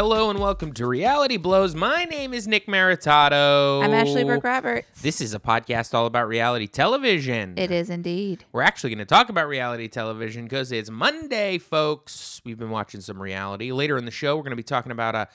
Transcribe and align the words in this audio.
Hello 0.00 0.30
and 0.30 0.38
welcome 0.38 0.72
to 0.72 0.86
Reality 0.86 1.36
Blows. 1.36 1.74
My 1.74 2.04
name 2.04 2.32
is 2.32 2.48
Nick 2.48 2.66
Maritato. 2.66 3.84
I'm 3.84 3.92
Ashley 3.92 4.24
Burke 4.24 4.42
Roberts. 4.42 5.02
This 5.02 5.20
is 5.20 5.34
a 5.34 5.38
podcast 5.38 5.92
all 5.92 6.06
about 6.06 6.26
reality 6.26 6.66
television. 6.66 7.52
It 7.58 7.70
is 7.70 7.90
indeed. 7.90 8.46
We're 8.50 8.62
actually 8.62 8.88
going 8.88 9.00
to 9.00 9.04
talk 9.04 9.28
about 9.28 9.46
reality 9.46 9.88
television 9.88 10.44
because 10.44 10.72
it's 10.72 10.88
Monday, 10.88 11.58
folks. 11.58 12.40
We've 12.46 12.58
been 12.58 12.70
watching 12.70 13.02
some 13.02 13.20
reality. 13.20 13.72
Later 13.72 13.98
in 13.98 14.06
the 14.06 14.10
show, 14.10 14.36
we're 14.36 14.42
going 14.42 14.52
to 14.52 14.56
be 14.56 14.62
talking 14.62 14.90
about 14.90 15.14
a 15.14 15.28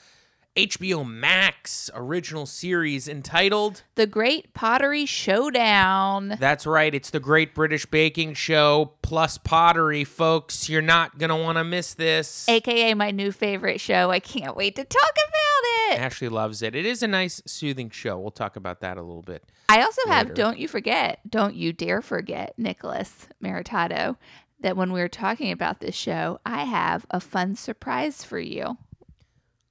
HBO 0.56 1.06
Max 1.06 1.90
original 1.94 2.46
series 2.46 3.08
entitled 3.08 3.82
The 3.94 4.06
Great 4.06 4.54
Pottery 4.54 5.04
Showdown. 5.04 6.38
That's 6.40 6.66
right, 6.66 6.94
it's 6.94 7.10
the 7.10 7.20
Great 7.20 7.54
British 7.54 7.84
Baking 7.84 8.32
Show 8.32 8.92
plus 9.02 9.36
pottery, 9.36 10.02
folks. 10.02 10.70
You're 10.70 10.80
not 10.80 11.18
going 11.18 11.28
to 11.28 11.36
want 11.36 11.58
to 11.58 11.64
miss 11.64 11.92
this. 11.92 12.48
AKA 12.48 12.94
my 12.94 13.10
new 13.10 13.32
favorite 13.32 13.82
show. 13.82 14.10
I 14.10 14.18
can't 14.18 14.56
wait 14.56 14.76
to 14.76 14.84
talk 14.84 15.12
about 15.12 15.92
it. 15.92 16.00
Ashley 16.00 16.30
loves 16.30 16.62
it. 16.62 16.74
It 16.74 16.86
is 16.86 17.02
a 17.02 17.08
nice, 17.08 17.42
soothing 17.44 17.90
show. 17.90 18.18
We'll 18.18 18.30
talk 18.30 18.56
about 18.56 18.80
that 18.80 18.96
a 18.96 19.02
little 19.02 19.22
bit. 19.22 19.44
I 19.68 19.82
also 19.82 20.02
have, 20.06 20.32
don't 20.32 20.58
you 20.58 20.68
forget, 20.68 21.20
don't 21.28 21.54
you 21.54 21.74
dare 21.74 22.00
forget, 22.00 22.54
Nicholas 22.56 23.28
Maritato, 23.44 24.16
that 24.60 24.74
when 24.74 24.90
we 24.90 25.00
were 25.00 25.08
talking 25.08 25.52
about 25.52 25.80
this 25.80 25.94
show, 25.94 26.40
I 26.46 26.64
have 26.64 27.04
a 27.10 27.20
fun 27.20 27.56
surprise 27.56 28.24
for 28.24 28.38
you. 28.38 28.78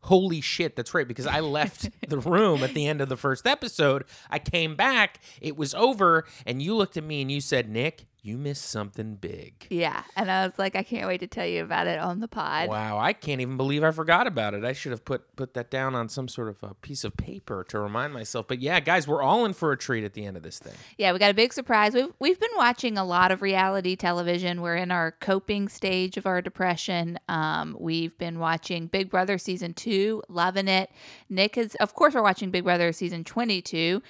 Holy 0.05 0.39
shit, 0.39 0.75
that's 0.75 0.93
right, 0.93 1.07
because 1.07 1.25
I 1.25 1.39
left 1.39 1.89
the 2.07 2.19
room 2.19 2.63
at 2.63 2.73
the 2.75 2.85
end 2.87 3.01
of 3.01 3.09
the 3.09 3.17
first 3.17 3.47
episode. 3.47 4.05
I 4.29 4.37
came 4.37 4.75
back, 4.75 5.19
it 5.41 5.57
was 5.57 5.73
over, 5.73 6.25
and 6.45 6.61
you 6.61 6.75
looked 6.75 6.95
at 6.95 7.03
me 7.03 7.21
and 7.21 7.31
you 7.31 7.41
said, 7.41 7.69
Nick, 7.69 8.05
you 8.25 8.39
missed 8.39 8.65
something 8.65 9.15
big. 9.15 9.67
Yeah. 9.69 10.01
And 10.15 10.31
I 10.31 10.47
was 10.47 10.57
like, 10.57 10.75
I 10.75 10.81
can't 10.81 11.07
wait 11.07 11.19
to 11.19 11.27
tell 11.27 11.45
you 11.45 11.63
about 11.63 11.85
it 11.85 11.99
on 11.99 12.21
the 12.21 12.27
pod. 12.27 12.69
Wow, 12.69 12.97
I 12.97 13.13
can't 13.13 13.39
even 13.39 13.55
believe 13.55 13.83
I 13.83 13.91
forgot 13.91 14.25
about 14.25 14.55
it. 14.55 14.65
I 14.65 14.73
should 14.73 14.91
have 14.91 15.05
put 15.05 15.35
put 15.35 15.53
that 15.53 15.69
down 15.69 15.93
on 15.93 16.09
some 16.09 16.27
sort 16.27 16.49
of 16.49 16.57
a 16.63 16.73
piece 16.73 17.03
of 17.03 17.15
paper 17.17 17.63
to 17.69 17.79
remind 17.79 18.13
myself. 18.13 18.47
But 18.47 18.59
yeah, 18.59 18.79
guys, 18.79 19.07
we're 19.07 19.21
all 19.21 19.45
in 19.45 19.53
for 19.53 19.71
a 19.71 19.77
treat 19.77 20.03
at 20.03 20.13
the 20.13 20.25
end 20.25 20.37
of 20.37 20.43
this 20.43 20.57
thing. 20.57 20.73
Yeah, 20.97 21.13
we 21.13 21.19
got 21.19 21.29
a 21.29 21.35
big 21.35 21.53
surprise. 21.53 21.93
We've 21.93 22.11
we've 22.19 22.39
been 22.39 22.49
watching 22.55 22.97
a 22.97 23.05
lot 23.05 23.31
of 23.31 23.43
reality 23.43 23.95
television. 23.95 24.61
We're 24.61 24.75
in 24.75 24.89
our 24.89 25.11
coping 25.11 25.69
stage 25.69 26.17
of 26.17 26.25
our 26.25 26.41
depression. 26.41 27.19
Um, 27.29 27.77
we've 27.79 28.17
been 28.17 28.39
watching 28.39 28.87
Big 28.87 29.11
Brother 29.11 29.37
season 29.37 29.75
two, 29.75 30.23
loving 30.27 30.67
it. 30.67 30.89
Nick 31.29 31.57
is, 31.57 31.75
of 31.75 31.93
course, 31.93 32.15
we're 32.15 32.23
watching 32.23 32.49
Big 32.49 32.63
Brother 32.63 32.91
season 32.91 33.23
twenty 33.23 33.61
two. 33.61 34.01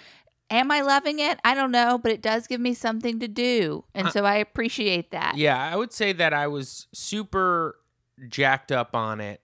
Am 0.49 0.71
I 0.71 0.81
loving 0.81 1.19
it? 1.19 1.39
I 1.43 1.55
don't 1.55 1.71
know, 1.71 1.97
but 1.97 2.11
it 2.11 2.21
does 2.21 2.45
give 2.47 2.61
me 2.61 2.73
something 2.73 3.19
to 3.19 3.27
do, 3.27 3.85
and 3.95 4.09
so 4.09 4.25
I 4.25 4.35
appreciate 4.35 5.11
that. 5.11 5.35
Yeah, 5.37 5.57
I 5.57 5.75
would 5.75 5.91
say 5.91 6.13
that 6.13 6.33
I 6.33 6.47
was 6.47 6.87
super 6.93 7.77
jacked 8.29 8.71
up 8.71 8.95
on 8.95 9.19
it 9.19 9.41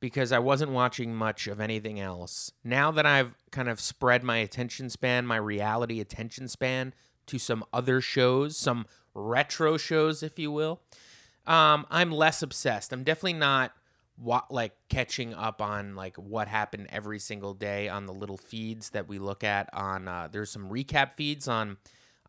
because 0.00 0.32
I 0.32 0.38
wasn't 0.38 0.72
watching 0.72 1.14
much 1.14 1.46
of 1.46 1.60
anything 1.60 2.00
else. 2.00 2.50
Now 2.64 2.90
that 2.90 3.06
I've 3.06 3.36
kind 3.50 3.68
of 3.68 3.80
spread 3.80 4.24
my 4.24 4.38
attention 4.38 4.90
span, 4.90 5.26
my 5.26 5.36
reality 5.36 6.00
attention 6.00 6.48
span 6.48 6.94
to 7.26 7.38
some 7.38 7.64
other 7.72 8.00
shows, 8.00 8.56
some 8.56 8.86
retro 9.14 9.76
shows, 9.76 10.22
if 10.22 10.38
you 10.38 10.50
will, 10.50 10.80
um, 11.46 11.86
I'm 11.90 12.10
less 12.10 12.42
obsessed. 12.42 12.92
I'm 12.92 13.04
definitely 13.04 13.34
not 13.34 13.72
wa- 14.22 14.44
like 14.50 14.72
catching 14.88 15.34
up 15.34 15.60
on 15.60 15.94
like 15.94 16.16
what 16.16 16.48
happened 16.48 16.88
every 16.90 17.18
single 17.18 17.54
day 17.54 17.88
on 17.88 18.06
the 18.06 18.12
little 18.12 18.36
feeds 18.36 18.90
that 18.90 19.08
we 19.08 19.18
look 19.18 19.44
at 19.44 19.68
on. 19.72 20.08
Uh, 20.08 20.28
there's 20.30 20.50
some 20.50 20.70
recap 20.70 21.14
feeds 21.14 21.48
on 21.48 21.76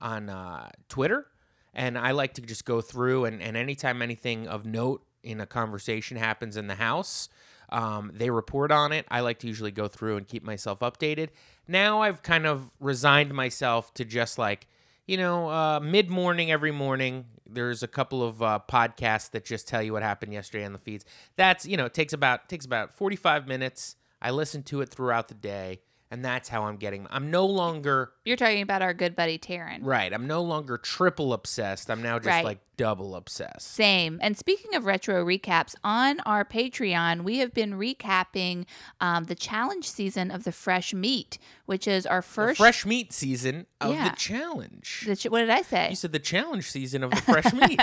on 0.01 0.29
uh, 0.29 0.69
Twitter, 0.89 1.27
and 1.73 1.97
I 1.97 2.11
like 2.11 2.33
to 2.35 2.41
just 2.41 2.65
go 2.65 2.81
through 2.81 3.25
and 3.25 3.41
and 3.41 3.55
anytime 3.55 4.01
anything 4.01 4.47
of 4.47 4.65
note 4.65 5.05
in 5.23 5.39
a 5.39 5.45
conversation 5.45 6.17
happens 6.17 6.57
in 6.57 6.67
the 6.67 6.75
house. 6.75 7.29
Um, 7.69 8.11
they 8.13 8.29
report 8.29 8.71
on 8.71 8.91
it. 8.91 9.05
I 9.09 9.21
like 9.21 9.39
to 9.39 9.47
usually 9.47 9.71
go 9.71 9.87
through 9.87 10.17
and 10.17 10.27
keep 10.27 10.43
myself 10.43 10.79
updated. 10.79 11.29
Now 11.67 12.01
I've 12.01 12.21
kind 12.21 12.45
of 12.45 12.69
resigned 12.79 13.33
myself 13.33 13.93
to 13.95 14.05
just 14.05 14.37
like, 14.37 14.67
you 15.05 15.17
know, 15.17 15.49
uh, 15.49 15.79
mid 15.81 16.09
morning 16.09 16.51
every 16.51 16.71
morning. 16.71 17.25
There's 17.49 17.83
a 17.83 17.87
couple 17.87 18.23
of 18.23 18.41
uh, 18.41 18.59
podcasts 18.67 19.31
that 19.31 19.45
just 19.45 19.67
tell 19.67 19.81
you 19.81 19.93
what 19.93 20.03
happened 20.03 20.33
yesterday 20.33 20.65
on 20.65 20.73
the 20.73 20.79
feeds. 20.79 21.05
That's 21.35 21.65
you 21.65 21.77
know 21.77 21.85
it 21.85 21.93
takes 21.93 22.13
about 22.13 22.49
takes 22.49 22.65
about 22.65 22.93
45 22.93 23.47
minutes. 23.47 23.95
I 24.21 24.31
listen 24.31 24.63
to 24.63 24.81
it 24.81 24.89
throughout 24.89 25.27
the 25.27 25.33
day, 25.33 25.81
and 26.13 26.24
that's 26.24 26.47
how 26.47 26.63
I'm 26.66 26.78
getting. 26.78 27.07
I'm 27.09 27.31
no 27.31 27.46
longer 27.47 28.12
You're 28.24 28.38
talking 28.38 28.62
about 28.62 28.84
our 28.84 28.94
good 28.94 29.16
buddy 29.16 29.40
Taryn. 29.40 29.79
right. 29.81 30.13
I'm 30.13 30.28
no 30.28 30.44
longer 30.44 30.78
triple 30.78 31.34
obsessed. 31.34 31.90
I'm 31.90 32.03
now 32.03 32.19
just 32.19 32.28
Right. 32.28 32.46
like 32.46 32.59
double 32.78 33.16
obsessed. 33.16 33.68
Same. 33.72 34.19
And 34.22 34.38
speaking 34.38 34.75
of 34.75 34.85
retro 34.85 35.25
recaps, 35.25 35.74
on 35.84 36.19
our 36.22 36.46
Patreon, 36.46 37.24
we 37.24 37.40
have 37.40 37.51
been 37.53 37.74
recapping 37.74 38.66
um, 39.01 39.24
the 39.25 39.34
challenge 39.35 39.90
season 39.90 40.29
of 40.29 40.44
the 40.44 40.51
Fresh 40.51 40.94
Meat, 40.94 41.40
which 41.66 41.88
is 41.88 42.06
our 42.06 42.22
The 42.22 42.28
first. 42.28 42.57
fresh 42.59 42.85
meat 42.85 43.12
season 43.12 43.66
of 43.81 43.94
Yeah. 43.95 44.09
the 44.09 44.16
challenge. 44.16 45.06
the 45.07 45.16
ch- 45.16 45.25
what 45.25 45.40
did 45.40 45.50
I 45.50 45.63
say? 45.63 45.90
You 45.90 45.95
said 45.95 46.12
the 46.12 46.19
challenge 46.19 46.69
season 46.69 47.03
of 47.03 47.09
the 47.09 47.18
fresh 47.22 47.51
meat. 47.53 47.80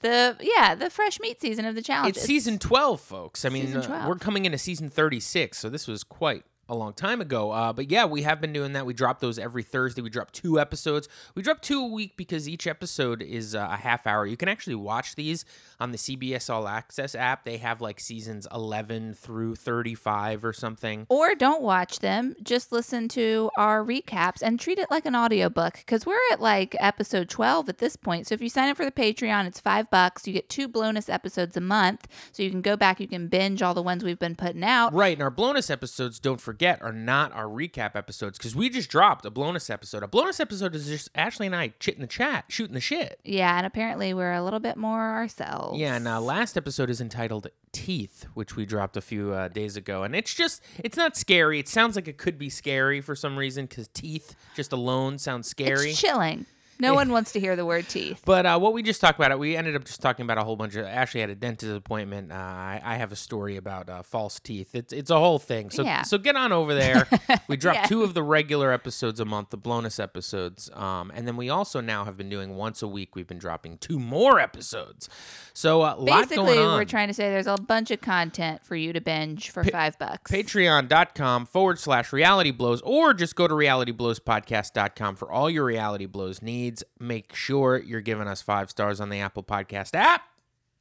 The 0.00 0.36
yeah, 0.40 0.76
the 0.76 0.90
Fresh 0.90 1.18
Meat 1.18 1.40
season 1.40 1.64
of 1.64 1.74
the 1.74 1.82
challenge. 1.82 2.16
it's 2.16 2.24
season 2.24 2.58
12, 2.60 3.00
folks. 3.00 3.44
I 3.44 3.48
mean, 3.48 3.76
uh, 3.76 4.04
we're 4.08 4.14
coming 4.14 4.44
into 4.44 4.56
season 4.58 4.90
36, 4.90 5.58
so 5.58 5.68
this 5.68 5.88
was 5.88 6.04
quite 6.04 6.44
a 6.68 6.74
long 6.74 6.92
time 6.92 7.20
ago. 7.20 7.50
Uh, 7.50 7.72
but 7.72 7.90
yeah, 7.90 8.04
we 8.04 8.22
have 8.22 8.40
been 8.40 8.52
doing 8.52 8.74
that. 8.74 8.86
We 8.86 8.94
drop 8.94 9.20
those 9.20 9.38
every 9.38 9.62
Thursday. 9.62 10.02
We 10.02 10.10
drop 10.10 10.30
two 10.32 10.60
episodes. 10.60 11.08
We 11.34 11.42
drop 11.42 11.62
two 11.62 11.82
a 11.82 11.86
week 11.86 12.16
because 12.16 12.48
each 12.48 12.66
episode 12.66 13.22
is 13.22 13.54
uh, 13.54 13.68
a 13.70 13.76
half 13.76 14.06
hour. 14.06 14.26
You 14.26 14.36
can 14.36 14.48
actually 14.48 14.74
watch 14.74 15.14
these 15.14 15.44
on 15.80 15.92
the 15.92 15.98
CBS 15.98 16.50
All 16.50 16.68
Access 16.68 17.14
app. 17.14 17.44
They 17.44 17.56
have 17.58 17.80
like 17.80 18.00
seasons 18.00 18.46
11 18.52 19.14
through 19.14 19.56
35 19.56 20.44
or 20.44 20.52
something. 20.52 21.06
Or 21.08 21.34
don't 21.34 21.62
watch 21.62 22.00
them, 22.00 22.34
just 22.42 22.70
listen 22.72 23.08
to 23.08 23.50
our 23.56 23.82
recaps 23.82 24.42
and 24.42 24.60
treat 24.60 24.78
it 24.78 24.90
like 24.90 25.06
an 25.06 25.16
audiobook 25.16 25.74
because 25.74 26.04
we're 26.04 26.18
at 26.32 26.40
like 26.40 26.76
episode 26.80 27.28
12 27.28 27.68
at 27.68 27.78
this 27.78 27.96
point. 27.96 28.26
So 28.26 28.34
if 28.34 28.42
you 28.42 28.48
sign 28.48 28.68
up 28.68 28.76
for 28.76 28.84
the 28.84 28.92
Patreon, 28.92 29.46
it's 29.46 29.60
five 29.60 29.90
bucks. 29.90 30.26
You 30.26 30.32
get 30.34 30.48
two 30.48 30.68
bonus 30.68 31.08
episodes 31.08 31.56
a 31.56 31.60
month. 31.60 32.06
So 32.32 32.42
you 32.42 32.50
can 32.50 32.62
go 32.62 32.76
back, 32.76 33.00
you 33.00 33.08
can 33.08 33.28
binge 33.28 33.62
all 33.62 33.74
the 33.74 33.82
ones 33.82 34.04
we've 34.04 34.18
been 34.18 34.36
putting 34.36 34.64
out. 34.64 34.92
Right, 34.92 35.14
and 35.14 35.22
our 35.22 35.30
bonus 35.30 35.70
episodes, 35.70 36.18
don't 36.18 36.40
forget, 36.40 36.57
are 36.62 36.92
not 36.92 37.32
our 37.32 37.44
recap 37.44 37.94
episodes 37.94 38.38
because 38.38 38.54
we 38.54 38.68
just 38.68 38.90
dropped 38.90 39.24
a 39.24 39.30
bonus 39.30 39.70
episode. 39.70 40.02
A 40.02 40.08
bonus 40.08 40.40
episode 40.40 40.74
is 40.74 40.86
just 40.86 41.10
Ashley 41.14 41.46
and 41.46 41.56
I 41.56 41.72
chit 41.78 41.94
in 41.94 42.00
the 42.00 42.06
chat, 42.06 42.46
shooting 42.48 42.74
the 42.74 42.80
shit. 42.80 43.20
Yeah, 43.24 43.56
and 43.56 43.66
apparently 43.66 44.12
we're 44.14 44.32
a 44.32 44.42
little 44.42 44.60
bit 44.60 44.76
more 44.76 45.00
ourselves. 45.00 45.78
Yeah, 45.78 45.96
and 45.96 46.08
uh, 46.08 46.20
last 46.20 46.56
episode 46.56 46.90
is 46.90 47.00
entitled 47.00 47.48
Teeth, 47.72 48.26
which 48.34 48.56
we 48.56 48.66
dropped 48.66 48.96
a 48.96 49.00
few 49.00 49.32
uh, 49.32 49.48
days 49.48 49.76
ago. 49.76 50.02
And 50.02 50.14
it's 50.14 50.34
just, 50.34 50.62
it's 50.82 50.96
not 50.96 51.16
scary. 51.16 51.58
It 51.58 51.68
sounds 51.68 51.96
like 51.96 52.08
it 52.08 52.18
could 52.18 52.38
be 52.38 52.50
scary 52.50 53.00
for 53.00 53.14
some 53.14 53.36
reason 53.36 53.66
because 53.66 53.88
teeth 53.88 54.34
just 54.56 54.72
alone 54.72 55.18
sounds 55.18 55.48
scary. 55.48 55.90
It's 55.90 56.00
chilling. 56.00 56.46
No 56.80 56.94
one 56.94 57.10
wants 57.10 57.32
to 57.32 57.40
hear 57.40 57.56
the 57.56 57.66
word 57.66 57.88
teeth. 57.88 58.22
But 58.24 58.46
uh, 58.46 58.58
what 58.58 58.72
we 58.72 58.82
just 58.82 59.00
talked 59.00 59.18
about, 59.18 59.36
we 59.38 59.56
ended 59.56 59.74
up 59.76 59.84
just 59.84 60.00
talking 60.00 60.22
about 60.24 60.38
a 60.38 60.44
whole 60.44 60.56
bunch 60.56 60.74
of. 60.76 60.86
Ashley 60.86 61.20
had 61.20 61.30
a 61.30 61.34
dentist 61.34 61.72
appointment. 61.76 62.30
Uh, 62.32 62.34
I, 62.36 62.80
I 62.84 62.96
have 62.96 63.10
a 63.12 63.16
story 63.16 63.56
about 63.56 63.88
uh, 63.90 64.02
false 64.02 64.38
teeth. 64.38 64.74
It's 64.74 64.92
it's 64.92 65.10
a 65.10 65.18
whole 65.18 65.38
thing. 65.38 65.70
So 65.70 65.82
Yeah. 65.82 66.02
so 66.02 66.18
get 66.18 66.36
on 66.36 66.52
over 66.52 66.74
there. 66.74 67.06
We 67.48 67.56
drop 67.58 67.74
Yeah. 67.74 67.86
two 67.86 68.02
of 68.04 68.14
the 68.14 68.22
regular 68.22 68.72
episodes 68.72 69.18
a 69.20 69.24
month, 69.24 69.50
the 69.50 69.56
bonus 69.56 69.98
episodes, 69.98 70.70
um, 70.74 71.10
and 71.14 71.26
then 71.26 71.36
we 71.36 71.48
also 71.50 71.80
now 71.80 72.04
have 72.04 72.16
been 72.16 72.28
doing 72.28 72.56
once 72.56 72.82
a 72.82 72.88
week. 72.88 73.16
We've 73.16 73.26
been 73.26 73.38
dropping 73.38 73.78
two 73.78 73.98
more 73.98 74.38
episodes. 74.38 75.08
So 75.54 75.80
lot 75.80 76.04
Basically, 76.04 76.56
we're 76.58 76.84
trying 76.84 77.08
to 77.08 77.14
say 77.14 77.30
there's 77.30 77.46
a 77.48 77.56
bunch 77.56 77.90
of 77.90 78.00
content 78.00 78.62
for 78.64 78.76
you 78.76 78.92
to 78.92 79.00
binge 79.00 79.50
for 79.50 79.64
five 79.64 79.98
bucks. 79.98 80.30
patreon.com 80.30 81.46
forward 81.46 81.78
slash 81.80 82.12
reality 82.12 82.52
blows 82.52 82.80
or 82.82 83.12
just 83.14 83.34
go 83.34 83.48
to 83.48 83.54
realityblowspodcast.com 83.54 85.16
for 85.16 85.30
all 85.32 85.50
your 85.50 85.64
reality 85.64 86.06
blows 86.06 86.40
needs 86.42 86.67
make 86.98 87.34
sure 87.34 87.78
you're 87.78 88.00
giving 88.00 88.28
us 88.28 88.42
five 88.42 88.70
stars 88.70 89.00
on 89.00 89.08
the 89.08 89.20
apple 89.20 89.42
podcast 89.42 89.94
app 89.94 90.22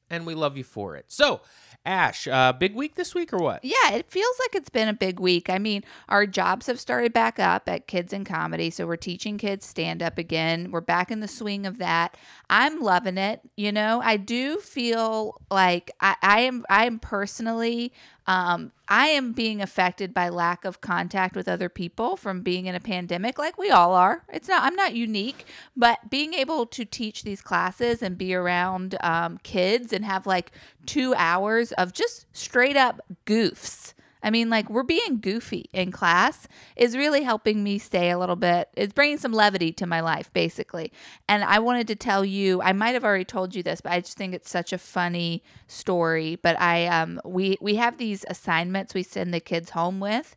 and 0.09 0.25
we 0.25 0.33
love 0.33 0.57
you 0.57 0.63
for 0.63 0.95
it 0.95 1.05
so 1.07 1.41
ash 1.85 2.27
uh, 2.27 2.51
big 2.51 2.75
week 2.75 2.95
this 2.95 3.15
week 3.15 3.31
or 3.31 3.37
what 3.37 3.63
Yeah, 3.63 3.93
it 3.93 4.11
feels 4.11 4.35
like 4.39 4.55
it's 4.55 4.69
been 4.69 4.89
a 4.89 4.93
big 4.93 5.19
week. 5.19 5.49
I 5.49 5.57
mean, 5.57 5.83
our 6.09 6.27
jobs 6.27 6.67
have 6.67 6.79
started 6.81 7.13
back 7.13 7.39
up 7.39 7.69
at 7.69 7.87
Kids 7.87 8.11
in 8.11 8.25
Comedy, 8.25 8.69
so 8.69 8.85
we're 8.85 8.97
teaching 8.97 9.37
kids 9.37 9.65
stand 9.65 10.03
up 10.03 10.17
again. 10.17 10.69
We're 10.71 10.81
back 10.81 11.11
in 11.11 11.21
the 11.21 11.27
swing 11.29 11.65
of 11.65 11.77
that. 11.77 12.17
I'm 12.49 12.81
loving 12.81 13.17
it. 13.17 13.39
You 13.55 13.71
know, 13.71 14.01
I 14.03 14.17
do 14.17 14.57
feel 14.57 15.41
like 15.49 15.91
I, 16.01 16.15
I 16.21 16.39
am. 16.41 16.65
I 16.69 16.85
am 16.85 16.99
personally. 16.99 17.93
Um, 18.27 18.73
I 18.89 19.07
am 19.07 19.31
being 19.31 19.61
affected 19.61 20.13
by 20.13 20.27
lack 20.27 20.65
of 20.65 20.81
contact 20.81 21.35
with 21.35 21.47
other 21.47 21.69
people 21.69 22.17
from 22.17 22.41
being 22.41 22.65
in 22.65 22.75
a 22.75 22.79
pandemic, 22.79 23.37
like 23.37 23.57
we 23.57 23.69
all 23.69 23.93
are. 23.93 24.23
It's 24.31 24.49
not. 24.49 24.63
I'm 24.63 24.75
not 24.75 24.93
unique, 24.93 25.45
but 25.75 26.09
being 26.09 26.33
able 26.33 26.65
to 26.67 26.83
teach 26.83 27.23
these 27.23 27.41
classes 27.41 28.01
and 28.01 28.17
be 28.17 28.33
around 28.33 28.97
um, 29.01 29.39
kids 29.43 29.93
and 29.93 30.03
have 30.03 30.27
like 30.27 30.51
two 30.85 31.15
hours 31.15 31.71
of 31.73 31.93
just 31.93 32.25
straight 32.33 32.75
up 32.75 33.01
goofs 33.25 33.93
I 34.23 34.29
mean, 34.29 34.49
like 34.49 34.69
we're 34.69 34.83
being 34.83 35.19
goofy 35.19 35.69
in 35.73 35.91
class 35.91 36.47
is 36.75 36.97
really 36.97 37.23
helping 37.23 37.63
me 37.63 37.77
stay 37.77 38.09
a 38.09 38.17
little 38.17 38.35
bit. 38.35 38.69
It's 38.75 38.93
bringing 38.93 39.17
some 39.17 39.31
levity 39.31 39.71
to 39.73 39.85
my 39.85 39.99
life, 40.01 40.31
basically. 40.33 40.91
And 41.27 41.43
I 41.43 41.59
wanted 41.59 41.87
to 41.87 41.95
tell 41.95 42.25
you. 42.25 42.61
I 42.61 42.73
might 42.73 42.93
have 42.93 43.03
already 43.03 43.25
told 43.25 43.55
you 43.55 43.63
this, 43.63 43.81
but 43.81 43.91
I 43.91 43.99
just 44.01 44.17
think 44.17 44.33
it's 44.33 44.49
such 44.49 44.73
a 44.73 44.77
funny 44.77 45.43
story. 45.67 46.35
But 46.35 46.59
I 46.59 46.87
um 46.87 47.21
we 47.23 47.57
we 47.61 47.75
have 47.75 47.97
these 47.97 48.25
assignments 48.29 48.93
we 48.93 49.03
send 49.03 49.33
the 49.33 49.39
kids 49.39 49.71
home 49.71 49.99
with. 49.99 50.35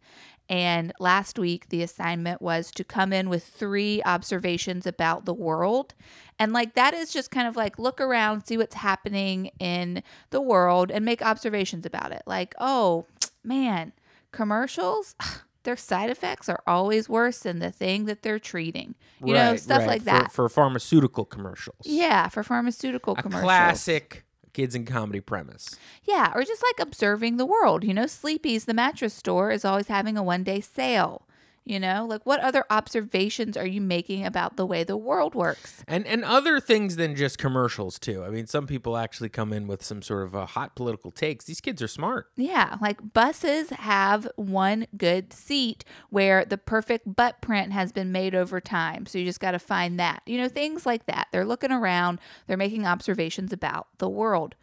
And 0.51 0.93
last 0.99 1.39
week, 1.39 1.69
the 1.69 1.81
assignment 1.81 2.43
was 2.43 2.73
to 2.73 2.83
come 2.83 3.13
in 3.13 3.29
with 3.29 3.45
three 3.45 4.03
observations 4.05 4.85
about 4.85 5.25
the 5.25 5.33
world. 5.33 5.95
And 6.41 6.53
like 6.53 6.75
that 6.75 6.93
is 6.93 7.13
just 7.13 7.31
kind 7.31 7.47
of 7.47 7.55
like 7.55 7.79
look 7.79 8.01
around, 8.01 8.47
see 8.47 8.57
what's 8.57 8.75
happening 8.75 9.53
in 9.61 10.03
the 10.31 10.41
world, 10.41 10.91
and 10.91 11.05
make 11.05 11.23
observations 11.23 11.87
about 11.87 12.11
it. 12.11 12.23
Like, 12.27 12.57
oh, 12.59 13.07
man, 13.45 13.93
commercials, 14.33 15.15
their 15.63 15.77
side 15.77 16.11
effects 16.11 16.49
are 16.49 16.63
always 16.67 17.09
worse 17.09 17.41
than 17.41 17.59
the 17.59 17.71
thing 17.71 18.07
that 18.07 18.23
they're 18.23 18.39
treating. 18.39 18.95
You 19.23 19.35
know, 19.35 19.57
stuff 19.57 19.81
right, 19.81 19.87
like 19.87 20.01
for- 20.01 20.05
that. 20.07 20.33
for, 20.33 20.49
pharmaceutical 20.49 21.25
commercials. 21.25 21.85
yeah, 21.85 22.29
for 22.29 22.43
pharmaceutical 22.43 23.15
a 23.19 23.23
commercials. 23.23 23.45
classic 23.45 24.25
kids 24.53 24.75
and 24.75 24.87
comedy 24.87 25.21
premise. 25.21 25.77
Yeah, 26.05 26.33
or 26.35 26.43
just 26.43 26.63
like 26.63 26.81
observing 26.87 27.37
the 27.37 27.47
world. 27.47 27.85
You 27.85 27.95
know, 27.95 28.07
Sleepy's, 28.07 28.65
the 28.65 28.75
mattress 28.75 29.15
store, 29.15 29.51
is 29.51 29.65
always 29.65 29.89
having 29.89 30.17
a 30.17 30.23
one 30.23 30.43
day 30.43 30.61
sale. 30.61 31.27
You 31.71 31.79
know, 31.79 32.05
like 32.05 32.27
what 32.27 32.41
other 32.41 32.65
observations 32.69 33.57
are 33.57 33.65
you 33.65 33.81
making 33.81 34.27
about 34.27 34.57
the 34.57 34.67
way 34.67 34.83
the 34.83 34.97
world 34.97 35.37
works? 35.37 35.85
And 35.87 36.05
and 36.05 36.25
other 36.25 36.59
things 36.59 36.97
than 36.97 37.15
just 37.15 37.39
commercials 37.39 37.97
too. 38.01 38.25
I 38.25 38.29
mean, 38.29 38.49
some 38.49 38.67
people 38.67 38.97
actually 38.97 39.29
come 39.29 39.53
in 39.53 39.69
with 39.69 39.85
some 39.85 40.03
sort 40.03 40.25
of 40.25 40.35
uh, 40.35 40.47
hot 40.47 40.75
political 40.75 41.13
takes. 41.13 41.45
These 41.45 41.61
kids 41.61 41.81
are 41.81 41.87
smart. 41.87 42.27
Yeah, 42.35 42.77
like 42.83 43.13
buses 43.13 43.71
have 43.71 44.27
one 44.35 44.89
good 44.97 45.33
seat 45.33 45.85
where 46.09 46.45
the 46.45 46.59
perfect 46.59 47.15
butt 47.15 47.41
print 47.41 47.73
has 47.73 47.93
been 47.93 48.11
made 48.11 48.35
over 48.35 48.61
time. 48.61 49.07
So 49.07 49.19
you 49.19 49.25
just 49.25 49.39
got 49.39 49.53
to 49.53 49.61
find 49.61 49.97
that. 50.01 50.23
You 50.27 50.39
know, 50.39 50.49
things 50.49 50.85
like 50.85 51.07
that. 51.07 51.29
They're 51.31 51.47
looking 51.47 51.71
around, 51.71 52.19
they're 52.49 52.57
making 52.57 52.85
observations 52.85 53.53
about 53.53 53.87
the 53.99 54.09
world. 54.09 54.57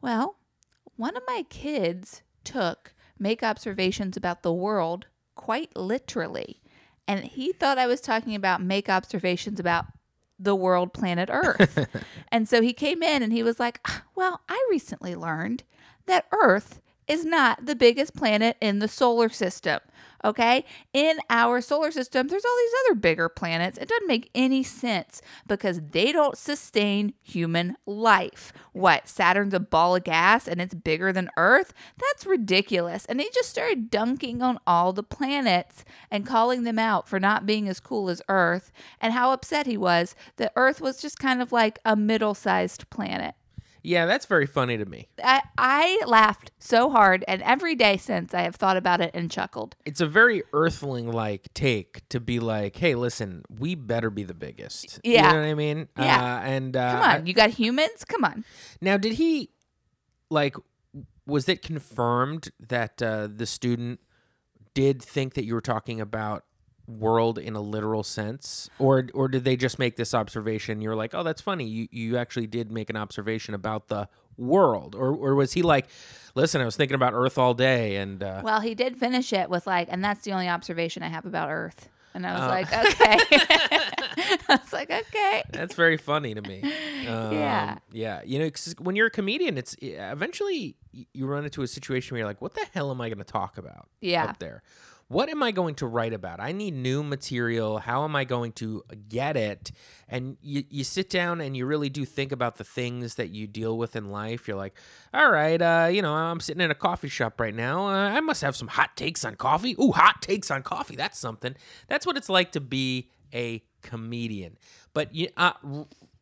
Well, 0.00 0.36
one 0.96 1.14
of 1.14 1.24
my 1.26 1.44
kids 1.50 2.22
took 2.42 2.94
make 3.18 3.42
observations 3.42 4.16
about 4.16 4.42
the 4.42 4.52
world 4.54 5.08
quite 5.38 5.74
literally. 5.74 6.60
And 7.06 7.24
he 7.24 7.52
thought 7.52 7.78
I 7.78 7.86
was 7.86 8.02
talking 8.02 8.34
about 8.34 8.60
make 8.60 8.90
observations 8.90 9.58
about 9.58 9.86
the 10.38 10.54
world, 10.54 10.92
planet 10.92 11.30
Earth. 11.32 11.88
and 12.30 12.46
so 12.46 12.60
he 12.60 12.74
came 12.74 13.02
in 13.02 13.22
and 13.22 13.32
he 13.32 13.42
was 13.42 13.58
like, 13.58 13.80
"Ah, 13.86 14.02
Well, 14.14 14.42
I 14.48 14.62
recently 14.70 15.16
learned 15.16 15.62
that 16.06 16.26
Earth 16.32 16.82
is 17.08 17.24
not 17.24 17.66
the 17.66 17.74
biggest 17.74 18.14
planet 18.14 18.56
in 18.60 18.78
the 18.78 18.88
solar 18.88 19.28
system. 19.28 19.80
Okay. 20.24 20.64
In 20.92 21.18
our 21.30 21.60
solar 21.60 21.92
system, 21.92 22.26
there's 22.26 22.44
all 22.44 22.56
these 22.56 22.72
other 22.84 22.96
bigger 22.96 23.28
planets. 23.28 23.78
It 23.78 23.88
doesn't 23.88 24.08
make 24.08 24.30
any 24.34 24.64
sense 24.64 25.22
because 25.46 25.80
they 25.92 26.10
don't 26.10 26.36
sustain 26.36 27.14
human 27.22 27.76
life. 27.86 28.52
What? 28.72 29.08
Saturn's 29.08 29.54
a 29.54 29.60
ball 29.60 29.94
of 29.94 30.04
gas 30.04 30.48
and 30.48 30.60
it's 30.60 30.74
bigger 30.74 31.12
than 31.12 31.30
Earth? 31.36 31.72
That's 31.98 32.26
ridiculous. 32.26 33.04
And 33.04 33.20
he 33.20 33.30
just 33.32 33.50
started 33.50 33.90
dunking 33.90 34.42
on 34.42 34.58
all 34.66 34.92
the 34.92 35.04
planets 35.04 35.84
and 36.10 36.26
calling 36.26 36.64
them 36.64 36.78
out 36.78 37.08
for 37.08 37.20
not 37.20 37.46
being 37.46 37.68
as 37.68 37.78
cool 37.78 38.10
as 38.10 38.22
Earth 38.28 38.72
and 39.00 39.12
how 39.12 39.32
upset 39.32 39.66
he 39.66 39.76
was 39.76 40.16
that 40.36 40.52
Earth 40.56 40.80
was 40.80 41.00
just 41.00 41.20
kind 41.20 41.40
of 41.40 41.52
like 41.52 41.78
a 41.84 41.94
middle 41.94 42.34
sized 42.34 42.90
planet. 42.90 43.34
Yeah, 43.82 44.06
that's 44.06 44.26
very 44.26 44.46
funny 44.46 44.76
to 44.76 44.84
me. 44.84 45.08
I, 45.22 45.42
I 45.56 46.00
laughed 46.06 46.50
so 46.58 46.90
hard, 46.90 47.24
and 47.28 47.42
every 47.42 47.74
day 47.74 47.96
since 47.96 48.34
I 48.34 48.42
have 48.42 48.56
thought 48.56 48.76
about 48.76 49.00
it 49.00 49.10
and 49.14 49.30
chuckled. 49.30 49.76
It's 49.84 50.00
a 50.00 50.06
very 50.06 50.42
earthling 50.52 51.10
like 51.10 51.52
take 51.54 52.08
to 52.08 52.20
be 52.20 52.40
like, 52.40 52.76
hey, 52.76 52.94
listen, 52.94 53.44
we 53.48 53.74
better 53.74 54.10
be 54.10 54.24
the 54.24 54.34
biggest. 54.34 55.00
Yeah. 55.04 55.28
You 55.28 55.32
know 55.32 55.40
what 55.40 55.48
I 55.48 55.54
mean? 55.54 55.88
Yeah. 55.96 56.22
Uh, 56.22 56.40
and 56.40 56.76
uh, 56.76 56.92
Come 56.92 57.10
on, 57.10 57.26
you 57.26 57.34
got 57.34 57.50
humans? 57.50 58.04
Come 58.04 58.24
on. 58.24 58.44
Now, 58.80 58.96
did 58.96 59.14
he 59.14 59.50
like? 60.30 60.56
Was 61.26 61.48
it 61.48 61.60
confirmed 61.60 62.50
that 62.58 63.02
uh, 63.02 63.28
the 63.30 63.44
student 63.44 64.00
did 64.72 65.02
think 65.02 65.34
that 65.34 65.44
you 65.44 65.54
were 65.54 65.60
talking 65.60 66.00
about 66.00 66.44
world 66.88 67.38
in 67.38 67.54
a 67.54 67.60
literal 67.60 68.02
sense, 68.02 68.70
or 68.78 69.06
or 69.14 69.28
did 69.28 69.44
they 69.44 69.56
just 69.56 69.78
make 69.78 69.96
this 69.96 70.14
observation? 70.14 70.80
You're 70.80 70.96
like, 70.96 71.14
oh, 71.14 71.22
that's 71.22 71.40
funny. 71.42 71.66
You 71.68 71.88
you 71.92 72.16
actually 72.16 72.46
did 72.46 72.72
make 72.72 72.88
an 72.90 72.96
observation 72.96 73.54
about 73.54 73.88
the 73.88 74.08
world, 74.36 74.94
or 74.94 75.10
or 75.14 75.34
was 75.34 75.52
he 75.52 75.62
like, 75.62 75.86
listen, 76.34 76.60
I 76.60 76.64
was 76.64 76.76
thinking 76.76 76.94
about 76.94 77.12
Earth 77.14 77.36
all 77.38 77.54
day, 77.54 77.96
and 77.96 78.22
uh, 78.22 78.40
Well, 78.42 78.60
he 78.60 78.74
did 78.74 78.96
finish 78.96 79.32
it 79.32 79.50
with 79.50 79.66
like, 79.66 79.88
and 79.90 80.02
that's 80.02 80.24
the 80.24 80.32
only 80.32 80.48
observation 80.48 81.02
I 81.02 81.08
have 81.08 81.26
about 81.26 81.50
Earth. 81.50 81.88
And 82.14 82.26
I 82.26 82.32
was 82.32 82.42
Oh. 82.42 82.48
like, 82.48 82.66
okay. 82.72 83.18
I 84.48 84.58
was 84.62 84.72
like, 84.72 84.90
okay. 84.90 85.42
That's 85.50 85.74
very 85.74 85.96
funny 85.98 86.34
to 86.34 86.42
me. 86.42 86.62
Um, 87.08 87.32
Yeah. 87.32 87.78
yeah. 87.92 88.20
You 88.24 88.38
know, 88.40 88.50
'cause 88.50 88.74
when 88.80 88.94
you're 88.96 89.06
a 89.06 89.10
comedian, 89.10 89.56
it's 89.56 89.74
eventually 89.80 90.74
you 91.14 91.26
run 91.26 91.44
into 91.44 91.62
a 91.62 91.66
situation 91.66 92.12
where 92.14 92.18
you're 92.18 92.26
like, 92.28 92.42
"What 92.42 92.54
the 92.54 92.66
hell 92.74 92.90
am 92.90 93.00
I 93.00 93.08
going 93.08 93.18
to 93.18 93.24
talk 93.24 93.56
about?" 93.56 93.88
Yeah. 94.00 94.24
Up 94.24 94.38
there, 94.40 94.62
what 95.08 95.30
am 95.30 95.42
I 95.42 95.52
going 95.52 95.74
to 95.76 95.86
write 95.86 96.12
about? 96.12 96.38
I 96.38 96.52
need 96.52 96.74
new 96.74 97.02
material. 97.02 97.78
How 97.78 98.04
am 98.04 98.14
I 98.14 98.24
going 98.24 98.52
to 98.52 98.84
get 99.08 99.36
it? 99.36 99.72
And 100.06 100.36
you 100.42 100.64
you 100.68 100.84
sit 100.84 101.08
down 101.08 101.40
and 101.40 101.56
you 101.56 101.64
really 101.64 101.88
do 101.88 102.04
think 102.04 102.30
about 102.30 102.56
the 102.56 102.64
things 102.64 103.14
that 103.14 103.30
you 103.30 103.46
deal 103.46 103.78
with 103.78 103.96
in 103.96 104.10
life. 104.10 104.46
You're 104.46 104.58
like, 104.58 104.76
"All 105.14 105.30
right, 105.30 105.60
uh, 105.60 105.88
you 105.90 106.02
know, 106.02 106.12
I'm 106.12 106.40
sitting 106.40 106.60
in 106.60 106.70
a 106.70 106.74
coffee 106.74 107.08
shop 107.08 107.40
right 107.40 107.54
now. 107.54 107.88
Uh, 107.88 108.10
I 108.10 108.20
must 108.20 108.42
have 108.42 108.54
some 108.54 108.68
hot 108.68 108.96
takes 108.96 109.24
on 109.24 109.36
coffee. 109.36 109.74
Ooh, 109.80 109.92
hot 109.92 110.20
takes 110.20 110.50
on 110.50 110.62
coffee. 110.62 110.96
That's 110.96 111.18
something. 111.18 111.56
That's 111.88 112.06
what 112.06 112.16
it's 112.16 112.28
like 112.28 112.52
to 112.52 112.60
be 112.60 113.10
a 113.32 113.62
comedian." 113.82 114.58
But 114.92 115.14
you, 115.14 115.28
uh, 115.36 115.52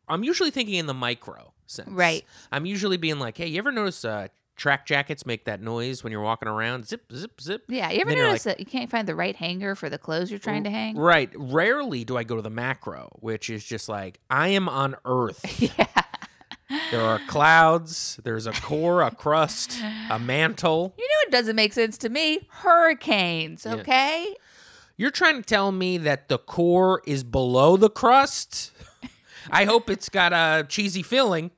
I'm 0.08 0.22
usually 0.22 0.50
thinking 0.50 0.76
in 0.76 0.86
the 0.86 0.94
micro 0.94 1.52
sense. 1.66 1.90
Right. 1.90 2.24
I'm 2.52 2.66
usually 2.66 2.96
being 2.96 3.18
like, 3.18 3.36
hey, 3.36 3.46
you 3.46 3.58
ever 3.58 3.72
notice 3.72 4.04
uh, 4.04 4.28
track 4.56 4.86
jackets 4.86 5.26
make 5.26 5.44
that 5.44 5.60
noise 5.60 6.02
when 6.02 6.10
you're 6.10 6.22
walking 6.22 6.48
around? 6.48 6.86
Zip, 6.86 7.04
zip, 7.12 7.40
zip. 7.40 7.64
Yeah. 7.68 7.90
You 7.90 8.00
ever 8.00 8.14
notice 8.14 8.44
that 8.44 8.58
you 8.58 8.66
can't 8.66 8.90
find 8.90 9.06
the 9.06 9.14
right 9.14 9.36
hanger 9.36 9.74
for 9.74 9.88
the 9.88 9.98
clothes 9.98 10.30
you're 10.30 10.40
trying 10.40 10.64
to 10.64 10.70
hang? 10.70 10.96
Right. 10.96 11.30
Rarely 11.36 12.04
do 12.04 12.16
I 12.16 12.24
go 12.24 12.36
to 12.36 12.42
the 12.42 12.50
macro, 12.50 13.10
which 13.20 13.50
is 13.50 13.64
just 13.64 13.88
like, 13.88 14.18
I 14.30 14.48
am 14.48 14.68
on 14.68 14.96
Earth. 15.04 15.44
Yeah. 15.78 15.86
There 16.90 17.00
are 17.00 17.20
clouds, 17.28 18.18
there's 18.24 18.46
a 18.46 18.52
core, 18.52 19.00
a 19.02 19.12
crust, 19.12 19.80
a 20.10 20.18
mantle. 20.18 20.94
You 20.98 21.04
know, 21.04 21.28
it 21.28 21.30
doesn't 21.30 21.54
make 21.54 21.72
sense 21.72 21.96
to 21.98 22.08
me. 22.08 22.48
Hurricanes, 22.50 23.64
okay? 23.66 24.34
You're 24.96 25.12
trying 25.12 25.36
to 25.36 25.42
tell 25.42 25.70
me 25.70 25.96
that 25.98 26.28
the 26.28 26.38
core 26.38 27.02
is 27.06 27.22
below 27.22 27.76
the 27.76 27.90
crust? 27.90 28.72
I 29.50 29.64
hope 29.64 29.88
it's 29.88 30.08
got 30.08 30.32
a 30.32 30.66
cheesy 30.68 31.02
filling. 31.02 31.52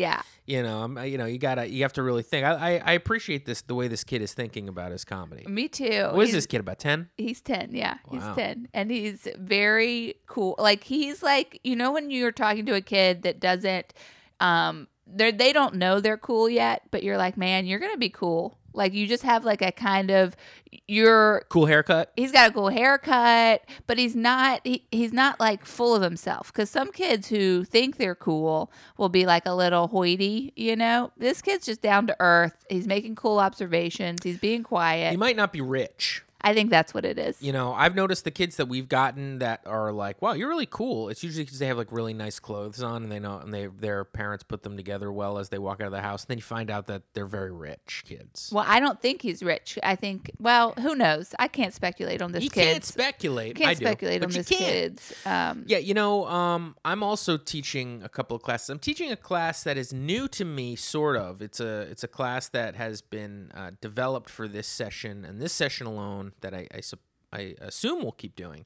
Yeah. 0.00 0.22
You 0.46 0.62
know, 0.62 0.82
I'm, 0.82 0.98
you 1.06 1.16
know, 1.16 1.24
you 1.24 1.38
gotta, 1.38 1.68
you 1.70 1.82
have 1.82 1.94
to 1.94 2.02
really 2.02 2.22
think. 2.22 2.44
I, 2.44 2.52
I, 2.76 2.82
I 2.84 2.92
appreciate 2.92 3.46
this, 3.46 3.62
the 3.62 3.74
way 3.74 3.88
this 3.88 4.04
kid 4.04 4.20
is 4.20 4.34
thinking 4.34 4.68
about 4.68 4.92
his 4.92 5.04
comedy. 5.04 5.44
Me 5.48 5.68
too. 5.68 6.08
What 6.12 6.22
is 6.24 6.28
He's- 6.28 6.32
this 6.32 6.46
kid 6.46 6.60
about 6.60 6.78
ten? 6.78 7.08
He's 7.16 7.40
10. 7.40 7.70
Yeah. 7.72 7.96
Wow. 8.10 8.18
He's 8.28 8.36
10. 8.36 8.68
And 8.74 8.90
he's 8.90 9.26
very 9.38 10.16
cool. 10.26 10.54
Like, 10.58 10.84
he's 10.84 11.22
like, 11.22 11.60
you 11.64 11.74
know, 11.76 11.92
when 11.92 12.10
you're 12.10 12.32
talking 12.32 12.66
to 12.66 12.74
a 12.74 12.80
kid 12.82 13.22
that 13.22 13.40
doesn't, 13.40 13.94
um, 14.40 14.88
they're, 15.06 15.32
they 15.32 15.52
don't 15.52 15.74
know 15.76 16.00
they're 16.00 16.18
cool 16.18 16.48
yet, 16.48 16.82
but 16.90 17.02
you're 17.02 17.18
like, 17.18 17.36
man, 17.36 17.66
you're 17.66 17.78
going 17.78 17.92
to 17.92 17.98
be 17.98 18.10
cool. 18.10 18.58
Like, 18.74 18.92
you 18.92 19.06
just 19.06 19.22
have 19.22 19.44
like 19.44 19.62
a 19.62 19.72
kind 19.72 20.10
of, 20.10 20.36
you're, 20.88 21.44
Cool 21.48 21.66
haircut. 21.66 22.12
he's 22.16 22.32
got 22.32 22.50
a 22.50 22.52
cool 22.52 22.68
haircut, 22.70 23.62
but 23.86 23.96
he's 23.98 24.16
not, 24.16 24.60
he, 24.64 24.84
he's 24.90 25.12
not 25.12 25.38
like 25.38 25.64
full 25.64 25.94
of 25.94 26.02
himself. 26.02 26.52
Cause 26.52 26.68
some 26.70 26.90
kids 26.90 27.28
who 27.28 27.64
think 27.64 27.96
they're 27.96 28.16
cool 28.16 28.72
will 28.98 29.08
be 29.08 29.24
like 29.26 29.46
a 29.46 29.54
little 29.54 29.86
hoity, 29.88 30.52
you 30.56 30.74
know? 30.74 31.12
This 31.16 31.40
kid's 31.40 31.66
just 31.66 31.80
down 31.82 32.08
to 32.08 32.16
earth. 32.18 32.64
He's 32.68 32.86
making 32.88 33.14
cool 33.14 33.38
observations. 33.38 34.20
He's 34.24 34.38
being 34.38 34.64
quiet. 34.64 35.12
He 35.12 35.16
might 35.16 35.36
not 35.36 35.52
be 35.52 35.60
rich. 35.60 36.23
I 36.44 36.52
think 36.52 36.70
that's 36.70 36.92
what 36.92 37.04
it 37.06 37.18
is. 37.18 37.40
You 37.40 37.52
know, 37.52 37.72
I've 37.72 37.94
noticed 37.94 38.24
the 38.24 38.30
kids 38.30 38.56
that 38.56 38.66
we've 38.66 38.88
gotten 38.88 39.38
that 39.38 39.62
are 39.64 39.90
like, 39.92 40.20
"Wow, 40.20 40.32
you're 40.34 40.48
really 40.48 40.66
cool." 40.66 41.08
It's 41.08 41.24
usually 41.24 41.44
because 41.44 41.58
they 41.58 41.66
have 41.66 41.78
like 41.78 41.90
really 41.90 42.12
nice 42.12 42.38
clothes 42.38 42.82
on, 42.82 43.02
and 43.02 43.10
they 43.10 43.18
know, 43.18 43.38
and 43.38 43.52
they 43.52 43.66
their 43.66 44.04
parents 44.04 44.44
put 44.44 44.62
them 44.62 44.76
together 44.76 45.10
well 45.10 45.38
as 45.38 45.48
they 45.48 45.58
walk 45.58 45.80
out 45.80 45.86
of 45.86 45.92
the 45.92 46.02
house. 46.02 46.24
And 46.24 46.28
then 46.28 46.38
you 46.38 46.42
find 46.42 46.70
out 46.70 46.86
that 46.88 47.02
they're 47.14 47.26
very 47.26 47.50
rich 47.50 48.04
kids. 48.06 48.50
Well, 48.52 48.66
I 48.68 48.78
don't 48.78 49.00
think 49.00 49.22
he's 49.22 49.42
rich. 49.42 49.78
I 49.82 49.96
think, 49.96 50.30
well, 50.38 50.72
who 50.72 50.94
knows? 50.94 51.34
I 51.38 51.48
can't 51.48 51.72
speculate 51.72 52.20
on 52.20 52.32
this 52.32 52.44
you 52.44 52.50
kid's. 52.50 52.66
can't 52.66 52.84
speculate. 52.84 53.56
can't 53.56 53.70
I 53.70 53.74
do, 53.74 53.84
speculate 53.86 54.20
but 54.20 54.26
on 54.26 54.32
this 54.34 54.48
kid's. 54.48 55.14
Um, 55.24 55.64
Yeah, 55.66 55.78
you 55.78 55.94
know, 55.94 56.26
um, 56.26 56.76
I'm 56.84 57.02
also 57.02 57.38
teaching 57.38 58.02
a 58.02 58.08
couple 58.10 58.36
of 58.36 58.42
classes. 58.42 58.68
I'm 58.68 58.78
teaching 58.78 59.10
a 59.10 59.16
class 59.16 59.62
that 59.64 59.78
is 59.78 59.94
new 59.94 60.28
to 60.28 60.44
me, 60.44 60.76
sort 60.76 61.16
of. 61.16 61.40
It's 61.40 61.58
a 61.60 61.80
it's 61.90 62.04
a 62.04 62.08
class 62.08 62.48
that 62.50 62.74
has 62.74 63.00
been 63.00 63.50
uh, 63.54 63.70
developed 63.80 64.28
for 64.28 64.46
this 64.46 64.66
session 64.68 65.24
and 65.24 65.40
this 65.40 65.52
session 65.52 65.86
alone 65.86 66.32
that 66.40 66.54
I 66.54 66.66
I, 66.72 66.80
I 67.32 67.54
assume 67.60 68.02
we'll 68.02 68.12
keep 68.12 68.36
doing. 68.36 68.64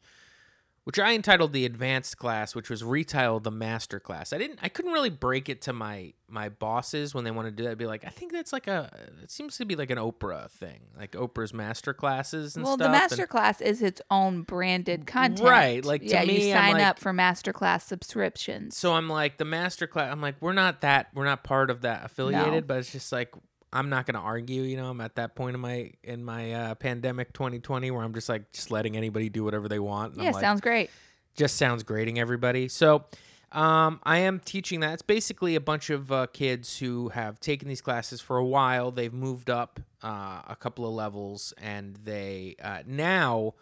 which 0.85 0.99
I 0.99 1.13
entitled 1.15 1.53
the 1.53 1.67
advanced 1.67 2.17
class, 2.17 2.55
which 2.55 2.71
was 2.71 2.83
retitled 2.83 3.43
the 3.43 3.51
master 3.51 4.01
class. 4.01 4.33
I 4.33 4.39
didn't 4.39 4.59
I 4.63 4.71
couldn't 4.71 4.93
really 4.93 5.11
break 5.11 5.51
it 5.51 5.61
to 5.63 5.73
my 5.75 6.15
my 6.31 6.49
bosses 6.49 7.15
when 7.15 7.25
they 7.25 7.31
wanted 7.31 7.51
to 7.51 7.57
do 7.57 7.65
that. 7.65 7.73
I'd 7.73 7.79
be 7.79 7.85
like, 7.87 8.07
I 8.07 8.09
think 8.09 8.33
that's 8.33 8.55
like 8.55 8.67
a 8.69 8.91
it 9.23 9.31
seems 9.31 9.59
to 9.59 9.67
be 9.67 9.77
like 9.77 9.91
an 9.91 9.99
Oprah 9.99 10.51
thing, 10.51 10.81
like 10.99 11.13
Oprah's 11.13 11.53
master 11.53 11.93
classes 11.93 12.57
and 12.57 12.65
stuff. 12.65 12.65
well, 12.65 12.77
stuff. 12.79 12.87
the 12.87 12.93
master 12.93 13.23
and- 13.23 13.29
class 13.31 13.61
is 13.61 13.83
its 13.83 14.01
own 14.11 14.43
branded 14.43 15.07
content. 15.07 15.47
Right, 15.47 15.85
like, 15.85 16.01
to 16.03 16.09
yeah, 16.09 16.25
me, 16.25 16.47
you 16.49 16.53
sign 16.55 16.75
like- 16.75 16.83
up 16.83 16.99
for 16.99 17.13
master 17.13 17.53
class 17.53 17.85
subscriptions. 17.85 18.75
so 18.77 18.95
I'm 18.95 19.11
like 19.11 19.37
the 19.37 19.45
master 19.45 19.87
class. 19.87 20.11
I'm 20.11 20.23
like 20.23 20.37
we're 20.41 20.55
not 20.55 20.81
that 20.81 21.09
we're 21.15 21.27
not 21.27 21.45
part 21.45 21.71
of 21.71 21.83
that 21.83 22.05
affiliated, 22.07 22.67
but 22.67 22.79
it's 22.79 22.93
just 22.93 23.13
like 23.13 23.35
I'm 23.73 23.89
not 23.91 24.07
gonna 24.07 24.21
argue. 24.21 24.63
You 24.63 24.77
know, 24.77 24.91
I'm 24.91 25.01
at 25.01 25.17
that 25.17 25.35
point 25.35 25.55
in 25.55 25.61
my 25.61 25.93
in 26.03 26.25
my 26.25 26.53
uh, 26.53 26.75
pandemic 26.75 27.33
2020 27.33 27.91
where 27.91 28.03
I'm 28.03 28.15
just 28.15 28.29
like 28.29 28.51
just 28.53 28.71
letting 28.71 28.97
anybody 28.97 29.29
do 29.29 29.45
whatever 29.45 29.69
they 29.69 29.79
want. 29.79 30.17
Yeah, 30.17 30.29
I'm 30.29 30.33
like, 30.33 30.41
sounds 30.43 30.61
great. 30.61 30.91
just 31.37 31.57
sounds 31.57 31.83
grating 31.83 32.19
everybody. 32.19 32.69
So 32.69 33.05
um, 33.53 34.01
I 34.03 34.19
am 34.19 34.41
teaching 34.41 34.81
that. 34.81 34.95
It's 34.95 35.03
basically 35.03 35.55
a 35.55 35.61
bunch 35.61 35.91
of 35.91 36.13
uh, 36.13 36.27
kids 36.33 36.79
who 36.79 37.09
have 37.11 37.41
taken 37.41 37.69
these 37.69 37.81
classes 37.81 38.21
for 38.21 38.37
a 38.37 38.45
while. 38.45 38.91
They've 38.91 39.13
moved 39.13 39.49
up 39.49 39.81
uh, 40.03 40.43
a 40.47 40.57
couple 40.59 40.87
of 40.87 40.93
levels, 40.93 41.55
and 41.59 41.97
they 41.97 42.57
uh, 42.63 42.83
now 42.87 43.55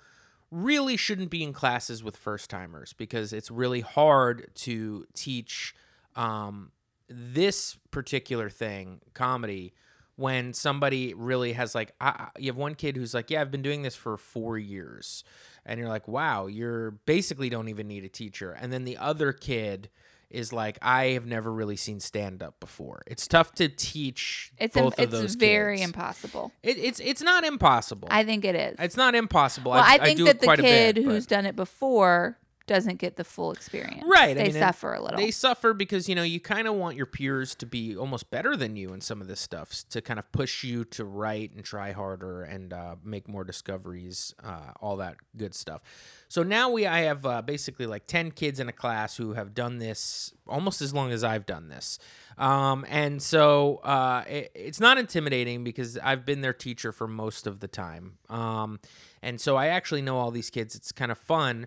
really 0.50 0.96
shouldn't 0.96 1.30
be 1.30 1.42
in 1.42 1.52
classes 1.52 2.02
with 2.02 2.16
first 2.16 2.50
timers 2.50 2.92
because 2.92 3.32
it's 3.32 3.50
really 3.50 3.80
hard 3.80 4.50
to 4.54 5.06
teach 5.14 5.75
um, 6.14 6.72
this 7.08 7.76
particular 7.90 8.48
thing, 8.50 9.00
comedy, 9.14 9.72
when 10.16 10.52
somebody 10.54 11.14
really 11.14 11.52
has 11.52 11.75
like, 11.75 11.92
I, 12.00 12.08
I- 12.08 12.28
you 12.38 12.46
have 12.50 12.56
one 12.56 12.75
kid 12.75 12.96
who's 12.96 13.14
like, 13.14 13.30
yeah, 13.30 13.40
I've 13.40 13.50
been 13.50 13.62
doing 13.62 13.82
this 13.82 13.94
for 13.94 14.16
four 14.16 14.58
years. 14.58 15.25
And 15.64 15.78
you're 15.80 15.88
like, 15.88 16.06
wow, 16.08 16.46
you're 16.46 16.92
basically 16.92 17.49
don't 17.50 17.68
even 17.68 17.88
need 17.88 18.04
a 18.04 18.08
teacher. 18.08 18.52
And 18.52 18.73
then 18.73 18.85
the 18.85 18.96
other 18.96 19.32
kid 19.32 19.90
is 20.30 20.52
like, 20.52 20.78
I 20.82 21.06
have 21.08 21.26
never 21.26 21.52
really 21.52 21.76
seen 21.76 22.00
stand 22.00 22.42
up 22.42 22.58
before. 22.61 23.02
It's 23.06 23.26
tough 23.28 23.52
to 23.56 23.68
teach 23.68 24.52
It's 24.58 24.75
both 24.75 24.99
im- 24.99 25.04
of 25.08 25.12
it's 25.14 25.20
those 25.23 25.35
very 25.35 25.76
kids. 25.78 25.87
impossible. 25.88 26.52
It, 26.62 26.78
it's 26.78 26.99
it's 27.00 27.23
not 27.23 27.44
impossible. 27.44 28.08
I 28.11 28.25
think 28.25 28.44
it 28.44 28.54
is. 28.56 28.76
it's 28.78 28.96
not 28.96 29.14
impossible. 29.14 29.70
well, 29.73 29.82
I, 29.85 29.94
I, 29.94 29.99
think 29.99 30.18
do 30.18 30.25
that 30.25 30.40
the 30.40 30.46
kid 30.56 30.94
bit, 30.96 31.04
but- 31.04 31.12
who's 31.12 31.26
done 31.26 31.46
it 31.46 31.54
before 31.56 32.38
doesn't 32.66 32.99
get 32.99 33.16
the 33.16 33.25
full 33.25 33.52
experience. 33.52 34.04
Right. 34.06 34.35
They 34.35 34.42
I 34.42 34.46
mean, 34.46 34.54
suffer 34.54 34.94
a 34.94 35.00
little. 35.00 35.16
They 35.16 35.30
suffer 35.30 35.73
because, 35.73 36.08
you 36.08 36.14
know, 36.14 36.23
you 36.23 36.40
kind 36.40 36.66
of 36.66 36.75
want 36.75 36.96
your 36.96 37.06
peers 37.06 37.54
to 37.56 37.66
be 37.66 37.96
almost 37.96 38.30
better 38.30 38.56
than 38.56 38.76
you 38.76 38.92
in 38.92 39.00
some 39.00 39.20
of 39.20 39.28
this 39.28 39.40
stuff 39.40 39.85
to 39.90 40.00
kind 40.00 40.18
of 40.18 40.30
push 40.32 40.64
you 40.64 40.85
to 40.85 41.04
write 41.04 41.52
and 41.54 41.64
try 41.64 41.92
harder 41.92 42.42
and 42.42 42.73
uh, 42.73 42.96
make 43.04 43.28
more 43.28 43.44
discoveries, 43.44 44.35
uh, 44.42 44.73
all 44.80 44.96
that 44.96 45.16
good 45.37 45.54
stuff. 45.54 45.82
So 46.28 46.42
now 46.42 46.70
we, 46.70 46.87
I 46.87 47.00
have 47.00 47.25
uh, 47.25 47.42
basically 47.42 47.87
like 47.87 48.06
10 48.06 48.32
kids 48.32 48.58
in 48.58 48.68
a 48.68 48.73
class 48.73 49.16
who 49.16 49.35
have 49.35 49.54
done 49.54 49.78
this 49.78 50.35
almost 50.49 50.82
as 50.82 50.92
long 50.92 51.12
as 51.12 51.23
I've 51.23 51.46
done 51.46 51.68
this. 51.68 51.99
Um, 52.38 52.85
and 52.88 53.23
so 53.23 53.76
uh, 53.76 54.25
it, 54.28 54.50
it's 54.54 54.80
not 54.80 54.99
intimidating 54.99 55.64
because 55.64 55.96
I've 55.99 56.26
been 56.26 56.40
their 56.40 56.52
teacher 56.52 56.92
for 56.92 57.06
most 57.06 57.46
of 57.46 57.61
the 57.61 57.68
time. 57.68 58.18
Um, 58.28 58.80
and 59.23 59.40
so 59.40 59.56
I 59.56 59.68
actually 59.68 60.02
know 60.02 60.18
all 60.18 60.30
these 60.30 60.50
kids. 60.50 60.75
It's 60.75 60.92
kind 60.92 61.11
of 61.11 61.18
fun 61.18 61.66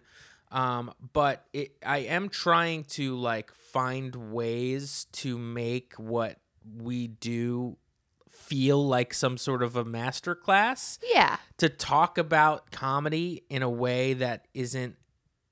um 0.52 0.92
but 1.14 1.46
it 1.54 1.72
i 1.86 2.00
am 2.00 2.30
trying 2.30 2.84
to 2.84 3.16
like 3.16 3.54
find 3.54 4.16
ways 4.32 5.06
to 5.12 5.38
make 5.38 5.94
what 5.98 6.38
we 6.78 7.08
do 7.08 7.78
feel 8.30 8.88
like 8.88 9.14
some 9.14 9.38
sort 9.38 9.62
of 9.62 9.76
a 9.76 9.86
masterclass. 9.86 10.98
yeah. 11.14 11.38
to 11.58 11.70
talk 11.70 12.18
about 12.18 12.72
comedy 12.72 13.44
in 13.50 13.62
a 13.62 13.70
way 13.70 14.14
that 14.14 14.48
isn't 14.56 14.96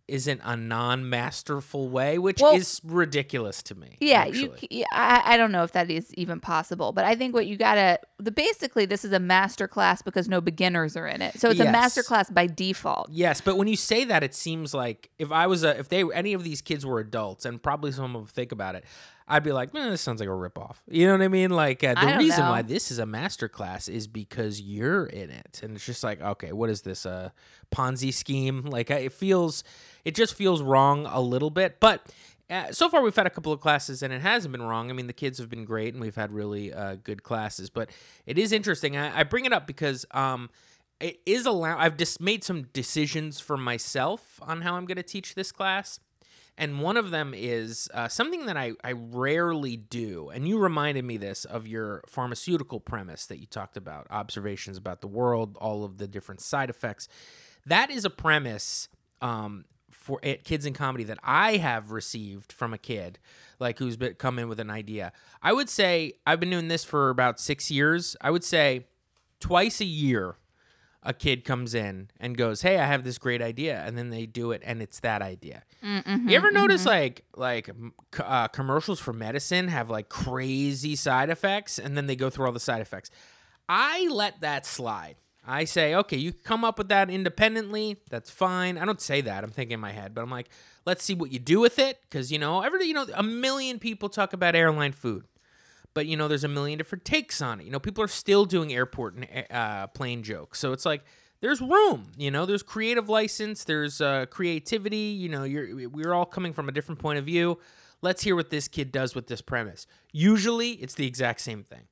isn't 0.07 0.41
a 0.43 0.55
non-masterful 0.55 1.89
way 1.89 2.17
which 2.17 2.39
Well- 2.41 2.55
is 2.55 2.79
ridiculous 2.83 3.61
to 3.63 3.75
me 3.75 3.97
Yeah, 3.99 4.25
you. 4.25 4.51
actually. 4.53 4.67
yeah, 4.71 4.85
I, 4.91 5.33
I 5.33 5.37
don't 5.37 5.51
know 5.51 5.63
if 5.63 5.71
that 5.73 5.89
is 5.89 6.13
even 6.15 6.39
possible, 6.39 6.91
but 6.91 7.05
I 7.05 7.15
think 7.15 7.33
what 7.33 7.45
you 7.47 7.57
gotta. 7.57 7.99
The 8.19 8.31
basically, 8.31 8.85
this 8.85 9.05
is 9.05 9.11
a 9.11 9.19
master 9.19 9.67
class 9.67 10.01
because 10.01 10.27
no 10.27 10.41
beginners 10.41 10.95
are 10.97 11.07
in 11.07 11.21
it, 11.21 11.39
so 11.39 11.49
it's 11.49 11.59
a 11.59 11.63
Yes. 11.65 11.71
master 11.71 12.03
class 12.03 12.29
by 12.29 12.47
default. 12.47 13.09
Yes, 13.11 13.41
but 13.41 13.57
when 13.57 13.67
you 13.67 13.75
say 13.75 14.05
that, 14.05 14.23
it 14.23 14.33
seems 14.33 14.73
like 14.73 15.09
if 15.19 15.31
I 15.31 15.47
was 15.47 15.63
a, 15.63 15.77
if 15.77 15.89
they 15.89 16.03
any 16.13 16.33
of 16.33 16.43
these 16.43 16.61
kids 16.61 16.85
were 16.85 16.99
adults, 16.99 17.45
and 17.45 17.61
probably 17.61 17.91
some 17.91 18.15
of 18.15 18.21
them 18.21 18.25
think 18.27 18.51
about 18.51 18.75
it, 18.75 18.85
I'd 19.27 19.43
be 19.43 19.51
like, 19.51 19.73
man, 19.73 19.89
this 19.89 20.01
sounds 20.01 20.21
like 20.21 20.29
a 20.29 20.31
ripoff. 20.31 20.77
You 20.87 21.07
know 21.07 21.13
what 21.13 21.21
I 21.21 21.27
mean? 21.27 21.49
Like 21.49 21.83
uh, 21.83 21.95
the 21.95 22.17
reason 22.17 22.45
know. 22.45 22.51
why 22.51 22.61
this 22.61 22.91
is 22.91 22.99
a 22.99 23.05
master 23.05 23.49
class 23.49 23.89
is 23.89 24.07
because 24.07 24.61
you're 24.61 25.05
in 25.05 25.29
it, 25.29 25.59
and 25.63 25.75
it's 25.75 25.85
just 25.85 26.03
like, 26.03 26.21
okay, 26.21 26.53
what 26.53 26.69
is 26.69 26.81
this 26.81 27.05
a 27.05 27.33
Ponzi 27.73 28.13
scheme? 28.13 28.63
Like 28.63 28.89
it 28.89 29.11
feels, 29.11 29.63
it 30.05 30.15
just 30.15 30.33
feels 30.35 30.61
wrong 30.61 31.05
a 31.05 31.21
little 31.21 31.49
bit, 31.49 31.79
but. 31.79 32.07
Uh, 32.49 32.71
so 32.71 32.87
far, 32.87 33.01
we've 33.01 33.13
had 33.13 33.27
a 33.27 33.29
couple 33.29 33.51
of 33.51 33.59
classes, 33.59 34.01
and 34.01 34.13
it 34.13 34.21
hasn't 34.21 34.53
been 34.53 34.61
wrong. 34.61 34.89
I 34.89 34.93
mean, 34.93 35.07
the 35.07 35.11
kids 35.11 35.37
have 35.37 35.49
been 35.49 35.65
great, 35.65 35.93
and 35.93 36.01
we've 36.01 36.15
had 36.15 36.31
really 36.31 36.73
uh, 36.73 36.95
good 36.95 37.21
classes. 37.21 37.69
But 37.69 37.89
it 38.25 38.37
is 38.37 38.53
interesting. 38.53 38.95
I, 38.95 39.19
I 39.19 39.23
bring 39.23 39.43
it 39.43 39.51
up 39.51 39.67
because 39.67 40.05
um, 40.11 40.49
it 40.99 41.19
is 41.25 41.45
allow 41.45 41.77
I've 41.77 41.97
just 41.97 42.21
made 42.21 42.43
some 42.43 42.63
decisions 42.73 43.39
for 43.41 43.57
myself 43.57 44.39
on 44.41 44.61
how 44.61 44.75
I'm 44.75 44.85
going 44.85 44.95
to 44.95 45.03
teach 45.03 45.35
this 45.35 45.51
class. 45.51 45.99
And 46.57 46.81
one 46.81 46.97
of 46.97 47.11
them 47.11 47.33
is 47.35 47.87
uh, 47.93 48.07
something 48.07 48.47
that 48.47 48.57
I, 48.57 48.73
I 48.83 48.93
rarely 48.93 49.77
do. 49.77 50.29
And 50.29 50.47
you 50.47 50.57
reminded 50.57 51.05
me 51.05 51.17
this 51.17 51.45
of 51.45 51.67
your 51.67 52.03
pharmaceutical 52.07 52.79
premise 52.79 53.27
that 53.27 53.39
you 53.39 53.45
talked 53.45 53.77
about 53.77 54.07
observations 54.09 54.75
about 54.75 55.01
the 55.01 55.07
world, 55.07 55.55
all 55.61 55.83
of 55.83 55.99
the 55.99 56.07
different 56.07 56.41
side 56.41 56.71
effects. 56.71 57.07
That 57.65 57.91
is 57.91 58.05
a 58.05 58.09
premise 58.09 58.87
um, 59.21 59.65
for 59.91 60.19
at 60.23 60.43
kids 60.43 60.65
in 60.65 60.73
comedy 60.73 61.03
that 61.03 61.19
I 61.21 61.57
have 61.57 61.91
received 61.91 62.51
from 62.51 62.73
a 62.73 62.77
kid, 62.77 63.19
like 63.59 63.77
who's 63.77 63.97
been, 63.97 64.15
come 64.15 64.39
in 64.39 64.47
with 64.47 64.59
an 64.59 64.71
idea. 64.71 65.11
I 65.43 65.53
would 65.53 65.69
say 65.69 66.13
I've 66.25 66.39
been 66.39 66.49
doing 66.49 66.69
this 66.69 66.83
for 66.83 67.09
about 67.09 67.39
six 67.39 67.69
years. 67.69 68.15
I 68.19 68.31
would 68.31 68.43
say 68.43 68.87
twice 69.39 69.79
a 69.79 69.85
year 69.85 70.37
a 71.03 71.13
kid 71.13 71.45
comes 71.45 71.73
in 71.73 72.09
and 72.19 72.37
goes, 72.37 72.61
"Hey, 72.61 72.77
I 72.77 72.85
have 72.85 73.03
this 73.03 73.17
great 73.17 73.41
idea," 73.41 73.81
and 73.85 73.97
then 73.97 74.09
they 74.09 74.25
do 74.25 74.51
it, 74.51 74.61
and 74.65 74.81
it's 74.81 74.99
that 75.01 75.21
idea. 75.21 75.63
Mm-hmm, 75.83 76.29
you 76.29 76.35
ever 76.35 76.51
notice 76.51 76.85
like 76.85 77.23
like 77.35 77.69
uh, 78.19 78.47
commercials 78.49 78.99
for 78.99 79.13
medicine 79.13 79.67
have 79.67 79.89
like 79.89 80.09
crazy 80.09 80.95
side 80.95 81.29
effects, 81.29 81.79
and 81.79 81.95
then 81.95 82.07
they 82.07 82.15
go 82.15 82.29
through 82.29 82.45
all 82.47 82.51
the 82.51 82.59
side 82.59 82.81
effects? 82.81 83.09
I 83.69 84.07
let 84.09 84.41
that 84.41 84.65
slide. 84.65 85.15
I 85.49 85.63
say, 85.63 85.95
okay, 85.95 86.17
you 86.17 86.33
come 86.33 86.65
up 86.65 86.77
with 86.77 86.89
that 86.89 87.09
independently. 87.09 88.01
That's 88.09 88.29
fine. 88.29 88.77
I 88.77 88.83
don't 88.83 88.99
say 88.99 89.21
that. 89.21 89.45
I'm 89.45 89.51
thinking 89.51 89.75
in 89.75 89.79
my 89.79 89.93
head, 89.93 90.13
but 90.13 90.21
I'm 90.21 90.29
like, 90.29 90.49
let's 90.85 91.05
see 91.05 91.13
what 91.13 91.31
you 91.31 91.39
do 91.39 91.61
with 91.61 91.79
it, 91.79 91.99
because 92.01 92.31
you 92.31 92.39
know, 92.39 92.61
every 92.61 92.85
you 92.85 92.93
know, 92.93 93.07
a 93.13 93.23
million 93.23 93.79
people 93.79 94.09
talk 94.09 94.33
about 94.33 94.55
airline 94.55 94.91
food 94.91 95.25
but 95.97 96.05
you 96.05 96.15
know 96.15 96.27
there's 96.27 96.43
a 96.43 96.47
million 96.47 96.77
different 96.77 97.03
takes 97.03 97.41
on 97.41 97.59
it. 97.59 97.65
You 97.65 97.71
know 97.71 97.79
people 97.79 98.03
are 98.03 98.07
still 98.07 98.45
doing 98.45 98.71
airport 98.71 99.15
and 99.15 99.47
uh, 99.49 99.87
plane 99.87 100.21
jokes. 100.21 100.59
So 100.59 100.71
it's 100.71 100.85
like 100.85 101.01
there's 101.41 101.59
room 101.59 102.11
you 102.15 102.29
know 102.29 102.45
there's 102.45 102.61
creative 102.61 103.09
license 103.09 103.63
there's 103.63 103.99
uh, 103.99 104.27
creativity 104.27 105.17
you 105.23 105.27
know 105.27 105.43
you're 105.43 105.89
we're 105.89 106.13
all 106.13 106.25
coming 106.25 106.53
from 106.53 106.69
a 106.69 106.71
different 106.71 106.99
point 106.99 107.17
of 107.17 107.25
view. 107.25 107.57
Let's 108.03 108.21
hear 108.21 108.35
what 108.35 108.51
this 108.51 108.67
kid 108.67 108.91
does 108.91 109.15
with 109.15 109.25
this 109.25 109.41
premise. 109.41 109.87
Usually 110.11 110.73
it's 110.73 110.93
the 110.93 111.07
exact 111.07 111.41
same 111.41 111.63
thing. 111.63 111.87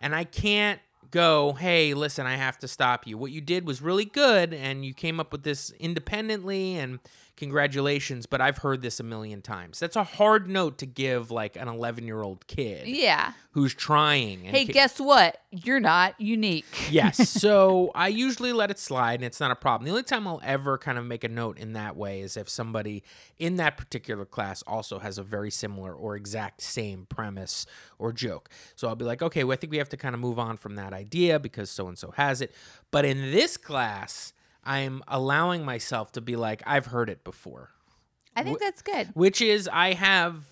And 0.00 0.14
i 0.14 0.24
can't 0.24 0.80
go 1.10 1.52
hey 1.52 1.92
listen 1.92 2.24
i 2.24 2.36
have 2.36 2.58
to 2.60 2.68
stop 2.68 3.06
you. 3.06 3.18
What 3.18 3.30
you 3.30 3.42
did 3.42 3.66
was 3.66 3.82
really 3.82 4.06
good 4.06 4.54
and 4.54 4.86
you 4.86 4.94
came 4.94 5.20
up 5.20 5.32
with 5.32 5.42
this 5.42 5.70
independently 5.72 6.78
and 6.78 6.98
congratulations 7.40 8.26
but 8.26 8.40
i've 8.40 8.58
heard 8.58 8.82
this 8.82 9.00
a 9.00 9.02
million 9.02 9.42
times 9.42 9.80
that's 9.80 9.96
a 9.96 10.04
hard 10.04 10.48
note 10.48 10.78
to 10.78 10.86
give 10.86 11.30
like 11.30 11.56
an 11.56 11.66
11 11.68 12.06
year 12.06 12.22
old 12.22 12.46
kid 12.46 12.86
Yeah. 12.86 13.32
who's 13.52 13.74
trying. 13.74 14.46
And 14.46 14.54
Hey, 14.56 14.64
ca- 14.66 14.72
guess 14.72 15.00
what? 15.00 15.40
You're 15.50 15.80
not 15.80 16.14
unique. 16.20 16.66
yes. 16.90 17.28
So 17.40 17.90
I 17.96 18.06
usually 18.08 18.52
let 18.52 18.70
it 18.70 18.78
slide, 18.78 19.14
and 19.14 19.24
it's 19.24 19.40
not 19.40 19.50
a 19.50 19.56
problem. 19.56 19.86
The 19.86 19.90
only 19.90 20.02
time 20.04 20.28
I'll 20.28 20.40
ever 20.44 20.78
kind 20.78 20.98
of 20.98 21.04
make 21.04 21.24
a 21.24 21.28
note 21.28 21.58
in 21.58 21.72
that 21.72 21.96
way 21.96 22.20
is 22.20 22.36
if 22.36 22.48
somebody 22.48 23.02
in 23.38 23.56
that 23.56 23.76
particular 23.76 24.24
class 24.24 24.62
also 24.62 24.98
has 25.00 25.18
a 25.18 25.22
very 25.24 25.50
similar 25.50 25.92
or 25.92 26.14
exact 26.14 26.60
same 26.62 27.06
premise 27.08 27.66
or 27.98 28.12
joke. 28.12 28.48
So 28.76 28.86
I'll 28.88 28.94
be 28.96 29.04
like, 29.04 29.20
okay, 29.22 29.42
well, 29.42 29.54
I 29.54 29.56
think 29.56 29.72
we 29.72 29.78
have 29.78 29.88
to 29.88 29.96
kind 29.96 30.14
of 30.14 30.20
move 30.20 30.38
on 30.38 30.56
from 30.56 30.76
that 30.76 30.92
idea 30.92 31.40
because 31.40 31.70
so 31.70 31.88
and 31.88 31.98
so 31.98 32.12
has 32.12 32.40
it. 32.40 32.54
But 32.92 33.04
in 33.04 33.32
this 33.32 33.56
class, 33.56 34.32
I'm 34.64 35.02
allowing 35.08 35.64
myself 35.64 36.12
to 36.12 36.20
be 36.20 36.36
like, 36.36 36.62
I've 36.66 36.86
heard 36.86 37.08
it 37.10 37.24
before 37.24 37.70
I 38.36 38.42
think 38.42 38.60
that's 38.60 38.82
good. 38.82 39.08
which 39.14 39.40
is 39.42 39.68
I 39.72 39.94
have 39.94 40.44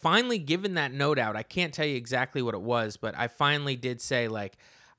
finally 0.00 0.38
given 0.38 0.74
that 0.74 0.92
note 0.92 1.18
out. 1.18 1.36
I 1.36 1.42
can't 1.42 1.72
tell 1.74 1.86
you 1.86 1.96
exactly 1.96 2.42
what 2.42 2.54
it 2.54 2.60
was, 2.60 2.96
but 2.96 3.16
I 3.18 3.28
finally 3.28 3.76
did 3.76 4.00
say 4.00 4.28
like, 4.28 4.56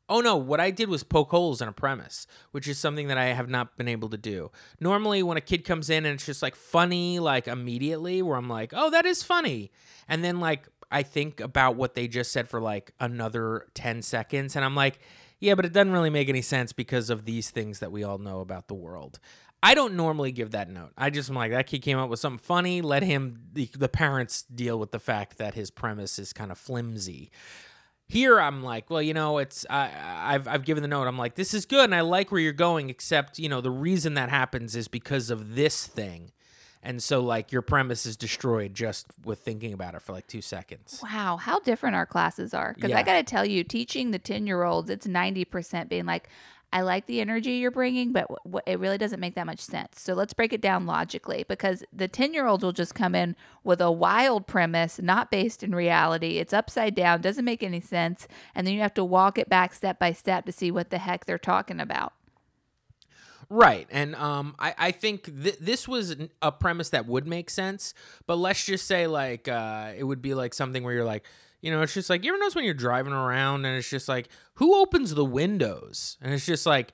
"Oh 0.09 0.21
no, 0.21 0.35
what 0.35 0.59
I 0.59 0.71
did 0.71 0.89
was 0.89 1.03
poke 1.03 1.29
holes 1.31 1.61
in 1.61 1.67
a 1.69 1.71
premise," 1.71 2.27
which 2.51 2.67
is 2.67 2.77
something 2.77 3.07
that 3.07 3.17
I 3.17 3.27
have 3.27 3.49
not 3.49 3.77
been 3.77 3.87
able 3.87 4.09
to 4.09 4.17
do. 4.17 4.51
Normally 4.79 5.23
when 5.23 5.37
a 5.37 5.41
kid 5.41 5.63
comes 5.65 5.89
in 5.89 6.05
and 6.05 6.15
it's 6.15 6.25
just 6.25 6.41
like 6.41 6.55
funny 6.55 7.19
like 7.19 7.47
immediately 7.47 8.21
where 8.21 8.37
I'm 8.37 8.49
like, 8.49 8.73
"Oh, 8.75 8.89
that 8.89 9.05
is 9.05 9.23
funny." 9.23 9.71
And 10.09 10.23
then 10.23 10.39
like 10.39 10.67
I 10.91 11.03
think 11.03 11.39
about 11.39 11.75
what 11.75 11.95
they 11.95 12.07
just 12.07 12.31
said 12.31 12.47
for 12.49 12.59
like 12.61 12.91
another 12.99 13.67
10 13.73 14.01
seconds 14.01 14.55
and 14.55 14.63
I'm 14.65 14.75
like, 14.75 14.99
yeah, 15.39 15.55
but 15.55 15.65
it 15.65 15.73
doesn't 15.73 15.91
really 15.91 16.09
make 16.09 16.29
any 16.29 16.41
sense 16.41 16.73
because 16.73 17.09
of 17.09 17.25
these 17.25 17.49
things 17.49 17.79
that 17.79 17.91
we 17.91 18.03
all 18.03 18.17
know 18.17 18.39
about 18.39 18.67
the 18.67 18.73
world. 18.73 19.19
I 19.61 19.73
don't 19.73 19.95
normally 19.95 20.31
give 20.31 20.51
that 20.51 20.69
note. 20.69 20.91
I 20.97 21.09
just 21.09 21.29
am 21.29 21.35
like 21.35 21.51
that 21.51 21.67
kid 21.67 21.81
came 21.81 21.97
up 21.97 22.09
with 22.09 22.19
something 22.19 22.43
funny. 22.43 22.81
Let 22.81 23.03
him 23.03 23.41
the, 23.53 23.69
the 23.77 23.89
parents 23.89 24.43
deal 24.43 24.79
with 24.79 24.91
the 24.91 24.99
fact 24.99 25.37
that 25.39 25.55
his 25.55 25.71
premise 25.71 26.19
is 26.19 26.31
kind 26.31 26.51
of 26.51 26.57
flimsy. 26.57 27.31
Here 28.07 28.39
I'm 28.39 28.63
like, 28.63 28.89
well, 28.89 29.01
you 29.01 29.13
know, 29.13 29.39
it's 29.39 29.65
I, 29.69 29.91
I've 30.35 30.47
I've 30.47 30.63
given 30.63 30.81
the 30.81 30.87
note. 30.87 31.07
I'm 31.07 31.17
like, 31.17 31.35
this 31.35 31.53
is 31.53 31.65
good, 31.65 31.85
and 31.85 31.95
I 31.95 32.01
like 32.01 32.31
where 32.31 32.39
you're 32.39 32.53
going. 32.53 32.89
Except, 32.89 33.39
you 33.39 33.49
know, 33.49 33.59
the 33.59 33.71
reason 33.71 34.13
that 34.13 34.29
happens 34.29 34.75
is 34.75 34.87
because 34.87 35.29
of 35.29 35.55
this 35.55 35.85
thing, 35.85 36.31
and 36.83 37.01
so 37.01 37.21
like 37.21 37.51
your 37.51 37.61
premise 37.61 38.05
is 38.05 38.15
destroyed 38.17 38.73
just 38.73 39.07
with 39.25 39.39
thinking 39.39 39.73
about 39.73 39.95
it 39.95 40.01
for 40.01 40.13
like 40.13 40.27
two 40.27 40.41
seconds. 40.41 40.99
Wow, 41.03 41.37
how 41.37 41.59
different 41.59 41.95
our 41.95 42.05
classes 42.05 42.53
are. 42.53 42.73
Because 42.73 42.91
Yeah. 42.91 42.99
I 42.99 43.03
got 43.03 43.13
to 43.13 43.23
tell 43.23 43.45
you, 43.45 43.63
teaching 43.63 44.11
the 44.11 44.19
10 44.19 44.47
year 44.47 44.63
olds, 44.63 44.89
it's 44.89 45.07
90% 45.07 45.89
being 45.89 46.05
like, 46.05 46.29
I 46.73 46.81
like 46.81 47.05
the 47.05 47.21
energy 47.21 47.51
you're 47.53 47.71
bringing, 47.71 48.11
but 48.11 48.23
w- 48.27 48.37
w- 48.43 48.61
it 48.65 48.77
really 48.77 48.97
doesn't 48.97 49.21
make 49.21 49.35
that 49.35 49.45
much 49.45 49.61
sense. 49.61 50.01
So 50.01 50.13
let's 50.13 50.33
break 50.33 50.51
it 50.51 50.59
down 50.59 50.85
logically 50.85 51.45
because 51.47 51.81
the 51.93 52.09
10 52.09 52.33
year 52.33 52.45
olds 52.45 52.61
will 52.61 52.73
just 52.73 52.93
come 52.93 53.15
in 53.15 53.37
with 53.63 53.79
a 53.79 53.89
wild 53.89 54.47
premise, 54.47 54.99
not 55.01 55.31
based 55.31 55.63
in 55.63 55.73
reality. 55.73 56.39
It's 56.39 56.51
upside 56.51 56.93
down, 56.93 57.21
doesn't 57.21 57.45
make 57.45 57.63
any 57.63 57.79
sense. 57.79 58.27
And 58.53 58.67
then 58.67 58.73
you 58.73 58.81
have 58.81 58.93
to 58.95 59.05
walk 59.05 59.37
it 59.37 59.47
back 59.47 59.73
step 59.73 59.97
by 59.97 60.11
step 60.11 60.45
to 60.45 60.51
see 60.51 60.69
what 60.69 60.89
the 60.89 60.97
heck 60.97 61.25
they're 61.25 61.37
talking 61.37 61.79
about. 61.79 62.11
Right. 63.49 63.87
And 63.91 64.15
um, 64.15 64.55
I, 64.59 64.75
I 64.77 64.91
think 64.91 65.25
th- 65.25 65.59
this 65.59 65.87
was 65.87 66.15
a 66.41 66.51
premise 66.51 66.89
that 66.89 67.05
would 67.05 67.27
make 67.27 67.49
sense. 67.49 67.93
But 68.25 68.35
let's 68.35 68.65
just 68.65 68.85
say, 68.85 69.07
like, 69.07 69.47
uh, 69.47 69.93
it 69.97 70.03
would 70.03 70.21
be 70.21 70.33
like 70.33 70.53
something 70.53 70.83
where 70.83 70.93
you're 70.93 71.05
like, 71.05 71.25
you 71.61 71.71
know, 71.71 71.81
it's 71.81 71.93
just 71.93 72.09
like, 72.09 72.23
you 72.23 72.31
ever 72.31 72.39
notice 72.39 72.55
when 72.55 72.65
you're 72.65 72.73
driving 72.73 73.13
around 73.13 73.65
and 73.65 73.77
it's 73.77 73.89
just 73.89 74.07
like, 74.07 74.29
who 74.55 74.79
opens 74.79 75.15
the 75.15 75.25
windows? 75.25 76.17
And 76.21 76.33
it's 76.33 76.45
just 76.45 76.65
like, 76.65 76.93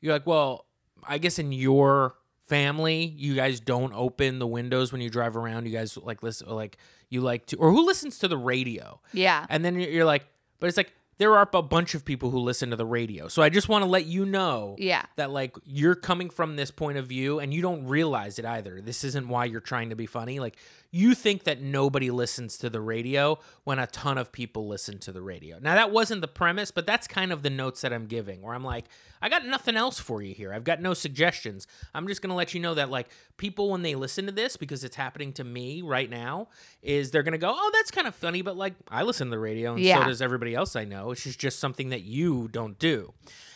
you're 0.00 0.12
like, 0.12 0.26
well, 0.26 0.66
I 1.06 1.18
guess 1.18 1.38
in 1.38 1.52
your 1.52 2.14
family, 2.46 3.04
you 3.16 3.34
guys 3.34 3.60
don't 3.60 3.92
open 3.94 4.38
the 4.38 4.46
windows 4.46 4.92
when 4.92 5.00
you 5.00 5.10
drive 5.10 5.36
around. 5.36 5.66
You 5.66 5.72
guys 5.72 5.96
like 5.96 6.22
listen, 6.22 6.48
like, 6.48 6.76
you 7.08 7.22
like 7.22 7.46
to, 7.46 7.56
or 7.56 7.70
who 7.70 7.86
listens 7.86 8.18
to 8.18 8.28
the 8.28 8.36
radio? 8.36 9.00
Yeah. 9.12 9.46
And 9.48 9.64
then 9.64 9.78
you're 9.78 9.90
you're 9.90 10.04
like, 10.04 10.26
but 10.60 10.66
it's 10.66 10.76
like, 10.76 10.92
there 11.18 11.36
are 11.36 11.48
a 11.52 11.62
bunch 11.62 11.94
of 11.94 12.04
people 12.04 12.30
who 12.30 12.38
listen 12.38 12.70
to 12.70 12.76
the 12.76 12.86
radio. 12.86 13.28
So 13.28 13.42
I 13.42 13.48
just 13.48 13.68
want 13.68 13.84
to 13.84 13.88
let 13.90 14.06
you 14.06 14.24
know 14.26 14.76
Yeah. 14.78 15.04
that 15.16 15.30
like 15.30 15.56
you're 15.64 15.94
coming 15.94 16.30
from 16.30 16.56
this 16.56 16.70
point 16.70 16.98
of 16.98 17.06
view 17.06 17.38
and 17.40 17.52
you 17.54 17.62
don't 17.62 17.86
realize 17.86 18.38
it 18.38 18.44
either. 18.44 18.80
This 18.80 19.04
isn't 19.04 19.28
why 19.28 19.44
you're 19.44 19.60
trying 19.60 19.90
to 19.90 19.96
be 19.96 20.06
funny. 20.06 20.40
Like 20.40 20.56
you 20.94 21.12
think 21.12 21.42
that 21.42 21.60
nobody 21.60 22.08
listens 22.08 22.56
to 22.58 22.70
the 22.70 22.80
radio 22.80 23.36
when 23.64 23.80
a 23.80 23.86
ton 23.88 24.16
of 24.16 24.30
people 24.30 24.68
listen 24.68 24.96
to 25.00 25.10
the 25.10 25.20
radio. 25.20 25.58
Now 25.60 25.74
that 25.74 25.90
wasn't 25.90 26.20
the 26.20 26.28
premise, 26.28 26.70
but 26.70 26.86
that's 26.86 27.08
kind 27.08 27.32
of 27.32 27.42
the 27.42 27.50
notes 27.50 27.80
that 27.80 27.92
I'm 27.92 28.06
giving 28.06 28.42
where 28.42 28.54
I'm 28.54 28.62
like, 28.62 28.84
I 29.20 29.28
got 29.28 29.44
nothing 29.44 29.74
else 29.76 29.98
for 29.98 30.22
you 30.22 30.32
here. 30.32 30.54
I've 30.54 30.62
got 30.62 30.80
no 30.80 30.94
suggestions. 30.94 31.66
I'm 31.96 32.06
just 32.06 32.22
going 32.22 32.28
to 32.30 32.36
let 32.36 32.54
you 32.54 32.60
know 32.60 32.74
that 32.74 32.90
like 32.90 33.08
people 33.38 33.70
when 33.70 33.82
they 33.82 33.96
listen 33.96 34.26
to 34.26 34.32
this 34.32 34.56
because 34.56 34.84
it's 34.84 34.94
happening 34.94 35.32
to 35.32 35.42
me 35.42 35.82
right 35.82 36.08
now 36.08 36.46
is 36.80 37.10
they're 37.10 37.24
going 37.24 37.32
to 37.32 37.38
go, 37.38 37.52
"Oh, 37.52 37.70
that's 37.74 37.90
kind 37.90 38.06
of 38.06 38.14
funny," 38.14 38.42
but 38.42 38.56
like 38.56 38.74
I 38.88 39.02
listen 39.02 39.26
to 39.26 39.30
the 39.32 39.38
radio 39.40 39.74
and 39.74 39.84
so 40.02 40.04
does 40.04 40.22
everybody 40.22 40.54
else 40.54 40.76
I 40.76 40.84
know. 40.84 41.10
It's 41.10 41.24
just 41.24 41.40
just 41.40 41.58
something 41.58 41.88
that 41.88 42.02
you 42.02 42.46
don't 42.52 42.78
do 42.78 43.12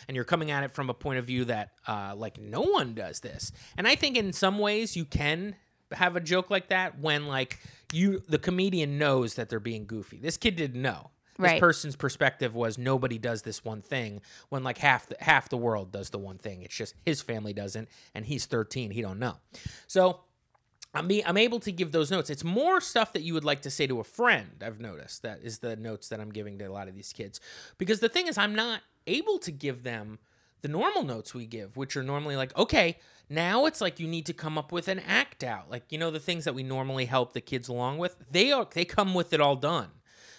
and 0.09 0.15
you're 0.15 0.25
coming 0.25 0.51
at 0.51 0.63
it 0.63 0.71
from 0.71 0.89
a 0.89 0.93
point 0.93 1.19
of 1.19 1.25
view 1.25 1.45
that 1.45 1.71
uh, 1.87 2.13
like 2.17 2.37
no 2.37 2.61
one 2.61 2.95
does 2.95 3.19
this 3.19 3.51
and 3.77 3.87
i 3.87 3.95
think 3.95 4.17
in 4.17 4.33
some 4.33 4.57
ways 4.57 4.97
you 4.97 5.05
can 5.05 5.55
have 5.93 6.15
a 6.15 6.19
joke 6.19 6.49
like 6.49 6.69
that 6.69 6.99
when 6.99 7.27
like 7.27 7.59
you 7.91 8.21
the 8.27 8.37
comedian 8.37 8.97
knows 8.97 9.35
that 9.35 9.49
they're 9.49 9.59
being 9.59 9.85
goofy 9.85 10.17
this 10.17 10.37
kid 10.37 10.55
didn't 10.55 10.81
know 10.81 11.09
this 11.37 11.57
person's 11.57 11.95
perspective 11.95 12.53
was 12.53 12.77
nobody 12.77 13.17
does 13.17 13.43
this 13.43 13.63
one 13.63 13.81
thing 13.81 14.19
when 14.49 14.61
like 14.61 14.77
half 14.77 15.07
the 15.07 15.15
half 15.21 15.47
the 15.47 15.57
world 15.57 15.91
does 15.91 16.09
the 16.09 16.17
one 16.17 16.37
thing 16.37 16.61
it's 16.63 16.75
just 16.75 16.93
his 17.05 17.21
family 17.21 17.53
doesn't 17.53 17.87
and 18.13 18.25
he's 18.25 18.45
13 18.45 18.91
he 18.91 19.01
don't 19.01 19.19
know 19.19 19.37
so 19.87 20.19
I'm, 20.93 21.07
be, 21.07 21.23
I'm 21.23 21.37
able 21.37 21.59
to 21.61 21.71
give 21.71 21.91
those 21.91 22.09
notes. 22.09 22.29
It's 22.29 22.43
more 22.43 22.81
stuff 22.81 23.13
that 23.13 23.21
you 23.21 23.33
would 23.35 23.43
like 23.43 23.61
to 23.61 23.69
say 23.69 23.85
to 23.85 23.99
a 23.99 24.03
friend, 24.03 24.63
I've 24.65 24.79
noticed. 24.79 25.21
That 25.21 25.41
is 25.43 25.59
the 25.59 25.75
notes 25.75 26.09
that 26.09 26.19
I'm 26.19 26.31
giving 26.31 26.57
to 26.59 26.65
a 26.65 26.71
lot 26.71 26.87
of 26.87 26.95
these 26.95 27.13
kids. 27.13 27.39
Because 27.77 27.99
the 27.99 28.09
thing 28.09 28.27
is, 28.27 28.37
I'm 28.37 28.55
not 28.55 28.81
able 29.05 29.37
to 29.39 29.51
give 29.51 29.83
them 29.83 30.17
the 30.61 30.67
normal 30.67 31.03
notes 31.03 31.33
we 31.33 31.45
give, 31.45 31.77
which 31.77 31.95
are 31.95 32.03
normally 32.03 32.35
like, 32.35 32.55
okay, 32.57 32.97
now 33.29 33.65
it's 33.65 33.81
like 33.81 33.99
you 33.99 34.07
need 34.07 34.25
to 34.25 34.33
come 34.33 34.57
up 34.57 34.71
with 34.71 34.87
an 34.87 34.99
act 34.99 35.43
out. 35.43 35.69
Like, 35.69 35.83
you 35.89 35.97
know, 35.97 36.11
the 36.11 36.19
things 36.19 36.45
that 36.45 36.55
we 36.55 36.63
normally 36.63 37.05
help 37.05 37.33
the 37.33 37.41
kids 37.41 37.67
along 37.67 37.97
with, 37.97 38.17
they 38.31 38.51
are 38.51 38.67
they 38.71 38.85
come 38.85 39.13
with 39.13 39.33
it 39.33 39.41
all 39.41 39.55
done. 39.55 39.89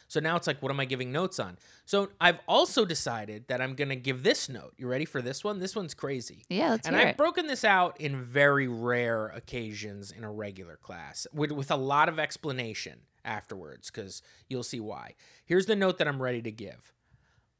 So 0.09 0.19
now 0.19 0.35
it's 0.35 0.49
like, 0.49 0.61
what 0.61 0.73
am 0.73 0.81
I 0.81 0.87
giving 0.87 1.13
notes 1.13 1.39
on? 1.39 1.57
So 1.85 2.09
I've 2.21 2.41
also 2.49 2.85
decided 2.85 3.47
that 3.47 3.61
I'm 3.61 3.75
gonna 3.77 3.95
give 3.95 4.25
this 4.25 4.49
note. 4.49 4.75
You 4.77 4.89
ready 4.89 5.05
for 5.05 5.23
this 5.23 5.45
one? 5.45 5.61
This 5.61 5.77
one's 5.77 5.95
crazy. 5.95 6.45
Yeah, 6.49 6.71
let's 6.71 6.87
And 6.89 6.97
hear 6.97 7.07
I've 7.07 7.11
it. 7.13 7.17
broken 7.17 7.47
this 7.47 7.65
out 7.65 8.01
in 8.01 8.21
very 8.21 8.67
rare 8.67 9.29
occasions 9.29 10.11
in 10.11 10.25
a 10.25 10.31
regular 10.33 10.75
class 10.77 11.29
with, 11.33 11.53
with 11.53 11.71
a 11.71 11.77
lot 11.77 12.09
of 12.09 12.19
explanation 12.19 13.03
afterwards, 13.25 13.89
because 13.91 14.21
you'll 14.49 14.65
see 14.65 14.81
why. 14.81 15.15
Here's 15.45 15.67
the 15.67 15.77
note 15.77 15.99
that 15.99 16.09
I'm 16.09 16.21
ready 16.21 16.43
to 16.43 16.51
give. 16.51 16.93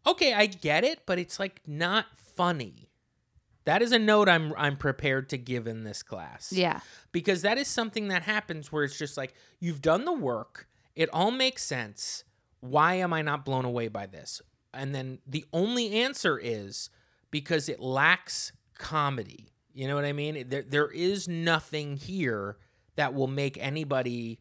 Okay, 0.07 0.33
I 0.33 0.47
get 0.47 0.85
it, 0.85 1.01
but 1.07 1.19
it's 1.19 1.39
like 1.39 1.61
not 1.67 2.07
funny. 2.17 2.91
That 3.65 3.83
is 3.83 3.93
a 3.93 3.99
note 3.99 4.29
I'm 4.29 4.55
I'm 4.57 4.77
prepared 4.77 5.29
to 5.31 5.39
give 5.39 5.67
in 5.67 5.85
this 5.85 6.03
class. 6.03 6.53
Yeah. 6.53 6.81
because 7.13 7.43
that 7.43 7.59
is 7.59 7.69
something 7.69 8.09
that 8.09 8.23
happens 8.23 8.73
where 8.73 8.85
it's 8.85 8.99
just 8.99 9.17
like 9.17 9.35
you've 9.61 9.83
done 9.83 10.05
the 10.05 10.13
work 10.13 10.67
it 10.95 11.09
all 11.13 11.31
makes 11.31 11.63
sense 11.65 12.25
why 12.61 12.95
am 12.95 13.13
i 13.13 13.23
not 13.23 13.45
blown 13.45 13.65
away 13.65 13.89
by 13.89 14.07
this? 14.07 14.43
And 14.73 14.95
then 14.95 15.19
the 15.27 15.45
only 15.53 15.93
answer 15.95 16.39
is 16.39 16.91
because 17.31 17.69
it 17.69 17.81
lacks 17.81 18.53
comedy. 18.79 19.49
You 19.73 19.89
know 19.89 19.95
what 19.95 20.05
i 20.05 20.13
mean? 20.13 20.49
There, 20.49 20.63
there 20.63 20.91
is 20.91 21.27
nothing 21.29 21.97
here 21.97 22.59
that 22.97 23.15
will 23.15 23.27
make 23.29 23.57
anybody 23.59 24.41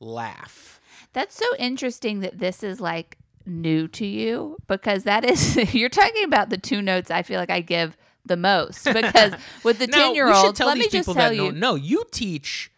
laugh. 0.00 0.80
That's 1.12 1.36
so 1.36 1.46
interesting 1.58 2.20
that 2.20 2.38
this 2.38 2.62
is 2.62 2.80
like 2.80 3.18
new 3.46 3.88
to 3.88 4.06
you? 4.06 4.56
Because 4.66 5.04
that 5.04 5.24
is 5.24 5.56
you're 5.74 5.88
talking 5.88 6.24
about 6.24 6.50
the 6.50 6.58
two 6.58 6.82
notes 6.82 7.10
I 7.10 7.22
feel 7.22 7.38
like 7.38 7.50
I 7.50 7.60
give 7.60 7.96
the 8.24 8.36
most 8.36 8.84
because 8.92 9.34
with 9.64 9.78
the 9.78 9.86
10 9.86 10.14
year 10.14 10.26
we 10.26 10.34
should 10.34 10.46
olds 10.46 10.58
tell 10.58 10.68
let 10.68 10.78
me 10.78 10.88
just 10.88 11.06
tell 11.06 11.14
that 11.14 11.36
you 11.36 11.52
no, 11.52 11.74
you 11.74 12.04
teach 12.10 12.71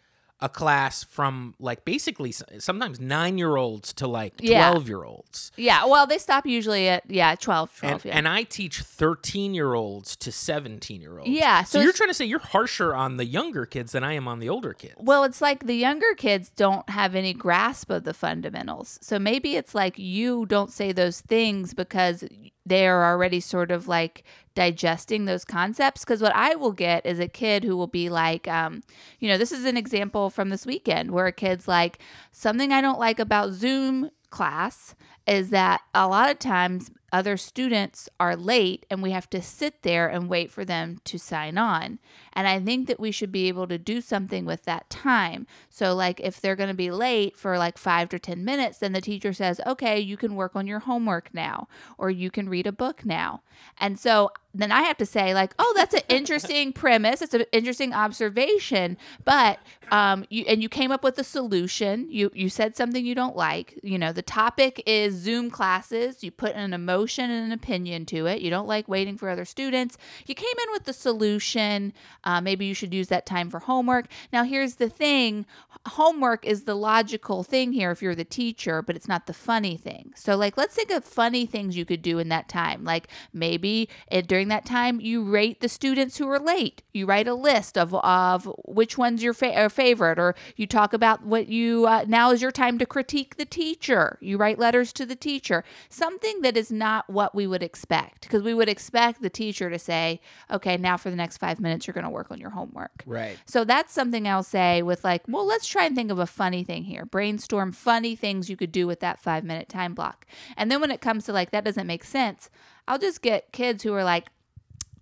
a 0.45 0.49
class 0.49 1.03
from 1.03 1.55
like 1.59 1.83
basically 1.85 2.31
sometimes 2.31 2.99
nine 2.99 3.37
year 3.37 3.55
olds 3.57 3.91
to 3.93 4.05
like 4.07 4.33
Yeah. 4.39 4.69
12 4.71 4.87
year 4.87 5.03
olds 5.03 5.51
yeah 5.57 5.85
well 5.85 6.05
they 6.05 6.19
stop 6.19 6.45
usually 6.45 6.87
at 6.87 7.03
yeah 7.09 7.33
12 7.35 7.79
12 7.79 7.93
and, 7.93 8.05
yeah. 8.05 8.17
and 8.17 8.27
I 8.27 8.43
teach 8.43 8.81
13 8.81 9.53
year 9.53 9.73
olds 9.73 10.15
to 10.17 10.31
17 10.31 11.01
year 11.01 11.17
olds. 11.19 11.29
Yeah, 11.29 11.63
So, 11.63 11.79
so 11.79 11.83
you're 11.83 11.93
trying 11.93 12.09
to 12.09 12.13
say 12.13 12.25
you're 12.25 12.39
harsher 12.39 12.93
on 12.95 13.17
the 13.17 13.25
younger 13.25 13.65
kids 13.65 13.91
than 13.93 14.03
I 14.03 14.13
am 14.13 14.27
on 14.27 14.39
the 14.39 14.49
older 14.49 14.73
kids. 14.73 14.95
Well, 14.99 15.23
it's 15.23 15.41
like 15.41 15.65
the 15.65 15.75
younger 15.75 16.13
kids 16.15 16.51
don't 16.55 16.87
have 16.89 17.15
any 17.15 17.33
grasp 17.33 17.89
of 17.89 18.03
the 18.03 18.13
fundamentals. 18.13 18.99
So 19.01 19.17
maybe 19.19 19.55
it's 19.55 19.73
like 19.73 19.97
you 19.97 20.45
don't 20.45 20.71
say 20.71 20.91
those 20.91 21.21
things 21.21 21.73
because 21.73 22.23
they're 22.65 23.05
already 23.05 23.39
sort 23.39 23.71
of 23.71 23.87
like 23.87 24.23
digesting 24.55 25.25
those 25.25 25.45
concepts. 25.45 26.03
Because 26.03 26.21
what 26.21 26.35
I 26.35 26.55
will 26.55 26.71
get 26.71 27.05
is 27.05 27.19
a 27.19 27.27
kid 27.27 27.63
who 27.63 27.77
will 27.77 27.87
be 27.87 28.09
like, 28.09 28.47
um, 28.47 28.81
you 29.19 29.27
know, 29.27 29.37
this 29.37 29.51
is 29.51 29.65
an 29.65 29.77
example 29.77 30.29
from 30.29 30.49
this 30.49 30.65
weekend 30.65 31.11
where 31.11 31.27
a 31.27 31.31
kid's 31.31 31.67
like, 31.67 31.99
something 32.31 32.71
I 32.71 32.81
don't 32.81 32.99
like 32.99 33.19
about 33.19 33.53
Zoom 33.53 34.09
class 34.29 34.95
is 35.27 35.49
that 35.49 35.81
a 35.93 36.07
lot 36.07 36.29
of 36.29 36.39
times 36.39 36.91
other 37.15 37.37
students 37.37 38.09
are 38.19 38.35
late 38.35 38.85
and 38.89 39.01
we 39.01 39.11
have 39.11 39.29
to 39.29 39.41
sit 39.41 39.83
there 39.83 40.05
and 40.05 40.27
wait 40.27 40.51
for 40.51 40.65
them 40.65 40.99
to 41.05 41.17
sign 41.17 41.57
on. 41.57 41.97
And 42.33 42.45
I 42.45 42.59
think 42.59 42.87
that 42.87 42.99
we 42.99 43.09
should 43.09 43.31
be 43.31 43.47
able 43.47 43.67
to 43.67 43.77
do 43.77 44.01
something 44.01 44.43
with 44.43 44.63
that 44.65 44.89
time. 44.89 45.47
So, 45.69 45.95
like, 45.95 46.19
if 46.19 46.41
they're 46.41 46.57
going 46.57 46.67
to 46.67 46.75
be 46.75 46.91
late 46.91 47.37
for 47.37 47.57
like 47.57 47.77
five 47.77 48.09
to 48.09 48.19
10 48.19 48.43
minutes, 48.43 48.79
then 48.79 48.91
the 48.91 48.99
teacher 48.99 49.31
says, 49.31 49.61
okay, 49.65 49.97
you 49.97 50.17
can 50.17 50.35
work 50.35 50.57
on 50.57 50.67
your 50.67 50.79
homework 50.79 51.33
now, 51.33 51.69
or 51.97 52.09
you 52.09 52.29
can 52.29 52.49
read 52.49 52.67
a 52.67 52.73
book 52.73 53.05
now. 53.05 53.43
And 53.77 53.97
so 53.97 54.31
then 54.53 54.73
I 54.73 54.81
have 54.81 54.97
to 54.97 55.05
say, 55.05 55.33
like, 55.33 55.53
oh, 55.57 55.73
that's 55.73 55.93
an 55.93 56.01
interesting 56.09 56.73
premise. 56.73 57.21
It's 57.21 57.33
an 57.33 57.45
interesting 57.53 57.93
observation. 57.93 58.97
But, 59.23 59.59
um, 59.91 60.25
you, 60.29 60.45
and 60.47 60.61
you 60.61 60.69
came 60.69 60.91
up 60.91 61.03
with 61.03 61.17
a 61.19 61.23
solution. 61.23 62.07
You, 62.09 62.31
you 62.33 62.49
said 62.49 62.75
something 62.75 63.05
you 63.05 63.15
don't 63.15 63.35
like. 63.35 63.79
You 63.83 63.97
know, 63.97 64.11
the 64.11 64.21
topic 64.21 64.81
is 64.85 65.15
Zoom 65.15 65.49
classes. 65.49 66.23
You 66.23 66.31
put 66.31 66.55
an 66.55 66.73
emotion 66.73 67.29
and 67.29 67.45
an 67.45 67.51
opinion 67.51 68.05
to 68.07 68.25
it. 68.25 68.41
You 68.41 68.49
don't 68.49 68.67
like 68.67 68.87
waiting 68.87 69.17
for 69.17 69.29
other 69.29 69.45
students. 69.45 69.97
You 70.25 70.35
came 70.35 70.47
in 70.63 70.71
with 70.71 70.85
the 70.85 70.93
solution. 70.93 71.93
Uh, 72.23 72.41
maybe 72.41 72.65
you 72.65 72.73
should 72.73 72.93
use 72.93 73.07
that 73.09 73.25
time 73.25 73.49
for 73.49 73.59
homework. 73.59 74.07
Now, 74.31 74.43
here's 74.43 74.75
the 74.75 74.89
thing 74.89 75.45
homework 75.89 76.45
is 76.45 76.63
the 76.63 76.75
logical 76.75 77.43
thing 77.43 77.73
here 77.73 77.91
if 77.91 78.01
you're 78.01 78.15
the 78.15 78.23
teacher, 78.25 78.81
but 78.81 78.95
it's 78.95 79.07
not 79.07 79.27
the 79.27 79.33
funny 79.33 79.77
thing. 79.77 80.13
So, 80.15 80.35
like, 80.35 80.57
let's 80.57 80.75
think 80.75 80.89
of 80.89 81.05
funny 81.05 81.45
things 81.45 81.77
you 81.77 81.85
could 81.85 82.01
do 82.01 82.17
in 82.17 82.29
that 82.29 82.49
time. 82.49 82.83
Like, 82.83 83.07
maybe 83.31 83.87
uh, 84.11 84.21
during 84.21 84.47
that 84.47 84.65
time, 84.65 84.99
you 84.99 85.23
rate 85.23 85.61
the 85.61 85.69
students 85.69 86.17
who 86.17 86.27
are 86.29 86.39
late. 86.39 86.81
You 86.93 87.05
write 87.05 87.27
a 87.27 87.35
list 87.35 87.77
of, 87.77 87.93
of 87.93 88.51
which 88.65 88.97
one's 88.97 89.21
your 89.21 89.33
fa- 89.33 89.55
uh, 89.55 89.69
favorite, 89.75 90.17
or 90.17 90.33
you 90.55 90.65
talk 90.65 90.93
about 90.93 91.23
what 91.23 91.47
you 91.47 91.85
uh, 91.85 92.05
now 92.07 92.31
is 92.31 92.41
your 92.41 92.51
time 92.51 92.79
to 92.79 92.85
critique 92.85 93.35
the 93.35 93.45
teacher. 93.45 94.17
You 94.21 94.37
write 94.37 94.57
letters 94.57 94.91
to 94.93 95.05
the 95.05 95.15
teacher. 95.15 95.63
Something 95.89 96.41
that 96.41 96.57
is 96.57 96.71
not 96.71 96.95
not 96.95 97.09
what 97.09 97.33
we 97.33 97.47
would 97.47 97.63
expect 97.63 98.21
because 98.21 98.43
we 98.43 98.53
would 98.53 98.69
expect 98.69 99.21
the 99.21 99.29
teacher 99.29 99.69
to 99.69 99.79
say, 99.79 100.21
okay, 100.51 100.77
now 100.77 100.95
for 100.95 101.09
the 101.09 101.15
next 101.15 101.37
five 101.37 101.59
minutes, 101.59 101.87
you're 101.87 101.95
going 101.95 102.05
to 102.05 102.09
work 102.11 102.29
on 102.29 102.39
your 102.39 102.51
homework. 102.51 103.03
Right. 103.07 103.37
So 103.45 103.63
that's 103.65 103.91
something 103.91 104.27
I'll 104.27 104.43
say 104.43 104.83
with 104.83 105.03
like, 105.03 105.23
well, 105.27 105.47
let's 105.47 105.67
try 105.67 105.85
and 105.85 105.95
think 105.95 106.11
of 106.11 106.19
a 106.19 106.27
funny 106.27 106.63
thing 106.63 106.83
here. 106.83 107.05
Brainstorm 107.05 107.71
funny 107.71 108.15
things 108.15 108.49
you 108.49 108.55
could 108.55 108.71
do 108.71 108.85
with 108.85 108.99
that 108.99 109.19
five 109.19 109.43
minute 109.43 109.67
time 109.67 109.95
block. 109.95 110.27
And 110.55 110.71
then 110.71 110.79
when 110.79 110.91
it 110.91 111.01
comes 111.01 111.25
to 111.25 111.33
like, 111.33 111.51
that 111.51 111.65
doesn't 111.65 111.87
make 111.87 112.03
sense, 112.03 112.49
I'll 112.87 112.99
just 112.99 113.21
get 113.21 113.51
kids 113.51 113.83
who 113.83 113.93
are 113.93 114.03
like, 114.03 114.27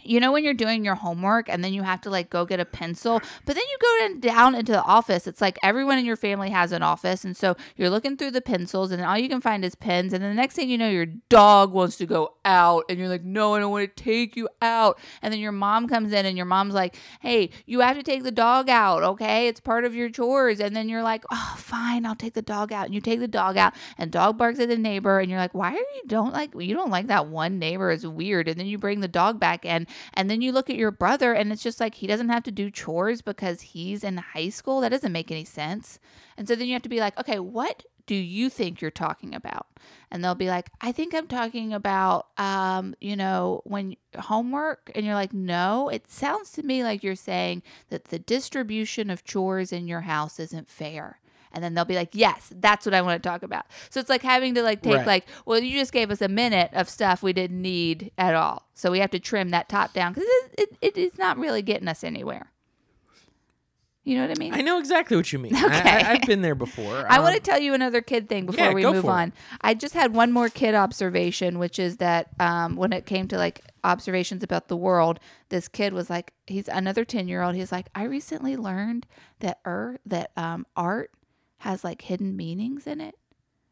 you 0.04 0.20
know 0.20 0.32
when 0.32 0.44
you're 0.44 0.54
doing 0.54 0.84
your 0.84 0.96
homework 0.96 1.50
and 1.50 1.64
then 1.64 1.74
you 1.74 1.84
have 1.84 2.02
to 2.02 2.10
like 2.10 2.30
go 2.30 2.46
get 2.46 2.60
a 2.60 2.66
pencil 2.66 3.22
but 3.46 3.56
then 3.56 3.64
you 3.72 3.78
go 3.82 4.06
in, 4.06 4.20
down 4.20 4.56
into 4.56 4.72
the 4.72 4.84
office 4.84 5.28
it's 5.28 5.42
like 5.42 5.58
everyone 5.64 5.98
in 5.98 6.06
your 6.06 6.16
family 6.16 6.50
has 6.50 6.72
an 6.72 6.84
office 6.84 7.24
and 7.24 7.36
so 7.36 7.56
you're 7.76 7.90
looking 7.90 8.18
through 8.18 8.32
the 8.32 8.42
pencils 8.42 8.92
and 8.92 9.04
all 9.04 9.18
you 9.18 9.30
can 9.30 9.42
find 9.42 9.64
is 9.64 9.76
pens 9.76 10.14
and 10.14 10.24
then 10.24 10.30
the 10.30 10.42
next 10.42 10.56
thing 10.56 10.70
you 10.70 10.78
know 10.78 10.90
your 10.90 11.08
dog 11.30 11.72
wants 11.72 11.98
to 11.98 12.06
go 12.06 12.36
out 12.46 12.84
and 12.90 13.00
you're 13.00 13.10
like 13.10 13.24
no 13.24 13.56
i 13.56 13.60
don't 13.60 13.72
want 13.72 13.96
to 13.96 14.04
take 14.04 14.36
you 14.36 14.50
out. 14.62 15.00
And 15.22 15.32
then 15.32 15.40
your 15.40 15.52
mom 15.52 15.88
comes 15.88 16.12
in 16.12 16.26
and 16.26 16.38
your 16.38 16.46
mom's 16.46 16.74
like 16.74 16.96
hey 17.22 17.50
you 17.66 17.80
have 17.82 17.98
to 17.98 18.04
take 18.04 18.24
the 18.24 18.32
dog 18.32 18.70
out 18.70 19.04
okay? 19.04 19.48
It's 19.48 19.60
part 19.60 19.86
of 19.86 19.96
your 19.96 20.10
chores. 20.10 20.60
And 20.60 20.76
then 20.76 20.90
you're 20.90 21.04
like 21.04 21.24
oh 21.32 21.56
fine 21.58 22.06
i'll 22.06 22.16
take 22.16 22.34
the 22.34 22.42
dog 22.42 22.72
out. 22.72 22.86
And 22.86 22.96
you 22.96 23.02
take 23.02 23.20
the 23.20 23.28
dog 23.28 23.58
out 23.58 23.74
and 23.98 24.12
dog 24.12 24.38
barks 24.38 24.60
at 24.60 24.70
the 24.70 24.78
neighbor 24.78 25.20
and 25.20 25.30
you're 25.30 25.40
like 25.40 25.54
why 25.54 25.72
are 25.72 25.74
you 25.74 26.04
don't 26.08 26.34
like 26.34 26.52
you 26.58 26.76
don't 26.76 26.92
like 26.92 27.08
that 27.08 27.28
one 27.28 27.60
neighbor 27.60 27.92
is 27.92 28.06
weird. 28.06 28.48
And 28.48 28.60
then 28.60 28.68
you 28.68 28.78
bring 28.78 29.00
the 29.00 29.08
dog 29.08 29.40
back 29.40 29.66
in 29.66 29.88
and 30.14 30.30
then 30.30 30.42
you 30.42 30.52
look 30.52 30.70
at 30.70 30.76
your 30.76 30.92
brother 30.92 31.34
and 31.34 31.52
it's 31.52 31.64
just 31.64 31.80
like 31.80 31.96
he 31.96 32.08
doesn't 32.08 32.30
have 32.30 32.44
to 32.44 32.52
do 32.52 32.70
chores 32.70 33.22
because 33.22 33.62
he's 33.62 34.04
in 34.04 34.18
high 34.18 34.50
school. 34.50 34.82
That 34.82 34.90
doesn't 34.90 35.12
make 35.12 35.32
any 35.32 35.46
sense. 35.46 36.00
And 36.38 36.48
so 36.48 36.56
then 36.56 36.68
you 36.68 36.74
have 36.74 36.82
to 36.84 36.90
be 36.90 37.00
like, 37.00 37.18
okay, 37.20 37.40
what 37.40 37.84
do 38.06 38.16
you 38.16 38.50
think 38.50 38.82
you're 38.82 38.92
talking 38.92 39.34
about? 39.34 39.68
And 40.12 40.24
they'll 40.24 40.36
be 40.36 40.50
like, 40.50 40.70
I 40.82 40.92
think 40.92 41.14
I'm 41.14 41.28
talking 41.28 41.74
about, 41.74 42.28
um, 42.38 42.96
you 43.00 43.16
know, 43.16 43.62
when 43.64 43.96
homework. 44.18 44.92
And 44.94 45.06
you're 45.06 45.16
like, 45.16 45.34
no, 45.34 45.90
it 45.90 46.10
sounds 46.10 46.52
to 46.54 46.64
me 46.64 46.84
like 46.84 47.04
you're 47.04 47.16
saying 47.16 47.64
that 47.90 48.06
the 48.06 48.20
distribution 48.20 49.10
of 49.10 49.24
chores 49.24 49.72
in 49.72 49.88
your 49.88 50.02
house 50.02 50.40
isn't 50.40 50.70
fair 50.70 51.20
and 51.54 51.64
then 51.64 51.74
they'll 51.74 51.86
be 51.86 51.96
like 51.96 52.10
yes 52.14 52.52
that's 52.58 52.86
what 52.86 52.94
i 52.96 53.02
want 53.02 53.22
to 53.22 53.30
talk 53.30 53.44
about 53.44 53.66
so 53.90 54.00
it's 54.00 54.10
like 54.10 54.22
having 54.22 54.54
to 54.56 54.62
like 54.64 54.82
take 54.82 54.98
Right. 54.98 55.08
like 55.08 55.26
well 55.46 55.60
you 55.60 55.78
just 55.80 55.92
gave 55.94 56.12
us 56.12 56.22
a 56.22 56.28
minute 56.28 56.70
of 56.74 56.90
stuff 56.90 57.22
we 57.24 57.34
didn't 57.34 57.62
need 57.62 58.12
at 58.18 58.36
all 58.36 58.68
so 58.74 58.92
we 58.92 59.00
have 59.00 59.12
to 59.12 59.20
trim 59.20 59.50
that 59.50 59.70
top 59.70 59.94
down 59.94 60.14
because 60.14 60.28
it, 60.28 60.52
it, 60.58 60.78
it 60.82 60.98
is 60.98 61.18
not 61.18 61.38
really 61.38 61.62
getting 61.62 61.88
us 61.88 62.04
anywhere 62.04 62.52
you 64.04 64.16
know 64.18 64.28
what 64.28 64.38
i 64.38 64.40
mean 64.40 64.54
I 64.54 64.62
know 64.62 64.80
exactly 64.80 65.16
what 65.16 65.32
you 65.32 65.40
mean. 65.40 65.56
I, 65.56 65.66
Okay. 65.66 65.90
I, 65.90 66.12
I've 66.14 66.22
been 66.24 66.42
there 66.42 66.56
before. 66.56 67.06
I 67.10 67.20
want 67.22 67.36
to 67.36 67.40
Um, 67.40 67.44
tell 67.44 67.60
you 67.62 67.74
another 67.74 68.02
kid 68.02 68.28
thing 68.28 68.46
before 68.46 68.66
yeah, 68.66 68.74
we 68.74 68.84
move 68.86 69.02
for 69.04 69.08
it. 69.12 69.14
on. 69.14 69.34
I 69.62 69.74
just 69.76 69.94
had 69.94 70.14
one 70.14 70.32
more 70.34 70.50
kid 70.50 70.76
observation, 70.76 71.58
which 71.58 71.80
is 71.80 71.98
that 71.98 72.28
um, 72.40 72.76
when 72.76 72.92
it 72.92 73.06
came 73.06 73.30
to 73.30 73.38
like 73.38 73.62
observations 73.86 74.44
about 74.44 74.68
the 74.68 74.76
world, 74.76 75.22
this 75.50 75.70
kid 75.70 75.94
was 75.94 76.10
like, 76.10 76.34
he's 76.48 76.68
another 76.68 77.06
ten 77.06 77.30
year 77.30 77.42
old. 77.42 77.56
He's 77.56 77.72
like, 77.72 77.88
I 77.96 78.04
recently 78.04 78.58
learned 78.58 79.08
that 79.40 79.60
er 79.66 80.00
that 80.06 80.32
um, 80.36 80.66
art 80.76 81.12
has 81.64 81.84
like 81.84 82.02
hidden 82.04 82.36
meanings 82.36 82.86
in 82.86 83.00
it, 83.00 83.16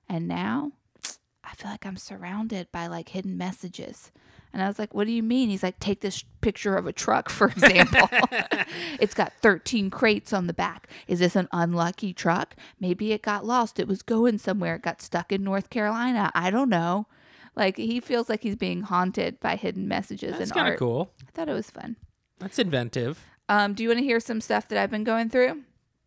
and 0.08 0.28
now 0.28 0.72
I 1.44 1.54
feel 1.56 1.70
like 1.70 1.86
I'm 1.86 1.98
surrounded 1.98 2.72
by 2.72 2.88
like 2.88 3.10
hidden 3.10 3.38
messages. 3.38 4.12
And 4.54 4.62
I 4.62 4.68
was 4.68 4.78
like, 4.78 4.94
what 4.94 5.08
do 5.08 5.14
you 5.14 5.24
mean? 5.24 5.50
He's 5.50 5.64
like, 5.64 5.80
take 5.80 6.02
this 6.02 6.26
picture 6.42 6.76
of 6.76 6.86
a 6.86 6.92
truck, 6.92 7.30
for 7.30 7.48
example. 7.56 8.10
it's 9.00 9.14
got 9.14 9.32
13 9.42 9.90
crates 9.90 10.34
on 10.34 10.48
the 10.48 10.54
back. 10.54 10.90
Is 11.08 11.20
this 11.20 11.38
an 11.38 11.48
unlucky 11.54 12.14
truck? 12.14 12.56
Maybe 12.78 13.14
it 13.14 13.22
got 13.22 13.46
lost. 13.46 13.80
It 13.80 13.88
was 13.88 14.02
going 14.02 14.40
somewhere. 14.40 14.76
It 14.76 14.82
got 14.82 15.02
stuck 15.02 15.32
in 15.32 15.42
North 15.44 15.70
Carolina. 15.70 16.32
I 16.36 16.50
don't 16.52 16.68
know. 16.68 17.08
Like, 17.56 17.78
he 17.78 18.02
feels 18.02 18.28
like 18.28 18.44
he's 18.44 18.58
being 18.58 18.82
haunted 18.82 19.40
by 19.40 19.56
hidden 19.56 19.88
messages 19.88 20.38
That's 20.38 20.52
in 20.52 20.58
kind 20.58 20.74
of 20.74 20.78
cool. 20.78 21.12
I 21.26 21.32
thought 21.32 21.48
it 21.48 21.54
was 21.54 21.70
fun. 21.70 21.96
That's 22.40 22.60
inventive. 22.60 23.26
Um, 23.48 23.74
do 23.74 23.84
you 23.84 23.90
want 23.90 24.00
to 24.00 24.06
hear 24.06 24.20
some 24.20 24.42
stuff 24.42 24.68
that 24.68 24.78
I've 24.78 24.92
been 24.92 25.06
going 25.06 25.30
through? 25.30 25.62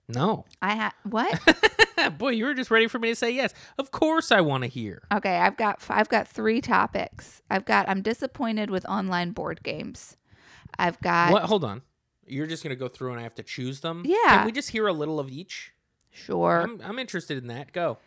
No. 0.09 0.45
I 0.61 0.75
had 0.75 0.93
what? 1.05 1.41
Boy, 2.19 2.31
you 2.31 2.45
were 2.45 2.55
just 2.55 2.71
ready 2.71 2.87
for 2.87 2.99
me 2.99 3.11
to 3.11 3.17
say 3.17 3.31
yes. 3.31 3.53
Of 3.79 3.91
course 3.91 4.33
I 4.33 4.41
want 4.41 4.63
to 4.65 4.69
hear. 4.69 5.03
Okay, 5.13 5.37
I've 5.37 5.57
got 5.57 5.83
I've 5.89 6.09
got 6.09 6.29
three 6.29 6.61
topics. 6.61 7.43
I've 7.51 7.65
got 7.65 7.89
I'm 7.89 8.03
disappointed 8.03 8.71
with 8.71 8.85
online 8.87 9.33
board 9.33 9.63
games. 9.63 10.17
I've 10.79 11.01
got 11.01 11.33
What? 11.33 11.45
Hold 11.45 11.65
on. 11.65 11.83
You're 12.27 12.47
just 12.47 12.63
going 12.63 12.75
to 12.75 12.79
go 12.79 12.89
through 12.89 13.11
and 13.11 13.21
I 13.21 13.23
have 13.23 13.35
to 13.35 13.43
choose 13.43 13.81
them? 13.81 14.03
Yeah. 14.07 14.17
Can 14.29 14.47
we 14.47 14.53
just 14.53 14.71
hear 14.71 14.87
a 14.87 14.93
little 14.93 15.21
of 15.21 15.29
each? 15.29 15.73
sure. 16.11 16.63
I'm, 16.63 16.81
I'm 16.83 16.99
interested 16.99 17.37
in 17.39 17.49
that. 17.49 17.73
Go. 17.73 17.99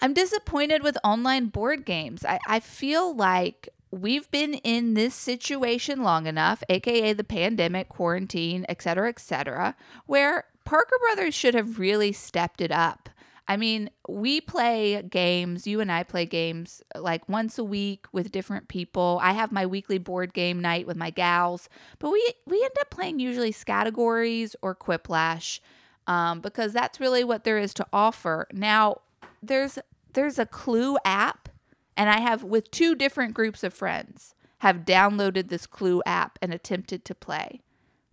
I'm 0.00 0.14
disappointed 0.14 0.82
with 0.82 0.96
online 1.02 1.46
board 1.46 1.84
games. 1.84 2.24
I, 2.24 2.38
I 2.46 2.60
feel 2.60 3.14
like 3.14 3.68
we've 3.90 4.30
been 4.30 4.54
in 4.54 4.94
this 4.94 5.14
situation 5.14 6.02
long 6.02 6.26
enough, 6.26 6.62
aka 6.68 7.12
the 7.12 7.24
pandemic, 7.24 7.88
quarantine, 7.88 8.66
et 8.68 8.82
cetera, 8.82 9.08
et 9.08 9.18
cetera, 9.18 9.74
where 10.06 10.44
Parker 10.64 10.96
Brothers 11.06 11.34
should 11.34 11.54
have 11.54 11.78
really 11.78 12.12
stepped 12.12 12.60
it 12.60 12.72
up. 12.72 13.08
I 13.48 13.56
mean, 13.56 13.90
we 14.08 14.40
play 14.40 15.02
games, 15.02 15.66
you 15.66 15.80
and 15.80 15.90
I 15.90 16.02
play 16.02 16.26
games 16.26 16.82
like 16.96 17.28
once 17.28 17.58
a 17.58 17.64
week 17.64 18.06
with 18.12 18.32
different 18.32 18.68
people. 18.68 19.20
I 19.22 19.32
have 19.32 19.52
my 19.52 19.66
weekly 19.66 19.98
board 19.98 20.34
game 20.34 20.60
night 20.60 20.86
with 20.86 20.96
my 20.96 21.10
gals, 21.10 21.68
but 21.98 22.10
we 22.10 22.32
we 22.46 22.62
end 22.62 22.74
up 22.80 22.90
playing 22.90 23.20
usually 23.20 23.52
categories 23.52 24.56
or 24.62 24.74
Quiplash 24.74 25.60
um, 26.06 26.40
because 26.40 26.72
that's 26.72 27.00
really 27.00 27.24
what 27.24 27.44
there 27.44 27.58
is 27.58 27.74
to 27.74 27.86
offer. 27.92 28.46
Now, 28.52 29.00
there's 29.42 29.78
there's 30.12 30.38
a 30.38 30.46
Clue 30.46 30.96
app, 31.04 31.48
and 31.96 32.10
I 32.10 32.20
have 32.20 32.42
with 32.42 32.70
two 32.70 32.94
different 32.94 33.34
groups 33.34 33.62
of 33.62 33.74
friends 33.74 34.34
have 34.58 34.84
downloaded 34.84 35.48
this 35.48 35.66
Clue 35.66 36.02
app 36.06 36.38
and 36.42 36.52
attempted 36.52 37.04
to 37.04 37.14
play. 37.14 37.60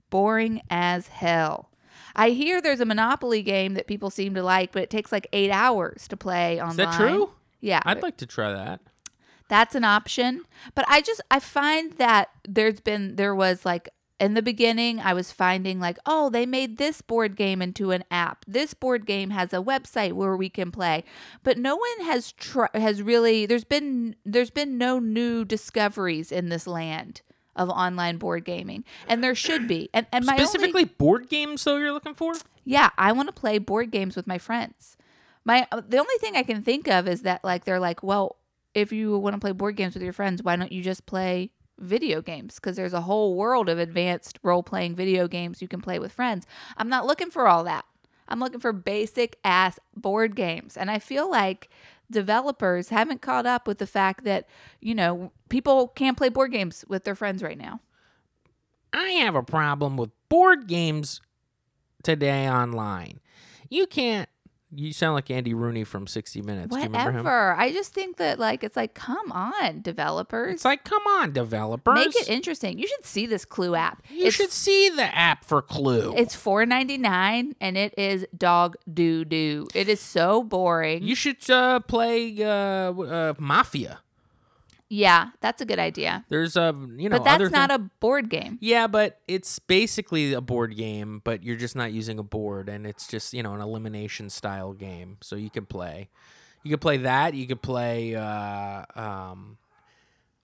Boring 0.10 0.62
as 0.69 1.08
hell. 1.08 1.69
I 2.15 2.29
hear 2.32 2.62
there's 2.62 2.79
a 2.79 2.86
Monopoly 2.86 3.41
game 3.41 3.73
that 3.75 3.88
people 3.88 4.10
seem 4.10 4.34
to 4.36 4.43
like, 4.43 4.71
but 4.71 4.84
it 4.84 4.89
takes 4.89 5.12
like 5.12 5.27
eight 5.34 5.51
hours 5.51 6.08
to 6.10 6.17
play 6.17 6.60
online. 6.62 6.71
Is 6.71 6.77
that 6.77 6.93
true? 6.95 7.32
Yeah, 7.62 7.82
I'd 7.86 8.03
like 8.03 8.17
to 8.17 8.25
try 8.25 8.51
that. 8.51 8.82
that's 9.49 9.75
an 9.75 9.84
option. 9.84 10.41
But 10.75 10.86
I 10.88 11.01
just 11.01 11.21
I 11.32 11.39
find 11.39 11.93
that 11.93 12.29
there's 12.47 12.79
been 12.79 13.15
there 13.15 13.34
was 13.36 13.65
like 13.65 13.89
in 14.19 14.36
the 14.36 14.41
beginning 14.41 14.99
I 14.99 15.13
was 15.13 15.32
finding 15.32 15.79
like 15.79 15.97
oh 16.06 16.29
they 16.29 16.45
made 16.45 16.77
this 16.77 17.01
board 17.01 17.36
game 17.36 17.62
into 17.62 17.91
an 17.91 18.03
app. 18.12 18.45
This 18.47 18.73
board 18.73 19.06
game 19.06 19.29
has 19.32 19.53
a 19.53 19.58
website 19.58 20.13
where 20.13 20.36
we 20.36 20.49
can 20.49 20.71
play. 20.71 21.03
But 21.43 21.58
no 21.58 21.75
one 21.75 22.06
has 22.06 22.32
tr- 22.34 22.65
has 22.73 23.01
really 23.01 23.45
there's 23.45 23.63
been 23.65 24.15
there's 24.25 24.51
been 24.51 24.77
no 24.77 24.99
new 24.99 25.45
discoveries 25.45 26.32
in 26.32 26.49
this 26.49 26.67
land 26.67 27.21
of 27.56 27.70
online 27.70 28.18
board 28.18 28.46
gaming. 28.46 28.84
And 29.08 29.24
there 29.24 29.36
should 29.36 29.68
be. 29.68 29.89
And 29.94 30.06
and 30.12 30.26
my 30.26 30.34
only- 30.34 30.46
Specifically, 30.46 30.86
board 30.86 31.30
games, 31.30 31.63
though, 31.63 31.78
you're 31.78 31.94
looking 31.94 32.13
for? 32.16 32.34
yeah, 32.66 32.89
I 32.98 33.12
want 33.12 33.28
to 33.28 33.34
play 33.34 33.58
board 33.58 33.92
games 33.92 34.16
with 34.16 34.26
my 34.28 34.38
friends. 34.38 34.96
My 35.46 35.68
uh, 35.72 35.82
the 35.88 35.98
only 35.98 36.16
thing 36.20 36.36
I 36.36 36.44
can 36.44 36.62
think 36.63 36.88
of 36.88 37.08
is 37.08 37.22
that 37.24 37.44
like 37.44 37.66
they're 37.66 37.80
like, 37.80 38.02
well, 38.04 38.38
if 38.74 38.92
you 38.92 39.18
want 39.18 39.36
to 39.36 39.39
play 39.39 39.52
board 39.52 39.76
games 39.76 39.94
with 39.94 40.04
your 40.04 40.13
friends, 40.13 40.42
why 40.42 40.56
don't 40.56 40.72
you 40.72 40.82
just 40.82 41.06
play 41.06 41.52
video 41.80 42.22
games? 42.22 42.56
Because 42.56 42.76
there's 42.76 42.94
a 42.94 43.02
whole 43.02 43.36
world 43.36 43.68
of 43.70 43.78
advanced 43.80 44.39
role 44.44 44.63
playing 44.63 44.96
video 44.96 45.28
games 45.28 45.62
you 45.62 45.68
can 45.68 45.82
play 45.82 46.00
with 46.00 46.12
friends. 46.13 46.48
I'm 46.78 46.88
not 46.89 47.06
looking 47.06 47.30
for 47.30 47.48
all 47.48 47.63
that. 47.66 47.86
I'm 48.30 48.39
looking 48.39 48.62
for 48.62 48.72
basic 48.72 49.38
ass 49.44 49.80
board 49.96 50.36
games, 50.36 50.78
and 50.78 50.89
I 50.89 50.98
feel 50.98 51.30
like 51.30 51.70
developers 52.12 52.89
haven't 52.89 53.22
caught 53.22 53.46
up 53.46 53.68
with 53.68 53.78
the 53.78 53.88
fact 53.88 54.24
that 54.24 54.48
you 54.80 54.96
know 54.96 55.32
people 55.50 55.88
can't 55.89 56.18
play 56.18 56.30
board 56.30 56.52
games 56.52 56.86
with 56.88 57.04
their 57.04 57.16
friends 57.16 57.42
right 57.44 57.58
now. 57.58 57.80
I 58.94 59.10
have 59.12 59.36
a 59.36 59.44
problem 59.44 59.98
with 59.98 60.12
board 60.30 60.68
games 60.68 61.22
today 62.04 62.48
online. 62.50 63.20
You 63.70 63.88
can't. 63.88 64.30
You 64.76 64.94
sound 64.94 65.16
like 65.16 65.30
Andy 65.30 65.54
Rooney 65.54 65.84
from 65.84 66.08
60 66.08 66.42
Minutes. 66.42 66.70
Do 66.70 66.78
you 66.78 66.84
remember 66.84 67.12
him? 67.12 67.18
Whatever. 67.26 67.56
I 67.56 67.72
just 67.72 67.94
think 67.94 68.18
that 68.18 68.40
like 68.40 68.64
it's 68.64 68.76
like, 68.76 68.94
come 68.94 69.32
on, 69.32 69.82
developers. 69.82 70.56
It's 70.56 70.66
like, 70.66 70.84
come 70.84 71.04
on, 71.04 71.32
developers. 71.32 71.96
Make 71.96 72.16
it 72.16 72.30
interesting. 72.30 72.80
You 72.80 72.88
should 72.88 73.06
see 73.06 73.26
this 73.26 73.46
Clue 73.46 73.76
app. 73.76 74.04
you 74.10 74.28
it's, 74.28 74.36
should 74.36 74.52
see 74.52 74.90
the 74.90 75.16
app 75.16 75.46
for 75.46 75.62
Clue. 75.62 76.14
It's 76.18 76.36
four 76.36 76.66
ninety 76.66 76.98
nine, 76.98 77.56
and 77.62 77.78
it 77.78 77.94
is 77.98 78.26
dog 78.36 78.76
doo 78.92 79.26
doo. 79.26 79.68
It 79.74 79.90
is 79.90 80.00
so 80.00 80.44
boring. 80.44 81.04
you 81.04 81.16
should 81.16 81.50
uh, 81.50 81.80
play 81.82 82.36
uh, 82.44 82.48
uh, 82.48 83.34
Mafia. 83.38 84.00
Yeah, 84.95 85.29
that's 85.41 85.60
a 85.60 85.65
good 85.65 85.79
idea. 85.79 86.23
There's 86.29 86.56
a 86.56 86.75
you 86.97 87.10
know, 87.10 87.17
But 87.17 87.23
that's 87.23 87.51
not 87.51 87.69
thing- 87.71 87.75
a 87.79 87.89
board 87.99 88.29
game. 88.29 88.60
Yeah, 88.62 88.86
but 88.86 89.19
it's 89.27 89.58
basically 89.58 90.34
a 90.34 90.41
board 90.41 90.75
game, 90.75 91.21
but 91.23 91.43
you're 91.43 91.56
just 91.56 91.75
not 91.75 91.91
using 91.91 92.19
a 92.19 92.23
board, 92.23 92.69
and 92.69 92.86
it's 92.86 93.08
just 93.08 93.34
you 93.34 93.41
know 93.41 93.53
an 93.56 93.62
elimination 93.62 94.29
style 94.29 94.73
game. 94.73 95.17
So 95.21 95.36
you 95.36 95.49
can 95.49 95.65
play, 95.65 96.10
you 96.62 96.69
can 96.69 96.79
play 96.79 96.97
that. 96.97 97.34
You 97.34 97.47
could 97.47 97.62
play. 97.63 98.15
Uh, 98.15 98.84
um, 98.95 99.58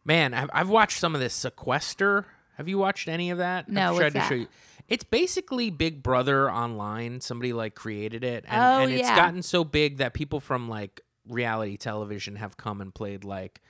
man, 0.03 0.33
I've, 0.33 0.49
I've 0.51 0.69
watched 0.69 0.99
some 0.99 1.13
of 1.13 1.21
this 1.21 1.33
Sequester. 1.35 2.25
Have 2.57 2.67
you 2.67 2.77
watched 2.77 3.07
any 3.07 3.29
of 3.29 3.37
that? 3.37 3.69
No, 3.69 3.89
I've 3.89 3.93
what's 3.93 4.07
to 4.07 4.13
that? 4.13 4.29
show 4.29 4.35
you. 4.35 4.47
It's 4.87 5.03
basically 5.03 5.69
Big 5.69 6.01
Brother 6.01 6.51
online. 6.51 7.21
Somebody 7.21 7.53
like 7.53 7.75
created 7.75 8.23
it, 8.23 8.45
and, 8.47 8.61
Oh, 8.61 8.83
and 8.83 8.91
it's 8.91 9.03
yeah. 9.07 9.15
gotten 9.15 9.43
so 9.43 9.63
big 9.63 9.97
that 9.97 10.13
people 10.15 10.39
from 10.39 10.67
like 10.67 11.01
reality 11.27 11.77
television 11.77 12.37
have 12.37 12.57
come 12.57 12.81
and 12.81 12.91
played 12.93 13.23
like 13.23 13.61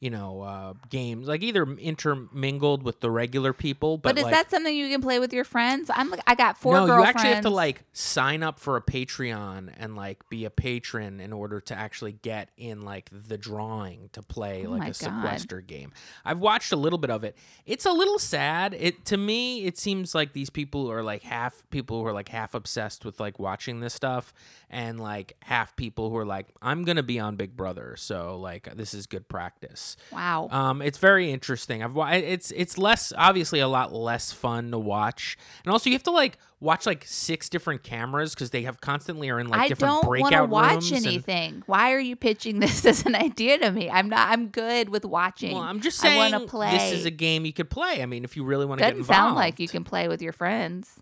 you 0.00 0.08
know, 0.08 0.40
uh, 0.40 0.72
games 0.88 1.28
like 1.28 1.42
either 1.42 1.64
intermingled 1.76 2.82
with 2.82 3.00
the 3.00 3.10
regular 3.10 3.52
people. 3.52 3.98
But, 3.98 4.14
But, 4.14 4.18
is 4.18 4.24
like, 4.24 4.32
that 4.32 4.50
something 4.50 4.74
you 4.74 4.88
can 4.88 5.02
play 5.02 5.18
with 5.18 5.30
your 5.32 5.44
friends? 5.44 5.90
I'm 5.92 6.08
like, 6.10 6.22
I 6.26 6.34
got 6.34 6.56
four 6.56 6.72
no, 6.72 6.86
you 6.86 7.04
actually 7.04 7.34
have 7.34 7.42
to 7.42 7.50
like 7.50 7.82
sign 7.92 8.42
up 8.42 8.58
for 8.58 8.76
a 8.76 8.80
Patreon 8.80 9.72
and 9.76 9.96
like 9.96 10.26
be 10.30 10.46
a 10.46 10.50
patron 10.50 11.20
in 11.20 11.34
order 11.34 11.60
to 11.60 11.74
actually 11.74 12.12
get 12.12 12.48
in 12.56 12.80
like 12.80 13.10
the 13.12 13.36
drawing 13.36 14.08
to 14.12 14.22
play 14.22 14.64
Oh 14.66 14.70
like 14.70 14.82
a 14.82 14.84
God. 14.86 14.94
sequester 14.94 15.60
game. 15.60 15.92
I've 16.24 16.40
watched 16.40 16.72
a 16.72 16.76
little 16.76 16.98
bit 16.98 17.10
of 17.10 17.22
it. 17.22 17.36
It's 17.66 17.84
a 17.84 17.92
little 17.92 18.18
sad. 18.18 18.72
It 18.72 19.04
to 19.06 19.18
me, 19.18 19.64
it 19.66 19.76
seems 19.76 20.14
like 20.14 20.32
these 20.32 20.48
people 20.48 20.90
are 20.90 21.02
like 21.02 21.24
half 21.24 21.62
people 21.68 22.00
who 22.00 22.06
are 22.06 22.12
like 22.14 22.30
half 22.30 22.54
obsessed 22.54 23.04
with 23.04 23.20
like 23.20 23.38
watching 23.38 23.80
this 23.80 23.92
stuff, 23.92 24.32
and 24.70 25.00
like 25.00 25.36
half 25.42 25.74
people 25.76 26.10
who 26.10 26.16
are 26.16 26.24
like, 26.24 26.46
I'm 26.62 26.84
gonna 26.84 27.02
be 27.02 27.18
on 27.18 27.36
Big 27.36 27.56
Brother, 27.56 27.96
so 27.98 28.38
like 28.38 28.74
this 28.76 28.94
is 28.94 29.06
good 29.06 29.28
practice. 29.28 29.96
Wow. 30.12 30.48
Um, 30.50 30.80
it's 30.80 30.98
very 30.98 31.30
interesting. 31.32 31.82
I've 31.82 31.96
it's 32.24 32.52
it's 32.52 32.78
less 32.78 33.12
obviously 33.16 33.58
a 33.60 33.68
lot 33.68 33.92
less 33.92 34.32
fun 34.32 34.70
to 34.70 34.78
watch, 34.78 35.36
and 35.64 35.72
also 35.72 35.90
you 35.90 35.94
have 35.94 36.04
to 36.04 36.10
like 36.12 36.38
watch 36.60 36.86
like 36.86 37.04
six 37.06 37.48
different 37.48 37.82
cameras 37.82 38.34
because 38.34 38.50
they 38.50 38.62
have 38.62 38.80
constantly 38.80 39.28
are 39.30 39.40
in 39.40 39.48
like 39.48 39.60
I 39.60 39.68
different 39.68 40.02
breakout 40.02 40.10
rooms. 40.10 40.34
I 40.34 40.38
don't 40.38 40.50
want 40.50 40.64
to 40.68 40.74
watch 40.76 40.90
rooms. 40.90 40.92
and- 40.92 41.06
anything. 41.06 41.62
Why 41.66 41.92
are 41.92 42.00
you 42.00 42.14
pitching 42.16 42.60
this 42.60 42.84
as 42.86 43.04
an 43.04 43.16
idea 43.16 43.58
to 43.58 43.72
me? 43.72 43.90
I'm 43.90 44.08
not. 44.08 44.28
I'm 44.28 44.48
good 44.48 44.88
with 44.88 45.04
watching. 45.04 45.54
well, 45.54 45.62
I'm 45.62 45.80
just 45.80 45.98
saying. 45.98 46.20
I 46.20 46.30
want 46.30 46.44
to 46.44 46.48
play. 46.48 46.70
this 46.70 46.92
is 46.92 47.04
a 47.06 47.10
game 47.10 47.44
you 47.44 47.52
could 47.52 47.70
play. 47.70 48.02
I 48.02 48.06
mean, 48.06 48.22
if 48.24 48.36
you 48.36 48.44
really 48.44 48.66
want 48.66 48.78
to 48.78 48.84
get 48.84 48.90
Doesn't 48.90 49.00
involved, 49.00 49.16
sound 49.16 49.34
like 49.34 49.58
you 49.58 49.68
can 49.68 49.82
play 49.82 50.06
with 50.06 50.22
your 50.22 50.32
friends. 50.32 51.00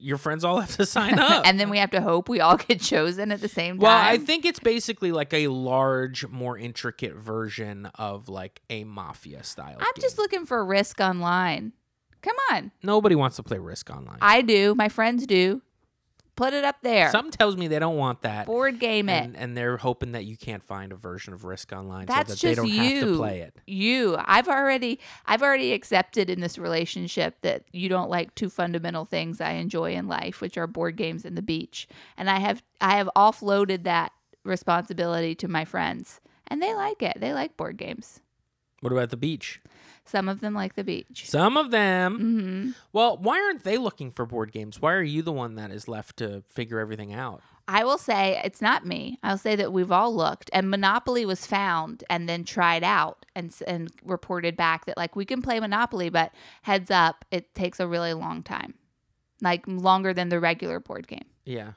Your 0.00 0.16
friends 0.18 0.44
all 0.44 0.60
have 0.60 0.74
to 0.76 0.86
sign 0.98 1.18
up. 1.18 1.46
and 1.46 1.60
then 1.60 1.70
we 1.70 1.78
have 1.78 1.90
to 1.90 2.00
hope 2.00 2.28
we 2.28 2.40
all 2.40 2.56
get 2.56 2.80
chosen 2.80 3.30
at 3.30 3.40
the 3.40 3.48
same 3.48 3.76
time. 3.76 3.82
well, 3.82 3.96
I 3.96 4.16
think 4.18 4.44
it's 4.44 4.58
basically 4.60 5.12
like 5.12 5.32
a 5.34 5.48
large, 5.48 6.26
more 6.28 6.56
intricate 6.58 7.14
version 7.14 7.86
of 7.96 8.28
like 8.28 8.60
a 8.70 8.84
mafia 8.84 9.42
style. 9.44 9.76
I'm 9.78 9.92
just 10.00 10.18
looking 10.18 10.46
for 10.46 10.64
Risk 10.64 11.00
Online. 11.00 11.72
Come 12.22 12.36
on. 12.52 12.70
nobody 12.82 13.14
wants 13.14 13.36
to 13.36 13.42
play 13.42 13.58
Risk 13.58 13.88
Online. 13.90 14.18
I 14.20 14.42
do. 14.42 14.74
My 14.74 14.88
friends 14.88 15.26
do. 15.26 15.62
Put 16.40 16.54
it 16.54 16.64
up 16.64 16.76
there. 16.80 17.10
Something 17.10 17.32
tells 17.32 17.58
me 17.58 17.68
they 17.68 17.78
don't 17.78 17.98
want 17.98 18.22
that. 18.22 18.46
Board 18.46 18.78
game 18.78 19.10
it. 19.10 19.24
and, 19.24 19.36
and 19.36 19.54
they're 19.54 19.76
hoping 19.76 20.12
that 20.12 20.24
you 20.24 20.38
can't 20.38 20.64
find 20.64 20.90
a 20.90 20.96
version 20.96 21.34
of 21.34 21.44
Risk 21.44 21.70
Online 21.70 22.06
That's 22.06 22.30
so 22.30 22.34
that 22.34 22.40
they 22.40 22.54
don't 22.54 22.66
you. 22.66 22.94
have 22.94 23.08
to 23.08 23.16
play 23.18 23.40
it. 23.40 23.56
You. 23.66 24.16
I've 24.18 24.48
already 24.48 25.00
I've 25.26 25.42
already 25.42 25.74
accepted 25.74 26.30
in 26.30 26.40
this 26.40 26.56
relationship 26.56 27.36
that 27.42 27.64
you 27.72 27.90
don't 27.90 28.08
like 28.08 28.34
two 28.34 28.48
fundamental 28.48 29.04
things 29.04 29.42
I 29.42 29.50
enjoy 29.50 29.92
in 29.92 30.08
life, 30.08 30.40
which 30.40 30.56
are 30.56 30.66
board 30.66 30.96
games 30.96 31.26
and 31.26 31.36
the 31.36 31.42
beach. 31.42 31.86
And 32.16 32.30
I 32.30 32.38
have 32.38 32.62
I 32.80 32.96
have 32.96 33.10
offloaded 33.14 33.84
that 33.84 34.12
responsibility 34.42 35.34
to 35.34 35.46
my 35.46 35.66
friends. 35.66 36.22
And 36.46 36.62
they 36.62 36.74
like 36.74 37.02
it. 37.02 37.20
They 37.20 37.34
like 37.34 37.58
board 37.58 37.76
games. 37.76 38.20
What 38.80 38.94
about 38.94 39.10
the 39.10 39.18
beach? 39.18 39.60
Some 40.06 40.28
of 40.28 40.40
them 40.40 40.54
like 40.54 40.74
the 40.74 40.84
beach. 40.84 41.28
Some 41.28 41.56
of 41.56 41.70
them. 41.70 42.18
hmm 42.18 42.70
Well, 42.92 43.16
why 43.18 43.40
aren't 43.40 43.62
they 43.64 43.78
looking 43.78 44.10
for 44.10 44.26
board 44.26 44.50
games? 44.52 44.80
Why 44.80 44.92
are 44.94 45.02
you 45.02 45.22
the 45.22 45.32
one 45.32 45.54
that 45.54 45.70
is 45.70 45.86
left 45.88 46.16
to 46.16 46.42
figure 46.48 46.80
everything 46.80 47.12
out? 47.12 47.42
I 47.68 47.84
will 47.84 47.98
say 47.98 48.40
it's 48.44 48.60
not 48.60 48.84
me. 48.84 49.18
I'll 49.22 49.38
say 49.38 49.54
that 49.54 49.72
we've 49.72 49.92
all 49.92 50.12
looked, 50.12 50.50
and 50.52 50.68
Monopoly 50.68 51.24
was 51.24 51.46
found 51.46 52.02
and 52.10 52.28
then 52.28 52.42
tried 52.42 52.82
out 52.82 53.24
and 53.36 53.54
and 53.66 53.92
reported 54.04 54.56
back 54.56 54.86
that 54.86 54.96
like 54.96 55.14
we 55.14 55.24
can 55.24 55.40
play 55.40 55.60
Monopoly, 55.60 56.08
but 56.08 56.32
heads 56.62 56.90
up, 56.90 57.24
it 57.30 57.54
takes 57.54 57.78
a 57.78 57.86
really 57.86 58.12
long 58.12 58.42
time, 58.42 58.74
like 59.40 59.62
longer 59.68 60.12
than 60.12 60.30
the 60.30 60.40
regular 60.40 60.80
board 60.80 61.06
game. 61.06 61.26
Yeah. 61.44 61.72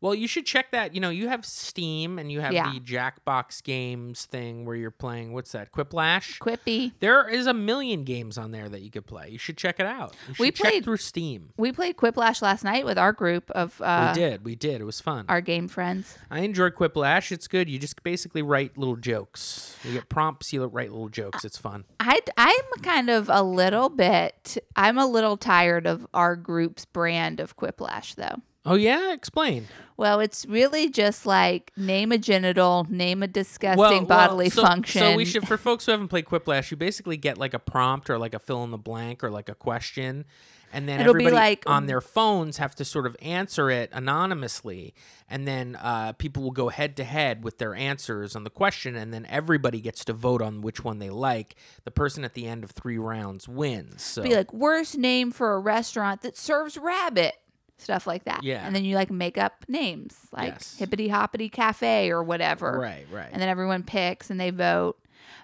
Well, 0.00 0.14
you 0.14 0.28
should 0.28 0.46
check 0.46 0.70
that. 0.70 0.94
You 0.94 1.00
know, 1.00 1.10
you 1.10 1.28
have 1.28 1.44
Steam 1.44 2.18
and 2.18 2.30
you 2.30 2.40
have 2.40 2.52
Yeah. 2.52 2.72
the 2.72 2.78
Jackbox 2.80 3.62
Games 3.64 4.26
thing 4.26 4.64
where 4.64 4.76
you're 4.76 4.90
playing, 4.92 5.32
what's 5.32 5.50
that, 5.52 5.72
Quiplash? 5.72 6.38
Quippy. 6.38 6.92
There 7.00 7.28
is 7.28 7.46
a 7.48 7.52
million 7.54 8.04
games 8.04 8.38
on 8.38 8.52
there 8.52 8.68
that 8.68 8.80
you 8.82 8.90
could 8.90 9.06
play. 9.06 9.28
You 9.30 9.38
should 9.38 9.56
check 9.56 9.80
it 9.80 9.86
out. 9.86 10.14
You 10.28 10.34
should 10.34 10.40
We 10.42 10.50
check 10.52 10.70
played- 10.70 10.84
through 10.84 10.98
Steam. 10.98 11.50
We 11.56 11.72
played 11.72 11.96
Quiplash 11.96 12.40
last 12.42 12.62
night 12.62 12.84
with 12.84 12.96
our 12.98 13.12
group 13.12 13.50
of 13.50 13.80
uh, 13.82 14.12
we 14.14 14.20
did. 14.20 14.44
We 14.44 14.54
did. 14.54 14.80
It 14.80 14.84
was 14.84 15.00
fun. 15.00 15.24
our 15.28 15.40
game 15.40 15.66
friends. 15.68 16.16
I 16.30 16.40
enjoy 16.40 16.70
Quiplash. 16.70 17.32
It's 17.32 17.48
good. 17.48 17.68
You 17.68 17.78
just 17.78 18.02
basically 18.04 18.42
write 18.42 18.78
little 18.78 18.96
jokes. 18.96 19.76
You 19.82 19.92
get 19.94 20.08
prompts, 20.08 20.52
you 20.52 20.64
write 20.64 20.90
little 20.92 21.08
jokes. 21.08 21.44
It's 21.44 21.58
fun. 21.58 21.84
I 21.98 22.20
I'm 22.36 22.82
kind 22.82 23.10
of 23.10 23.28
a 23.28 23.42
little 23.42 23.88
bit. 23.88 24.58
I'm 24.76 24.96
a 24.98 25.06
little 25.06 25.36
tired 25.36 25.86
of 25.86 26.06
our 26.14 26.36
group's 26.36 26.84
brand 26.84 27.40
of 27.40 27.56
Quiplash, 27.56 28.14
though. 28.14 28.42
Oh, 28.68 28.74
yeah? 28.74 29.12
Explain. 29.12 29.66
Well, 29.96 30.20
it's 30.20 30.46
really 30.46 30.88
just 30.90 31.26
like 31.26 31.72
name 31.76 32.12
a 32.12 32.18
genital, 32.18 32.86
name 32.88 33.22
a 33.22 33.26
disgusting 33.26 33.78
well, 33.78 34.04
bodily 34.04 34.48
so, 34.48 34.62
function. 34.62 35.00
So 35.00 35.16
we 35.16 35.24
should, 35.24 35.48
for 35.48 35.56
folks 35.56 35.86
who 35.86 35.92
haven't 35.92 36.08
played 36.08 36.26
Quiplash, 36.26 36.70
you 36.70 36.76
basically 36.76 37.16
get 37.16 37.36
like 37.36 37.52
a 37.52 37.58
prompt 37.58 38.08
or 38.08 38.16
like 38.16 38.32
a 38.32 38.38
fill 38.38 38.62
in 38.62 38.70
the 38.70 38.78
blank 38.78 39.24
or 39.24 39.30
like 39.30 39.48
a 39.48 39.56
question, 39.56 40.24
and 40.72 40.88
then 40.88 41.00
It'll 41.00 41.10
everybody 41.10 41.34
like- 41.34 41.64
on 41.66 41.86
their 41.86 42.00
phones 42.00 42.58
have 42.58 42.76
to 42.76 42.84
sort 42.84 43.06
of 43.06 43.16
answer 43.20 43.70
it 43.70 43.90
anonymously, 43.92 44.94
and 45.28 45.48
then 45.48 45.76
uh, 45.76 46.12
people 46.12 46.44
will 46.44 46.52
go 46.52 46.68
head 46.68 46.96
to 46.98 47.04
head 47.04 47.42
with 47.42 47.58
their 47.58 47.74
answers 47.74 48.36
on 48.36 48.44
the 48.44 48.50
question, 48.50 48.94
and 48.94 49.12
then 49.12 49.26
everybody 49.28 49.80
gets 49.80 50.04
to 50.04 50.12
vote 50.12 50.42
on 50.42 50.60
which 50.60 50.84
one 50.84 51.00
they 51.00 51.10
like. 51.10 51.56
The 51.82 51.90
person 51.90 52.22
at 52.22 52.34
the 52.34 52.46
end 52.46 52.62
of 52.62 52.70
three 52.70 52.98
rounds 52.98 53.48
wins. 53.48 54.02
So 54.02 54.22
be 54.22 54.36
like 54.36 54.52
worst 54.52 54.96
name 54.96 55.32
for 55.32 55.54
a 55.54 55.58
restaurant 55.58 56.20
that 56.20 56.36
serves 56.36 56.76
rabbit 56.76 57.34
stuff 57.78 58.06
like 58.06 58.24
that 58.24 58.42
Yeah. 58.42 58.64
and 58.66 58.74
then 58.74 58.84
you 58.84 58.94
like 58.96 59.10
make 59.10 59.38
up 59.38 59.64
names 59.68 60.14
like 60.32 60.54
Yes. 60.54 60.76
hippity 60.78 61.08
hoppity 61.08 61.48
cafe 61.48 62.10
or 62.10 62.22
whatever 62.22 62.78
right, 62.78 63.06
right. 63.10 63.28
and 63.32 63.40
then 63.40 63.48
everyone 63.48 63.82
picks 63.82 64.30
and 64.30 64.38
they 64.40 64.50
vote 64.50 64.98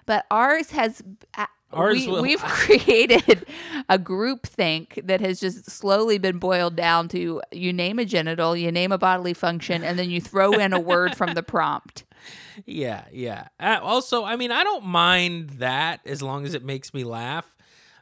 but 0.05 0.25
ours 0.29 0.71
has 0.71 1.01
uh, 1.37 1.45
Ours 1.73 2.07
we, 2.07 2.21
we've 2.21 2.43
created 2.43 3.45
a 3.89 3.97
group 3.97 4.45
think 4.45 5.01
that 5.03 5.19
has 5.19 5.39
just 5.39 5.69
slowly 5.69 6.17
been 6.17 6.37
boiled 6.37 6.75
down 6.75 7.07
to 7.09 7.41
you 7.51 7.73
name 7.73 7.99
a 7.99 8.05
genital 8.05 8.55
you 8.55 8.71
name 8.71 8.91
a 8.91 8.97
bodily 8.97 9.33
function 9.33 9.83
and 9.83 9.97
then 9.99 10.09
you 10.09 10.21
throw 10.21 10.53
in 10.53 10.71
a 10.73 10.79
word 10.79 11.15
from 11.17 11.33
the 11.33 11.43
prompt 11.43 12.03
Yeah, 12.65 13.03
yeah. 13.11 13.49
Uh, 13.59 13.77
also, 13.83 14.23
I 14.23 14.35
mean, 14.35 14.51
I 14.51 14.63
don't 14.63 14.85
mind 14.85 15.49
that 15.59 15.99
as 16.07 16.23
long 16.23 16.45
as 16.45 16.53
it 16.55 16.63
makes 16.63 16.91
me 16.93 17.03
laugh. 17.03 17.55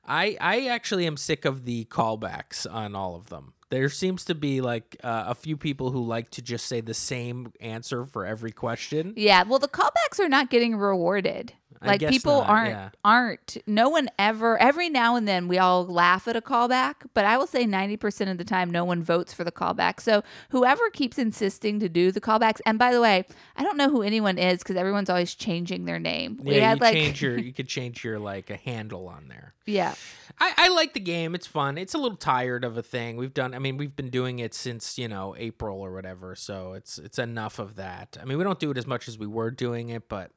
I 0.05 0.37
I 0.39 0.67
actually 0.67 1.07
am 1.07 1.17
sick 1.17 1.43
of 1.43 1.65
the 1.65 1.85
callbacks 1.85 2.65
on 2.71 2.95
all 2.95 3.15
of 3.15 3.27
them. 3.29 3.53
There 3.73 3.89
seems 3.89 4.25
to 4.25 4.35
be 4.35 4.61
like 4.61 4.97
uh, 5.03 5.23
a 5.29 5.33
few 5.33 5.57
people 5.57 5.89
who 5.89 6.03
like 6.03 6.29
to 6.31 6.43
just 6.43 6.67
say 6.67 6.79
the 6.79 6.93
same 6.93 7.53
answer 7.59 8.05
for 8.05 8.23
every 8.23 8.51
question. 8.51 9.13
Yeah, 9.17 9.41
well, 9.41 9.57
the 9.57 9.67
callbacks 9.67 10.19
are 10.19 10.29
not 10.29 10.51
getting 10.51 10.75
rewarded. 10.75 11.53
Like 11.85 11.99
people 12.07 12.41
not, 12.41 12.49
aren't 12.49 12.69
yeah. 12.69 12.89
aren't. 13.03 13.57
No 13.67 13.89
one 13.89 14.09
ever. 14.17 14.57
Every 14.57 14.89
now 14.89 15.15
and 15.15 15.27
then 15.27 15.47
we 15.47 15.57
all 15.57 15.85
laugh 15.85 16.27
at 16.27 16.35
a 16.35 16.41
callback, 16.41 16.95
but 17.13 17.25
I 17.25 17.37
will 17.37 17.47
say 17.47 17.65
ninety 17.65 17.97
percent 17.97 18.29
of 18.29 18.37
the 18.37 18.43
time 18.43 18.69
no 18.69 18.85
one 18.85 19.03
votes 19.03 19.33
for 19.33 19.43
the 19.43 19.51
callback. 19.51 19.99
So 19.99 20.23
whoever 20.49 20.89
keeps 20.89 21.17
insisting 21.17 21.79
to 21.79 21.89
do 21.89 22.11
the 22.11 22.21
callbacks, 22.21 22.61
and 22.65 22.79
by 22.79 22.91
the 22.93 23.01
way, 23.01 23.25
I 23.55 23.63
don't 23.63 23.77
know 23.77 23.89
who 23.89 24.01
anyone 24.01 24.37
is 24.37 24.59
because 24.59 24.75
everyone's 24.75 25.09
always 25.09 25.35
changing 25.35 25.85
their 25.85 25.99
name. 25.99 26.39
we 26.41 26.55
Yeah, 26.55 26.69
had 26.69 26.77
you 26.79 26.81
like 26.85 26.93
change 26.93 27.21
your 27.21 27.37
you 27.39 27.53
could 27.53 27.67
change 27.67 28.03
your 28.03 28.19
like 28.19 28.49
a 28.49 28.55
handle 28.57 29.07
on 29.07 29.27
there. 29.27 29.53
yeah. 29.65 29.95
I, 30.39 30.51
I 30.57 30.67
like 30.69 30.95
the 30.95 30.99
game. 30.99 31.35
It's 31.35 31.45
fun. 31.45 31.77
It's 31.77 31.93
a 31.93 31.99
little 31.99 32.17
tired 32.17 32.65
of 32.65 32.75
a 32.75 32.81
thing. 32.81 33.17
We've 33.17 33.35
done. 33.35 33.53
I 33.53 33.59
mean, 33.59 33.77
we've 33.77 33.95
been 33.95 34.09
doing 34.09 34.39
it 34.39 34.55
since 34.55 34.97
you 34.97 35.07
know 35.07 35.35
April 35.37 35.79
or 35.79 35.93
whatever. 35.93 36.33
So 36.35 36.73
it's 36.73 36.97
it's 36.97 37.19
enough 37.19 37.59
of 37.59 37.75
that. 37.75 38.17
I 38.19 38.25
mean, 38.25 38.39
we 38.39 38.43
don't 38.43 38.59
do 38.59 38.71
it 38.71 38.77
as 38.79 38.87
much 38.87 39.07
as 39.07 39.19
we 39.19 39.27
were 39.27 39.51
doing 39.51 39.89
it, 39.89 40.09
but 40.09 40.31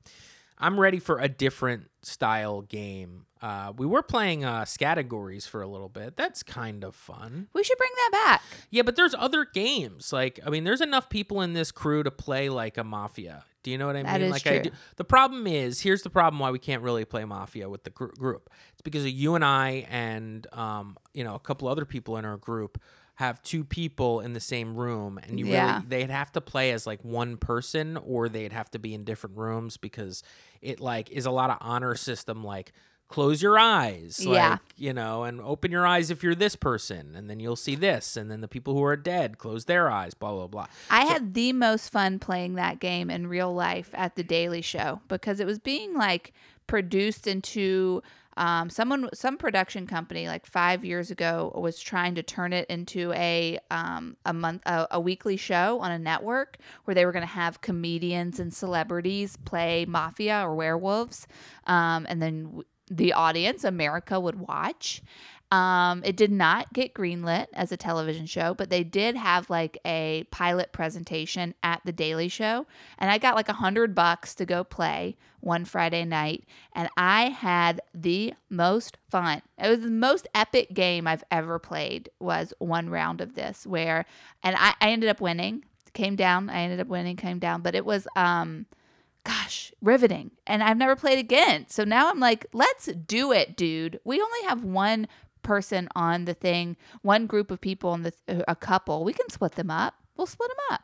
I'm 0.58 0.78
ready 0.80 0.98
for 0.98 1.18
a 1.18 1.28
different 1.28 1.90
style 2.02 2.62
game. 2.62 3.26
Uh, 3.42 3.72
we 3.76 3.84
were 3.86 4.02
playing 4.02 4.44
uh, 4.44 4.64
categories 4.78 5.46
for 5.46 5.60
a 5.60 5.66
little 5.66 5.88
bit. 5.90 6.16
That's 6.16 6.42
kind 6.42 6.82
of 6.82 6.94
fun. 6.94 7.48
We 7.52 7.62
should 7.62 7.76
bring 7.78 7.90
that 7.96 8.10
back. 8.12 8.42
Yeah, 8.70 8.82
but 8.82 8.96
there's 8.96 9.14
other 9.14 9.44
games. 9.44 10.12
Like, 10.12 10.40
I 10.46 10.50
mean, 10.50 10.64
there's 10.64 10.80
enough 10.80 11.10
people 11.10 11.42
in 11.42 11.52
this 11.52 11.70
crew 11.70 12.02
to 12.02 12.10
play 12.10 12.48
like 12.48 12.78
a 12.78 12.84
mafia. 12.84 13.44
Do 13.62 13.70
you 13.70 13.78
know 13.78 13.86
what 13.86 13.96
I 13.96 14.02
That 14.04 14.20
mean? 14.20 14.28
is 14.28 14.32
like, 14.32 14.46
I 14.46 14.50
true. 14.60 14.70
do. 14.70 14.76
The 14.96 15.04
problem 15.04 15.46
is, 15.46 15.80
here's 15.80 16.02
the 16.02 16.10
problem 16.10 16.38
why 16.40 16.50
we 16.50 16.58
can't 16.58 16.82
really 16.82 17.04
play 17.04 17.24
mafia 17.24 17.68
with 17.68 17.84
the 17.84 17.90
gr- 17.90 18.06
group. 18.18 18.48
It's 18.72 18.80
because 18.82 19.04
of 19.04 19.10
you 19.10 19.34
and 19.34 19.44
I 19.44 19.86
and 19.90 20.46
um, 20.52 20.96
you 21.12 21.22
know, 21.24 21.34
a 21.34 21.40
couple 21.40 21.68
other 21.68 21.84
people 21.84 22.16
in 22.16 22.24
our 22.24 22.36
group 22.38 22.80
have 23.16 23.42
two 23.42 23.64
people 23.64 24.20
in 24.20 24.32
the 24.34 24.40
same 24.40 24.74
room 24.76 25.18
and 25.22 25.38
you 25.40 25.46
Yeah. 25.46 25.76
really 25.76 25.86
they'd 25.88 26.10
have 26.10 26.32
to 26.32 26.40
play 26.40 26.70
as 26.72 26.86
like 26.86 27.02
one 27.04 27.36
person 27.36 27.96
or 27.98 28.28
they'd 28.28 28.52
have 28.52 28.70
to 28.72 28.78
be 28.78 28.94
in 28.94 29.04
different 29.04 29.36
rooms 29.36 29.76
because 29.76 30.22
it 30.62 30.80
like 30.80 31.10
is 31.10 31.26
a 31.26 31.30
lot 31.30 31.50
of 31.50 31.56
honor 31.60 31.94
system 31.94 32.44
like 32.44 32.72
close 33.08 33.40
your 33.40 33.58
eyes 33.58 34.18
Yeah. 34.20 34.50
like 34.50 34.60
you 34.76 34.92
know 34.92 35.22
and 35.24 35.40
open 35.40 35.70
your 35.70 35.86
eyes 35.86 36.10
if 36.10 36.22
you're 36.22 36.34
this 36.34 36.56
person 36.56 37.14
and 37.16 37.30
then 37.30 37.38
you'll 37.40 37.54
see 37.56 37.74
this 37.76 38.16
and 38.16 38.30
then 38.30 38.40
the 38.40 38.48
people 38.48 38.74
who 38.74 38.82
are 38.84 38.96
dead 38.96 39.38
close 39.38 39.64
their 39.66 39.88
eyes 39.90 40.12
blah 40.12 40.32
blah 40.32 40.46
blah 40.48 40.66
I 40.90 41.06
had 41.06 41.32
the 41.32 41.52
most 41.52 41.88
fun 41.90 42.18
playing 42.18 42.54
that 42.56 42.80
game 42.80 43.08
in 43.08 43.28
real 43.28 43.54
life 43.54 43.90
at 43.94 44.16
the 44.16 44.24
Daily 44.24 44.60
Show 44.60 45.00
because 45.08 45.38
it 45.40 45.46
was 45.46 45.58
being 45.60 45.94
like 45.94 46.32
produced 46.66 47.26
into 47.26 48.02
um, 48.36 48.68
someone, 48.68 49.08
some 49.14 49.36
production 49.36 49.86
company, 49.86 50.28
like 50.28 50.46
five 50.46 50.84
years 50.84 51.10
ago, 51.10 51.52
was 51.54 51.80
trying 51.80 52.14
to 52.16 52.22
turn 52.22 52.52
it 52.52 52.68
into 52.68 53.12
a 53.12 53.58
um, 53.70 54.16
a 54.24 54.32
month, 54.32 54.62
a, 54.66 54.86
a 54.92 55.00
weekly 55.00 55.36
show 55.36 55.80
on 55.80 55.90
a 55.90 55.98
network 55.98 56.58
where 56.84 56.94
they 56.94 57.06
were 57.06 57.12
going 57.12 57.22
to 57.22 57.26
have 57.26 57.60
comedians 57.60 58.38
and 58.38 58.52
celebrities 58.52 59.36
play 59.44 59.86
mafia 59.86 60.42
or 60.42 60.54
werewolves, 60.54 61.26
um, 61.66 62.06
and 62.08 62.20
then 62.20 62.62
the 62.90 63.12
audience, 63.12 63.64
America, 63.64 64.20
would 64.20 64.38
watch. 64.38 65.02
Um, 65.52 66.02
it 66.04 66.16
did 66.16 66.32
not 66.32 66.72
get 66.72 66.92
greenlit 66.92 67.46
as 67.52 67.70
a 67.70 67.76
television 67.76 68.26
show, 68.26 68.52
but 68.52 68.68
they 68.68 68.82
did 68.82 69.16
have 69.16 69.48
like 69.48 69.78
a 69.86 70.24
pilot 70.32 70.72
presentation 70.72 71.54
at 71.62 71.80
the 71.84 71.92
Daily 71.92 72.28
Show, 72.28 72.66
and 72.98 73.10
I 73.10 73.18
got 73.18 73.36
like 73.36 73.48
a 73.48 73.54
hundred 73.54 73.94
bucks 73.94 74.34
to 74.36 74.44
go 74.44 74.64
play 74.64 75.16
one 75.40 75.64
Friday 75.64 76.04
night, 76.04 76.44
and 76.72 76.88
I 76.96 77.28
had 77.28 77.80
the 77.94 78.34
most 78.50 78.98
fun. 79.08 79.42
It 79.56 79.68
was 79.68 79.80
the 79.80 79.90
most 79.90 80.26
epic 80.34 80.74
game 80.74 81.06
I've 81.06 81.24
ever 81.30 81.60
played. 81.60 82.10
Was 82.18 82.52
one 82.58 82.90
round 82.90 83.20
of 83.20 83.36
this 83.36 83.64
where, 83.64 84.04
and 84.42 84.56
I, 84.58 84.74
I 84.80 84.90
ended 84.90 85.08
up 85.08 85.20
winning. 85.20 85.64
Came 85.92 86.16
down. 86.16 86.50
I 86.50 86.62
ended 86.62 86.80
up 86.80 86.88
winning. 86.88 87.16
Came 87.16 87.38
down, 87.38 87.62
but 87.62 87.76
it 87.76 87.84
was 87.84 88.08
um 88.16 88.66
gosh, 89.26 89.72
riveting. 89.82 90.30
And 90.46 90.62
I've 90.62 90.76
never 90.76 90.94
played 90.94 91.18
again. 91.18 91.66
So 91.68 91.82
now 91.82 92.08
I'm 92.08 92.20
like, 92.20 92.46
let's 92.52 92.86
do 92.86 93.32
it, 93.32 93.56
dude. 93.56 93.98
We 94.04 94.20
only 94.20 94.42
have 94.46 94.62
one 94.62 95.08
person 95.46 95.88
on 95.94 96.24
the 96.26 96.34
thing, 96.34 96.76
one 97.02 97.26
group 97.26 97.50
of 97.50 97.60
people 97.60 97.90
on 97.90 98.02
the 98.02 98.12
a 98.48 98.54
couple. 98.56 99.04
We 99.04 99.12
can 99.12 99.28
split 99.30 99.52
them 99.52 99.70
up. 99.70 99.94
We'll 100.16 100.26
split 100.26 100.50
them 100.50 100.58
up. 100.76 100.80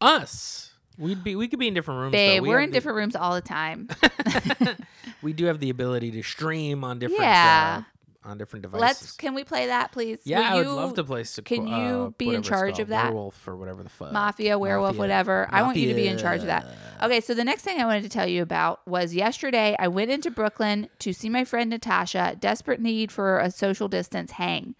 Us. 0.00 0.72
We'd 0.98 1.24
be 1.24 1.34
we 1.34 1.48
could 1.48 1.58
be 1.58 1.68
in 1.68 1.74
different 1.74 2.00
rooms. 2.00 2.12
Babe, 2.12 2.38
though. 2.38 2.42
We 2.42 2.48
we're 2.50 2.60
in 2.60 2.70
the- 2.70 2.74
different 2.74 2.96
rooms 2.96 3.16
all 3.16 3.34
the 3.34 3.40
time. 3.40 3.88
we 5.22 5.32
do 5.32 5.46
have 5.46 5.58
the 5.60 5.70
ability 5.70 6.10
to 6.12 6.22
stream 6.22 6.84
on 6.84 6.98
different 6.98 7.22
Yeah. 7.22 7.82
uh, 7.82 7.90
on 8.22 8.36
different 8.36 8.62
devices. 8.62 8.80
Let's 8.80 9.12
can 9.12 9.34
we 9.34 9.44
play 9.44 9.66
that 9.68 9.92
please? 9.92 10.18
yeah, 10.24 10.38
Will 10.38 10.46
I 10.46 10.54
would 10.56 10.66
you- 10.66 10.72
love 10.74 10.94
to 10.94 11.04
play. 11.04 11.22
Sequ- 11.22 11.44
can 11.44 11.66
you 11.66 11.74
uh, 11.74 12.10
be 12.10 12.34
in 12.34 12.42
charge 12.42 12.78
of 12.78 12.88
that? 12.88 13.06
Werewolf 13.06 13.48
or 13.48 13.56
whatever 13.56 13.82
the 13.82 13.88
fuck. 13.88 14.12
Mafia, 14.12 14.58
werewolf, 14.58 14.90
Mafia. 14.90 14.98
whatever. 15.00 15.48
I 15.50 15.62
want 15.62 15.76
you 15.78 15.88
to 15.88 15.94
be 15.94 16.06
in 16.06 16.18
charge 16.18 16.40
of 16.40 16.46
that. 16.46 16.66
Okay, 17.02 17.20
so 17.20 17.32
the 17.34 17.44
next 17.44 17.62
thing 17.62 17.80
I 17.80 17.84
wanted 17.86 18.02
to 18.02 18.08
tell 18.10 18.26
you 18.26 18.42
about 18.42 18.86
was 18.86 19.14
yesterday 19.14 19.74
I 19.78 19.88
went 19.88 20.10
into 20.10 20.30
Brooklyn 20.30 20.88
to 20.98 21.12
see 21.12 21.28
my 21.30 21.44
friend 21.44 21.70
Natasha, 21.70 22.36
desperate 22.38 22.80
need 22.80 23.10
for 23.10 23.38
a 23.38 23.50
social 23.50 23.88
distance 23.88 24.32
hang. 24.32 24.74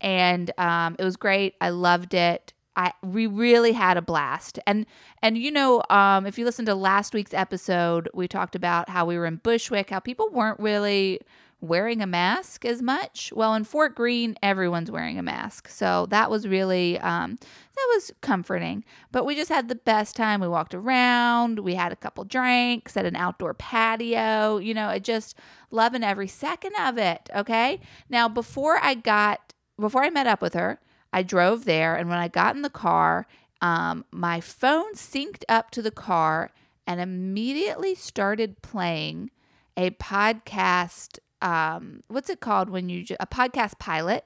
And 0.00 0.50
um, 0.58 0.96
it 0.98 1.04
was 1.04 1.16
great. 1.16 1.54
I 1.60 1.68
loved 1.70 2.14
it. 2.14 2.52
I 2.76 2.92
we 3.02 3.26
really 3.26 3.72
had 3.72 3.96
a 3.96 4.02
blast. 4.02 4.58
And 4.66 4.86
and 5.22 5.36
you 5.36 5.50
know, 5.50 5.82
um, 5.90 6.24
if 6.26 6.38
you 6.38 6.44
listen 6.44 6.64
to 6.66 6.74
last 6.74 7.14
week's 7.14 7.34
episode, 7.34 8.08
we 8.14 8.26
talked 8.26 8.54
about 8.54 8.88
how 8.88 9.04
we 9.04 9.18
were 9.18 9.26
in 9.26 9.36
Bushwick, 9.36 9.90
how 9.90 9.98
people 10.00 10.28
weren't 10.30 10.58
really 10.58 11.20
wearing 11.60 12.00
a 12.00 12.06
mask 12.06 12.64
as 12.64 12.80
much. 12.80 13.32
Well, 13.34 13.54
in 13.54 13.64
Fort 13.64 13.94
Greene, 13.94 14.36
everyone's 14.42 14.90
wearing 14.90 15.18
a 15.18 15.22
mask. 15.22 15.68
So 15.68 16.06
that 16.10 16.30
was 16.30 16.48
really 16.48 16.98
um, 16.98 17.36
that 17.40 17.86
was 17.94 18.12
comforting. 18.20 18.84
But 19.12 19.24
we 19.24 19.34
just 19.34 19.50
had 19.50 19.68
the 19.68 19.74
best 19.74 20.16
time. 20.16 20.40
We 20.40 20.48
walked 20.48 20.74
around, 20.74 21.60
we 21.60 21.74
had 21.74 21.92
a 21.92 21.96
couple 21.96 22.24
drinks 22.24 22.96
at 22.96 23.06
an 23.06 23.16
outdoor 23.16 23.54
patio. 23.54 24.58
You 24.58 24.74
know, 24.74 24.88
it 24.90 25.04
just 25.04 25.36
loving 25.70 26.02
every 26.02 26.28
second 26.28 26.74
of 26.80 26.98
it. 26.98 27.28
Okay. 27.34 27.80
Now, 28.08 28.28
before 28.28 28.78
I 28.82 28.94
got 28.94 29.54
before 29.78 30.02
I 30.04 30.10
met 30.10 30.26
up 30.26 30.42
with 30.42 30.54
her, 30.54 30.80
I 31.12 31.22
drove 31.22 31.64
there, 31.64 31.94
and 31.96 32.08
when 32.08 32.18
I 32.18 32.28
got 32.28 32.54
in 32.54 32.62
the 32.62 32.70
car, 32.70 33.26
um, 33.60 34.04
my 34.10 34.40
phone 34.40 34.94
synced 34.94 35.44
up 35.48 35.70
to 35.72 35.82
the 35.82 35.90
car 35.90 36.50
and 36.86 37.00
immediately 37.00 37.94
started 37.94 38.62
playing 38.62 39.30
a 39.76 39.90
podcast. 39.90 41.18
Um, 41.42 42.02
what's 42.08 42.30
it 42.30 42.40
called 42.40 42.70
when 42.70 42.88
you 42.88 43.04
ju- 43.04 43.16
a 43.18 43.26
podcast 43.26 43.78
pilot 43.78 44.24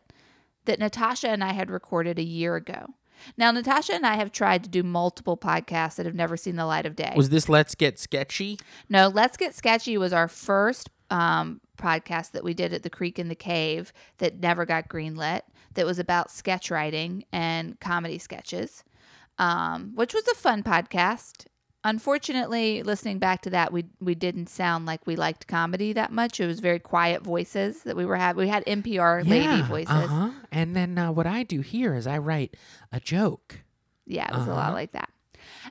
that 0.65 0.79
Natasha 0.79 1.29
and 1.29 1.45
I 1.45 1.53
had 1.53 1.71
recorded 1.71 2.19
a 2.19 2.25
year 2.25 2.57
ago. 2.57 2.95
Now, 3.37 3.51
Natasha 3.51 3.95
and 3.95 4.07
I 4.07 4.17
have 4.17 4.33
tried 4.33 4.65
to 4.65 4.71
do 4.71 4.83
multiple 4.83 5.37
podcasts 5.37 5.97
that 5.97 6.07
have 6.07 6.15
never 6.15 6.37
seen 6.37 6.57
the 6.57 6.67
light 6.67 6.85
of 6.85 6.97
day. 6.97 7.13
Was 7.17 7.31
this 7.31 7.49
Let's 7.49 7.75
Get 7.75 7.99
Sketchy? 7.99 8.59
No, 8.89 9.09
Let's 9.09 9.37
Get 9.37 9.55
Sketchy 9.55 9.97
was 9.97 10.13
our 10.13 10.29
first 10.29 10.91
um, 11.11 11.61
podcast 11.79 12.33
that 12.33 12.45
we 12.45 12.55
did 12.55 12.73
at 12.73 12.83
the 12.83 12.91
Creek 12.91 13.19
and 13.19 13.31
the 13.31 13.35
Cave 13.35 13.93
that 14.19 14.41
never 14.41 14.67
got 14.67 14.89
greenlit, 14.89 15.43
that 15.75 15.87
was 15.87 15.99
about 15.99 16.31
sketch 16.31 16.71
writing 16.71 17.25
and 17.33 17.79
comedy 17.81 18.19
sketches, 18.19 18.85
um, 19.39 19.93
which 19.95 20.15
was 20.15 20.27
a 20.29 20.35
fun 20.35 20.63
podcast. 20.63 21.47
Unfortunately, 21.87 22.83
listening 22.83 23.19
back 23.19 23.43
to 23.43 23.51
that, 23.51 23.71
we 23.73 23.85
we 24.01 24.15
didn't 24.15 24.49
sound 24.49 24.87
like 24.87 25.07
we 25.07 25.17
liked 25.17 25.47
comedy 25.47 25.93
that 25.93 26.11
much. 26.11 26.41
It 26.41 26.47
was 26.47 26.61
very 26.61 26.79
quiet 26.79 27.23
voices 27.23 27.83
that 27.83 27.95
we 27.95 28.07
were 28.07 28.17
having. 28.17 28.41
We 28.45 28.49
had 28.49 28.65
NPR 28.65 29.29
lady 29.29 29.61
voices. 29.63 29.91
Uh-huh. 29.95 30.31
And 30.51 30.75
then 30.75 30.97
uh, 30.97 31.13
what 31.13 31.27
I 31.27 31.43
do 31.43 31.61
here 31.61 31.95
is 31.95 32.07
I 32.07 32.17
write 32.19 32.57
a 32.91 33.01
joke. 33.01 33.61
Yeah, 34.07 34.29
it 34.29 34.35
was 34.35 34.47
a 34.49 34.51
Uh-huh. 34.53 34.61
lot 34.61 34.73
like 34.73 34.93
that. 34.93 35.11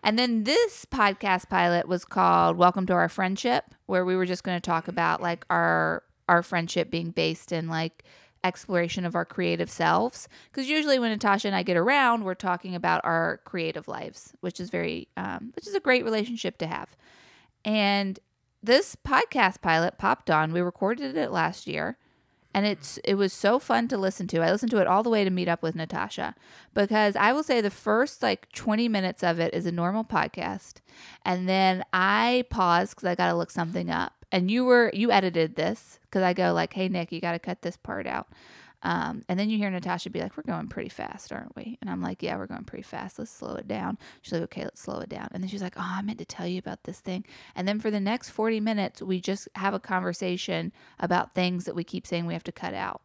And 0.04 0.20
then 0.20 0.44
this 0.44 0.86
podcast 0.86 1.50
pilot 1.50 1.88
was 1.88 2.06
called 2.06 2.58
Welcome 2.58 2.86
to 2.88 2.94
Our 2.94 3.10
Friendship, 3.10 3.66
where 3.88 4.06
we 4.06 4.16
were 4.16 4.28
just 4.28 4.44
going 4.44 4.58
to 4.58 4.62
talk 4.66 4.88
about 4.88 5.20
like 5.22 5.46
our 5.50 6.04
our 6.30 6.44
friendship 6.44 6.90
being 6.92 7.10
based 7.10 7.52
in 7.52 7.68
like 7.68 8.04
exploration 8.44 9.06
of 9.06 9.16
our 9.16 9.26
creative 9.26 9.70
selves. 9.70 10.28
Because 10.52 10.70
usually 10.70 11.00
when 11.00 11.12
Natasha 11.12 11.48
and 11.48 11.56
I 11.56 11.64
get 11.64 11.78
around, 11.78 12.24
we're 12.24 12.36
talking 12.36 12.76
about 12.76 13.02
our 13.04 13.42
creative 13.46 13.88
lives, 13.88 14.34
which 14.42 14.60
is 14.60 14.70
very 14.70 15.08
um, 15.18 15.52
which 15.56 15.68
is 15.68 15.76
a 15.76 15.80
great 15.80 16.04
relationship 16.04 16.58
to 16.60 16.68
have. 16.68 16.96
And 17.66 18.20
this 18.62 18.96
podcast 18.96 19.62
pilot 19.62 19.98
popped 19.98 20.30
on. 20.30 20.54
We 20.54 20.62
recorded 20.62 21.18
it 21.18 21.32
last 21.32 21.68
year 21.68 21.98
and 22.54 22.66
it's 22.66 22.98
it 23.04 23.16
was 23.16 23.34
so 23.34 23.60
fun 23.60 23.88
to 23.88 23.98
listen 23.98 24.28
to. 24.28 24.42
I 24.42 24.52
listened 24.52 24.72
to 24.72 24.78
it 24.78 24.88
all 24.88 25.04
the 25.04 25.10
way 25.10 25.24
to 25.24 25.30
meet 25.30 25.48
up 25.48 25.64
with 25.64 25.76
Natasha 25.76 26.36
because 26.74 27.16
I 27.16 27.34
will 27.34 27.44
say 27.44 27.62
the 27.62 27.72
first 27.72 28.22
like 28.22 28.52
20 28.52 28.88
minutes 28.88 29.24
of 29.24 29.40
it 29.40 29.54
is 29.54 29.66
a 29.66 29.72
normal 29.72 30.04
podcast 30.04 30.76
and 31.26 31.50
then 31.50 31.84
I 31.92 32.46
paused 32.50 32.98
cuz 32.98 33.06
I 33.06 33.16
got 33.16 33.28
to 33.28 33.36
look 33.36 33.52
something 33.52 33.90
up. 33.90 34.23
And 34.34 34.52
you 34.52 34.66
were 34.66 34.92
you 34.94 35.12
edited 35.12 35.56
this 35.56 36.00
cuz 36.12 36.24
I 36.24 36.34
go 36.34 36.54
like, 36.54 36.74
"Hey 36.74 36.90
Nick, 36.90 37.14
you 37.14 37.22
got 37.22 37.34
to 37.34 37.40
cut 37.40 37.62
this 37.62 37.78
part 37.78 38.08
out." 38.08 38.28
Um, 38.82 39.24
and 39.30 39.40
then 39.40 39.50
you 39.50 39.58
hear 39.58 39.70
Natasha 39.70 40.10
be 40.10 40.20
like, 40.22 40.36
"We're 40.36 40.44
going 40.44 40.68
pretty 40.68 40.90
fast, 40.90 41.32
aren't 41.32 41.56
we?" 41.56 41.78
And 41.82 41.90
I'm 41.90 42.02
like, 42.02 42.22
"Yeah, 42.24 42.36
we're 42.38 42.48
going 42.48 42.66
pretty 42.66 42.84
fast. 42.84 43.20
Let's 43.20 43.32
slow 43.32 43.56
it 43.56 43.68
down." 43.68 43.98
She's 44.22 44.34
like, 44.34 44.42
"Okay, 44.44 44.64
let's 44.64 44.82
slow 44.82 45.00
it 45.00 45.10
down." 45.10 45.30
And 45.34 45.44
then 45.44 45.50
she's 45.50 45.62
like, 45.62 45.76
"Oh, 45.78 45.82
I 45.82 46.02
meant 46.02 46.20
to 46.20 46.26
tell 46.26 46.48
you 46.48 46.60
about 46.60 46.84
this 46.84 47.00
thing." 47.00 47.26
And 47.56 47.68
then 47.68 47.80
for 47.80 47.92
the 47.92 48.00
next 48.02 48.32
40 48.32 48.60
minutes, 48.60 49.02
we 49.02 49.22
just 49.22 49.48
have 49.56 49.74
a 49.76 49.80
conversation 49.80 50.74
about 51.00 51.36
things 51.36 51.66
that 51.66 51.76
we 51.76 51.84
keep 51.86 52.06
saying 52.08 52.26
we 52.26 52.34
have 52.34 52.44
to 52.46 52.52
cut 52.52 52.74
out. 52.74 53.02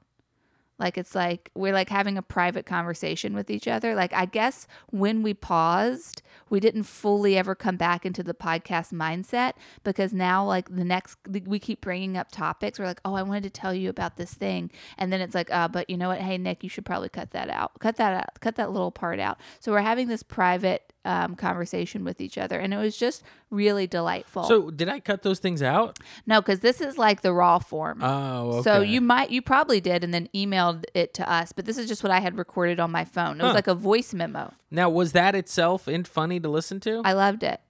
Like 0.79 0.97
it's 0.97 1.15
like 1.15 1.51
we're 1.55 1.73
like 1.73 1.89
having 1.89 2.17
a 2.17 2.23
private 2.23 2.67
conversation 2.67 3.35
with 3.35 3.51
each 3.51 3.67
other. 3.67 3.95
Like 3.95 4.13
I 4.13 4.27
guess 4.27 4.67
when 4.91 5.23
we 5.23 5.35
paused, 5.35 6.23
we 6.51 6.61
didn't 6.61 6.85
fully 6.85 7.37
ever 7.37 7.55
come 7.55 7.77
back 7.77 8.07
into 8.07 8.23
the 8.23 8.35
podcast 8.35 8.93
mindset 8.93 9.55
because 9.83 10.13
now 10.13 10.45
like 10.45 10.75
the 10.75 10.85
next 10.85 11.19
we 11.29 11.59
keep 11.59 11.81
bringing 11.81 12.17
up 12.17 12.31
topics. 12.31 12.79
We're 12.79 12.87
like, 12.87 13.01
"Oh, 13.05 13.15
I 13.15 13.23
wanted 13.23 13.45
to 13.45 13.51
tell 13.51 13.75
you 13.75 13.91
about 13.91 14.17
this 14.17 14.35
thing." 14.35 14.71
And 14.97 15.13
then 15.13 15.21
it's 15.21 15.35
like, 15.35 15.51
"Uh, 15.53 15.69
but 15.69 15.91
you 15.91 15.97
know 15.97 16.09
what? 16.09 16.21
Hey 16.21 16.39
Nick, 16.39 16.63
you 16.63 16.71
should 16.71 16.87
probably 16.87 17.09
cut 17.09 17.33
that 17.33 17.51
out. 17.51 17.73
Cut 17.81 17.97
that 17.97 18.15
out. 18.15 18.41
Cut 18.41 18.57
that 18.57 18.71
little 18.71 18.93
part 18.93 19.19
out." 19.19 19.39
So 19.61 19.73
we're 19.73 19.81
having 19.81 20.09
this 20.09 20.23
private 20.23 20.88
um, 21.05 21.35
conversation 21.37 22.05
with 22.05 22.21
each 22.21 22.37
other 22.37 22.59
and 22.59 22.75
it 22.75 22.77
was 22.77 22.97
just 22.97 23.23
really 23.51 23.87
delightful. 23.87 24.45
So 24.45 24.71
did 24.71 24.89
I 24.89 25.01
cut 25.01 25.23
those 25.23 25.39
things 25.39 25.63
out? 25.63 25.99
no, 26.27 26.43
cuz 26.43 26.61
this 26.61 26.81
is 26.81 26.99
like 26.99 27.23
the 27.23 27.33
raw 27.33 27.59
form. 27.59 28.03
Oh, 28.03 28.51
okay. 28.59 28.63
So 28.63 28.81
you 28.83 29.01
might, 29.01 29.31
you 29.31 29.41
probably 29.41 29.81
did, 29.81 30.05
and 30.05 30.13
then 30.13 30.29
emailed 30.35 30.85
it 30.95 31.15
to 31.15 31.31
us. 31.31 31.53
But 31.53 31.65
this 31.65 31.79
is 31.79 31.87
just 31.89 32.03
what 32.03 32.11
I 32.13 32.21
had 32.21 32.37
recorded 32.37 32.79
on 32.81 32.91
my 32.91 33.05
phone. 33.05 33.41
It 33.41 33.45
was 33.45 33.51
Huh. 33.53 33.55
like 33.55 33.69
a 33.69 33.75
voice 33.75 34.13
memo. 34.13 34.53
now 34.71 34.91
was 34.91 35.13
that 35.13 35.35
itself 35.35 35.89
in 35.89 36.05
funny 36.05 36.41
to 36.41 36.49
listen 36.49 36.79
to? 36.81 37.01
I 37.05 37.13
loved 37.15 37.43
it. 37.43 37.61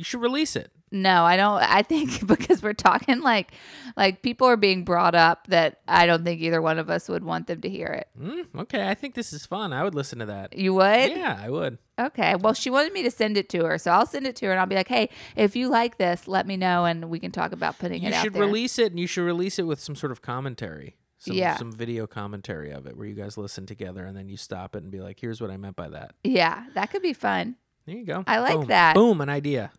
You 0.00 0.04
should 0.04 0.22
release 0.22 0.56
it. 0.56 0.72
No, 0.90 1.24
I 1.24 1.36
don't. 1.36 1.60
I 1.62 1.82
think 1.82 2.26
because 2.26 2.62
we're 2.62 2.72
talking 2.72 3.20
like, 3.20 3.52
like 3.98 4.22
people 4.22 4.46
are 4.46 4.56
being 4.56 4.82
brought 4.82 5.14
up 5.14 5.46
that 5.48 5.80
I 5.86 6.06
don't 6.06 6.24
think 6.24 6.40
either 6.40 6.62
one 6.62 6.78
of 6.78 6.88
us 6.88 7.06
would 7.06 7.22
want 7.22 7.46
them 7.48 7.60
to 7.60 7.68
hear 7.68 7.86
it. 7.88 8.08
Mm, 8.18 8.46
okay, 8.62 8.88
I 8.88 8.94
think 8.94 9.14
this 9.14 9.32
is 9.34 9.44
fun. 9.44 9.74
I 9.74 9.84
would 9.84 9.94
listen 9.94 10.18
to 10.20 10.26
that. 10.26 10.56
You 10.56 10.72
would? 10.72 11.10
Yeah, 11.12 11.38
I 11.38 11.50
would. 11.50 11.76
Okay. 12.00 12.34
Well, 12.36 12.54
she 12.54 12.70
wanted 12.70 12.94
me 12.94 13.02
to 13.02 13.10
send 13.10 13.36
it 13.36 13.50
to 13.50 13.66
her, 13.66 13.76
so 13.76 13.90
I'll 13.90 14.06
send 14.06 14.26
it 14.26 14.34
to 14.36 14.46
her, 14.46 14.52
and 14.52 14.58
I'll 14.60 14.66
be 14.66 14.74
like, 14.74 14.88
"Hey, 14.88 15.10
if 15.36 15.54
you 15.54 15.68
like 15.68 15.98
this, 15.98 16.26
let 16.26 16.46
me 16.46 16.56
know, 16.56 16.86
and 16.86 17.10
we 17.10 17.20
can 17.20 17.30
talk 17.30 17.52
about 17.52 17.78
putting 17.78 18.00
You 18.02 18.08
it 18.08 18.14
out 18.14 18.22
should 18.24 18.36
release 18.38 18.78
it, 18.78 18.90
and 18.90 18.98
you 18.98 19.06
should 19.06 19.24
release 19.26 19.58
it 19.58 19.66
with 19.66 19.80
some 19.80 19.94
sort 19.94 20.10
of 20.12 20.22
commentary. 20.22 20.96
Some, 21.18 21.36
Yeah. 21.36 21.56
some 21.56 21.70
video 21.70 22.06
commentary 22.06 22.70
of 22.70 22.86
it 22.86 22.96
where 22.96 23.06
you 23.06 23.14
guys 23.14 23.36
listen 23.36 23.66
together 23.66 24.06
and 24.06 24.16
then 24.16 24.30
you 24.30 24.38
stop 24.38 24.74
it 24.74 24.82
and 24.82 24.90
be 24.90 25.00
like, 25.00 25.20
here's 25.20 25.38
what 25.38 25.50
I 25.50 25.58
meant 25.58 25.76
by 25.76 25.90
that. 25.90 26.14
yeah, 26.24 26.64
that 26.72 26.90
could 26.90 27.02
be 27.02 27.12
fun. 27.12 27.56
There 27.84 27.94
you 27.94 28.06
go. 28.06 28.24
I 28.26 28.38
like 28.40 28.54
Boom. 28.54 28.66
that. 28.68 28.94
Boom, 28.94 29.20
an 29.20 29.28
idea. 29.28 29.70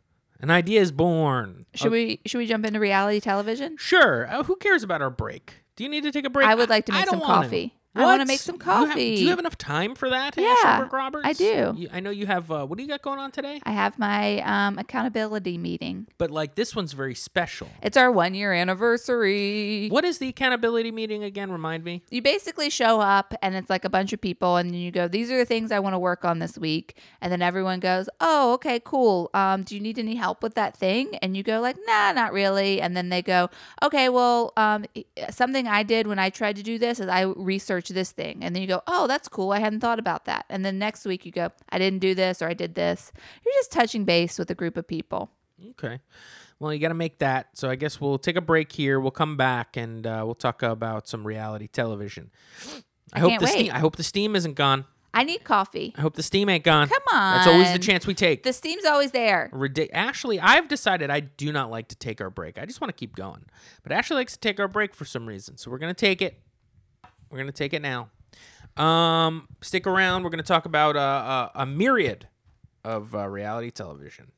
An 0.42 0.50
idea 0.50 0.82
is 0.82 0.92
born. 0.92 1.66
Should 1.76 1.92
we 1.92 2.20
should 2.26 2.40
we 2.40 2.48
jump 2.48 2.66
into 2.66 2.80
reality 2.80 3.20
television? 3.20 3.78
Sure. 3.78 4.28
Uh, 4.28 4.44
who 4.44 4.56
cares 4.56 4.84
about 4.84 5.02
our 5.02 5.12
break? 5.12 5.64
Do 5.76 5.84
you 5.84 5.90
need 5.90 6.04
to 6.04 6.12
take 6.12 6.26
a 6.26 6.30
break? 6.30 6.48
I 6.48 6.56
would 6.56 6.70
like 6.70 6.86
to 6.88 6.92
make 6.94 7.08
some 7.08 7.20
want 7.20 7.50
coffee. 7.94 8.04
I 8.04 8.06
want 8.06 8.22
to 8.22 8.26
make 8.28 8.40
some 8.40 8.56
You 8.56 8.66
have- 8.72 8.88
coffee. 8.90 9.16
do 9.18 9.22
you 9.24 9.30
have 9.30 9.40
enough 9.40 9.58
time 9.58 9.96
for 9.96 10.10
that? 10.10 10.38
Yeah, 10.38 10.56
Ashley 10.64 10.90
Roberts? 10.92 11.28
I 11.28 11.34
do. 11.34 11.74
You- 11.78 11.90
I 11.92 12.00
know 12.00 12.10
you 12.10 12.26
have. 12.28 12.50
Uh, 12.52 12.66
what 12.66 12.78
do 12.78 12.84
you 12.84 12.90
got 12.90 13.02
going 13.02 13.20
on 13.20 13.32
today? 13.32 13.60
I 13.64 13.72
have 13.72 14.00
my 14.00 14.40
um, 14.42 14.78
accountability 14.80 15.58
meeting. 15.58 16.08
But 16.18 16.32
like 16.32 16.56
this 16.56 16.76
one's 16.76 16.94
very 16.94 17.16
special. 17.16 17.68
It's 17.84 17.98
our 17.98 18.12
one 18.12 18.34
year 18.34 18.54
anniversary. 18.54 19.90
What 19.90 20.06
is 20.06 20.20
the 20.20 20.28
accountability 20.30 20.92
meeting 20.92 21.24
again? 21.24 21.52
Remind 21.52 21.84
me. 21.84 22.04
You 22.10 22.22
basically 22.22 22.70
show 22.70 23.00
up 23.02 23.34
and 23.42 23.56
it's 23.56 23.70
like 23.70 23.84
a 23.86 23.90
bunch 23.90 24.14
of 24.14 24.22
people, 24.22 24.58
and 24.58 24.76
you 24.76 24.92
go, 24.92 25.08
These 25.08 25.30
are 25.32 25.38
the 25.38 25.46
things 25.46 25.72
I 25.72 25.80
want 25.80 25.94
to 25.94 26.00
work 26.00 26.24
on 26.24 26.40
this 26.40 26.58
week. 26.58 26.98
And 27.22 27.32
then 27.32 27.42
everyone 27.42 27.80
goes, 27.80 28.08
Oh, 28.20 28.54
okay, 28.54 28.80
cool. 28.84 29.30
Um, 29.34 29.64
do 29.64 29.76
you 29.76 29.82
need 29.82 30.00
any 30.00 30.16
help 30.16 30.44
with 30.44 30.56
that 30.56 30.76
thing? 30.78 31.16
And 31.22 31.36
you 31.36 31.44
go, 31.44 31.60
like, 31.60 31.78
nah, 31.88 32.12
not 32.14 32.32
really. 32.34 32.80
And 32.82 32.96
then 32.96 33.10
they 33.10 33.22
go, 33.22 33.50
Okay, 33.84 34.10
well, 34.10 34.54
um, 34.58 34.86
something 35.30 35.68
I 35.68 35.84
did 35.84 36.08
when 36.08 36.20
I 36.20 36.30
tried 36.30 36.56
to 36.58 36.64
do 36.64 36.78
this 36.78 37.00
is 37.00 37.08
I 37.08 37.22
researched 37.24 37.81
this 37.90 38.12
thing. 38.12 38.44
And 38.44 38.56
then 38.56 38.62
you 38.62 38.68
go, 38.68 38.82
Oh, 38.88 39.08
that's 39.08 39.28
cool. 39.28 39.52
I 39.52 39.60
hadn't 39.60 39.80
thought 39.80 40.00
about 40.00 40.26
that. 40.26 40.46
And 40.50 40.64
then 40.66 40.80
next 40.80 41.06
week 41.06 41.26
you 41.26 41.32
go, 41.32 41.52
I 41.70 41.78
didn't 41.78 42.00
do 42.00 42.16
this 42.16 42.42
or 42.42 42.48
I 42.48 42.54
did 42.54 42.76
this. 42.76 43.12
You're 43.46 43.54
just 43.54 43.72
touching 43.72 44.06
base 44.06 44.38
with 44.40 44.50
a 44.52 44.56
group 44.56 44.78
of 44.78 44.88
people. 44.88 45.32
Okay. 45.72 46.00
Well, 46.60 46.74
you 46.74 46.80
got 46.80 46.90
to 46.90 46.94
make 46.94 47.18
that. 47.20 47.58
So 47.58 47.70
I 47.70 47.76
guess 47.76 48.00
we'll 48.00 48.20
take 48.20 48.36
a 48.36 48.42
break 48.42 48.72
here. 48.72 49.00
We'll 49.00 49.12
come 49.12 49.36
back 49.36 49.76
and 49.78 50.06
uh, 50.06 50.22
we'll 50.24 50.36
talk 50.36 50.62
about 50.62 51.08
some 51.08 51.26
reality 51.26 51.68
television. 51.68 52.30
I, 53.14 53.20
hope 53.20 53.32
can't 53.32 53.42
the 53.42 53.46
wait. 53.46 53.52
steam. 53.54 53.72
I 53.74 53.80
hope 53.80 53.96
the 53.96 54.04
steam 54.04 54.36
isn't 54.36 54.54
gone. 54.54 54.86
I 55.14 55.24
need 55.24 55.44
coffee. 55.44 55.94
I 55.98 56.02
hope 56.02 56.16
the 56.16 56.24
steam 56.24 56.48
ain't 56.50 56.64
gone. 56.64 56.88
Come 56.88 57.02
on. 57.12 57.36
That's 57.36 57.48
always 57.48 57.74
the 57.74 57.80
chance 57.80 58.08
we 58.08 58.14
take. 58.14 58.44
The 58.44 58.54
steam's 58.54 58.86
always 58.86 59.12
there. 59.12 59.50
Ridic- 59.52 59.90
Ashley, 59.92 60.40
I've 60.40 60.68
decided 60.68 61.10
I 61.10 61.20
do 61.20 61.52
not 61.52 61.70
like 61.70 61.90
to 61.90 61.96
take 61.96 62.22
our 62.22 62.30
break. 62.30 62.58
I 62.58 62.66
just 62.66 62.80
want 62.80 62.90
to 62.90 62.98
keep 62.98 63.16
going. 63.16 63.46
But 63.84 63.92
Ashley 63.92 64.16
likes 64.16 64.34
to 64.34 64.40
take 64.40 64.60
our 64.60 64.70
break 64.70 64.96
for 64.96 65.04
some 65.04 65.26
reason. 65.26 65.58
So 65.58 65.70
we're 65.70 65.80
going 65.80 65.94
to 65.94 66.00
take 66.00 66.22
it. 66.22 66.40
We're 67.32 67.38
going 67.38 67.48
to 67.48 67.54
take 67.54 67.74
it 67.74 67.82
now. 67.82 68.10
Um, 68.76 69.48
stick 69.62 69.88
around. 69.88 70.24
We're 70.24 70.30
going 70.32 70.44
to 70.44 70.48
talk 70.48 70.66
about 70.66 70.98
uh, 70.98 71.00
uh, 71.00 71.50
a 71.56 71.66
myriad 71.66 72.28
of 72.84 73.16
uh, 73.16 73.28
reality 73.28 73.72
television. 73.72 74.32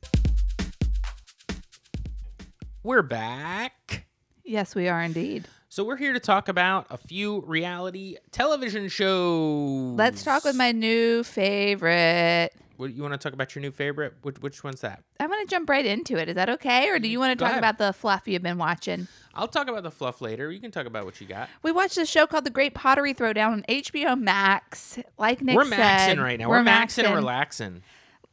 We're 2.84 3.02
back. 3.02 4.06
Yes, 4.44 4.74
we 4.76 4.88
are 4.88 5.02
indeed. 5.02 5.48
So 5.68 5.82
we're 5.82 5.96
here 5.96 6.12
to 6.12 6.20
talk 6.20 6.48
about 6.48 6.86
a 6.90 6.96
few 6.96 7.40
reality 7.40 8.16
television 8.30 8.88
shows. 8.88 9.96
Let's 9.96 10.22
talk 10.22 10.44
with 10.44 10.54
my 10.54 10.70
new 10.70 11.24
favorite. 11.24 12.52
What 12.76 12.92
you 12.92 13.02
want 13.02 13.12
to 13.14 13.18
talk 13.18 13.32
about 13.32 13.54
your 13.54 13.62
new 13.62 13.70
favorite? 13.70 14.14
Which, 14.22 14.38
which 14.40 14.64
one's 14.64 14.80
that? 14.80 15.02
I'm 15.20 15.28
going 15.30 15.44
to 15.44 15.50
jump 15.50 15.68
right 15.68 15.84
into 15.86 16.16
it. 16.16 16.28
Is 16.28 16.34
that 16.34 16.48
okay? 16.50 16.88
Or 16.90 16.98
do 16.98 17.08
you 17.08 17.20
want 17.20 17.30
to 17.32 17.36
Go 17.36 17.44
talk 17.44 17.52
ahead. 17.52 17.60
about 17.60 17.78
the 17.78 17.92
fluff 17.92 18.22
you've 18.26 18.42
been 18.42 18.58
watching? 18.58 19.06
I'll 19.34 19.48
talk 19.48 19.68
about 19.68 19.82
the 19.82 19.90
fluff 19.90 20.20
later. 20.20 20.50
You 20.50 20.60
can 20.60 20.70
talk 20.70 20.86
about 20.86 21.04
what 21.04 21.20
you 21.20 21.26
got. 21.26 21.48
We 21.62 21.72
watched 21.72 21.98
a 21.98 22.06
show 22.06 22.26
called 22.26 22.44
The 22.44 22.50
Great 22.50 22.74
Pottery 22.74 23.14
Throwdown 23.14 23.52
on 23.52 23.62
HBO 23.68 24.20
Max. 24.20 24.98
Like 25.18 25.40
Nick 25.42 25.56
we're 25.56 25.64
said, 25.66 25.78
maxing 26.16 26.22
right 26.22 26.38
now. 26.38 26.48
We're, 26.48 26.62
maxing, 26.62 27.04
and 27.04 27.14
relaxing. 27.14 27.82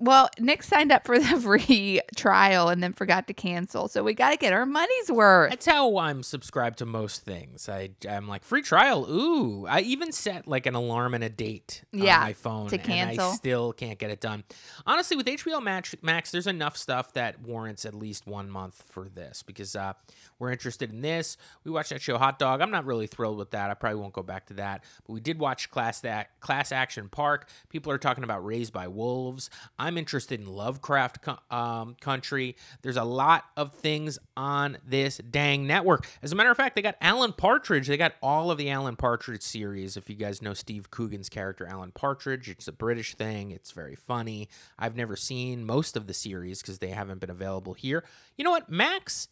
Well, 0.01 0.29
Nick 0.39 0.63
signed 0.63 0.91
up 0.91 1.05
for 1.05 1.19
the 1.19 1.39
free 1.41 2.01
trial 2.15 2.69
and 2.69 2.81
then 2.81 2.91
forgot 2.91 3.27
to 3.27 3.33
cancel. 3.35 3.87
So 3.87 4.03
we 4.03 4.15
got 4.15 4.31
to 4.31 4.37
get 4.37 4.51
our 4.51 4.65
money's 4.65 5.11
worth. 5.11 5.51
That's 5.51 5.67
how 5.67 5.97
I'm 5.99 6.23
subscribed 6.23 6.79
to 6.79 6.87
most 6.87 7.23
things. 7.23 7.69
I 7.69 7.91
I'm 8.09 8.27
like 8.27 8.43
free 8.43 8.63
trial. 8.63 9.05
Ooh, 9.07 9.67
I 9.67 9.81
even 9.81 10.11
set 10.11 10.47
like 10.47 10.65
an 10.65 10.73
alarm 10.73 11.13
and 11.13 11.23
a 11.23 11.29
date 11.29 11.83
Yeah, 11.91 12.17
on 12.17 12.21
my 12.23 12.33
phone 12.33 12.67
to 12.69 12.81
and 12.81 12.91
I 12.91 13.15
cancel. 13.15 13.31
still 13.33 13.73
can't 13.73 13.99
get 13.99 14.09
it 14.09 14.19
done. 14.19 14.43
Honestly, 14.87 15.15
with 15.15 15.27
HBO 15.27 15.61
Max, 15.61 15.93
Max, 16.01 16.31
there's 16.31 16.47
enough 16.47 16.77
stuff 16.77 17.13
that 17.13 17.39
warrants 17.41 17.85
at 17.85 17.93
least 17.93 18.25
one 18.25 18.49
month 18.49 18.83
for 18.89 19.07
this 19.07 19.43
because 19.43 19.75
uh, 19.75 19.93
we're 20.39 20.51
interested 20.51 20.91
in 20.91 21.01
this. 21.01 21.37
We 21.63 21.69
watched 21.69 21.91
that 21.91 22.01
show 22.01 22.17
Hot 22.17 22.39
Dog. 22.39 22.61
I'm 22.61 22.71
not 22.71 22.85
really 22.85 23.05
thrilled 23.05 23.37
with 23.37 23.51
that. 23.51 23.69
I 23.69 23.75
probably 23.75 23.99
won't 23.99 24.13
go 24.13 24.23
back 24.23 24.47
to 24.47 24.55
that. 24.55 24.83
But 25.05 25.13
we 25.13 25.19
did 25.19 25.37
watch 25.37 25.69
Class 25.69 26.01
that 26.01 26.39
Class 26.39 26.71
Action 26.71 27.07
Park. 27.07 27.47
People 27.69 27.91
are 27.91 27.99
talking 27.99 28.23
about 28.23 28.43
Raised 28.43 28.73
by 28.73 28.87
Wolves. 28.87 29.51
I'm 29.77 29.90
interested 29.97 30.39
in 30.39 30.47
Lovecraft 30.47 31.19
um, 31.49 31.95
Country. 32.01 32.55
There's 32.81 32.97
a 32.97 33.03
lot 33.03 33.45
of 33.55 33.73
things 33.73 34.19
on 34.35 34.77
this 34.85 35.17
dang 35.17 35.67
network. 35.67 36.07
As 36.21 36.31
a 36.31 36.35
matter 36.35 36.51
of 36.51 36.57
fact, 36.57 36.75
they 36.75 36.81
got 36.81 36.95
Alan 37.01 37.33
Partridge. 37.33 37.87
They 37.87 37.97
got 37.97 38.13
all 38.21 38.51
of 38.51 38.57
the 38.57 38.69
Alan 38.69 38.95
Partridge 38.95 39.43
series. 39.43 39.97
If 39.97 40.09
you 40.09 40.15
guys 40.15 40.41
know 40.41 40.53
Steve 40.53 40.91
Coogan's 40.91 41.29
character, 41.29 41.65
Alan 41.65 41.91
Partridge, 41.91 42.49
it's 42.49 42.67
a 42.67 42.71
British 42.71 43.15
thing. 43.15 43.51
It's 43.51 43.71
very 43.71 43.95
funny. 43.95 44.49
I've 44.77 44.95
never 44.95 45.15
seen 45.15 45.65
most 45.65 45.95
of 45.95 46.07
the 46.07 46.13
series 46.13 46.61
because 46.61 46.79
they 46.79 46.89
haven't 46.89 47.19
been 47.19 47.29
available 47.29 47.73
here. 47.73 48.03
You 48.37 48.43
know 48.43 48.51
what? 48.51 48.69
Max 48.69 49.27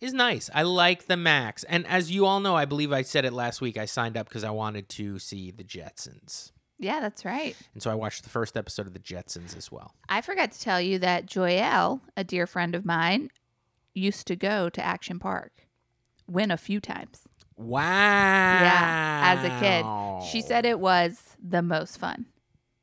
is 0.00 0.12
nice. 0.12 0.50
I 0.54 0.62
like 0.62 1.06
the 1.06 1.16
Max. 1.16 1.64
And 1.64 1.86
as 1.86 2.10
you 2.10 2.26
all 2.26 2.40
know, 2.40 2.56
I 2.56 2.64
believe 2.64 2.92
I 2.92 3.02
said 3.02 3.24
it 3.24 3.32
last 3.32 3.60
week, 3.60 3.78
I 3.78 3.86
signed 3.86 4.16
up 4.16 4.28
because 4.28 4.44
I 4.44 4.50
wanted 4.50 4.88
to 4.90 5.18
see 5.18 5.50
the 5.50 5.64
Jetsons. 5.64 6.52
Yeah, 6.84 7.00
that's 7.00 7.24
right. 7.24 7.56
And 7.72 7.82
so 7.82 7.90
I 7.90 7.94
watched 7.94 8.24
the 8.24 8.28
first 8.28 8.56
episode 8.58 8.86
of 8.86 8.92
the 8.92 8.98
Jetsons 8.98 9.56
as 9.56 9.72
well. 9.72 9.94
I 10.08 10.20
forgot 10.20 10.52
to 10.52 10.60
tell 10.60 10.80
you 10.80 10.98
that 10.98 11.24
Joyelle, 11.26 12.02
a 12.14 12.24
dear 12.24 12.46
friend 12.46 12.74
of 12.74 12.84
mine, 12.84 13.30
used 13.94 14.26
to 14.26 14.36
go 14.36 14.68
to 14.68 14.84
Action 14.84 15.18
Park. 15.18 15.66
Win 16.26 16.50
a 16.50 16.58
few 16.58 16.80
times. 16.80 17.22
Wow. 17.56 17.80
Yeah, 17.80 19.36
as 19.38 19.44
a 19.44 19.60
kid. 19.60 20.30
She 20.30 20.42
said 20.42 20.66
it 20.66 20.78
was 20.78 21.36
the 21.42 21.62
most 21.62 21.98
fun. 21.98 22.26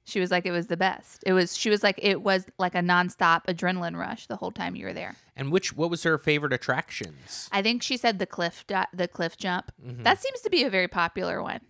She 0.03 0.19
was 0.19 0.31
like 0.31 0.45
it 0.47 0.51
was 0.51 0.67
the 0.67 0.77
best. 0.77 1.23
It 1.27 1.33
was 1.33 1.55
she 1.55 1.69
was 1.69 1.83
like 1.83 1.99
it 2.01 2.21
was 2.21 2.45
like 2.57 2.73
a 2.73 2.79
nonstop 2.79 3.45
adrenaline 3.45 3.95
rush 3.95 4.25
the 4.25 4.35
whole 4.35 4.51
time 4.51 4.75
you 4.75 4.85
were 4.85 4.93
there. 4.93 5.15
And 5.35 5.51
which 5.51 5.75
what 5.75 5.89
was 5.91 6.03
her 6.03 6.17
favorite 6.17 6.53
attractions? 6.53 7.47
I 7.51 7.61
think 7.61 7.83
she 7.83 7.97
said 7.97 8.17
the 8.17 8.25
cliff 8.25 8.65
di- 8.65 8.87
the 8.93 9.07
cliff 9.07 9.37
jump. 9.37 9.71
Mm-hmm. 9.85 10.03
That 10.03 10.19
seems 10.21 10.41
to 10.41 10.49
be 10.49 10.63
a 10.63 10.69
very 10.69 10.87
popular 10.87 11.41
one. 11.43 11.61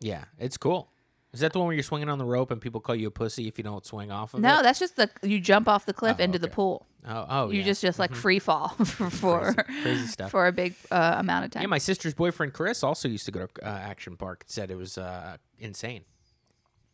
Yeah, 0.00 0.24
it's 0.38 0.56
cool. 0.56 0.90
Is 1.32 1.40
that 1.40 1.52
the 1.52 1.58
one 1.58 1.66
where 1.66 1.74
you're 1.74 1.82
swinging 1.82 2.08
on 2.08 2.18
the 2.18 2.24
rope 2.24 2.50
and 2.50 2.58
people 2.60 2.80
call 2.80 2.94
you 2.94 3.08
a 3.08 3.10
pussy 3.10 3.48
if 3.48 3.58
you 3.58 3.64
don't 3.64 3.84
swing 3.84 4.10
off 4.10 4.32
of 4.32 4.40
it? 4.40 4.42
No, 4.42 4.62
that's 4.62 4.78
just 4.78 4.96
the 4.96 5.10
you 5.22 5.40
jump 5.40 5.68
off 5.68 5.84
the 5.84 5.92
cliff 5.92 6.16
Oh, 6.18 6.22
into 6.22 6.38
the 6.38 6.46
okay. 6.46 6.54
pool. 6.54 6.86
Oh, 7.06 7.26
oh 7.28 7.50
you 7.50 7.58
yeah. 7.60 7.64
just 7.66 7.82
just 7.82 7.98
like 7.98 8.14
free 8.14 8.38
fall 8.38 8.68
for 8.70 9.10
for, 9.10 9.52
Crazy- 9.54 9.82
crazy 9.82 10.06
stuff. 10.06 10.30
for 10.30 10.46
a 10.46 10.52
big 10.52 10.74
uh, 10.90 11.16
amount 11.18 11.44
of 11.44 11.50
time. 11.50 11.62
Yeah, 11.62 11.68
my 11.68 11.78
sister's 11.78 12.14
boyfriend 12.14 12.54
Chris 12.54 12.82
also 12.82 13.08
used 13.08 13.26
to 13.26 13.32
go 13.32 13.46
to 13.46 13.64
uh, 13.66 13.68
Action 13.68 14.16
Park. 14.16 14.44
Said 14.46 14.70
it 14.70 14.76
was 14.76 14.96
uh, 14.96 15.36
insane. 15.58 16.04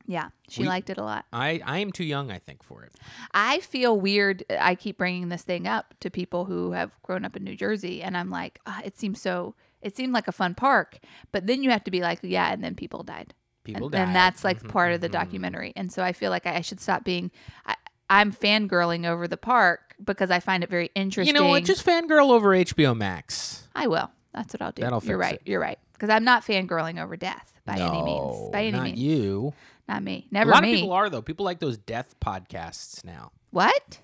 yeah, 0.07 0.29
she 0.49 0.63
We- 0.63 0.69
liked 0.69 0.91
it 0.91 0.99
a 0.99 1.05
lot. 1.05 1.25
I 1.33 1.61
I 1.65 1.79
am 1.79 1.93
too 1.93 2.05
young, 2.05 2.31
I 2.33 2.39
think, 2.41 2.63
for 2.65 2.83
it. 2.83 2.93
I 3.33 3.61
feel 3.61 3.99
weird. 3.99 4.45
I 4.51 4.75
keep 4.75 4.99
bringing 4.99 5.29
this 5.29 5.43
thing 5.43 5.67
up 5.69 5.95
to 6.01 6.11
people 6.11 6.45
who 6.47 6.73
have 6.73 6.91
grown 7.03 7.25
up 7.25 7.37
in 7.37 7.45
New 7.45 7.57
Jersey, 7.57 8.03
and 8.03 8.17
I'm 8.17 8.31
like, 8.31 8.59
ah, 8.67 8.81
it 8.85 8.99
seems 8.99 9.21
so. 9.21 9.55
It 9.81 9.97
seemed 9.97 10.13
like 10.13 10.27
a 10.29 10.33
fun 10.33 10.55
park, 10.55 10.99
but 11.31 11.47
then 11.47 11.63
you 11.63 11.71
have 11.71 11.85
to 11.85 11.91
be 11.91 12.01
like, 12.01 12.19
yeah, 12.23 12.53
and 12.53 12.65
then 12.65 12.75
people 12.75 13.03
died. 13.05 13.33
People 13.65 13.87
and, 13.87 13.95
and 13.97 14.15
that's 14.17 14.45
like 14.45 14.63
Mhm, 14.63 14.69
part 14.69 14.93
of 14.93 15.01
the 15.01 15.09
mhm. 15.09 15.13
documentary. 15.13 15.73
And 15.75 15.91
so 15.93 16.03
I 16.03 16.13
feel 16.13 16.31
like 16.31 16.47
I, 16.47 16.57
I 16.57 16.61
should 16.61 16.81
stop 16.81 17.03
being. 17.05 17.31
I, 17.67 17.75
I'm 18.11 18.33
fangirling 18.33 19.07
over 19.07 19.27
the 19.27 19.37
park 19.39 19.95
because 20.05 20.31
I 20.31 20.39
find 20.41 20.63
it 20.63 20.69
very 20.71 20.91
interesting. 20.95 21.35
You 21.35 21.41
know 21.41 21.49
what? 21.49 21.65
Just 21.65 21.85
fangirl 21.85 22.31
over 22.31 22.51
HBO 22.51 22.95
Max. 22.97 23.67
I 23.75 23.87
will. 23.87 24.11
That's 24.35 24.53
what 24.53 24.61
I'll 24.63 24.73
do. 24.73 24.83
That'll 24.83 25.03
You're 25.03 25.19
fix 25.19 25.31
right. 25.31 25.41
it. 25.41 25.49
You're 25.51 25.61
right. 25.61 25.79
Because 25.95 26.11
I'm 26.11 26.25
not 26.25 26.45
fangirling 26.45 27.03
over 27.03 27.17
death 27.17 27.55
by 27.65 27.79
any 27.79 28.03
means. 28.03 28.51
By 28.51 28.63
any 28.65 28.73
not 28.73 28.83
means. 28.85 28.99
you. 28.99 29.55
Not 29.89 30.03
me. 30.03 30.27
Never. 30.31 30.51
A 30.51 30.55
lot 30.55 30.63
me. 30.63 30.73
of 30.73 30.77
people 30.81 30.93
are 30.93 31.09
though. 31.09 31.23
People 31.23 31.45
like 31.45 31.61
those 31.61 31.79
death 31.79 32.15
podcasts 32.21 33.05
now. 33.05 33.33
what? 33.51 33.99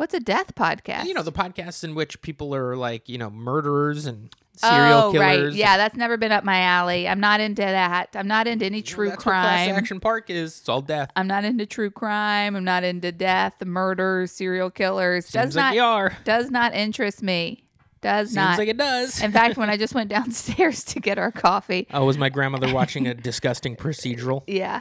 What's 0.00 0.14
a 0.14 0.20
death 0.20 0.54
podcast? 0.54 1.04
You 1.04 1.12
know 1.12 1.22
the 1.22 1.30
podcasts 1.30 1.84
in 1.84 1.94
which 1.94 2.22
people 2.22 2.54
are 2.54 2.74
like 2.74 3.06
you 3.10 3.18
know 3.18 3.28
murderers 3.28 4.06
and 4.06 4.34
serial 4.56 4.98
oh, 4.98 5.12
killers. 5.12 5.52
right. 5.52 5.52
Yeah, 5.52 5.76
that's 5.76 5.94
never 5.94 6.16
been 6.16 6.32
up 6.32 6.42
my 6.42 6.60
alley. 6.60 7.06
I'm 7.06 7.20
not 7.20 7.40
into 7.40 7.60
that. 7.60 8.08
I'm 8.14 8.26
not 8.26 8.46
into 8.46 8.64
any 8.64 8.80
true 8.80 9.10
that's 9.10 9.18
what 9.18 9.22
Class 9.24 9.66
crime. 9.66 9.76
Action 9.76 10.00
Park 10.00 10.30
is. 10.30 10.58
It's 10.58 10.70
all 10.70 10.80
death. 10.80 11.10
I'm 11.16 11.26
not 11.26 11.44
into 11.44 11.66
true 11.66 11.90
crime. 11.90 12.56
I'm 12.56 12.64
not 12.64 12.82
into 12.82 13.12
death, 13.12 13.62
murder, 13.62 14.26
serial 14.26 14.70
killers. 14.70 15.26
Seems 15.26 15.32
does 15.48 15.56
like 15.56 15.64
not 15.64 15.74
you 15.74 15.82
are. 15.82 16.16
does 16.24 16.50
not 16.50 16.74
interest 16.74 17.22
me. 17.22 17.64
Does 18.00 18.34
not. 18.34 18.42
Seems 18.42 18.52
not. 18.52 18.58
like 18.58 18.68
it 18.68 18.78
does. 18.78 19.22
In 19.22 19.32
fact, 19.32 19.58
when 19.58 19.68
I 19.68 19.76
just 19.76 19.94
went 19.94 20.08
downstairs 20.08 20.82
to 20.84 21.00
get 21.00 21.18
our 21.18 21.30
coffee, 21.30 21.86
oh, 21.92 22.06
was 22.06 22.16
my 22.16 22.30
grandmother 22.30 22.72
watching 22.72 23.06
a 23.06 23.12
disgusting 23.12 23.76
procedural? 23.76 24.44
yeah, 24.46 24.80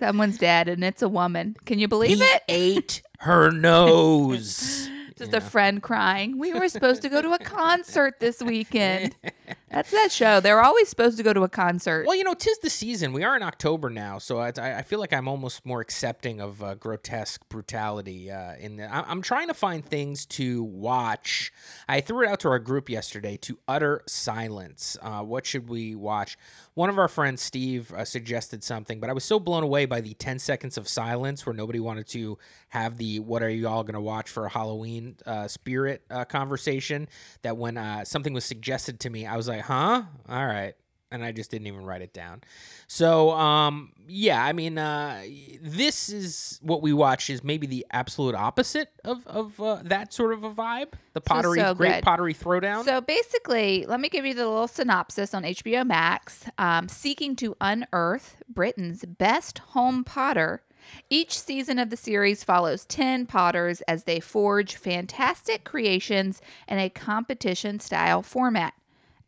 someone's 0.00 0.38
dead 0.38 0.68
and 0.68 0.82
it's 0.82 1.02
a 1.02 1.08
woman. 1.08 1.56
Can 1.64 1.78
you 1.78 1.86
believe 1.86 2.18
he 2.18 2.24
it? 2.24 2.42
ate 2.48 3.02
her 3.20 3.50
nose. 3.50 4.88
Just 5.16 5.34
a 5.34 5.40
friend 5.40 5.82
crying. 5.82 6.38
We 6.38 6.54
were 6.54 6.68
supposed 6.68 7.02
to 7.02 7.10
go 7.10 7.20
to 7.20 7.32
a 7.34 7.38
concert 7.38 8.20
this 8.20 8.42
weekend. 8.42 9.14
That's 9.70 9.92
that 9.92 10.10
show. 10.10 10.40
They're 10.40 10.60
always 10.60 10.88
supposed 10.88 11.16
to 11.18 11.22
go 11.22 11.32
to 11.32 11.44
a 11.44 11.48
concert. 11.48 12.04
Well, 12.04 12.16
you 12.16 12.24
know, 12.24 12.34
tis 12.34 12.58
the 12.58 12.68
season. 12.68 13.12
We 13.12 13.22
are 13.22 13.36
in 13.36 13.42
October 13.44 13.88
now, 13.88 14.18
so 14.18 14.38
I, 14.38 14.48
I 14.56 14.82
feel 14.82 14.98
like 14.98 15.12
I'm 15.12 15.28
almost 15.28 15.64
more 15.64 15.80
accepting 15.80 16.40
of 16.40 16.60
uh, 16.60 16.74
grotesque 16.74 17.48
brutality. 17.48 18.32
Uh, 18.32 18.56
in 18.56 18.78
the, 18.78 18.92
I, 18.92 19.08
I'm 19.08 19.22
trying 19.22 19.46
to 19.46 19.54
find 19.54 19.86
things 19.86 20.26
to 20.26 20.64
watch. 20.64 21.52
I 21.88 22.00
threw 22.00 22.26
it 22.26 22.28
out 22.28 22.40
to 22.40 22.48
our 22.48 22.58
group 22.58 22.90
yesterday 22.90 23.36
to 23.42 23.60
utter 23.68 24.02
silence. 24.08 24.96
Uh, 25.00 25.22
what 25.22 25.46
should 25.46 25.68
we 25.68 25.94
watch? 25.94 26.36
One 26.74 26.90
of 26.90 26.98
our 26.98 27.08
friends, 27.08 27.40
Steve, 27.40 27.92
uh, 27.92 28.04
suggested 28.04 28.64
something, 28.64 28.98
but 28.98 29.08
I 29.08 29.12
was 29.12 29.24
so 29.24 29.38
blown 29.38 29.62
away 29.62 29.86
by 29.86 30.00
the 30.00 30.14
10 30.14 30.40
seconds 30.40 30.78
of 30.78 30.88
silence 30.88 31.46
where 31.46 31.54
nobody 31.54 31.78
wanted 31.78 32.08
to 32.08 32.38
have 32.70 32.98
the 32.98 33.20
"What 33.20 33.42
are 33.42 33.50
you 33.50 33.68
all 33.68 33.84
going 33.84 33.94
to 33.94 34.00
watch 34.00 34.28
for 34.28 34.46
a 34.46 34.50
Halloween?" 34.50 35.16
Uh, 35.24 35.46
spirit 35.46 36.02
uh, 36.10 36.24
conversation. 36.24 37.08
That 37.42 37.56
when 37.56 37.78
something 38.04 38.32
was 38.32 38.44
suggested 38.44 38.98
to 39.00 39.10
me, 39.10 39.26
I 39.26 39.36
was 39.36 39.46
like, 39.46 39.59
"Huh? 39.60 40.02
All 40.28 40.46
right." 40.46 40.74
and 41.12 41.24
I 41.24 41.32
just 41.32 41.50
didn't 41.50 41.66
even 41.66 41.84
write 41.84 42.02
it 42.02 42.12
down. 42.12 42.42
So, 42.86 43.30
um, 43.30 43.92
yeah, 44.06 44.44
I 44.44 44.52
mean, 44.52 44.78
uh, 44.78 45.22
this 45.60 46.08
is 46.08 46.58
what 46.62 46.82
we 46.82 46.92
watch 46.92 47.30
is 47.30 47.42
maybe 47.42 47.66
the 47.66 47.86
absolute 47.90 48.34
opposite 48.34 48.88
of 49.04 49.26
of 49.26 49.60
uh, 49.60 49.80
that 49.84 50.12
sort 50.12 50.32
of 50.32 50.44
a 50.44 50.50
vibe. 50.50 50.92
The 51.12 51.20
pottery, 51.20 51.58
so 51.58 51.74
great 51.74 51.94
good. 51.96 52.04
pottery 52.04 52.34
throwdown. 52.34 52.84
So 52.84 53.00
basically, 53.00 53.86
let 53.86 54.00
me 54.00 54.08
give 54.08 54.24
you 54.24 54.34
the 54.34 54.46
little 54.46 54.68
synopsis 54.68 55.34
on 55.34 55.42
HBO 55.42 55.86
Max. 55.86 56.44
Um, 56.58 56.88
seeking 56.88 57.36
to 57.36 57.56
unearth 57.60 58.42
Britain's 58.48 59.04
best 59.04 59.58
home 59.58 60.04
potter. 60.04 60.62
Each 61.08 61.38
season 61.38 61.78
of 61.78 61.90
the 61.90 61.96
series 61.96 62.42
follows 62.42 62.84
10 62.86 63.26
potters 63.26 63.80
as 63.82 64.04
they 64.04 64.18
forge 64.18 64.76
fantastic 64.76 65.62
creations 65.62 66.40
in 66.66 66.78
a 66.78 66.88
competition 66.88 67.78
style 67.78 68.22
format. 68.22 68.74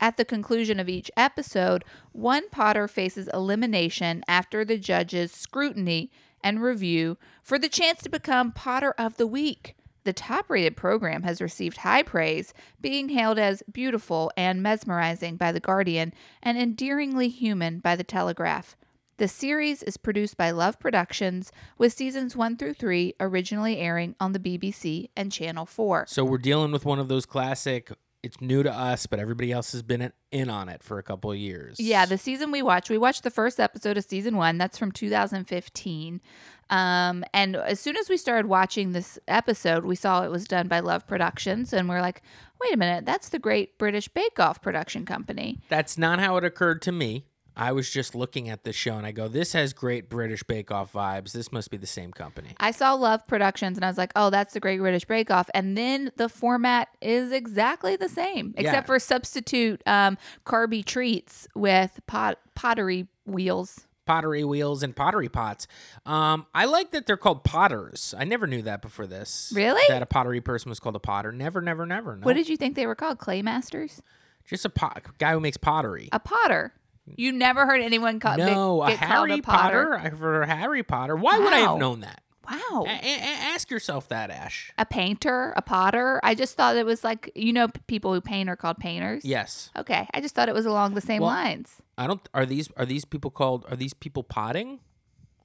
At 0.03 0.17
the 0.17 0.25
conclusion 0.25 0.81
of 0.81 0.89
each 0.89 1.13
episode, 1.17 1.85
one 2.11 2.49
potter 2.51 2.89
faces 2.89 3.29
elimination 3.33 4.25
after 4.27 4.65
the 4.65 4.77
judges' 4.77 5.31
scrutiny 5.31 6.11
and 6.43 6.61
review 6.61 7.19
for 7.41 7.57
the 7.57 7.69
chance 7.69 8.03
to 8.03 8.09
become 8.09 8.51
Potter 8.51 8.97
of 8.99 9.17
the 9.17 9.29
Week. 9.29 9.77
The 10.03 10.13
top 10.13 10.51
rated 10.51 10.77
program 10.77 11.23
has 11.23 11.41
received 11.41 11.79
high 11.79 12.03
praise, 12.03 12.53
being 12.81 13.11
hailed 13.11 13.39
as 13.39 13.63
beautiful 13.71 14.33
and 14.37 14.61
mesmerizing 14.61 15.37
by 15.37 15.53
The 15.53 15.61
Guardian 15.61 16.13
and 16.43 16.59
endearingly 16.59 17.29
human 17.29 17.79
by 17.79 17.95
The 17.95 18.03
Telegraph. 18.03 18.77
The 19.19 19.29
series 19.29 19.85
is 19.85 19.97
produced 19.97 20.37
by 20.37 20.51
Love 20.51 20.81
Productions, 20.81 21.53
with 21.79 21.93
seasons 21.93 22.35
1 22.35 22.57
through 22.57 22.75
3 22.75 23.15
originally 23.21 23.79
airing 23.79 24.17
on 24.19 24.33
the 24.33 24.41
BBC 24.41 25.11
and 25.17 25.31
Channel 25.31 25.65
4. 25.65 26.07
so 26.09 26.25
we're 26.25 26.39
dealing 26.39 26.73
with 26.73 26.85
one 26.85 26.99
of 26.99 27.07
those 27.07 27.25
classic. 27.25 27.93
It's 28.23 28.41
new 28.41 28.63
to 28.63 28.73
us, 28.73 29.07
but 29.07 29.19
everybody 29.19 29.51
else 29.51 29.73
has 29.73 29.83
been 29.83 30.13
in 30.31 30.49
on 30.49 30.69
it 30.69 30.85
for 30.85 30.99
a 30.99 31.03
couple 31.03 31.33
of 31.33 31.39
years. 31.39 31.81
Yeah, 31.81 32.07
the 32.07 32.17
season 32.17 32.53
we 32.53 32.63
watched, 32.63 32.89
we 32.89 32.97
watched 32.99 33.25
the 33.25 33.31
first 33.31 33.59
episode 33.59 33.97
of 33.97 34.05
season 34.05 34.37
one. 34.37 34.59
That's 34.59 34.79
from 34.79 34.93
2015. 34.93 36.21
Um, 36.71 37.25
and 37.35 37.57
as 37.57 37.81
soon 37.81 37.97
as 37.97 38.09
we 38.09 38.17
started 38.17 38.47
watching 38.47 38.93
this 38.93 39.19
episode, 39.27 39.85
we 39.85 39.97
saw 39.97 40.23
it 40.23 40.31
was 40.31 40.47
done 40.47 40.69
by 40.69 40.79
Love 40.81 41.07
Productions, 41.07 41.73
and 41.73 41.89
we're 41.89 42.01
like, 42.01 42.23
wait 42.61 42.73
a 42.73 42.77
minute, 42.77 43.05
that's 43.05 43.29
the 43.29 43.41
Great 43.41 43.77
British 43.77 44.07
Bake 44.09 44.39
Off 44.39 44.63
production 44.63 45.05
company. 45.05 45.59
That's 45.69 45.99
not 45.99 46.21
how 46.21 46.37
it 46.37 46.45
occurred 46.45 46.81
to 46.83 46.93
me. 46.93 47.27
I 47.57 47.73
was 47.73 47.91
just 47.91 48.15
looking 48.15 48.49
at 48.49 48.65
the 48.65 48.73
show 48.73 48.97
and 48.97 49.07
I 49.07 49.13
go, 49.13 49.29
this 49.29 49.53
has 49.53 49.73
great 49.73 50.09
British 50.09 50.43
Bake 50.43 50.71
Off 50.71 50.93
vibes. 50.93 51.33
This 51.33 51.53
must 51.53 51.71
be 51.71 51.77
the 51.77 51.87
same 51.87 52.13
company. 52.13 52.51
I 52.59 52.71
saw 52.71 52.95
Love 52.95 53.27
Productions, 53.27 53.77
and 53.77 53.85
I 53.85 53.89
was 53.89 53.99
like, 53.99 54.13
oh, 54.17 54.31
that's 54.31 54.55
the 54.55 54.61
Great 54.61 54.79
British 54.79 55.05
Bake 55.05 55.31
Off. 55.31 55.51
And 55.55 55.77
then 55.77 56.11
the 56.17 56.29
format 56.29 56.89
is 57.01 57.31
exactly 57.33 57.97
the 57.97 58.09
same, 58.09 58.55
except 58.57 58.75
Yeah. 58.75 58.81
for 58.83 58.99
substitute 58.99 59.83
um, 59.87 60.17
carby 60.47 60.85
treats 60.85 61.47
with 61.55 62.01
pot- 62.07 62.39
pottery 62.55 63.09
wheels. 63.27 63.87
Pottery 64.05 64.43
wheels 64.43 64.83
and 64.83 64.97
pottery 64.97 65.29
pots. 65.29 65.69
Um, 66.05 66.47
I 66.55 66.65
like 66.65 66.91
that 66.91 67.07
they're 67.07 67.17
called 67.17 67.45
potters. 67.45 68.15
I 68.19 68.25
never 68.25 68.47
knew 68.49 68.63
that 68.63 68.83
before 68.83 69.07
this. 69.07 69.53
Really? 69.55 69.83
That 69.89 70.03
a 70.03 70.07
pottery 70.07 70.41
person 70.41 70.71
was 70.71 70.81
called 70.81 70.97
a 70.97 71.01
potter. 71.01 71.31
Never, 71.31 71.61
never, 71.63 71.87
never. 71.87 72.17
No. 72.17 72.25
What 72.25 72.35
did 72.35 72.49
you 72.49 72.57
think 72.57 72.75
they 72.75 72.87
were 72.87 72.97
called? 72.97 73.19
Clay 73.19 73.43
masters? 73.43 74.03
Just 74.45 74.65
a 74.65 74.71
pot, 74.71 75.05
guy 75.19 75.33
who 75.33 75.41
makes 75.41 75.57
pottery. 75.57 76.09
A 76.11 76.19
potter. 76.19 76.73
You 77.17 77.33
never 77.33 77.67
heard 77.67 77.81
anyone 77.81 78.21
call 78.21 78.37
no, 78.37 78.83
a 78.83 78.91
get 78.91 78.99
Harry 79.01 79.41
potter. 79.41 79.87
Potter. 79.87 79.95
I've 79.99 80.19
heard 80.19 80.49
Harry 80.49 80.83
Potter. 80.83 81.17
Why 81.17 81.39
would 81.39 81.53
I 81.53 81.59
have 81.59 81.79
known 81.79 82.01
that? 82.01 82.23
Wow. 82.51 82.85
A- 82.87 82.91
a- 82.91 83.21
ask 83.55 83.71
yourself 83.71 84.09
that, 84.09 84.31
Ash. 84.31 84.73
A 84.77 84.85
painter, 84.85 85.53
a 85.57 85.63
potter. 85.63 86.21
I 86.23 86.35
just 86.35 86.57
thought 86.57 86.77
it 86.77 86.85
was 86.87 87.05
like 87.05 87.31
you 87.35 87.53
know 87.53 87.69
people 87.87 88.13
who 88.13 88.21
paint 88.21 88.49
are 88.49 88.57
called 88.57 88.79
painters. 88.79 89.25
Yes. 89.25 89.71
Okay, 89.77 90.09
I 90.13 90.21
just 90.21 90.35
thought 90.35 90.49
it 90.49 90.55
was 90.55 90.67
along 90.67 90.95
the 90.95 91.01
same 91.01 91.23
Well- 91.23 91.31
lines. 91.31 91.77
I 91.99 92.07
don't. 92.07 92.27
Are 92.35 92.47
these 92.47 92.69
are 92.77 92.87
these 92.87 93.05
people 93.05 93.31
called? 93.31 93.65
Are 93.69 93.77
these 93.77 93.95
people 93.95 94.23
potting? 94.23 94.81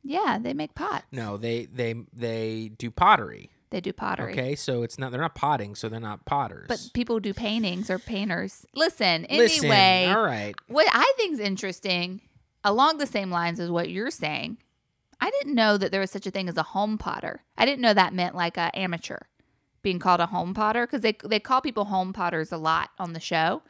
Yeah, 0.03 0.39
they 0.41 0.53
make 0.53 0.73
pots. 0.75 1.05
No, 1.11 1.37
they 1.37 1.65
they 1.65 1.93
they 2.13 2.71
do 2.77 2.89
pottery. 2.89 3.51
They 3.69 3.81
do 3.81 3.91
pottery. 3.91 4.31
Okay, 4.31 4.55
so 4.55 4.83
it's 4.83 4.97
not 4.97 5.11
they're 5.11 5.19
not 5.19 5.35
potting, 5.35 5.75
so 5.75 5.89
they're 5.89 5.99
not 5.99 6.25
potters. 6.25 6.67
But 6.67 6.89
people 6.93 7.19
do 7.19 7.33
paintings 7.33 7.89
or 7.89 7.99
painters. 7.99 8.65
Listen, 8.73 9.27
Listen, 9.29 9.65
anyway, 9.65 10.13
all 10.13 10.23
right. 10.23 10.55
what 10.67 10.87
I 10.91 11.13
think's 11.17 11.39
interesting, 11.39 12.21
along 12.63 12.97
the 12.97 13.05
same 13.05 13.29
lines 13.29 13.59
as 13.59 13.69
what 13.69 13.89
you're 13.89 14.11
saying, 14.11 14.57
I 15.19 15.29
didn't 15.31 15.55
know 15.55 15.77
that 15.77 15.91
there 15.91 15.99
was 15.99 16.11
such 16.11 16.25
a 16.25 16.31
thing 16.31 16.47
as 16.47 16.55
a 16.55 16.63
home 16.63 16.97
potter. 16.97 17.43
I 17.57 17.65
didn't 17.65 17.81
know 17.81 17.93
that 17.93 18.13
meant 18.13 18.35
like 18.35 18.55
a 18.55 18.71
amateur 18.77 19.19
being 19.81 19.99
called 19.99 20.21
a 20.21 20.27
home 20.27 20.53
potter 20.53 20.85
because 20.87 21.01
they 21.01 21.17
they 21.25 21.39
call 21.39 21.59
people 21.61 21.85
home 21.85 22.13
potters 22.13 22.51
a 22.53 22.57
lot 22.57 22.91
on 22.97 23.11
the 23.11 23.19
show, 23.19 23.63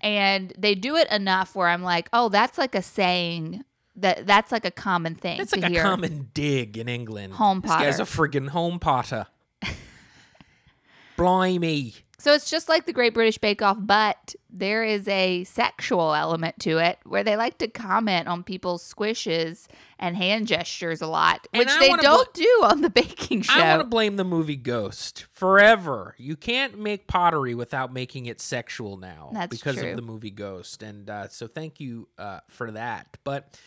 and 0.00 0.54
they 0.56 0.74
do 0.74 0.96
it 0.96 1.10
enough 1.10 1.54
where 1.54 1.68
I'm 1.68 1.82
like, 1.82 2.08
oh, 2.14 2.30
that's 2.30 2.56
like 2.56 2.74
a 2.74 2.82
saying 2.82 3.62
that 3.96 4.26
that's 4.26 4.52
like 4.52 4.64
a 4.64 4.70
common 4.70 5.14
thing. 5.14 5.38
That's 5.38 5.52
like 5.52 5.62
a 5.62 5.68
hear. 5.68 5.82
common 5.82 6.30
dig 6.34 6.76
in 6.76 6.88
England. 6.88 7.34
Home 7.34 7.60
This 7.60 7.70
guy's 7.70 8.00
a 8.00 8.04
friggin' 8.04 8.48
home 8.48 8.78
potter. 8.78 9.26
Blimey. 11.16 11.94
So 12.24 12.32
it's 12.32 12.50
just 12.50 12.70
like 12.70 12.86
the 12.86 12.92
Great 12.94 13.12
British 13.12 13.36
Bake 13.36 13.60
Off, 13.60 13.76
but 13.78 14.34
there 14.48 14.82
is 14.82 15.06
a 15.08 15.44
sexual 15.44 16.14
element 16.14 16.58
to 16.60 16.78
it 16.78 16.98
where 17.04 17.22
they 17.22 17.36
like 17.36 17.58
to 17.58 17.68
comment 17.68 18.28
on 18.28 18.42
people's 18.42 18.82
squishes 18.82 19.66
and 19.98 20.16
hand 20.16 20.46
gestures 20.46 21.02
a 21.02 21.06
lot, 21.06 21.46
which 21.54 21.68
they 21.80 21.90
don't 21.90 22.32
do 22.32 22.60
on 22.62 22.80
the 22.80 22.88
baking 22.94 23.42
show. 23.42 23.60
I 23.60 23.76
want 23.76 23.82
to 23.82 23.88
blame 23.88 24.16
the 24.16 24.24
movie 24.24 24.56
Ghost 24.56 25.26
forever. 25.32 26.14
You 26.16 26.34
can't 26.34 26.78
make 26.78 27.06
pottery 27.06 27.54
without 27.54 27.92
making 27.92 28.24
it 28.24 28.40
sexual 28.40 28.96
now 28.96 29.30
That's 29.34 29.54
because 29.54 29.76
true. 29.76 29.90
of 29.90 29.96
the 29.96 30.02
movie 30.02 30.30
Ghost, 30.30 30.82
and 30.82 31.10
uh, 31.10 31.28
so 31.28 31.46
thank 31.46 31.78
you 31.78 32.08
uh, 32.16 32.40
for 32.48 32.70
that. 32.70 33.18
But 33.24 33.58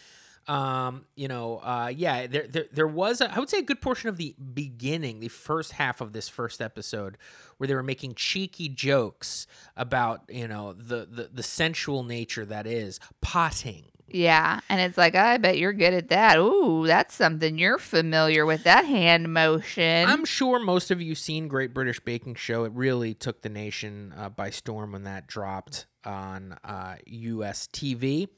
um, 0.48 1.06
you 1.16 1.28
know, 1.28 1.58
uh, 1.58 1.92
yeah, 1.94 2.28
there, 2.28 2.48
there 2.48 2.66
there 2.72 2.88
was 2.88 3.22
a, 3.22 3.34
I 3.34 3.40
would 3.40 3.50
say 3.50 3.60
a 3.60 3.64
good 3.64 3.82
portion 3.82 4.10
of 4.10 4.18
the 4.18 4.36
beginning, 4.54 5.20
the 5.20 5.28
first 5.28 5.74
half 5.74 6.00
of 6.02 6.14
this 6.14 6.30
first 6.30 6.62
episode, 6.62 7.18
where 7.58 7.68
they 7.68 7.76
were 7.76 7.84
making 7.84 8.16
cheeky 8.16 8.70
jokes 8.70 9.46
about 9.76 10.22
you 10.30 10.48
know 10.48 10.74
the 10.74 11.06
the, 11.10 11.30
the 11.34 11.44
sensual 11.44 12.04
nature 12.04 12.46
that 12.46 12.66
is 12.66 13.00
potting. 13.22 13.86
yeah, 14.10 14.62
and 14.70 14.80
it's 14.80 14.98
like, 14.98 15.16
I 15.16 15.36
bet 15.38 15.58
you're 15.58 15.74
good 15.74 15.94
at 15.94 16.08
that. 16.10 16.38
Ooh, 16.38 16.88
that's 16.88 17.14
something 17.14 17.58
you're 17.58 17.78
familiar 17.78 18.46
with. 18.46 18.64
That 18.64 18.86
hand 18.86 19.34
motion. 19.34 20.08
I'm 20.08 20.24
sure 20.24 20.60
most 20.60 20.92
of 20.92 21.02
you 21.02 21.14
seen 21.14 21.50
Great 21.50 21.74
British 21.74 22.00
Baking 22.00 22.36
Show. 22.36 22.64
It 22.64 22.72
really 22.74 23.14
took 23.14 23.42
the 23.42 23.50
nation 23.50 24.14
uh, 24.18 24.30
by 24.30 24.50
storm 24.50 24.94
when 24.94 25.04
that 25.04 25.28
dropped 25.28 25.88
on 26.06 26.58
uh, 26.64 26.96
US 27.06 27.68
TV. 27.68 28.30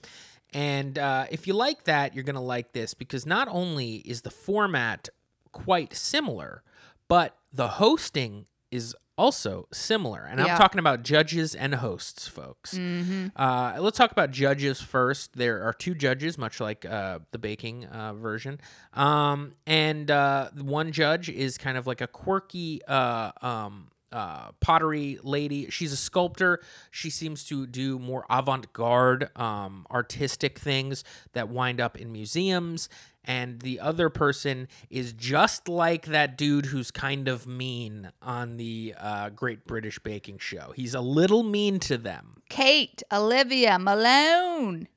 And 0.54 0.98
uh, 0.98 1.26
if 1.30 1.48
you 1.48 1.54
like 1.54 1.84
that, 1.84 2.16
you're 2.16 2.24
going 2.24 2.36
to 2.36 2.42
like 2.42 2.74
this 2.74 2.94
because 2.94 3.26
not 3.26 3.48
only 3.50 3.98
is 3.98 4.22
the 4.22 4.32
format 4.32 5.10
quite 5.52 5.96
similar, 5.96 6.64
but 7.08 7.38
the 7.54 7.68
hosting 7.68 8.46
is 8.72 8.96
also 9.18 9.68
similar. 9.74 10.24
And 10.24 10.40
Yeah. 10.40 10.54
I'm 10.54 10.58
talking 10.58 10.80
about 10.80 11.04
judges 11.04 11.54
and 11.54 11.76
hosts, 11.76 12.28
folks. 12.28 12.78
Uh, 12.78 13.76
let's 13.80 13.98
talk 13.98 14.12
about 14.12 14.32
judges 14.32 14.80
first. 14.82 15.36
There 15.36 15.62
are 15.64 15.74
two 15.74 15.94
judges, 15.94 16.38
much 16.38 16.60
like 16.62 16.86
uh, 16.86 17.20
the 17.32 17.38
baking 17.38 17.86
uh, 17.86 18.14
version. 18.14 18.60
Um, 18.94 19.52
and 19.68 20.10
uh, 20.10 20.50
one 20.58 20.92
judge 20.94 21.30
is 21.30 21.58
kind 21.58 21.78
of 21.78 21.86
like 21.86 22.00
a 22.02 22.08
quirky 22.08 22.82
uh, 22.88 23.32
um, 23.42 23.90
uh, 24.12 24.52
pottery 24.60 25.20
lady. 25.24 25.70
She's 25.70 25.94
a 25.94 25.98
sculptor. 25.98 26.62
She 26.92 27.10
seems 27.10 27.44
to 27.46 27.68
do 27.68 28.00
more 28.00 28.26
avant 28.30 28.74
garde, 28.74 29.30
um, 29.36 29.86
artistic 29.92 30.60
things 30.60 31.04
that 31.34 31.50
wind 31.50 31.80
up 31.80 31.98
in 31.98 32.12
museums. 32.12 32.90
And 33.26 33.60
the 33.60 33.80
other 33.80 34.10
person 34.10 34.68
is 34.90 35.14
just 35.14 35.68
like 35.68 36.08
that 36.08 36.38
dude 36.38 36.68
who's 36.68 36.90
kind 36.90 37.28
of 37.28 37.46
mean 37.46 38.12
on 38.22 38.58
the 38.58 38.96
uh, 38.98 39.30
Great 39.30 39.68
British 39.68 40.00
Baking 40.00 40.40
Show. 40.40 40.74
He's 40.76 40.96
a 40.96 41.02
little 41.02 41.44
mean 41.44 41.80
to 41.82 41.98
them. 41.98 42.42
Kate 42.50 43.04
Olivia 43.12 43.78
Malone 43.78 44.88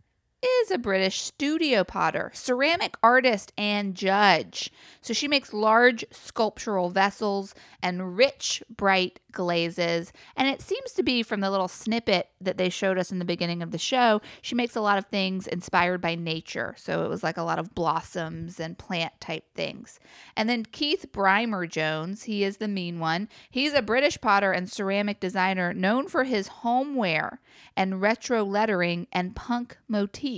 is 0.43 0.71
a 0.71 0.79
British 0.79 1.21
studio 1.21 1.85
potter, 1.85 2.31
ceramic 2.35 2.97
artist, 3.03 3.53
and 3.57 3.95
judge. 3.95 4.73
So 5.01 5.13
she 5.13 5.29
makes 5.29 5.53
large 5.53 6.05
sculptural 6.11 6.91
vessels 6.91 7.55
and 7.83 8.17
rich, 8.17 8.63
bright 8.75 9.21
glazes. 9.31 10.13
And 10.37 10.49
it 10.49 10.61
seems 10.61 10.93
to 10.93 11.03
be 11.03 11.23
from 11.23 11.41
the 11.41 11.51
little 11.51 11.69
snippet 11.69 12.29
that 12.41 12.59
they 12.59 12.69
showed 12.69 12.99
us 12.99 13.13
in 13.13 13.19
the 13.19 13.25
beginning 13.25 13.63
of 13.63 13.71
the 13.71 13.79
show, 13.79 14.21
she 14.41 14.55
makes 14.55 14.75
a 14.75 14.81
lot 14.81 14.99
of 14.99 15.07
things 15.07 15.47
inspired 15.47 16.01
by 16.01 16.15
nature. 16.15 16.75
So 16.77 17.05
it 17.05 17.09
was 17.09 17.23
like 17.23 17.37
a 17.37 17.43
lot 17.43 17.59
of 17.59 17.75
blossoms 17.75 18.59
and 18.59 18.77
plant 18.79 19.13
type 19.21 19.45
things. 19.55 20.01
And 20.37 20.49
then 20.49 20.65
Keith 20.65 21.07
Brymer 21.13 21.69
Jones, 21.69 22.25
he 22.25 22.43
is 22.43 22.57
the 22.57 22.69
mean 22.69 22.99
one. 22.99 23.29
He's 23.51 23.75
a 23.75 23.83
British 23.83 24.21
potter 24.21 24.53
and 24.53 24.71
ceramic 24.71 25.21
designer 25.21 25.73
known 25.73 26.09
for 26.09 26.25
his 26.25 26.49
homeware 26.49 27.41
and 27.77 28.01
retro 28.01 28.45
lettering 28.45 29.07
and 29.13 29.37
punk 29.37 29.77
motifs. 29.89 30.32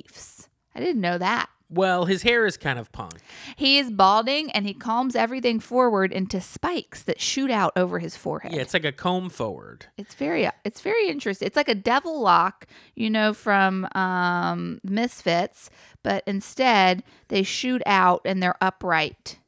I 0.74 0.80
didn't 0.80 1.00
know 1.00 1.18
that. 1.18 1.48
Well, 1.70 2.04
his 2.04 2.22
hair 2.22 2.46
is 2.46 2.56
kind 2.56 2.78
of 2.78 2.92
punk. 2.92 3.14
He 3.56 3.78
is 3.78 3.90
balding 3.90 4.50
and 4.52 4.66
he 4.66 4.74
calms 4.74 5.16
everything 5.16 5.60
forward 5.60 6.12
into 6.12 6.40
spikes 6.40 7.02
that 7.02 7.20
shoot 7.20 7.50
out 7.50 7.72
over 7.74 7.98
his 7.98 8.16
forehead. 8.16 8.52
Yeah, 8.52 8.60
it's 8.60 8.74
like 8.74 8.84
a 8.84 8.92
comb 8.92 9.30
forward. 9.30 9.86
It's 9.96 10.14
very 10.14 10.48
it's 10.64 10.82
very 10.82 11.08
interesting. 11.08 11.46
It's 11.46 11.56
like 11.56 11.68
a 11.68 11.74
devil 11.74 12.20
lock, 12.20 12.66
you 12.94 13.10
know, 13.10 13.32
from 13.32 13.88
um, 13.94 14.80
Misfits, 14.84 15.70
but 16.02 16.22
instead 16.26 17.02
they 17.28 17.42
shoot 17.42 17.82
out 17.86 18.20
and 18.24 18.42
they're 18.42 18.58
upright. 18.60 19.38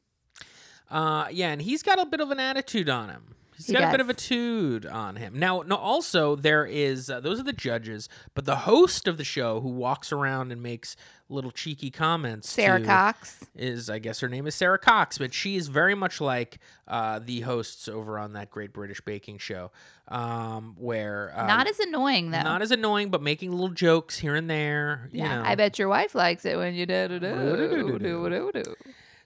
Uh, 0.89 1.27
yeah, 1.31 1.49
and 1.49 1.61
he's 1.61 1.83
got 1.83 1.99
a 1.99 2.05
bit 2.05 2.19
of 2.19 2.31
an 2.31 2.39
attitude 2.39 2.89
on 2.89 3.09
him. 3.09 3.35
He's 3.67 3.75
He 3.75 3.81
got 3.81 3.89
a 3.89 3.91
bit 3.91 3.99
of 4.01 4.09
a 4.09 4.13
tude 4.13 4.85
on 4.85 5.17
him. 5.17 5.37
Now, 5.37 5.61
no, 5.61 5.75
also 5.75 6.35
there 6.35 6.65
is 6.65 7.09
uh, 7.09 7.19
those 7.19 7.39
are 7.39 7.43
the 7.43 7.53
judges, 7.53 8.07
but 8.33 8.45
the 8.45 8.55
host 8.57 9.07
of 9.07 9.17
the 9.17 9.23
show 9.23 9.59
who 9.61 9.69
walks 9.69 10.11
around 10.11 10.51
and 10.51 10.63
makes 10.63 10.95
little 11.29 11.51
cheeky 11.51 11.91
comments. 11.91 12.49
Sara 12.49 12.79
to- 12.79 12.85
Cox. 12.85 13.43
is 13.55 13.89
I 13.89 13.99
guess 13.99 14.21
her 14.21 14.29
name 14.29 14.47
is 14.47 14.55
Sara 14.55 14.79
Cox, 14.79 15.17
but 15.17 15.33
she 15.33 15.57
is 15.57 15.67
very 15.67 15.93
much 15.95 16.21
like 16.21 16.59
uh, 16.87 17.19
the 17.19 17.41
hosts 17.41 17.89
over 17.89 18.17
on 18.17 18.31
that 18.33 18.49
Great 18.49 18.71
British 18.71 19.01
Baking 19.01 19.37
Show, 19.37 19.71
um, 20.07 20.75
where 20.79 21.33
uh, 21.35 21.45
Not 21.45 21.67
as 21.67 21.79
annoying 21.79 22.31
though. 22.31 22.41
not 22.43 22.61
as 22.61 22.71
annoying, 22.71 23.09
but 23.09 23.21
making 23.21 23.51
little 23.51 23.69
jokes 23.69 24.17
here 24.19 24.35
and 24.35 24.49
there. 24.49 25.09
You 25.11 25.19
yeah, 25.23 25.35
know. 25.39 25.43
I 25.45 25.55
bet 25.55 25.77
your 25.77 25.89
wife 25.89 26.15
likes 26.15 26.45
it 26.45 26.57
when 26.57 26.75
you 26.75 26.85
do 26.85 27.09
do 27.09 27.19
do 27.19 27.27
Do-do-do-do-do. 27.35 28.29
do 28.29 28.51
do 28.51 28.63
do. 28.63 28.75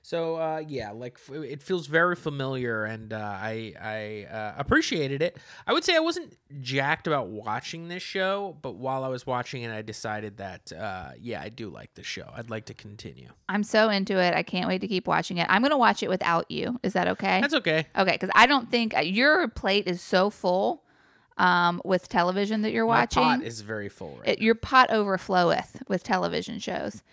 So 0.04 0.38
uh, 0.38 0.64
yeah, 0.68 0.91
like 0.91 1.18
f- 1.30 1.36
it 1.43 1.62
feels 1.62 1.86
very 1.86 2.16
familiar, 2.16 2.86
and 2.86 3.14
uh, 3.14 3.18
I 3.18 3.74
I 3.80 4.34
uh, 4.34 4.54
appreciated 4.58 5.22
it. 5.22 5.38
I 5.68 5.74
would 5.74 5.84
say 5.84 5.95
I 5.95 5.99
wasn't 5.99 6.38
jacked 6.60 7.06
about 7.06 7.28
watching 7.28 7.88
this 7.88 8.02
show, 8.02 8.58
but 8.64 8.76
while 8.76 9.04
I 9.04 9.10
was 9.10 9.28
watching 9.28 9.62
it, 9.62 9.72
I 9.72 9.84
decided 9.84 10.38
that 10.38 10.72
uh, 10.74 11.12
yeah, 11.20 11.39
I 11.41 11.49
do 11.49 11.70
like 11.70 11.93
the 11.93 12.04
show. 12.04 12.28
I'd 12.36 12.49
like 12.49 12.66
to 12.66 12.74
continue. 12.74 13.30
I'm 13.47 13.64
so 13.64 13.89
into 13.89 14.18
it. 14.18 14.34
I 14.34 14.41
can't 14.41 14.68
wait 14.68 14.82
to 14.82 14.88
keep 14.88 15.08
watching 15.08 15.38
it. 15.38 15.45
I'm 15.49 15.62
gonna 15.62 15.78
watch 15.78 16.02
it 16.02 16.10
without 16.10 16.49
you. 16.49 16.80
Is 16.82 16.93
that 16.93 17.08
okay? 17.08 17.39
That's 17.39 17.54
okay. 17.54 17.86
Okay, 17.95 18.14
because 18.14 18.32
I 18.34 18.47
don't 18.47 18.72
think 18.72 18.97
uh, 18.97 19.02
your 19.02 19.47
plate 19.49 19.86
is 19.88 20.02
so 20.02 20.32
full 20.32 20.84
um, 21.38 21.80
with 21.86 22.10
television 22.10 22.64
that 22.64 22.72
you're 22.72 22.86
My 22.88 23.02
watching. 23.02 23.24
pot 23.24 23.43
is 23.43 23.62
very 23.62 23.88
full 23.89 24.18
right 24.18 24.30
it, 24.30 24.41
your 24.41 24.56
pot 24.56 24.89
overfloweth 24.89 25.88
with 25.88 26.04
television 26.04 26.60
shows, 26.60 27.04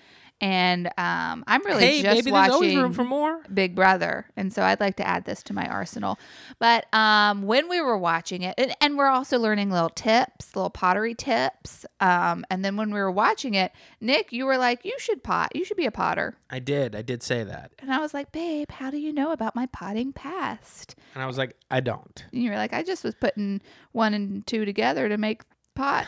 and 0.40 0.86
um, 0.96 1.44
I'm 1.46 1.64
really 1.64 1.84
hey, 1.84 2.02
just 2.02 2.14
maybe 2.16 2.30
watching 2.30 2.52
always 2.52 2.76
room 2.76 2.92
for 2.92 3.04
more. 3.04 3.42
Big 3.52 3.74
Brother, 3.74 4.26
and 4.36 4.52
so 4.52 4.62
I'd 4.62 4.80
like 4.80 4.96
to 4.96 5.06
add 5.06 5.24
this 5.24 5.42
to 5.44 5.52
my 5.52 5.66
arsenal. 5.66 6.18
But 6.58 6.92
um, 6.94 7.42
when 7.42 7.68
we 7.68 7.80
were 7.80 7.98
watching 7.98 8.42
it, 8.42 8.54
and, 8.58 8.76
and 8.80 8.96
we're 8.96 9.08
also 9.08 9.38
learning 9.38 9.70
little 9.70 9.88
tips, 9.88 10.54
little 10.54 10.70
pottery 10.70 11.14
tips. 11.14 11.84
Um, 12.00 12.44
and 12.50 12.64
then 12.64 12.76
when 12.76 12.92
we 12.92 13.00
were 13.00 13.10
watching 13.10 13.54
it, 13.54 13.72
Nick, 14.00 14.32
you 14.32 14.46
were 14.46 14.58
like, 14.58 14.84
"You 14.84 14.94
should 14.98 15.22
pot. 15.22 15.50
You 15.54 15.64
should 15.64 15.76
be 15.76 15.86
a 15.86 15.90
potter." 15.90 16.36
I 16.50 16.60
did. 16.60 16.94
I 16.94 17.02
did 17.02 17.22
say 17.22 17.44
that, 17.44 17.72
And 17.78 17.92
I 17.92 17.98
was 17.98 18.14
like, 18.14 18.32
"Babe, 18.32 18.70
how 18.70 18.90
do 18.90 18.98
you 18.98 19.12
know 19.12 19.32
about 19.32 19.56
my 19.56 19.66
potting 19.66 20.12
past?" 20.12 20.94
and 21.14 21.22
I 21.22 21.26
was 21.26 21.38
like, 21.38 21.56
I 21.70 21.80
don't. 21.80 22.24
And 22.32 22.42
you 22.42 22.50
were 22.50 22.56
like, 22.56 22.72
"I 22.72 22.82
just 22.82 23.02
was 23.04 23.14
putting 23.14 23.60
one 23.92 24.14
and 24.14 24.46
two 24.46 24.64
together 24.64 25.08
to 25.08 25.18
make 25.18 25.42
pot. 25.78 26.06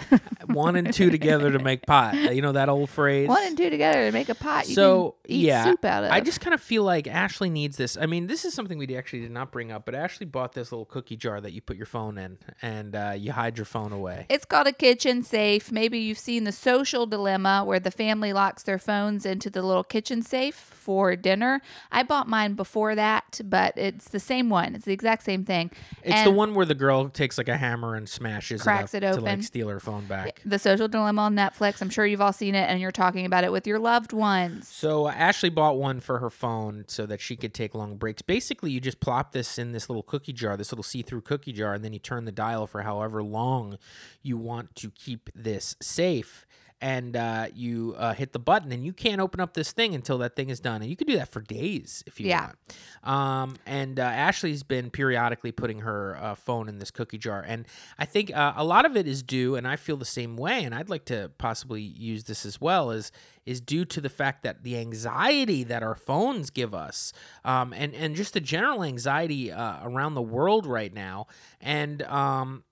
One 0.46 0.76
and 0.76 0.92
two 0.92 1.10
together 1.10 1.52
to 1.52 1.58
make 1.58 1.86
pot. 1.86 2.14
You 2.14 2.42
know 2.42 2.52
that 2.52 2.68
old 2.68 2.90
phrase. 2.90 3.28
one 3.28 3.44
and 3.44 3.56
two 3.56 3.70
together 3.70 4.06
to 4.06 4.12
make 4.12 4.28
a 4.28 4.34
pot. 4.34 4.68
You 4.68 4.74
so 4.74 5.14
yeah, 5.26 5.64
soup 5.64 5.84
out 5.84 6.04
of. 6.04 6.10
I 6.10 6.20
just 6.20 6.40
kind 6.40 6.54
of 6.54 6.60
feel 6.60 6.82
like 6.82 7.06
Ashley 7.06 7.50
needs 7.50 7.76
this. 7.76 7.96
I 7.96 8.06
mean, 8.06 8.26
this 8.26 8.44
is 8.44 8.54
something 8.54 8.78
we 8.78 8.96
actually 8.96 9.20
did 9.20 9.30
not 9.30 9.52
bring 9.52 9.70
up, 9.70 9.84
but 9.84 9.94
Ashley 9.94 10.26
bought 10.26 10.52
this 10.52 10.72
little 10.72 10.84
cookie 10.84 11.16
jar 11.16 11.40
that 11.40 11.52
you 11.52 11.60
put 11.60 11.76
your 11.76 11.86
phone 11.86 12.18
in, 12.18 12.38
and 12.60 12.96
uh, 12.96 13.14
you 13.16 13.32
hide 13.32 13.58
your 13.58 13.64
phone 13.64 13.92
away. 13.92 14.26
It's 14.28 14.44
called 14.44 14.66
a 14.66 14.72
kitchen 14.72 15.22
safe. 15.22 15.70
Maybe 15.70 15.98
you've 15.98 16.18
seen 16.18 16.44
the 16.44 16.52
social 16.52 17.06
dilemma 17.06 17.62
where 17.64 17.80
the 17.80 17.90
family 17.90 18.32
locks 18.32 18.62
their 18.62 18.78
phones 18.78 19.26
into 19.26 19.50
the 19.50 19.62
little 19.62 19.84
kitchen 19.84 20.22
safe 20.22 20.54
for 20.82 21.14
dinner. 21.16 21.62
I 21.90 22.02
bought 22.02 22.28
mine 22.28 22.54
before 22.54 22.94
that, 22.94 23.40
but 23.44 23.74
it's 23.76 24.08
the 24.08 24.20
same 24.20 24.50
one. 24.50 24.74
It's 24.74 24.84
the 24.84 24.92
exact 24.92 25.22
same 25.22 25.44
thing. 25.44 25.70
It's 26.02 26.16
And 26.16 26.26
the 26.26 26.32
one 26.32 26.54
where 26.54 26.66
the 26.66 26.74
girl 26.74 27.08
takes 27.08 27.38
like 27.38 27.48
a 27.48 27.56
hammer 27.56 27.94
and 27.94 28.08
smashes 28.08 28.62
Cracks 28.62 28.94
it, 28.94 29.01
it 29.02 29.06
up 29.06 29.14
to 29.16 29.20
like 29.20 29.42
steal 29.42 29.68
her 29.68 29.80
phone 29.80 30.06
back. 30.06 30.40
The 30.44 30.58
social 30.58 30.88
dilemma 30.88 31.22
on 31.22 31.34
Netflix. 31.34 31.80
I'm 31.82 31.90
sure 31.90 32.06
you've 32.06 32.20
all 32.20 32.32
seen 32.32 32.54
it 32.54 32.68
and 32.68 32.80
you're 32.80 32.92
talking 32.92 33.26
about 33.26 33.44
it 33.44 33.52
with 33.52 33.66
your 33.66 33.78
loved 33.78 34.12
ones. 34.12 34.68
So 34.68 35.06
uh, 35.06 35.12
Ashley 35.12 35.50
bought 35.50 35.78
one 35.78 36.00
for 36.00 36.18
her 36.18 36.30
phone 36.30 36.84
so 36.88 37.06
that 37.06 37.20
she 37.20 37.36
could 37.36 37.54
take 37.54 37.74
long 37.74 37.96
breaks. 37.96 38.22
Basically, 38.22 38.70
you 38.70 38.80
just 38.80 39.00
plop 39.00 39.32
this 39.32 39.58
in 39.58 39.72
this 39.72 39.88
little 39.88 40.02
cookie 40.02 40.32
jar, 40.32 40.56
this 40.56 40.72
little 40.72 40.82
see-through 40.82 41.22
cookie 41.22 41.52
jar, 41.52 41.74
and 41.74 41.84
then 41.84 41.92
you 41.92 41.98
turn 41.98 42.24
the 42.24 42.32
dial 42.32 42.66
for 42.66 42.82
however 42.82 43.22
long 43.22 43.78
you 44.22 44.36
want 44.36 44.74
to 44.76 44.90
keep 44.90 45.30
this 45.34 45.76
safe. 45.80 46.46
And 46.82 47.16
uh, 47.16 47.46
you 47.54 47.94
uh, 47.96 48.12
hit 48.12 48.32
the 48.32 48.40
button, 48.40 48.72
and 48.72 48.84
you 48.84 48.92
can't 48.92 49.20
open 49.20 49.38
up 49.38 49.54
this 49.54 49.70
thing 49.70 49.94
until 49.94 50.18
that 50.18 50.34
thing 50.34 50.50
is 50.50 50.58
done. 50.58 50.82
And 50.82 50.90
you 50.90 50.96
can 50.96 51.06
do 51.06 51.16
that 51.16 51.28
for 51.30 51.40
days 51.40 52.02
if 52.08 52.18
you 52.18 52.26
Yeah. 52.26 52.46
want. 52.46 52.56
Um, 53.04 53.56
and 53.66 54.00
uh, 54.00 54.02
Ashley's 54.02 54.64
been 54.64 54.90
periodically 54.90 55.52
putting 55.52 55.78
her 55.80 56.16
uh, 56.20 56.34
phone 56.34 56.68
in 56.68 56.78
this 56.80 56.90
cookie 56.90 57.18
jar, 57.18 57.44
and 57.46 57.66
I 57.98 58.04
think 58.04 58.34
uh, 58.36 58.54
a 58.56 58.64
lot 58.64 58.84
of 58.84 58.96
it 58.96 59.06
is 59.06 59.22
due, 59.22 59.54
and 59.54 59.66
I 59.66 59.76
feel 59.76 59.96
the 59.96 60.04
same 60.04 60.36
way. 60.36 60.64
And 60.64 60.74
I'd 60.74 60.90
like 60.90 61.04
to 61.06 61.30
possibly 61.38 61.82
use 61.82 62.24
this 62.24 62.44
as 62.44 62.60
well 62.60 62.90
is 62.90 63.12
is 63.46 63.60
due 63.60 63.84
to 63.84 64.00
the 64.00 64.08
fact 64.10 64.42
that 64.42 64.62
the 64.64 64.76
anxiety 64.76 65.64
that 65.64 65.82
our 65.84 65.94
phones 65.94 66.50
give 66.50 66.74
us, 66.74 67.12
um, 67.44 67.72
and 67.72 67.94
and 67.94 68.16
just 68.16 68.34
the 68.34 68.40
general 68.40 68.82
anxiety 68.82 69.52
uh, 69.52 69.78
around 69.88 70.14
the 70.14 70.22
world 70.22 70.66
right 70.66 70.92
now, 70.92 71.28
and 71.60 72.02
um, 72.02 72.64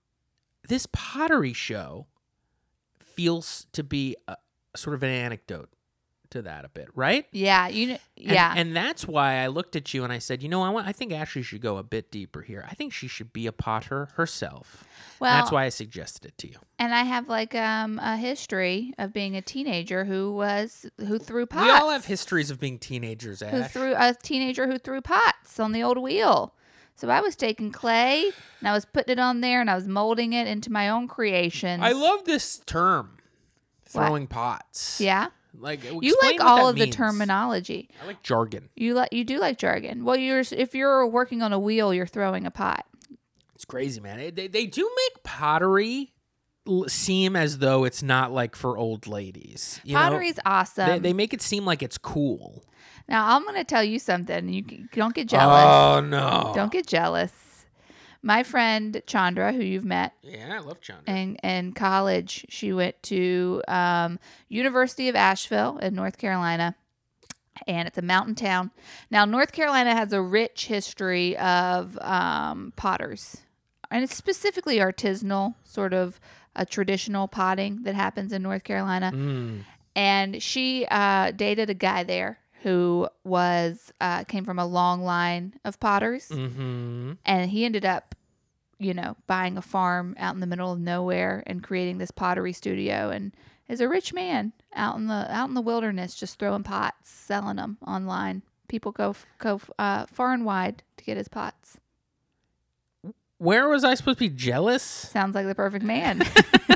this 0.67 0.85
pottery 0.91 1.53
show 1.53 2.07
feels 3.15 3.65
to 3.73 3.83
be 3.83 4.15
a, 4.27 4.37
sort 4.75 4.93
of 4.95 5.03
an 5.03 5.09
anecdote 5.09 5.69
to 6.31 6.41
that 6.43 6.63
a 6.63 6.69
bit, 6.69 6.87
right? 6.95 7.25
Yeah, 7.33 7.67
you 7.67 7.87
kn- 7.87 7.99
And- 8.17 8.25
yeah. 8.31 8.53
And, 8.55 8.73
that's 8.73 9.05
why 9.05 9.39
I 9.43 9.47
looked 9.47 9.75
at 9.75 9.93
you 9.93 10.05
and 10.05 10.13
I 10.13 10.19
said, 10.19 10.41
you 10.41 10.47
know, 10.47 10.61
I 10.61 10.69
want 10.69 10.87
I 10.87 10.93
think 10.93 11.11
Ashley 11.11 11.41
should 11.41 11.59
go 11.61 11.75
a 11.75 11.83
bit 11.83 12.09
deeper 12.09 12.41
here. 12.41 12.65
I 12.69 12.73
think 12.73 12.93
she 12.93 13.09
should 13.09 13.33
be 13.33 13.47
a 13.47 13.51
potter 13.51 14.07
herself. 14.15 14.85
well, 15.19 15.35
that's 15.37 15.51
why 15.51 15.65
I 15.65 15.69
suggested 15.69 16.25
it 16.29 16.37
to 16.37 16.47
you. 16.47 16.55
and 16.79 16.93
I 16.95 17.03
have 17.03 17.27
like 17.27 17.53
um 17.53 17.99
a 17.99 18.15
history 18.15 18.93
of 18.97 19.11
being 19.11 19.35
a 19.35 19.41
teenager 19.41 20.05
who 20.05 20.31
was 20.31 20.85
who 20.99 21.19
threw 21.19 21.45
pots. 21.45 21.65
We 21.65 21.69
all 21.71 21.89
have 21.89 22.05
histories 22.05 22.49
of 22.49 22.61
being 22.61 22.79
teenagers, 22.79 23.41
who 23.41 23.63
threw 23.63 23.93
a 23.97 24.13
teenager 24.13 24.67
who 24.67 24.77
threw 24.77 25.01
pots 25.01 25.59
on 25.59 25.73
the 25.73 25.83
old 25.83 25.97
wheel. 25.97 26.55
So 27.01 27.09
I 27.09 27.19
was 27.19 27.35
taking 27.35 27.71
clay 27.71 28.31
and 28.59 28.67
I 28.69 28.73
was 28.73 28.85
putting 28.85 29.13
it 29.13 29.19
on 29.19 29.41
there 29.41 29.59
and 29.59 29.71
I 29.71 29.75
was 29.75 29.87
molding 29.87 30.33
it 30.33 30.45
into 30.45 30.71
my 30.71 30.87
own 30.89 31.07
creations. 31.07 31.81
I 31.81 31.93
love 31.93 32.25
this 32.25 32.59
term, 32.67 33.17
What? 33.91 34.05
throwing 34.05 34.27
pots. 34.27 35.01
Yeah, 35.01 35.29
Like 35.57 35.83
you 35.83 35.99
explain 35.99 36.31
like 36.33 36.39
what 36.39 36.47
all 36.47 36.57
that 36.65 36.69
of 36.69 36.75
the 36.75 36.85
terminology. 36.91 37.89
I 38.03 38.05
like 38.05 38.21
jargon. 38.21 38.69
You 38.75 38.93
like 38.93 39.11
you 39.11 39.23
do 39.23 39.39
like 39.39 39.57
jargon. 39.57 40.05
Well, 40.05 40.15
you're 40.15 40.43
if 40.51 40.75
you're 40.75 41.07
working 41.07 41.41
on 41.41 41.51
a 41.53 41.57
wheel, 41.59 41.91
you're 41.91 42.05
throwing 42.05 42.45
a 42.45 42.51
pot. 42.51 42.85
It's 43.55 43.65
crazy, 43.65 43.99
man. 43.99 44.19
It- 44.19 44.35
They, 44.35 44.47
they 44.47 44.67
do 44.67 44.83
make 44.83 45.23
pottery 45.23 46.13
l- 46.67 46.87
seem 46.87 47.35
as 47.35 47.57
though 47.57 47.83
it's 47.83 48.03
not 48.03 48.31
like 48.31 48.55
for 48.55 48.77
old 48.77 49.07
ladies. 49.07 49.81
You 49.83 49.95
know? 49.95 50.01
Pottery's 50.01 50.39
awesome. 50.45 50.87
They, 50.87 50.99
they 50.99 51.13
make 51.13 51.33
it 51.33 51.41
seem 51.41 51.65
like 51.65 51.81
it's 51.81 51.97
cool. 51.97 52.63
Now 53.11 53.35
I'm 53.35 53.43
going 53.43 53.55
to 53.55 53.63
tell 53.63 53.83
you 53.83 53.99
something. 53.99 54.49
You 54.49 54.63
c- 54.67 54.85
don't 54.93 55.13
get 55.13 55.27
jealous. 55.27 55.63
Oh 55.63 55.99
no! 55.99 56.53
Don't 56.55 56.71
get 56.71 56.87
jealous. 56.87 57.31
My 58.23 58.43
friend 58.43 59.01
Chandra, 59.07 59.51
who 59.51 59.63
you've 59.63 59.85
met 59.85 60.13
Yeah, 60.21 60.57
I 60.57 60.59
love 60.59 60.79
Chandra. 60.79 61.11
in, 61.13 61.35
in 61.37 61.73
college, 61.73 62.45
she 62.49 62.71
went 62.71 63.01
to 63.03 63.63
um, 63.67 64.19
University 64.47 65.09
of 65.09 65.15
Asheville 65.15 65.79
in 65.79 65.95
North 65.95 66.19
Carolina, 66.19 66.75
and 67.67 67.87
it's 67.87 67.97
a 67.97 68.03
mountain 68.03 68.35
town. 68.35 68.69
Now, 69.09 69.25
North 69.25 69.51
Carolina 69.51 69.95
has 69.95 70.13
a 70.13 70.21
rich 70.21 70.67
history 70.67 71.35
of 71.37 71.97
um, 71.99 72.73
potters, 72.75 73.37
and 73.89 74.03
it's 74.03 74.15
specifically 74.15 74.77
artisanal, 74.77 75.55
sort 75.63 75.93
of 75.93 76.19
a 76.55 76.65
traditional 76.65 77.27
potting 77.27 77.81
that 77.83 77.95
happens 77.95 78.31
in 78.31 78.43
North 78.43 78.63
Carolina. 78.63 79.11
Mm. 79.13 79.63
And 79.95 80.43
she 80.43 80.85
uh, 80.91 81.31
dated 81.31 81.69
a 81.71 81.73
guy 81.73 82.03
there 82.03 82.37
who 82.63 83.07
was 83.23 83.91
uh, 83.99 84.23
came 84.25 84.45
from 84.45 84.59
a 84.59 84.65
long 84.65 85.03
line 85.03 85.53
of 85.65 85.79
potters. 85.79 86.29
Mm-hmm. 86.29 87.13
and 87.25 87.51
he 87.51 87.65
ended 87.65 87.85
up 87.85 88.15
you 88.79 88.93
know 88.93 89.15
buying 89.27 89.57
a 89.57 89.61
farm 89.61 90.15
out 90.17 90.33
in 90.33 90.39
the 90.39 90.47
middle 90.47 90.71
of 90.71 90.79
nowhere 90.79 91.43
and 91.45 91.63
creating 91.63 91.97
this 91.99 92.11
pottery 92.11 92.53
studio 92.53 93.09
and 93.09 93.31
is 93.67 93.79
a 93.81 93.87
rich 93.87 94.13
man 94.13 94.53
out 94.75 94.95
in 94.97 95.07
the 95.07 95.31
out 95.31 95.49
in 95.49 95.55
the 95.55 95.61
wilderness 95.61 96.15
just 96.15 96.39
throwing 96.39 96.63
pots 96.63 97.09
selling 97.09 97.57
them 97.57 97.77
online. 97.85 98.41
People 98.67 98.91
go 98.91 99.15
go 99.39 99.59
uh, 99.77 100.05
far 100.07 100.33
and 100.33 100.45
wide 100.45 100.83
to 100.97 101.03
get 101.03 101.17
his 101.17 101.27
pots 101.27 101.77
Where 103.41 103.67
was 103.67 103.83
I 103.83 103.95
supposed 103.95 104.19
to 104.19 104.25
be 104.25 104.29
jealous? 104.29 104.83
sounds 104.83 105.33
like 105.33 105.47
the 105.47 105.55
perfect 105.55 105.83
man 105.83 106.19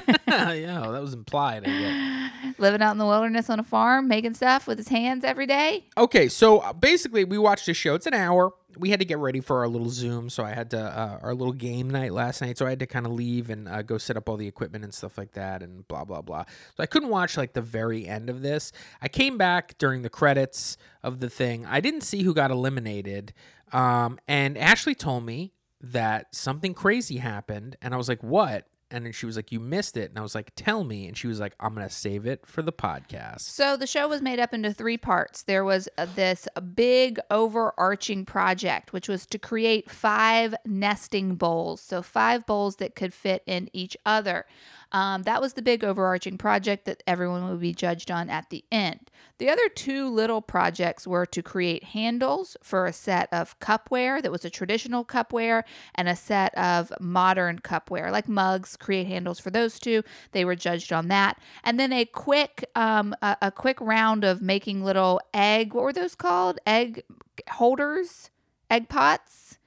yeah, 0.28 0.88
that 0.92 1.02
was 1.02 1.14
implied. 1.14 1.64
I 1.68 1.70
guess. 1.70 2.60
living 2.60 2.82
out 2.82 2.92
in 2.92 2.98
the 2.98 3.06
wilderness 3.06 3.50
on 3.52 3.60
a 3.60 3.64
farm 3.64 4.08
making 4.08 4.34
stuff 4.34 4.66
with 4.66 4.80
his 4.80 4.88
hands 4.88 5.24
every 5.24 5.46
day 5.46 5.86
Okay, 5.98 6.28
so 6.28 6.60
uh, 6.60 6.74
basically, 6.74 7.24
we 7.24 7.38
watched 7.38 7.68
this 7.68 7.78
show. 7.78 7.94
It's 7.96 8.08
an 8.08 8.14
hour. 8.16 8.52
we 8.78 8.90
had 8.90 9.00
to 9.00 9.06
get 9.06 9.20
ready 9.20 9.40
for 9.42 9.60
our 9.60 9.68
little 9.68 9.90
Zoom, 9.90 10.30
so 10.30 10.44
I 10.44 10.54
had 10.54 10.72
to 10.72 10.80
uh, 10.80 11.20
our 11.22 11.34
little 11.36 11.54
game 11.54 11.90
night 11.90 12.12
last 12.14 12.42
night. 12.42 12.58
So 12.58 12.66
I 12.66 12.70
had 12.72 12.80
to 12.80 12.88
kind 12.88 13.06
of 13.06 13.12
leave 13.14 13.50
and 13.52 13.68
uh, 13.70 13.82
go 13.84 13.98
set 14.00 14.18
up 14.18 14.28
all 14.28 14.36
the 14.36 14.48
equipment 14.48 14.84
and 14.84 14.94
stuff 14.94 15.18
like 15.18 15.34
that, 15.34 15.62
and 15.62 15.88
blah 15.88 16.04
blah 16.04 16.22
blah. 16.22 16.46
So 16.76 16.84
I 16.84 16.86
couldn't 16.88 17.10
watch 17.10 17.38
like 17.38 17.54
the 17.54 17.62
very 17.62 18.08
end 18.08 18.30
of 18.30 18.42
this. 18.42 18.72
I 19.02 19.08
came 19.08 19.38
back 19.38 19.78
during 19.78 20.02
the 20.02 20.10
credits 20.10 20.78
of 21.04 21.20
the 21.20 21.30
thing. 21.30 21.66
I 21.66 21.80
didn't 21.80 22.02
see 22.02 22.24
who 22.24 22.34
got 22.34 22.50
eliminated, 22.52 23.34
um, 23.72 24.20
and 24.28 24.58
Ashley 24.58 24.96
told 24.96 25.26
me 25.26 25.54
that 25.92 26.34
something 26.36 26.74
crazy 26.74 27.18
happened, 27.18 27.78
and 27.82 27.94
I 27.94 27.98
was 27.98 28.10
like, 28.10 28.24
"What?" 28.24 28.68
And 28.92 29.04
then 29.06 29.14
she 29.14 29.26
was 29.26 29.36
like, 29.36 29.52
"You 29.52 29.60
missed 29.60 29.98
it," 29.98 30.10
and 30.10 30.20
I 30.20 30.22
was 30.22 30.36
like, 30.36 30.52
"Tell 30.56 30.84
me." 30.84 31.08
And 31.08 31.18
she 31.18 31.28
was 31.28 31.40
like, 31.40 31.54
"I'm 31.60 31.74
gonna 31.74 31.90
save 31.90 32.26
it 32.26 32.46
for 32.46 32.62
the 32.62 32.72
podcast." 32.72 33.42
So 33.42 33.76
the 33.76 33.88
show 33.88 34.08
was 34.08 34.22
made 34.22 34.40
up 34.40 34.54
into 34.54 34.74
three 34.74 34.98
parts. 34.98 35.42
There 35.42 35.64
was 35.66 35.90
uh, 35.98 36.06
this 36.16 36.48
big 36.76 37.20
overarching 37.32 38.26
project, 38.26 38.94
which 38.94 39.10
was 39.10 39.26
to 39.28 39.40
create 39.40 39.90
five 39.90 40.56
nesting 40.66 41.36
bowls. 41.36 41.82
So 41.82 42.02
five 42.02 42.46
bowls 42.46 42.78
that 42.78 42.96
could 42.96 43.14
fit 43.14 43.44
in 43.46 43.70
each 43.74 43.98
other. 44.06 44.46
Um, 44.96 45.24
that 45.24 45.42
was 45.42 45.56
the 45.56 45.62
big 45.62 45.84
overarching 45.84 46.38
project 46.38 46.86
that 46.86 47.04
everyone 47.06 47.50
would 47.50 47.60
be 47.60 47.74
judged 47.74 48.10
on 48.10 48.30
at 48.30 48.50
the 48.50 48.64
end. 48.72 49.12
The 49.40 49.50
other 49.50 49.68
two 49.68 50.08
little 50.08 50.42
projects 50.42 51.06
were 51.06 51.26
to 51.26 51.44
create 51.44 51.84
handles 51.84 52.56
for 52.64 52.86
a 52.86 52.94
set 52.94 53.28
of 53.34 53.60
cupware 53.60 54.22
that 54.22 54.32
was 54.32 54.46
a 54.46 54.50
traditional 54.50 55.04
cupware 55.04 55.64
and 55.96 56.08
a 56.08 56.16
set 56.16 56.58
of 56.58 56.94
modern 57.02 57.60
cupware, 57.60 58.10
like 58.10 58.30
mugs. 58.30 58.78
Create 58.78 59.08
handles 59.08 59.38
for 59.38 59.50
those 59.50 59.80
two. 59.80 60.02
They 60.32 60.46
were 60.46 60.56
judged 60.56 60.94
on 60.94 61.10
that, 61.10 61.40
and 61.66 61.78
then 61.78 61.92
a 61.92 62.06
quick, 62.06 62.64
um, 62.74 63.14
a, 63.22 63.36
a 63.42 63.52
quick 63.52 63.82
round 63.82 64.24
of 64.24 64.42
making 64.42 64.82
little 64.82 65.20
egg. 65.34 65.74
What 65.74 65.84
were 65.84 65.92
those 65.92 66.16
called? 66.16 66.58
Egg 66.66 67.04
holders, 67.50 68.32
egg 68.72 68.88
pots 68.88 69.58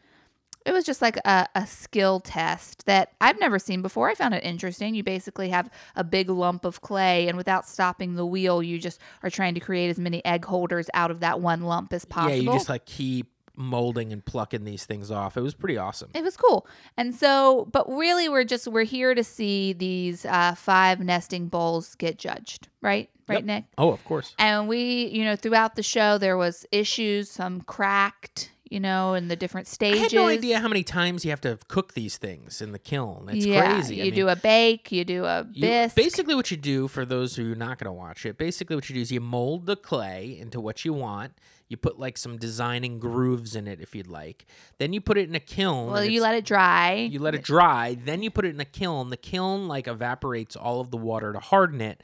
it 0.69 0.73
was 0.73 0.85
just 0.85 1.01
like 1.01 1.17
a, 1.25 1.49
a 1.55 1.67
skill 1.67 2.21
test 2.21 2.85
that 2.85 3.13
I've 3.21 3.41
never 3.41 3.59
seen 3.59 3.81
before. 3.81 4.11
I 4.11 4.15
found 4.15 4.35
it 4.35 4.45
interesting. 4.45 4.95
You 4.95 5.03
basically 5.03 5.49
have 5.49 5.71
a 5.97 6.05
big 6.05 6.29
lump 6.29 6.67
of 6.67 6.83
clay, 6.83 7.27
and 7.27 7.37
without 7.39 7.67
stopping 7.67 8.15
the 8.17 8.27
wheel, 8.27 8.63
you 8.63 8.79
just 8.79 9.01
are 9.23 9.31
trying 9.31 9.55
to 9.55 9.61
create 9.61 9.89
as 9.89 9.99
many 9.99 10.23
egg 10.27 10.45
holders 10.45 10.91
out 10.93 11.11
of 11.11 11.21
that 11.21 11.41
one 11.41 11.63
lump 11.63 11.93
as 11.95 12.05
possible. 12.05 12.37
Yeah, 12.37 12.43
you 12.43 12.53
just 12.53 12.69
like 12.69 12.85
keep 12.85 13.33
molding 13.57 14.13
and 14.13 14.25
plucking 14.25 14.65
these 14.65 14.85
things 14.85 15.11
off. 15.11 15.37
It 15.37 15.41
was 15.41 15.55
pretty 15.55 15.77
awesome. 15.79 16.11
it 16.15 16.23
was 16.23 16.37
cool. 16.37 16.67
And 16.97 17.15
so, 17.15 17.67
but 17.73 17.89
really, 17.91 18.29
we're 18.29 18.45
just 18.45 18.69
we're 18.69 18.85
here 18.85 19.15
to 19.15 19.25
see 19.25 19.73
these 19.73 20.25
uh, 20.27 20.55
five 20.55 21.01
nesting 21.01 21.49
bowls 21.49 21.95
get 21.95 22.19
judged, 22.19 22.69
right? 22.83 23.11
Right, 23.27 23.39
Yep. 23.39 23.45
Nick. 23.45 23.65
Oh, 23.77 23.91
of 23.93 24.03
course. 24.05 24.35
And 24.39 24.69
we, 24.69 25.07
you 25.09 25.23
know, 25.23 25.37
throughout 25.37 25.75
the 25.75 25.83
show, 25.83 26.17
there 26.17 26.39
was 26.39 26.65
issues, 26.73 27.31
some 27.31 27.61
cracked, 27.61 28.51
you 28.71 28.81
know, 28.81 29.15
in 29.15 29.29
the 29.29 29.37
different 29.37 29.67
stages. 29.67 29.99
I 29.99 30.03
had 30.05 30.13
no 30.13 30.27
idea 30.27 30.59
how 30.61 30.69
many 30.69 30.83
times 30.83 31.25
you 31.25 31.31
have 31.31 31.41
to 31.43 31.59
cook 31.69 31.95
these 31.95 32.17
things 32.19 32.61
in 32.61 32.73
the 32.73 32.79
kiln. 32.79 33.29
It's 33.31 33.47
yeah, 33.47 33.75
crazy. 33.75 33.97
You 33.97 34.03
I 34.03 34.05
mean, 34.07 34.15
do 34.15 34.29
a 34.29 34.37
bake, 34.37 34.93
you 34.93 35.05
do 35.05 35.25
a 35.25 35.47
you- 35.53 35.63
bisque. 35.63 35.97
basically, 35.97 36.35
what 36.35 36.51
you 36.51 36.57
do 36.57 36.89
for 36.89 37.05
those 37.05 37.37
who 37.37 37.53
are 37.53 37.57
not 37.57 37.79
going 37.79 37.87
to 37.87 37.93
watch 37.93 38.27
it, 38.27 38.37
basically 38.39 38.77
what 38.77 38.89
you 38.89 38.95
do 38.95 39.01
is 39.01 39.11
you 39.11 39.21
mold 39.21 39.67
the 39.67 39.77
clay 39.77 40.37
into 40.39 40.61
what 40.61 40.85
you 40.85 40.93
want. 40.93 41.33
You 41.71 41.77
put 41.77 41.99
like 41.99 42.17
some 42.17 42.39
designing 42.39 42.99
grooves 42.99 43.55
in 43.55 43.69
it 43.69 43.79
if 43.83 43.95
you'd 43.95 44.07
like. 44.07 44.47
Then 44.79 44.95
you 44.95 45.03
put 45.03 45.19
it 45.19 45.29
in 45.29 45.35
a 45.35 45.41
kiln. 45.41 45.91
well, 45.91 46.03
you 46.05 46.23
let 46.23 46.35
it 46.35 46.47
dry. 46.47 46.95
You 46.95 47.19
let 47.19 47.35
it 47.35 47.43
dry, 47.43 47.95
then 48.03 48.23
you 48.23 48.31
put 48.31 48.47
it 48.47 48.55
in 48.55 48.61
a 48.61 48.65
kiln. 48.65 49.11
The 49.11 49.19
kiln 49.19 49.69
like 49.69 49.87
evaporates 49.87 50.57
all 50.57 50.81
of 50.81 50.91
the 50.91 50.97
water 50.97 51.35
to 51.35 51.41
harden 51.41 51.83
it. 51.83 52.03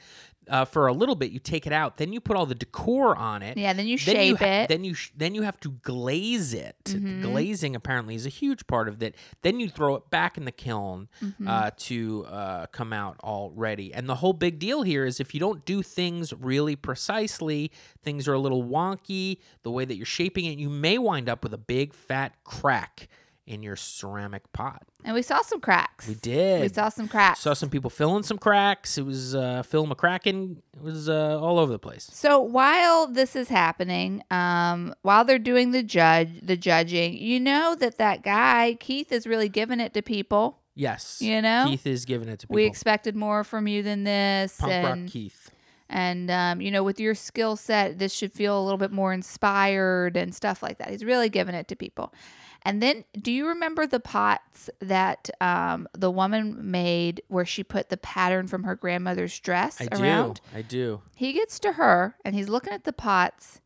Uh, 0.49 0.63
for 0.65 0.87
a 0.87 0.93
little 0.93 1.15
bit, 1.15 1.31
you 1.31 1.39
take 1.39 1.65
it 1.65 1.73
out. 1.73 1.97
Then 1.97 2.13
you 2.13 2.19
put 2.21 2.37
all 2.37 2.45
the 2.45 2.55
decor 2.55 3.15
on 3.15 3.41
it. 3.41 3.57
yeah, 3.57 3.73
then 3.73 3.87
you 3.87 3.97
then 3.97 4.15
shape 4.15 4.27
you 4.29 4.35
ha- 4.37 4.45
it. 4.45 4.47
Mm-hmm. 4.47 4.65
Then 4.73 4.83
you 4.83 4.93
sh- 4.93 5.11
then 5.15 5.35
you 5.35 5.41
have 5.41 5.59
to 5.61 5.71
glaze 5.71 6.53
it. 6.53 6.75
Glazing 7.21 7.75
apparently 7.75 8.15
is 8.15 8.25
a 8.25 8.29
huge 8.29 8.67
part 8.67 8.87
of 8.87 9.01
it. 9.01 9.15
Then 9.41 9.59
you 9.59 9.69
throw 9.69 9.95
it 9.95 10.09
back 10.09 10.37
in 10.37 10.45
the 10.45 10.51
kiln 10.51 11.07
Mm-hmm. 11.23 11.47
uh, 11.47 11.71
to 11.77 12.25
uh, 12.27 12.65
come 12.67 12.93
out 12.93 13.17
all 13.23 13.51
ready. 13.55 13.93
And 13.93 14.07
the 14.07 14.15
whole 14.15 14.33
big 14.33 14.59
deal 14.59 14.83
here 14.83 15.05
is 15.05 15.19
if 15.19 15.33
you 15.33 15.39
don't 15.39 15.65
do 15.65 15.81
things 15.81 16.33
really 16.33 16.75
precisely, 16.75 17.71
things 18.03 18.27
are 18.27 18.33
a 18.33 18.39
little 18.39 18.63
wonky. 18.63 19.39
The 19.63 19.71
way 19.71 19.85
that 19.85 19.95
you're 19.95 20.05
shaping 20.05 20.45
it, 20.45 20.57
you 20.59 20.69
may 20.69 20.97
wind 20.97 21.27
up 21.29 21.43
with 21.43 21.53
a 21.53 21.57
big 21.57 21.93
fat 21.93 22.33
crack 22.43 23.07
in 23.47 23.61
your 23.61 23.75
ceramic 23.75 24.51
pot. 24.53 24.81
and 25.03 25.13
we 25.13 25.21
saw 25.21 25.41
some 25.41 25.59
cracks. 25.61 26.07
We 26.07 26.15
did. 26.15 26.61
We 26.61 26.69
saw 26.69 26.89
some 26.89 27.07
cracks. 27.07 27.41
Saw 27.41 27.53
some 27.53 27.69
people 27.69 27.89
filling 27.91 28.23
some 28.23 28.39
cracks. 28.39 28.97
It 28.97 29.05
was 29.05 29.35
uh, 29.35 29.61
Phil 29.63 29.85
McCracken. 29.85 30.57
It 30.75 30.81
was 30.81 31.07
uh, 31.09 31.39
all 31.39 31.59
over 31.59 31.71
the 31.71 31.79
place. 31.79 32.09
so 32.11 32.39
while 32.39 33.05
this 33.07 33.35
is 33.35 33.49
happening, 33.49 34.23
um, 34.31 34.95
while 35.03 35.23
they're 35.25 35.37
doing 35.37 35.71
the 35.71 35.83
judge, 35.83 36.29
the 36.41 36.57
judging, 36.57 37.15
you 37.17 37.39
know 37.39 37.75
that 37.75 37.97
that 37.99 38.23
guy 38.23 38.77
Keith 38.79 39.11
is 39.11 39.27
really 39.27 39.49
giving 39.49 39.79
it 39.79 39.93
to 39.93 40.01
people. 40.01 40.59
Yes. 40.73 41.21
You 41.21 41.41
know? 41.41 41.65
Keith 41.67 41.85
is 41.87 42.03
giving 42.05 42.27
it 42.27 42.39
to 42.39 42.47
people. 42.47 42.55
We 42.55 42.65
expected 42.65 43.15
more 43.15 43.43
from 43.43 43.67
you 43.67 43.83
than 43.83 44.03
this, 44.03 44.57
Punk 44.59 44.73
and 44.73 45.01
rock 45.03 45.11
Keith. 45.11 45.51
and 45.87 46.29
um, 46.31 46.61
you 46.61 46.71
know, 46.71 46.83
with 46.83 46.99
your 46.99 47.13
skill 47.15 47.55
set, 47.55 47.99
this 47.99 48.11
should 48.11 48.33
feel 48.33 48.59
a 48.59 48.63
little 48.63 48.79
bit 48.79 48.91
more 48.91 49.13
inspired 49.13 50.17
and 50.17 50.33
stuff 50.33 50.63
like 50.63 50.79
that. 50.79 50.89
He's 50.89 51.05
really 51.05 51.29
giving 51.29 51.55
it 51.55 51.67
to 51.69 51.75
people. 51.75 52.11
And 52.65 52.81
then, 52.81 53.05
do 53.13 53.31
you 53.31 53.47
remember 53.47 53.85
the 53.85 53.99
pots 53.99 54.71
that 54.79 55.29
um, 55.39 55.87
the 55.93 56.09
woman 56.09 56.71
made 56.71 57.21
where 57.27 57.45
she 57.45 57.63
put 57.63 57.89
the 57.89 57.97
pattern 57.97 58.47
from 58.47 58.63
her 58.63 58.75
grandmother's 58.75 59.39
dress 59.39 59.79
around? 59.79 59.93
I 59.93 60.01
around? 60.01 60.33
do. 60.33 60.57
I 60.57 60.61
do. 60.63 61.01
He 61.13 61.33
gets 61.33 61.59
to 61.59 61.73
her 61.73 62.15
and 62.25 62.33
he's 62.33 62.49
looking 62.49 62.73
at 62.73 62.83
the 62.83 62.91
pots 62.91 63.61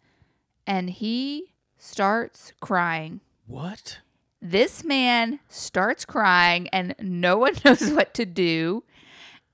and 0.67 0.89
he 0.89 1.53
starts 1.77 2.51
crying. 2.59 3.21
What? 3.47 3.99
This 4.41 4.83
man 4.83 5.39
starts 5.47 6.03
crying 6.03 6.67
and 6.67 6.93
no 6.99 7.37
one 7.37 7.53
knows 7.65 7.89
what 7.91 8.13
to 8.15 8.25
do. 8.25 8.83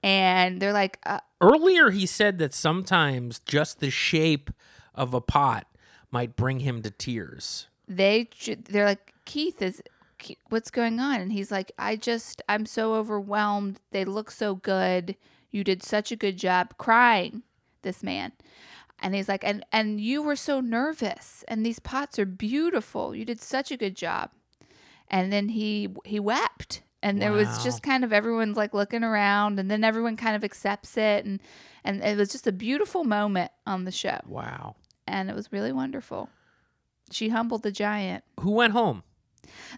And 0.02 0.60
they're 0.60 0.74
like, 0.74 1.00
uh, 1.06 1.20
Earlier, 1.39 1.91
he 1.91 2.08
said 2.08 2.39
that 2.39 2.54
sometimes 2.54 3.39
just 3.39 3.80
the 3.80 3.91
shape 3.91 4.50
of 4.96 5.14
a 5.14 5.22
pot 5.22 5.68
might 6.10 6.36
bring 6.36 6.62
him 6.62 6.82
to 6.82 6.89
tears. 6.89 7.68
They 7.88 8.30
they're 8.70 8.86
like 8.86 9.14
Keith 9.26 9.62
is 9.62 9.82
what's 10.50 10.72
going 10.72 11.00
on? 11.00 11.22
And 11.22 11.32
he's 11.32 11.52
like 11.52 11.72
I 11.78 11.96
just 11.96 12.42
I'm 12.50 12.66
so 12.66 12.96
overwhelmed. 12.96 13.80
They 13.92 14.06
look 14.06 14.32
so 14.32 14.56
good. 14.56 15.16
You 15.52 15.64
did 15.64 15.84
such 15.84 16.12
a 16.12 16.16
good 16.16 16.38
job 16.38 16.78
crying 16.78 17.44
this 17.82 18.04
man. 18.04 18.32
And 19.00 19.14
he's 19.14 19.28
like 19.30 19.44
and 19.44 19.66
and 19.72 20.00
you 20.02 20.22
were 20.22 20.36
so 20.36 20.60
nervous 20.62 21.44
and 21.48 21.66
these 21.66 21.80
pots 21.80 22.18
are 22.18 22.26
beautiful. 22.26 23.16
You 23.16 23.26
did 23.26 23.42
such 23.42 23.72
a 23.72 23.78
good 23.78 23.96
job. 23.96 24.32
And 25.10 25.32
then 25.32 25.50
he 25.50 25.90
he 26.06 26.20
wept. 26.20 26.82
And 27.04 27.22
there 27.22 27.32
was 27.32 27.64
just 27.64 27.84
kind 27.84 28.04
of 28.04 28.12
everyone's 28.12 28.58
like 28.58 28.74
looking 28.74 29.04
around 29.04 29.60
and 29.60 29.70
then 29.70 29.84
everyone 29.84 30.18
kind 30.18 30.36
of 30.36 30.44
accepts 30.44 30.98
it. 30.98 31.26
And 31.26 31.40
and 31.84 32.04
it 32.04 32.18
was 32.18 32.30
just 32.30 32.48
a 32.48 32.52
beautiful 32.52 33.04
moment 33.04 33.52
on 33.68 33.84
the 33.86 33.92
show. 33.92 34.20
Wow. 34.26 34.76
and 35.06 35.30
it 35.30 35.36
was 35.36 35.52
really 35.52 35.72
wonderful 35.72 36.30
she 37.12 37.30
humbled 37.30 37.64
the 37.64 37.72
giant 37.72 38.24
Who 38.39 38.51
went 38.51 38.74
home? 38.74 39.03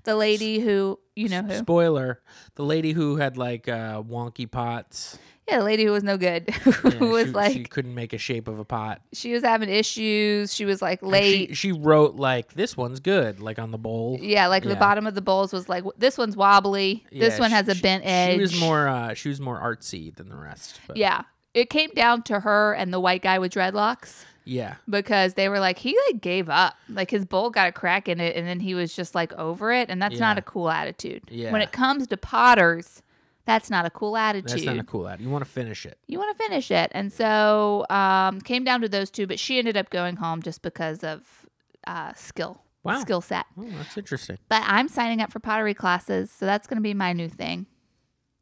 the 0.04 0.16
lady 0.16 0.60
who 0.60 1.00
you 1.16 1.28
know 1.30 1.42
who 1.44 1.54
Spoiler: 1.56 2.22
the 2.56 2.64
lady 2.64 2.94
who 2.94 3.18
had 3.18 3.38
like 3.38 3.68
uh, 3.68 4.02
wonky 4.02 4.50
pots. 4.50 5.18
yeah 5.48 5.58
the 5.60 5.64
lady 5.64 5.84
who 5.84 5.92
was 5.92 6.04
no 6.04 6.18
good 6.18 6.50
who 6.52 6.90
Yeah, 6.90 7.12
was 7.12 7.26
she, 7.28 7.32
like 7.32 7.54
she 7.54 7.64
couldn't 7.64 7.94
make 7.94 8.14
a 8.14 8.18
shape 8.18 8.48
of 8.48 8.60
a 8.60 8.66
pot. 8.66 9.02
She 9.14 9.34
was 9.34 9.44
having 9.44 9.70
issues 9.70 10.54
she 10.54 10.66
was 10.66 10.82
like 10.82 11.02
And 11.02 11.12
late 11.12 11.50
She, 11.50 11.56
she 11.56 11.72
wrote 11.74 12.16
like 12.16 12.54
this 12.54 12.78
one's 12.78 13.00
good, 13.00 13.40
like 13.40 13.60
on 13.60 13.72
the 13.72 13.78
bowl. 13.78 14.18
yeah 14.22 14.48
like 14.48 14.64
the 14.64 14.70
Yeah. 14.70 14.80
bottom 14.80 15.06
of 15.06 15.16
the 15.16 15.22
bowls 15.22 15.52
was 15.52 15.68
like 15.68 15.84
this 15.98 16.18
one's 16.18 16.36
wobbly 16.38 17.04
this 17.12 17.34
Yeah, 17.36 17.40
one 17.40 17.50
she- 17.50 17.56
has 17.56 17.68
a 17.68 17.76
she- 17.76 17.82
bent 17.82 18.04
edge 18.06 18.36
She 18.36 18.42
was 18.42 18.60
more. 18.60 18.88
Uh, 18.88 19.14
she 19.14 19.30
was 19.30 19.42
more 19.42 19.60
artsy 19.60 20.16
than 20.16 20.30
the 20.30 20.38
rest. 20.38 20.80
But 20.88 20.98
yeah 20.98 21.24
it 21.54 21.70
came 21.70 21.90
down 21.92 22.22
to 22.24 22.40
her 22.42 22.74
and 22.74 22.94
the 22.94 23.00
white 23.00 23.22
guy 23.22 23.38
with 23.40 23.52
dreadlocks 23.54 24.24
yeah. 24.48 24.76
because 24.90 25.34
they 25.36 25.50
were 25.50 25.60
like 25.60 25.78
he 25.80 25.98
like 26.08 26.22
gave 26.22 26.50
up 26.50 26.76
like 26.90 27.12
his 27.12 27.26
bowl 27.26 27.50
got 27.50 27.68
a 27.68 27.72
crack 27.72 28.08
in 28.08 28.20
it 28.20 28.36
and 28.36 28.48
then 28.48 28.60
he 28.60 28.74
was 28.74 28.96
just 28.96 29.14
like 29.14 29.34
over 29.34 29.72
it 29.72 29.90
and 29.90 30.02
that's 30.02 30.20
not 30.20 30.38
a 30.38 30.42
cool 30.42 30.70
attitude 30.70 31.24
Yeah. 31.30 31.52
when 31.52 31.62
it 31.62 31.72
comes 31.72 32.08
to 32.08 32.18
potters 32.18 33.02
that's 33.46 33.70
not 33.70 33.86
a 33.86 33.90
cool 33.90 34.18
attitude 34.18 34.50
That's 34.50 34.66
not 34.66 34.78
a 34.78 34.84
cool 34.84 35.08
ad. 35.08 35.22
You 35.22 35.30
want 35.30 35.46
to 35.46 35.50
finish 35.50 35.86
it. 35.86 35.98
you 36.06 36.20
want 36.20 36.38
to 36.38 36.44
finish 36.44 36.70
it. 36.70 36.92
And 36.94 37.14
so 37.14 37.86
um, 37.90 38.42
came 38.42 38.66
down 38.66 38.82
to 38.82 38.90
those 38.90 39.10
two, 39.10 39.26
but 39.26 39.40
she 39.40 39.58
ended 39.58 39.78
up 39.78 39.90
going 39.90 40.18
home 40.18 40.42
just 40.42 40.62
because 40.62 41.02
of 41.02 41.46
uh, 41.88 42.12
skill, 42.14 42.62
Wow. 42.84 43.00
skill 43.00 43.22
set. 43.22 43.46
Oh, 43.58 43.64
that's 43.78 43.98
interesting. 43.98 44.38
But 44.50 44.64
I'm 44.66 44.90
signing 44.90 45.22
up 45.22 45.32
for 45.32 45.40
pottery 45.40 45.74
classes, 45.74 46.30
so 46.30 46.46
that's 46.46 46.68
going 46.68 46.76
to 46.76 46.82
be 46.84 46.94
my 46.94 47.14
new 47.14 47.30
thing. 47.30 47.68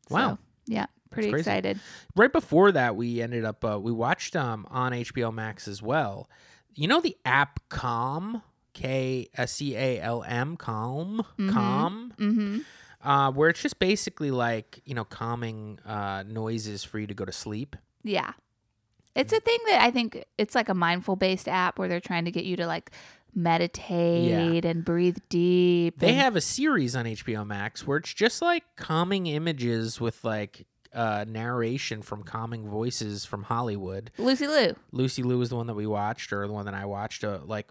Wow. 0.10 0.32
So, 0.32 0.38
yeah, 0.66 0.86
pretty 1.16 1.38
excited. 1.40 1.80
Right 2.16 2.32
before 2.32 2.72
that, 2.72 2.96
we 2.96 3.22
ended 3.22 3.44
up 3.46 3.66
uh, 3.66 3.80
we 3.82 3.92
watched 3.92 4.36
um 4.36 4.68
on 4.70 4.92
HBO 4.92 5.34
Max 5.34 5.68
as 5.68 5.82
well. 5.82 6.30
You 6.76 6.88
know 6.88 7.02
the 7.02 7.18
app 7.26 7.60
Calm, 7.70 8.42
K 8.74 9.28
C 9.46 9.76
A 9.76 10.00
L 10.02 10.24
M, 10.28 10.58
Calm, 10.58 11.24
Calm, 11.50 12.14
Mm-hmm. 12.18 12.60
uh, 13.10 13.32
where 13.32 13.50
it's 13.50 13.62
just 13.62 13.80
basically 13.80 14.30
like 14.32 14.82
you 14.86 14.94
know 14.94 15.06
calming 15.06 15.80
uh, 15.86 16.24
noises 16.28 16.84
for 16.84 17.00
you 17.00 17.08
to 17.08 17.14
go 17.14 17.26
to 17.26 17.32
sleep. 17.32 17.76
Yeah. 18.04 18.34
It's 19.16 19.32
a 19.32 19.40
thing 19.40 19.60
that 19.68 19.82
I 19.82 19.92
think 19.92 20.26
it's 20.38 20.56
like 20.56 20.68
a 20.68 20.74
mindful 20.74 21.16
based 21.16 21.48
app 21.48 21.80
where 21.80 21.88
they're 21.88 22.02
trying 22.02 22.26
to 22.26 22.32
get 22.32 22.44
you 22.44 22.58
to 22.58 22.68
like 22.68 22.92
meditate 23.34 24.66
and 24.66 24.84
breathe 24.84 25.18
deep. 25.30 26.00
They 26.00 26.10
and- 26.10 26.18
have 26.18 26.36
a 26.36 26.42
series 26.42 26.96
on 26.96 27.06
HBO 27.06 27.46
Max 27.46 27.86
where 27.88 27.98
it's 27.98 28.14
just 28.14 28.42
like 28.42 28.64
calming 28.76 29.28
images 29.28 30.02
with 30.02 30.24
like 30.24 30.66
uh, 30.96 31.26
narration 31.28 32.02
from 32.02 32.24
calming 32.24 32.68
voices 32.68 33.26
from 33.26 33.44
Hollywood. 33.44 34.12
Lucy 34.18 34.48
Liu. 34.48 34.76
Lucy 34.92 35.22
Liu 35.22 35.38
was 35.38 35.50
the 35.50 35.56
one 35.56 35.68
that 35.68 35.76
we 35.76 35.86
watched, 35.86 36.32
or 36.34 36.48
the 36.48 36.54
one 36.54 36.66
that 36.66 36.74
I 36.74 36.86
watched. 36.86 37.24
Uh, 37.24 37.40
like, 37.46 37.68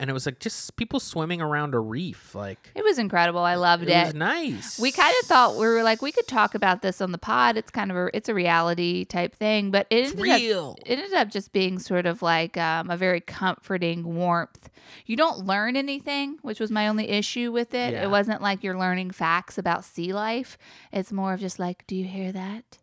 and 0.00 0.10
it 0.10 0.12
was 0.12 0.26
like 0.26 0.40
just 0.40 0.74
people 0.76 0.98
swimming 1.00 1.40
around 1.40 1.74
a 1.74 1.78
reef. 1.80 2.34
Like, 2.34 2.70
It 2.74 2.82
was 2.84 2.98
incredible. 2.98 3.40
I 3.40 3.54
loved 3.54 3.84
it 3.84 3.90
it. 3.90 4.04
was 4.06 4.14
nice. 4.14 4.78
We 4.78 4.90
kind 4.92 5.14
of 5.22 5.28
thought 5.28 5.54
we 5.56 5.66
were 5.66 5.82
like 5.82 6.02
we 6.02 6.12
could 6.12 6.26
talk 6.26 6.54
about 6.54 6.82
this 6.82 7.00
on 7.00 7.12
the 7.12 7.18
pod. 7.18 7.56
It's 7.56 7.70
kind 7.70 7.90
of 7.90 7.96
a 7.96 8.10
it's 8.16 8.28
a 8.28 8.34
reality 8.34 9.04
type 9.04 9.34
thing, 9.34 9.70
but 9.70 9.86
it 9.90 9.96
it's 10.04 10.10
ended 10.12 10.28
up 10.30 10.40
real. 10.40 10.76
it 10.84 10.98
ended 10.98 11.14
up 11.14 11.28
just 11.30 11.52
being 11.52 11.78
sort 11.78 12.06
of 12.06 12.22
like 12.22 12.56
um, 12.56 12.90
a 12.90 12.96
very 12.96 13.20
comforting 13.20 14.02
warmth. 14.16 14.68
You 15.06 15.16
don't 15.16 15.46
learn 15.46 15.76
anything, 15.76 16.38
which 16.42 16.60
was 16.60 16.70
my 16.70 16.88
only 16.88 17.08
issue 17.08 17.52
with 17.52 17.74
it. 17.74 17.92
Yeah. 17.94 18.02
It 18.04 18.10
wasn't 18.10 18.42
like 18.42 18.62
you're 18.62 18.78
learning 18.78 19.12
facts 19.12 19.58
about 19.58 19.84
sea 19.84 20.12
life. 20.12 20.58
It's 20.92 21.12
more 21.12 21.32
of 21.34 21.40
just 21.40 21.58
like, 21.58 21.86
do 21.86 21.96
you 21.96 22.04
hear 22.04 22.32
that? 22.32 22.78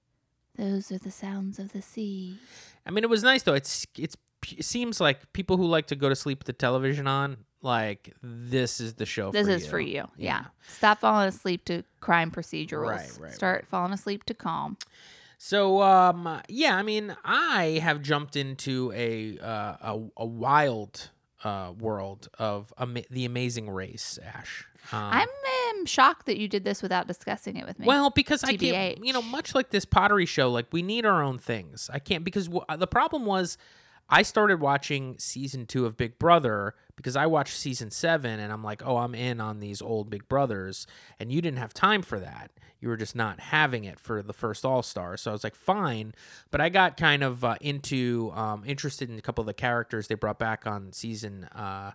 Those 0.57 0.91
are 0.91 0.97
the 0.97 1.11
sounds 1.11 1.59
of 1.59 1.71
the 1.73 1.81
sea. 1.81 2.37
I 2.85 2.91
mean, 2.91 3.03
it 3.03 3.09
was 3.09 3.23
nice 3.23 3.43
though. 3.43 3.53
It's 3.53 3.85
it's 3.97 4.15
it 4.49 4.65
seems 4.65 4.99
like 4.99 5.33
people 5.33 5.57
who 5.57 5.65
like 5.65 5.87
to 5.87 5.95
go 5.95 6.09
to 6.09 6.15
sleep 6.15 6.39
with 6.39 6.47
the 6.47 6.53
television 6.53 7.07
on, 7.07 7.37
like 7.61 8.13
this 8.21 8.79
is 8.79 8.95
the 8.95 9.05
show. 9.05 9.31
This 9.31 9.47
for 9.47 9.53
is 9.53 9.63
you. 9.63 9.69
for 9.69 9.79
you. 9.79 10.07
Yeah. 10.17 10.45
Stop 10.67 11.01
falling 11.01 11.27
asleep 11.27 11.65
to 11.65 11.83
crime 11.99 12.31
procedurals. 12.31 12.87
Right, 12.87 13.17
right, 13.19 13.33
Start 13.33 13.67
falling 13.67 13.93
asleep 13.93 14.23
to 14.25 14.33
calm. 14.33 14.77
So 15.37 15.81
um 15.81 16.41
yeah, 16.47 16.75
I 16.75 16.83
mean, 16.83 17.15
I 17.23 17.79
have 17.83 18.01
jumped 18.01 18.35
into 18.35 18.91
a 18.95 19.37
uh, 19.39 19.75
a, 19.81 19.99
a 20.17 20.25
wild 20.25 21.09
uh, 21.43 21.73
world 21.77 22.29
of 22.37 22.73
ama- 22.77 23.03
the 23.09 23.25
Amazing 23.25 23.69
Race, 23.69 24.19
Ash. 24.23 24.67
Um, 24.91 24.99
I'm 24.99 25.29
um, 25.79 25.85
shocked 25.85 26.25
that 26.25 26.37
you 26.37 26.47
did 26.47 26.63
this 26.63 26.81
without 26.81 27.07
discussing 27.07 27.55
it 27.55 27.65
with 27.65 27.79
me. 27.79 27.85
Well, 27.85 28.09
because 28.09 28.43
I 28.43 28.55
can't, 28.55 29.03
you 29.03 29.13
know, 29.13 29.21
much 29.21 29.55
like 29.55 29.69
this 29.69 29.85
pottery 29.85 30.25
show, 30.25 30.51
like 30.51 30.67
we 30.71 30.81
need 30.81 31.05
our 31.05 31.21
own 31.21 31.37
things. 31.37 31.89
I 31.93 31.99
can't 31.99 32.23
because 32.23 32.47
w- 32.47 32.65
the 32.77 32.87
problem 32.87 33.25
was 33.25 33.57
I 34.13 34.23
started 34.23 34.59
watching 34.59 35.17
season 35.19 35.65
two 35.65 35.85
of 35.85 35.95
Big 35.95 36.19
Brother 36.19 36.75
because 36.97 37.15
I 37.15 37.27
watched 37.27 37.55
season 37.55 37.91
seven 37.91 38.41
and 38.41 38.51
I'm 38.51 38.61
like, 38.61 38.85
oh, 38.85 38.97
I'm 38.97 39.15
in 39.15 39.39
on 39.39 39.61
these 39.61 39.81
old 39.81 40.09
Big 40.09 40.27
Brothers, 40.27 40.85
and 41.17 41.31
you 41.31 41.41
didn't 41.41 41.59
have 41.59 41.73
time 41.73 42.01
for 42.01 42.19
that. 42.19 42.51
You 42.81 42.89
were 42.89 42.97
just 42.97 43.15
not 43.15 43.39
having 43.39 43.85
it 43.85 43.99
for 43.99 44.21
the 44.21 44.33
first 44.33 44.65
All 44.65 44.83
Star, 44.83 45.15
so 45.15 45.31
I 45.31 45.33
was 45.33 45.43
like, 45.43 45.55
fine. 45.55 46.13
But 46.49 46.59
I 46.59 46.69
got 46.69 46.97
kind 46.97 47.23
of 47.23 47.45
uh, 47.45 47.55
into 47.61 48.31
um, 48.35 48.63
interested 48.65 49.09
in 49.09 49.17
a 49.17 49.21
couple 49.21 49.43
of 49.43 49.45
the 49.45 49.53
characters 49.53 50.07
they 50.07 50.15
brought 50.15 50.39
back 50.39 50.67
on 50.67 50.91
season. 50.91 51.45
Uh, 51.45 51.91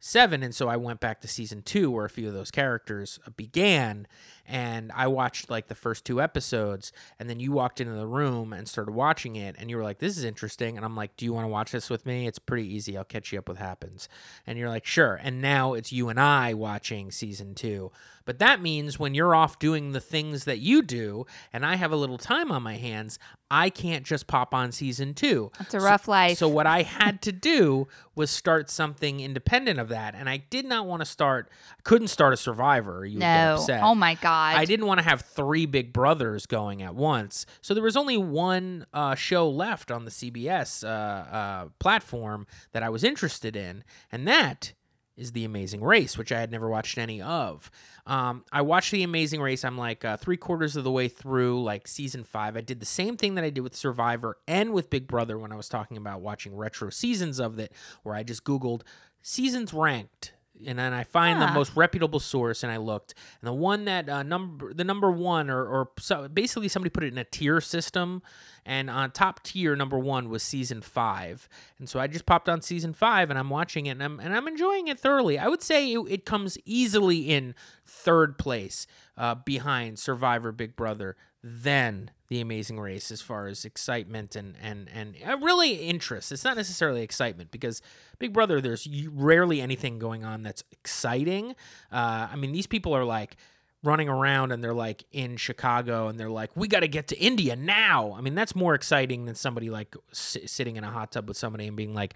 seven 0.00 0.42
and 0.42 0.54
so 0.54 0.68
i 0.68 0.76
went 0.76 1.00
back 1.00 1.20
to 1.20 1.28
season 1.28 1.60
two 1.62 1.90
where 1.90 2.04
a 2.06 2.10
few 2.10 2.28
of 2.28 2.34
those 2.34 2.50
characters 2.50 3.18
uh, 3.26 3.30
began 3.36 4.06
and 4.46 4.90
i 4.94 5.06
watched 5.06 5.50
like 5.50 5.66
the 5.66 5.74
first 5.74 6.04
two 6.04 6.22
episodes 6.22 6.92
and 7.18 7.28
then 7.28 7.38
you 7.40 7.52
walked 7.52 7.80
into 7.80 7.92
the 7.92 8.06
room 8.06 8.52
and 8.52 8.68
started 8.68 8.92
watching 8.92 9.36
it 9.36 9.56
and 9.58 9.68
you 9.68 9.76
were 9.76 9.82
like 9.82 9.98
this 9.98 10.16
is 10.16 10.24
interesting 10.24 10.76
and 10.76 10.86
i'm 10.86 10.96
like 10.96 11.16
do 11.18 11.24
you 11.24 11.32
want 11.32 11.44
to 11.44 11.48
watch 11.48 11.72
this 11.72 11.90
with 11.90 12.06
me? 12.06 12.26
It's 12.26 12.38
pretty 12.38 12.66
easy. 12.66 12.96
I'll 12.96 13.04
catch 13.04 13.32
you 13.32 13.38
up 13.38 13.48
with 13.48 13.58
happens. 13.58 14.08
And 14.46 14.58
you're 14.58 14.68
like 14.68 14.86
sure. 14.86 15.20
And 15.22 15.42
now 15.42 15.74
it's 15.74 15.92
you 15.92 16.08
and 16.08 16.18
i 16.18 16.54
watching 16.54 17.10
season 17.10 17.54
two 17.54 17.90
but 18.28 18.38
that 18.40 18.60
means 18.60 18.98
when 18.98 19.14
you're 19.14 19.34
off 19.34 19.58
doing 19.58 19.92
the 19.92 20.00
things 20.00 20.44
that 20.44 20.58
you 20.58 20.82
do 20.82 21.24
and 21.50 21.64
i 21.64 21.76
have 21.76 21.90
a 21.90 21.96
little 21.96 22.18
time 22.18 22.52
on 22.52 22.62
my 22.62 22.76
hands 22.76 23.18
i 23.50 23.70
can't 23.70 24.04
just 24.04 24.26
pop 24.26 24.52
on 24.52 24.70
season 24.70 25.14
two 25.14 25.50
it's 25.58 25.72
a 25.72 25.80
rough 25.80 26.06
life. 26.06 26.36
so 26.36 26.46
what 26.46 26.66
I 26.66 26.82
had 26.82 27.22
to 27.22 27.32
do 27.32 27.88
was 28.14 28.30
start 28.30 28.68
something 28.68 29.20
independent 29.20 29.78
of 29.78 29.88
that, 29.88 30.14
and 30.14 30.28
I 30.28 30.38
did 30.50 30.64
not 30.64 30.86
want 30.86 31.00
to 31.02 31.06
start. 31.06 31.48
Couldn't 31.84 32.08
start 32.08 32.34
a 32.34 32.36
Survivor. 32.36 33.06
You 33.06 33.20
no. 33.20 33.54
upset. 33.54 33.82
Oh 33.82 33.94
my 33.94 34.14
god. 34.14 34.56
I 34.56 34.64
didn't 34.64 34.86
want 34.86 34.98
to 34.98 35.04
have 35.04 35.22
three 35.22 35.66
Big 35.66 35.92
Brothers 35.92 36.46
going 36.46 36.82
at 36.82 36.94
once, 36.94 37.46
so 37.60 37.74
there 37.74 37.82
was 37.82 37.96
only 37.96 38.16
one 38.16 38.86
uh, 38.92 39.14
show 39.14 39.48
left 39.48 39.90
on 39.90 40.04
the 40.04 40.10
CBS 40.10 40.84
uh, 40.84 40.88
uh, 40.88 41.68
platform 41.78 42.46
that 42.72 42.82
I 42.82 42.88
was 42.88 43.04
interested 43.04 43.56
in, 43.56 43.84
and 44.10 44.26
that 44.26 44.72
is 45.18 45.32
The 45.32 45.44
Amazing 45.44 45.82
Race, 45.82 46.16
which 46.16 46.32
I 46.32 46.40
had 46.40 46.50
never 46.50 46.68
watched 46.68 46.96
any 46.96 47.20
of. 47.20 47.70
Um, 48.06 48.44
I 48.52 48.62
watched 48.62 48.92
The 48.92 49.02
Amazing 49.02 49.40
Race. 49.40 49.64
I'm 49.64 49.76
like 49.76 50.04
uh, 50.04 50.16
three 50.16 50.36
quarters 50.36 50.76
of 50.76 50.84
the 50.84 50.90
way 50.90 51.08
through, 51.08 51.62
like 51.62 51.88
season 51.88 52.24
five. 52.24 52.56
I 52.56 52.60
did 52.60 52.80
the 52.80 52.86
same 52.86 53.16
thing 53.16 53.34
that 53.34 53.44
I 53.44 53.50
did 53.50 53.60
with 53.60 53.76
Survivor 53.76 54.38
and 54.46 54.72
with 54.72 54.90
Big 54.90 55.06
Brother 55.06 55.38
when 55.38 55.52
I 55.52 55.56
was 55.56 55.68
talking 55.68 55.96
about 55.96 56.20
watching 56.20 56.56
retro 56.56 56.90
seasons 56.90 57.38
of 57.38 57.58
it, 57.58 57.72
where 58.02 58.14
I 58.14 58.22
just 58.22 58.44
Googled 58.44 58.82
seasons 59.20 59.74
ranked. 59.74 60.32
And 60.66 60.78
then 60.78 60.92
I 60.92 61.04
find 61.04 61.40
the 61.40 61.46
Ah. 61.46 61.52
most 61.54 61.76
reputable 61.76 62.20
source, 62.20 62.62
and 62.62 62.72
I 62.72 62.76
looked, 62.78 63.14
and 63.40 63.48
the 63.48 63.52
one 63.52 63.84
that 63.84 64.08
uh, 64.08 64.22
number 64.22 64.72
the 64.74 64.84
number 64.84 65.10
one, 65.10 65.48
or 65.50 65.64
or 65.64 65.90
so 65.98 66.28
basically 66.28 66.68
somebody 66.68 66.90
put 66.90 67.04
it 67.04 67.12
in 67.12 67.18
a 67.18 67.24
tier 67.24 67.60
system, 67.60 68.22
and 68.66 68.90
on 68.90 69.10
top 69.12 69.42
tier 69.44 69.76
number 69.76 69.98
one 69.98 70.28
was 70.28 70.42
season 70.42 70.80
five, 70.80 71.48
and 71.78 71.88
so 71.88 72.00
I 72.00 72.06
just 72.08 72.26
popped 72.26 72.48
on 72.48 72.60
season 72.60 72.92
five, 72.92 73.30
and 73.30 73.38
I'm 73.38 73.50
watching 73.50 73.86
it, 73.86 73.92
and 73.92 74.02
I'm 74.02 74.18
and 74.20 74.34
I'm 74.34 74.48
enjoying 74.48 74.88
it 74.88 74.98
thoroughly. 74.98 75.38
I 75.38 75.48
would 75.48 75.62
say 75.62 75.92
it, 75.92 76.00
it 76.08 76.24
comes 76.26 76.58
easily 76.64 77.30
in 77.30 77.54
third 77.86 78.36
place 78.38 78.86
uh, 79.16 79.34
behind 79.36 79.98
Survivor, 79.98 80.50
Big 80.52 80.74
Brother, 80.76 81.16
then 81.42 82.10
The 82.28 82.40
Amazing 82.40 82.78
Race 82.78 83.10
as 83.10 83.22
far 83.22 83.46
as 83.46 83.64
excitement 83.64 84.36
and 84.36 84.54
and 84.60 84.88
and 84.92 85.16
uh, 85.26 85.38
really 85.38 85.74
interest. 85.76 86.30
It's 86.30 86.44
not 86.44 86.56
necessarily 86.56 87.02
excitement 87.02 87.50
because 87.50 87.80
Big 88.18 88.32
Brother, 88.32 88.60
there's 88.60 88.86
rarely 89.10 89.60
anything 89.60 89.98
going 89.98 90.24
on 90.24 90.42
that's 90.42 90.62
exciting. 90.70 91.52
Uh, 91.90 92.28
I 92.30 92.36
mean, 92.36 92.52
these 92.52 92.66
people 92.66 92.94
are 92.94 93.04
like 93.04 93.36
running 93.82 94.08
around 94.08 94.52
and 94.52 94.62
they're 94.62 94.74
like 94.74 95.04
in 95.12 95.36
Chicago 95.36 96.08
and 96.08 96.18
they're 96.18 96.28
like, 96.28 96.50
we 96.56 96.68
got 96.68 96.80
to 96.80 96.88
get 96.88 97.06
to 97.08 97.18
India 97.18 97.54
now. 97.56 98.12
I 98.18 98.20
mean, 98.20 98.34
that's 98.34 98.54
more 98.54 98.74
exciting 98.74 99.24
than 99.24 99.34
somebody 99.36 99.70
like 99.70 99.94
s- 100.10 100.36
sitting 100.46 100.76
in 100.76 100.84
a 100.84 100.90
hot 100.90 101.12
tub 101.12 101.28
with 101.28 101.36
somebody 101.36 101.66
and 101.66 101.76
being 101.76 101.94
like, 101.94 102.14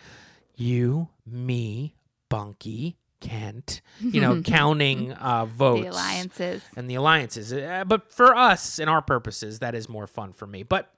you, 0.56 1.08
me, 1.24 1.94
Bunky, 2.28 2.96
Kent, 3.22 3.80
you 4.00 4.20
know, 4.20 4.42
counting 4.42 5.12
uh, 5.12 5.46
votes 5.46 5.82
the 5.82 5.88
alliances. 5.88 6.62
and 6.76 6.90
the 6.90 6.96
alliances. 6.96 7.52
Uh, 7.52 7.84
but 7.86 8.12
for 8.12 8.36
us 8.36 8.78
and 8.78 8.90
our 8.90 9.00
purposes, 9.00 9.60
that 9.60 9.74
is 9.74 9.88
more 9.88 10.06
fun 10.06 10.32
for 10.32 10.46
me. 10.46 10.62
But 10.62 10.92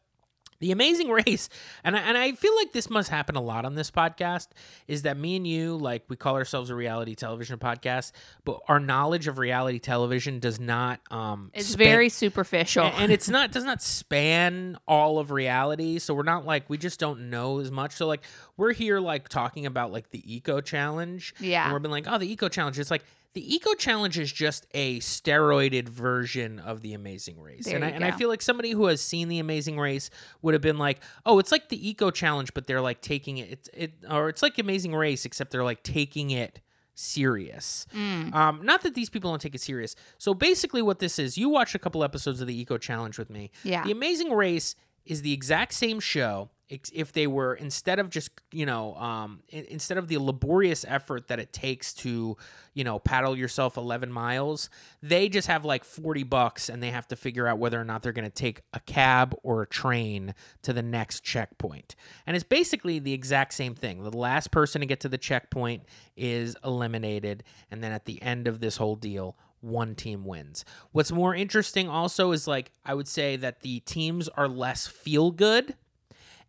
the 0.64 0.72
amazing 0.72 1.10
race, 1.26 1.48
and 1.84 1.94
I, 1.96 2.00
and 2.00 2.16
I 2.16 2.32
feel 2.32 2.54
like 2.56 2.72
this 2.72 2.88
must 2.88 3.10
happen 3.10 3.36
a 3.36 3.40
lot 3.42 3.64
on 3.64 3.74
this 3.74 3.90
podcast, 3.90 4.48
is 4.88 5.02
that 5.02 5.16
me 5.18 5.36
and 5.36 5.46
you, 5.46 5.76
like, 5.76 6.04
we 6.08 6.16
call 6.16 6.36
ourselves 6.36 6.70
a 6.70 6.74
reality 6.74 7.14
television 7.14 7.58
podcast, 7.58 8.12
but 8.44 8.60
our 8.68 8.80
knowledge 8.80 9.28
of 9.28 9.38
reality 9.38 9.78
television 9.78 10.38
does 10.38 10.58
not. 10.58 11.00
Um, 11.10 11.50
It's 11.52 11.68
span- 11.68 11.86
very 11.86 12.08
superficial. 12.08 12.84
and, 12.84 12.94
and 13.04 13.12
it's 13.12 13.28
not 13.28 13.52
does 13.56 13.64
not 13.64 13.82
span 13.82 14.78
all 14.88 15.18
of 15.18 15.30
reality 15.30 15.98
so 15.98 16.14
we're 16.14 16.22
not 16.22 16.44
like 16.46 16.68
we 16.70 16.78
just 16.78 16.98
don't 17.00 17.28
know 17.30 17.58
as 17.60 17.70
much 17.70 17.92
so 17.92 18.06
like 18.06 18.22
we're 18.56 18.72
here 18.72 19.00
like 19.00 19.28
talking 19.28 19.66
about 19.66 19.92
like 19.92 20.10
the 20.10 20.22
eco 20.34 20.60
challenge 20.60 21.34
Yeah. 21.40 21.64
and 21.64 21.72
we're 21.72 21.78
been 21.78 21.90
like 21.90 22.06
oh 22.08 22.18
the 22.18 22.30
eco 22.30 22.48
challenge 22.48 22.78
it's 22.78 22.90
like 22.90 23.04
the 23.34 23.54
eco 23.54 23.74
challenge 23.74 24.18
is 24.18 24.32
just 24.32 24.66
a 24.74 25.00
steroided 25.00 25.88
version 25.88 26.58
of 26.58 26.82
the 26.82 26.94
amazing 26.94 27.40
race 27.40 27.66
There 27.66 27.76
and 27.76 27.84
I, 27.84 27.88
and 27.88 28.04
I 28.04 28.12
feel 28.12 28.28
like 28.28 28.42
somebody 28.42 28.70
who 28.70 28.86
has 28.86 29.00
seen 29.00 29.28
the 29.28 29.38
amazing 29.38 29.78
race 29.78 30.08
would 30.42 30.54
have 30.54 30.62
been 30.62 30.78
like 30.78 31.00
oh 31.26 31.38
it's 31.38 31.52
like 31.52 31.68
the 31.68 31.88
eco 31.88 32.10
challenge 32.10 32.54
but 32.54 32.66
they're 32.66 32.80
like 32.80 33.00
taking 33.00 33.38
it 33.38 33.50
it's 33.50 33.68
it 33.74 33.92
or 34.08 34.28
it's 34.28 34.42
like 34.42 34.58
amazing 34.58 34.94
race 34.94 35.24
except 35.24 35.50
they're 35.50 35.64
like 35.64 35.82
taking 35.82 36.30
it 36.30 36.60
serious. 36.94 37.86
Mm. 37.94 38.34
Um, 38.34 38.60
not 38.64 38.82
that 38.82 38.94
these 38.94 39.10
people 39.10 39.30
don't 39.30 39.40
take 39.40 39.54
it 39.54 39.60
serious. 39.60 39.96
So 40.18 40.32
basically, 40.32 40.82
what 40.82 41.00
this 41.00 41.18
is, 41.18 41.36
you 41.36 41.48
watched 41.48 41.74
a 41.74 41.78
couple 41.78 42.04
episodes 42.04 42.40
of 42.40 42.46
the 42.46 42.58
Eco 42.58 42.78
Challenge 42.78 43.18
with 43.18 43.30
me. 43.30 43.50
Yeah. 43.62 43.84
The 43.84 43.90
Amazing 43.90 44.32
Race 44.32 44.76
is 45.04 45.22
the 45.22 45.32
exact 45.32 45.74
same 45.74 46.00
show. 46.00 46.50
If 46.68 47.12
they 47.12 47.26
were 47.26 47.54
instead 47.54 47.98
of 47.98 48.08
just 48.08 48.30
you 48.50 48.64
know 48.64 48.94
um, 48.94 49.42
instead 49.50 49.98
of 49.98 50.08
the 50.08 50.16
laborious 50.18 50.84
effort 50.88 51.28
that 51.28 51.38
it 51.38 51.52
takes 51.52 51.92
to 51.94 52.36
you 52.72 52.84
know 52.84 52.98
paddle 52.98 53.36
yourself 53.36 53.76
11 53.76 54.10
miles, 54.10 54.70
they 55.02 55.28
just 55.28 55.46
have 55.48 55.64
like 55.64 55.84
40 55.84 56.22
bucks 56.22 56.68
and 56.70 56.82
they 56.82 56.90
have 56.90 57.06
to 57.08 57.16
figure 57.16 57.46
out 57.46 57.58
whether 57.58 57.78
or 57.78 57.84
not 57.84 58.02
they're 58.02 58.12
going 58.12 58.24
to 58.24 58.30
take 58.30 58.62
a 58.72 58.80
cab 58.80 59.34
or 59.42 59.62
a 59.62 59.66
train 59.66 60.34
to 60.62 60.72
the 60.72 60.82
next 60.82 61.20
checkpoint. 61.20 61.94
And 62.26 62.34
it's 62.34 62.44
basically 62.44 62.98
the 62.98 63.12
exact 63.12 63.52
same 63.52 63.74
thing. 63.74 64.02
The 64.02 64.16
last 64.16 64.50
person 64.50 64.80
to 64.80 64.86
get 64.86 65.00
to 65.00 65.08
the 65.08 65.18
checkpoint 65.18 65.82
is 66.16 66.56
eliminated, 66.64 67.44
and 67.70 67.84
then 67.84 67.92
at 67.92 68.06
the 68.06 68.22
end 68.22 68.48
of 68.48 68.60
this 68.60 68.78
whole 68.78 68.96
deal, 68.96 69.36
one 69.64 69.94
team 69.94 70.24
wins. 70.24 70.64
What's 70.92 71.10
more 71.10 71.34
interesting 71.34 71.88
also 71.88 72.32
is 72.32 72.46
like 72.46 72.70
I 72.84 72.94
would 72.94 73.08
say 73.08 73.36
that 73.36 73.60
the 73.60 73.80
teams 73.80 74.28
are 74.28 74.48
less 74.48 74.86
feel 74.86 75.30
good 75.30 75.74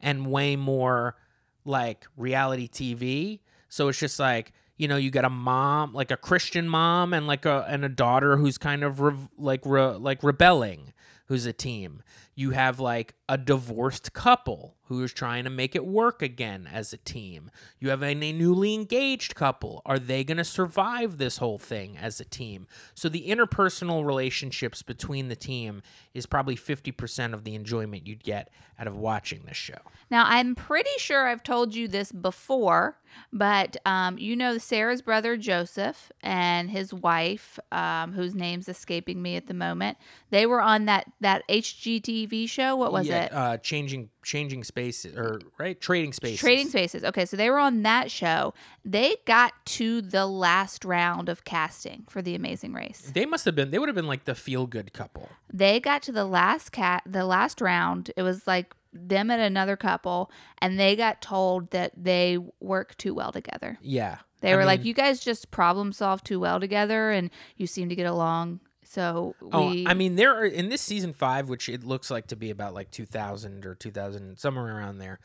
and 0.02 0.28
way 0.28 0.56
more 0.56 1.16
like 1.64 2.06
reality 2.16 2.68
TV. 2.68 3.40
So 3.70 3.88
it's 3.88 4.00
just 4.00 4.20
like 4.20 4.54
you 4.78 4.88
know 4.88 4.98
you 4.98 5.10
got 5.10 5.26
a 5.26 5.30
mom 5.30 5.94
like 5.94 6.12
a 6.12 6.18
Christian 6.18 6.68
mom 6.68 7.14
and 7.14 7.28
like 7.28 7.46
a 7.46 7.66
and 7.68 7.84
a 7.86 7.90
daughter 7.90 8.38
who's 8.38 8.58
kind 8.58 8.84
of 8.84 9.00
re- 9.00 9.30
like 9.38 9.62
re- 9.66 9.96
like 9.96 10.24
rebelling 10.24 10.94
who's 11.28 11.46
a 11.46 11.54
team. 11.54 12.04
You 12.36 12.52
have 12.52 12.80
like 12.80 13.16
a 13.28 13.38
divorced 13.38 14.14
couple 14.14 14.75
who 14.86 15.04
is 15.04 15.14
trying 15.14 15.44
to 15.44 15.50
make 15.50 15.76
it 15.76 15.86
work 15.86 16.22
again 16.22 16.70
as 16.72 16.94
a 16.94 16.98
team. 16.98 17.50
You 17.80 17.90
have 17.90 18.04
a, 18.04 18.14
newly 18.14 18.74
engaged 18.74 19.36
couple. 19.36 19.82
Are 19.86 20.00
they 20.00 20.24
going 20.24 20.38
to 20.38 20.44
survive 20.44 21.18
this 21.18 21.38
whole 21.38 21.58
thing 21.58 21.98
as 21.98 22.20
a 22.20 22.26
team? 22.26 22.68
So 22.94 23.10
the 23.10 23.28
interpersonal 23.28 24.06
relationships 24.06 24.82
between 24.82 25.28
the 25.28 25.36
team 25.36 25.82
is 26.14 26.26
probably 26.26 26.56
50% 26.56 27.34
of 27.34 27.44
the 27.44 27.56
enjoyment 27.56 28.08
you'd 28.08 28.24
get 28.24 28.50
out 28.80 28.88
of 28.88 28.96
watching 28.96 29.44
this 29.46 29.58
show. 29.58 29.80
Now, 30.12 30.26
I'm 30.28 30.54
pretty 30.54 30.90
sure 30.98 31.28
I've 31.28 31.44
told 31.44 31.74
you 31.74 31.88
this 31.88 32.12
before, 32.12 32.98
but 33.34 33.78
um, 33.86 34.18
you 34.18 34.36
know 34.36 34.58
Sarah's 34.58 35.02
brother 35.02 35.38
Joseph 35.38 36.12
and 36.22 36.70
his 36.70 36.94
wife, 36.94 37.58
um, 37.72 38.14
whose 38.14 38.36
name's 38.36 38.68
escaping 38.70 39.22
me 39.22 39.36
at 39.36 39.48
the 39.48 39.54
moment. 39.54 39.98
They 40.30 40.46
were 40.46 40.62
on 40.62 40.86
that 40.86 41.12
that 41.22 41.44
HGTV 41.50 42.48
show. 42.50 42.76
What 42.76 42.92
was 42.92 43.08
Yeah, 43.08 43.24
it? 43.24 43.34
Uh, 43.34 43.58
changing 43.58 44.10
changing 44.26 44.64
spaces 44.64 45.16
or 45.16 45.40
right 45.58 45.80
trading 45.80 46.12
spaces. 46.12 46.40
Trading 46.40 46.68
Spaces. 46.68 47.04
Okay, 47.04 47.26
so 47.26 47.38
they 47.38 47.50
were 47.50 47.60
on 47.60 47.84
that 47.84 48.12
show. 48.12 48.54
They 48.84 49.18
got 49.26 49.54
to 49.66 50.02
the 50.02 50.26
last 50.26 50.84
round 50.84 51.30
of 51.30 51.46
casting 51.46 52.06
for 52.10 52.22
The 52.22 52.36
Amazing 52.36 52.74
Race. 52.74 53.12
They 53.14 53.26
must 53.26 53.46
have 53.46 53.56
been. 53.56 53.72
They 53.72 53.80
would 53.80 53.88
have 53.88 53.96
been 53.96 54.08
like 54.08 54.26
the 54.26 54.36
feel 54.36 54.66
good 54.66 54.92
couple. 54.92 55.30
They 55.54 55.80
got 55.80 56.02
to 56.04 56.12
the 56.12 56.26
last 56.26 56.72
cat, 56.72 57.04
the 57.06 57.26
last 57.26 57.62
round. 57.62 58.12
It 58.18 58.24
was 58.24 58.48
like 58.48 58.74
them 58.92 59.30
and 59.30 59.42
another 59.42 59.78
couple, 59.78 60.32
and 60.58 60.80
they 60.80 60.96
got 60.96 61.22
told 61.22 61.70
that 61.72 61.92
they 61.96 62.40
work 62.60 62.98
too 62.98 63.14
well 63.14 63.32
together. 63.32 63.78
Yeah. 63.82 64.18
They 64.42 64.54
I 64.54 64.56
were 64.56 64.66
like, 64.66 64.84
"You 64.84 64.94
guys 64.94 65.20
just 65.20 65.52
problem 65.52 65.94
solve 65.94 66.24
too 66.24 66.40
well 66.40 66.60
together, 66.60 67.12
and 67.12 67.30
you 67.56 67.68
seem 67.68 67.90
to 67.90 67.96
get 67.96 68.08
along." 68.08 68.60
So 68.96 69.36
Oh, 69.52 69.76
I 69.86 69.94
mean, 69.94 70.16
there 70.16 70.34
are 70.34 70.46
in 70.46 70.70
this 70.70 70.82
season 70.82 71.12
five, 71.12 71.50
which 71.50 71.68
it 71.68 71.84
looks 71.84 72.10
like 72.10 72.28
to 72.28 72.38
be 72.38 72.50
about 72.50 72.74
like 72.74 72.92
2000 72.92 73.66
or 73.66 73.76
2000, 73.76 74.40
somewhere 74.40 74.78
around 74.78 75.00
there. 75.00 75.20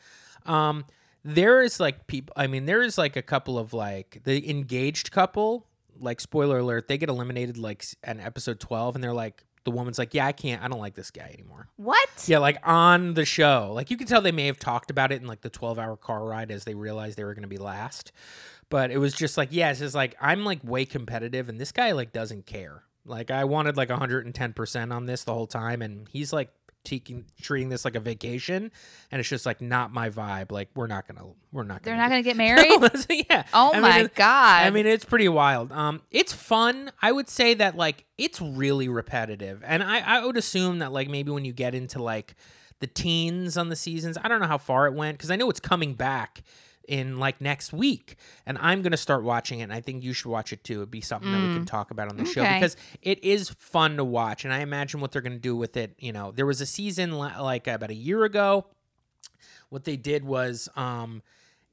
Um, 0.45 0.83
there 1.23 1.61
is 1.61 1.79
like 1.79 2.05
people. 2.05 2.33
I 2.35 2.47
mean, 2.47 2.65
there 2.65 2.81
is 2.81 2.97
like 2.97 3.15
a 3.15 3.21
couple 3.21 3.57
of 3.57 3.73
like 3.73 4.21
the 4.25 4.49
engaged 4.49 5.11
couple. 5.11 5.67
Like 5.99 6.19
spoiler 6.19 6.59
alert, 6.59 6.89
they 6.89 6.97
get 6.97 7.07
eliminated 7.09 7.57
like 7.57 7.85
in 8.05 8.19
episode 8.19 8.59
12, 8.59 8.95
and 8.95 9.03
they're 9.03 9.13
like, 9.13 9.45
the 9.63 9.71
woman's 9.71 9.99
like, 9.99 10.13
"Yeah, 10.13 10.25
I 10.25 10.31
can't. 10.31 10.61
I 10.61 10.67
don't 10.67 10.79
like 10.79 10.95
this 10.95 11.11
guy 11.11 11.29
anymore." 11.33 11.69
what? 11.77 12.09
Yeah, 12.27 12.39
like 12.39 12.57
on 12.63 13.13
the 13.13 13.23
show. 13.23 13.71
Like 13.73 13.89
you 13.89 13.97
can 13.97 14.07
tell 14.07 14.19
they 14.21 14.31
may 14.31 14.47
have 14.47 14.59
talked 14.59 14.91
about 14.91 15.11
it 15.13 15.21
in 15.21 15.27
like 15.27 15.41
the 15.41 15.49
12 15.49 15.79
hour 15.79 15.95
car 15.95 16.25
ride 16.25 16.51
as 16.51 16.65
they 16.65 16.73
realized 16.73 17.17
they 17.17 17.23
were 17.23 17.35
going 17.35 17.43
to 17.43 17.47
be 17.47 17.57
last. 17.57 18.11
But 18.69 18.89
it 18.89 18.97
was 18.97 19.13
just 19.13 19.37
like, 19.37 19.49
yeah, 19.51 19.69
it's 19.69 19.79
just 19.79 19.93
like, 19.95 20.15
I'm 20.19 20.43
like 20.43 20.59
way 20.63 20.85
competitive 20.85 21.47
and 21.49 21.59
this 21.59 21.71
guy 21.71 21.91
like 21.91 22.11
doesn't 22.11 22.45
care. 22.45 22.83
Like 23.05 23.31
I 23.31 23.43
wanted 23.45 23.77
like 23.77 23.89
110% 23.89 24.93
on 24.93 25.05
this 25.05 25.23
the 25.23 25.33
whole 25.33 25.47
time 25.47 25.81
and 25.81 26.07
he's 26.09 26.31
like 26.31 26.49
taking 26.83 27.25
treating 27.39 27.69
this 27.69 27.85
like 27.85 27.93
a 27.95 27.99
vacation 27.99 28.71
and 29.11 29.19
it's 29.19 29.29
just 29.29 29.45
like 29.45 29.61
not 29.61 29.91
my 29.93 30.09
vibe. 30.09 30.51
Like 30.51 30.69
we're 30.75 30.87
not 30.87 31.07
going 31.07 31.17
to 31.19 31.35
we're 31.51 31.63
not 31.63 31.83
They're 31.83 31.93
gonna 31.95 32.03
not 32.03 32.09
going 32.09 32.23
to 32.23 32.29
get 32.29 32.37
married. 33.09 33.25
yeah. 33.29 33.43
Oh 33.53 33.71
I 33.73 33.79
my 33.79 33.99
it- 34.01 34.15
god! 34.15 34.65
I 34.65 34.69
mean, 34.71 34.85
it's 34.87 35.05
pretty 35.05 35.29
wild. 35.29 35.71
Um, 35.71 36.01
it's 36.11 36.33
fun. 36.33 36.91
I 37.01 37.11
would 37.11 37.29
say 37.29 37.53
that 37.55 37.75
like 37.75 38.05
it's 38.17 38.41
really 38.41 38.87
repetitive, 38.89 39.63
and 39.65 39.83
I 39.83 39.99
I 39.99 40.25
would 40.25 40.37
assume 40.37 40.79
that 40.79 40.91
like 40.91 41.07
maybe 41.09 41.31
when 41.31 41.45
you 41.45 41.53
get 41.53 41.75
into 41.75 42.01
like 42.01 42.35
the 42.79 42.87
teens 42.87 43.57
on 43.57 43.69
the 43.69 43.75
seasons, 43.75 44.17
I 44.23 44.27
don't 44.27 44.41
know 44.41 44.47
how 44.47 44.57
far 44.57 44.87
it 44.87 44.93
went 44.93 45.17
because 45.17 45.29
I 45.29 45.35
know 45.35 45.49
it's 45.51 45.59
coming 45.59 45.93
back 45.93 46.41
in 46.87 47.19
like 47.19 47.39
next 47.41 47.71
week, 47.73 48.15
and 48.45 48.57
I'm 48.59 48.81
gonna 48.81 48.97
start 48.97 49.23
watching 49.23 49.59
it. 49.59 49.63
and 49.63 49.73
I 49.73 49.81
think 49.81 50.03
you 50.03 50.13
should 50.13 50.29
watch 50.29 50.51
it 50.51 50.63
too. 50.63 50.75
It'd 50.77 50.91
be 50.91 51.01
something 51.01 51.31
that 51.31 51.37
we 51.47 51.53
can 51.53 51.65
talk 51.65 51.91
about 51.91 52.09
on 52.09 52.17
the 52.17 52.25
show 52.25 52.41
because 52.59 52.75
it 53.01 53.23
is 53.23 53.49
fun 53.51 53.97
to 53.97 54.03
watch, 54.03 54.43
and 54.45 54.53
I 54.53 54.59
imagine 54.59 54.99
what 54.99 55.11
they're 55.11 55.21
gonna 55.21 55.37
do 55.37 55.55
with 55.55 55.77
it. 55.77 55.95
You 55.99 56.11
know, 56.11 56.31
there 56.31 56.45
was 56.45 56.61
a 56.61 56.65
season 56.65 57.11
like 57.13 57.67
about 57.67 57.89
a 57.91 57.95
year 57.95 58.23
ago. 58.23 58.65
What 59.69 59.85
they 59.85 59.95
did 59.97 60.25
was 60.25 60.67
um 60.75 61.21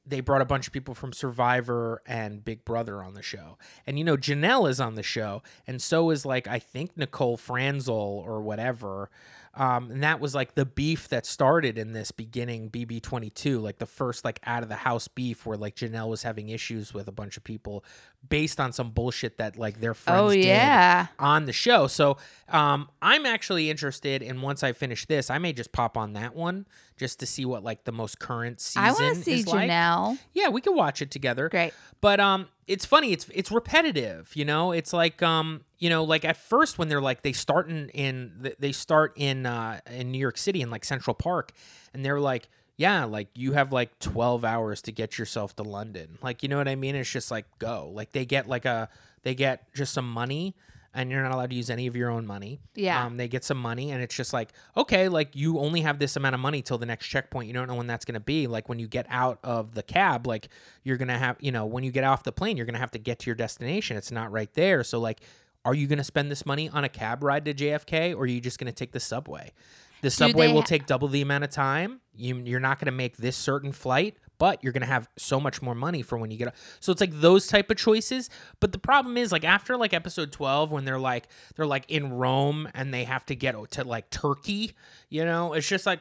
they 0.07 0.21
brought 0.21 0.41
a 0.41 0.47
bunch 0.47 0.67
of 0.67 0.73
people 0.73 0.95
from 0.95 1.13
Survivor 1.13 2.01
and 2.07 2.43
Big 2.43 2.65
Brother 2.65 3.03
on 3.03 3.13
the 3.13 3.21
show. 3.23 3.59
And 3.87 3.99
you 3.99 4.05
know, 4.05 4.17
Janelle 4.17 4.69
is 4.71 4.81
on 4.81 4.95
the 4.95 5.03
show, 5.03 5.43
and 5.67 5.83
so 5.83 6.11
is 6.11 6.25
like 6.25 6.47
I 6.47 6.59
think 6.59 6.97
Nicole 6.97 7.37
Franzel 7.37 8.23
or 8.27 8.41
whatever. 8.41 9.11
Um, 9.59 9.91
and 9.91 10.05
that 10.05 10.21
was 10.21 10.37
like 10.37 10.55
the 10.55 10.65
beef 10.65 11.09
that 11.09 11.27
started 11.27 11.79
in 11.79 11.93
this 11.93 12.13
beginning 12.13 12.71
BB22, 12.71 13.61
like 13.61 13.79
the 13.79 13.87
first 13.87 14.25
like 14.25 14.39
out 14.47 14.63
of 14.63 14.69
the 14.69 14.77
house 14.77 15.09
beef 15.09 15.45
where 15.45 15.57
like 15.57 15.75
Janelle 15.75 16.09
was 16.09 16.23
having 16.23 16.49
issues 16.49 16.95
with 16.95 17.09
a 17.09 17.13
bunch 17.13 17.37
of 17.37 17.43
people 17.43 17.85
based 18.27 18.61
on 18.61 18.73
some 18.73 18.91
bullshit 18.91 19.39
that 19.39 19.57
like 19.57 19.81
their 19.81 19.95
friends 19.95 20.21
oh 20.21 20.31
did 20.31 20.45
yeah. 20.45 21.07
on 21.19 21.47
the 21.47 21.53
show. 21.53 21.87
So 21.87 22.17
um, 22.49 22.89
I'm 23.01 23.27
actually 23.27 23.71
interested 23.71 24.23
in 24.23 24.43
once 24.43 24.63
I 24.63 24.73
finish 24.73 25.07
this, 25.07 25.31
I 25.31 25.39
may 25.39 25.53
just 25.53 25.73
pop 25.73 25.97
on 25.97 26.13
that 26.15 26.35
one 26.35 26.67
just 26.97 27.21
to 27.21 27.27
see 27.27 27.45
what 27.45 27.63
like 27.63 27.85
the 27.85 27.93
most 27.93 28.19
current 28.19 28.61
season 28.61 28.83
I 28.83 28.93
want 28.93 29.17
to 29.17 29.23
see 29.23 29.41
is 29.41 29.47
like. 29.47 29.69
Yeah, 30.35 30.49
we 30.49 30.61
can 30.61 30.75
watch 30.75 31.01
it 31.01 31.11
together. 31.11 31.49
Great. 31.49 31.73
But 32.01 32.21
um 32.21 32.49
it's 32.67 32.85
funny, 32.85 33.13
it's 33.13 33.27
it's 33.33 33.51
repetitive, 33.51 34.31
you 34.37 34.45
know? 34.45 34.73
It's 34.73 34.93
like 34.93 35.23
um, 35.23 35.65
you 35.79 35.89
know, 35.89 36.05
like 36.05 36.25
at 36.25 36.37
first 36.37 36.79
when 36.79 36.89
they're 36.89 37.01
like 37.01 37.23
they 37.23 37.33
start 37.33 37.69
in 37.69 37.89
in 37.91 38.53
they 38.59 38.73
start 38.73 39.13
in 39.17 39.47
uh 39.47 39.81
in 39.91 40.11
New 40.11 40.19
York 40.19 40.37
City 40.37 40.61
in 40.61 40.71
like 40.71 40.85
Central 40.85 41.15
Park 41.15 41.53
and 41.95 42.05
they're 42.05 42.21
like 42.21 42.49
yeah, 42.79 43.05
like 43.05 43.29
you 43.35 43.53
have 43.53 43.73
like 43.73 43.99
12 43.99 44.45
hours 44.45 44.81
to 44.83 44.93
get 44.93 45.19
yourself 45.19 45.55
to 45.57 45.65
London. 45.65 46.17
Like, 46.23 46.45
you 46.45 46.49
know 46.49 46.57
what 46.57 46.69
I 46.69 46.77
mean? 46.77 46.95
It's 46.95 47.11
just 47.11 47.31
like 47.31 47.45
go. 47.59 47.91
Like 47.93 48.13
they 48.13 48.25
get 48.25 48.49
like 48.49 48.65
a 48.65 48.89
they 49.25 49.35
get 49.35 49.75
just 49.75 49.93
some 49.93 50.09
money 50.09 50.55
and 50.95 51.11
you're 51.11 51.23
not 51.23 51.33
allowed 51.33 51.51
to 51.51 51.57
use 51.57 51.71
any 51.71 51.89
of 51.89 51.97
your 51.97 52.09
own 52.09 52.25
money. 52.25 52.61
Yeah. 52.77 53.05
Um, 53.05 53.17
they 53.17 53.27
get 53.27 53.45
some 53.45 53.59
money 53.59 53.91
and 53.91 54.01
it's 54.01 54.15
just 54.15 54.33
like, 54.33 54.51
okay, 54.77 55.09
like 55.09 55.35
you 55.35 55.59
only 55.59 55.81
have 55.81 55.99
this 55.99 56.15
amount 56.15 56.37
of 56.37 56.41
money 56.41 56.63
till 56.63 56.79
the 56.79 56.87
next 56.87 57.09
checkpoint. 57.09 57.49
You 57.49 57.53
don't 57.53 57.67
know 57.67 57.75
when 57.75 57.89
that's 57.89 58.05
going 58.05 58.15
to 58.15 58.21
be. 58.21 58.47
Like 58.47 58.69
when 58.69 58.79
you 58.79 58.87
get 58.87 59.07
out 59.11 59.41
of 59.43 59.75
the 59.75 59.83
cab, 59.83 60.29
like 60.29 60.49
you're 60.85 60.97
going 60.97 61.09
to 61.09 61.19
have, 61.19 61.37
you 61.41 61.51
know, 61.51 61.67
when 61.67 61.83
you 61.83 61.91
get 61.91 62.05
off 62.05 62.23
the 62.23 62.33
plane, 62.33 62.57
you're 62.57 62.65
going 62.65 62.75
to 62.75 62.81
have 62.81 62.93
to 62.93 62.99
get 62.99 63.19
to 63.21 63.27
your 63.27 63.35
destination. 63.35 63.97
It's 63.97 64.13
not 64.13 64.31
right 64.31 64.53
there. 64.55 64.85
So 64.85 65.01
like, 65.01 65.21
are 65.65 65.75
you 65.75 65.89
going 65.89 65.99
to 65.99 66.05
spend 66.05 66.31
this 66.31 66.47
money 66.47 66.69
on 66.69 66.85
a 66.85 66.89
cab 66.89 67.25
ride 67.25 67.45
to 67.47 67.55
JFK 67.55 68.15
or 68.15 68.21
are 68.21 68.27
you 68.27 68.41
just 68.41 68.59
going 68.61 68.73
to 68.73 68.73
take 68.73 68.93
the 68.93 69.01
subway? 69.01 69.53
The 70.03 70.11
subway 70.11 70.49
will 70.53 70.61
ha- 70.63 70.67
take 70.67 70.87
double 70.87 71.09
the 71.09 71.23
amount 71.23 71.45
of 71.45 71.51
time. 71.51 72.01
You, 72.15 72.37
you're 72.37 72.61
not 72.61 72.79
going 72.79 72.87
to 72.87 72.93
make 72.93 73.17
this 73.17 73.37
certain 73.37 73.73
flight, 73.73 74.17
but 74.39 74.63
you're 74.63 74.73
going 74.73 74.83
to 74.83 74.87
have 74.89 75.09
so 75.17 75.39
much 75.41 75.63
more 75.63 75.75
money 75.75 76.03
for 76.03 76.19
when 76.19 76.31
you 76.31 76.37
get. 76.39 76.49
up. 76.49 76.55
So 76.81 76.91
it's 76.93 77.01
like 77.01 77.13
those 77.21 77.47
type 77.47 77.71
of 77.71 77.77
choices. 77.77 78.29
But 78.61 78.73
the 78.73 78.79
problem 78.79 79.17
is 79.17 79.33
like 79.33 79.45
after 79.45 79.77
like 79.77 79.93
episode 79.95 80.33
12 80.33 80.71
when 80.73 80.85
they're 80.85 80.99
like 80.99 81.29
they're 81.57 81.67
like 81.67 81.85
in 81.89 82.13
Rome 82.13 82.69
and 82.75 82.93
they 82.93 83.05
have 83.05 83.25
to 83.27 83.35
get 83.37 83.55
to 83.73 83.85
like 83.85 84.11
Turkey, 84.11 84.73
you 85.09 85.25
know, 85.25 85.53
it's 85.53 85.69
just 85.69 85.87
like 85.87 86.01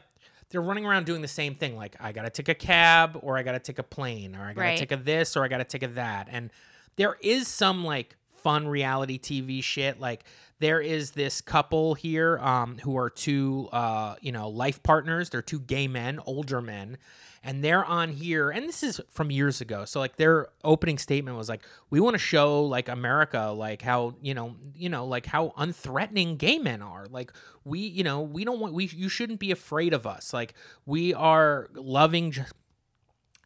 they're 0.50 0.62
running 0.62 0.86
around 0.86 1.06
doing 1.06 1.22
the 1.22 1.28
same 1.28 1.56
thing. 1.56 1.76
Like 1.76 1.95
I 2.00 2.12
got 2.12 2.24
to 2.24 2.30
take 2.30 2.50
a 2.50 2.56
cab 2.56 3.20
or 3.22 3.38
I 3.38 3.43
got 3.43 3.52
to 3.54 3.60
take 3.60 3.80
a 3.80 3.84
plane 3.84 4.36
or 4.36 4.41
I 4.41 4.54
got 4.54 4.62
to 4.62 4.68
Right. 4.68 4.78
take 4.80 4.91
a 4.91 4.98
this 4.98 5.36
or 5.36 5.43
I 5.43 5.48
got 5.48 5.58
to 5.58 5.64
take 5.66 5.84
a 5.84 5.88
that. 5.89 6.28
And 6.32 6.52
there 6.95 7.18
is 7.22 7.48
some 7.48 7.84
like 7.84 8.16
fun 8.48 8.66
reality 8.66 9.20
TV 9.20 9.62
shit. 9.62 10.00
Like 10.00 10.24
there 10.60 10.80
is 10.80 11.12
this 11.12 11.41
couple 11.41 11.95
here 11.95 12.38
um, 12.38 12.78
who 12.78 12.98
are 12.98 13.10
two, 13.10 13.68
uh, 13.74 14.16
you 14.22 14.32
know, 14.32 14.48
life 14.48 14.82
partners. 14.84 15.30
They're 15.30 15.41
two 15.41 15.60
gay 15.60 15.89
men, 15.89 16.22
older 16.26 16.62
men, 16.62 16.98
and 17.43 17.62
they're 17.62 17.84
on 17.84 18.14
here. 18.14 18.50
And 18.50 18.66
this 18.66 18.84
is 18.84 19.02
from 19.10 19.32
years 19.32 19.60
ago. 19.60 19.84
So 19.84 20.00
like 20.00 20.16
their 20.16 20.48
opening 20.64 20.98
statement 20.98 21.36
was 21.36 21.50
like, 21.50 21.62
"We 21.89 22.00
want 22.00 22.14
to 22.14 22.20
show 22.20 22.64
like 22.64 22.88
America, 22.88 23.54
like 23.54 23.82
how 23.82 24.16
you 24.22 24.34
know, 24.34 24.56
you 24.74 24.88
know, 24.88 25.06
like 25.06 25.26
how 25.26 25.50
unthreatening 25.58 26.38
gay 26.38 26.58
men 26.58 26.82
are. 26.82 27.06
Like 27.10 27.34
we, 27.66 27.80
you 27.80 28.06
know, 28.06 28.22
we 28.22 28.45
don't 28.45 28.62
want 28.62 28.74
we 28.74 28.86
you 28.86 29.10
shouldn't 29.10 29.41
be 29.41 29.52
afraid 29.52 29.93
of 29.93 30.08
us. 30.08 30.34
Like 30.34 30.54
we 30.86 31.14
are 31.14 31.70
loving." 31.74 32.32
Just, 32.32 32.54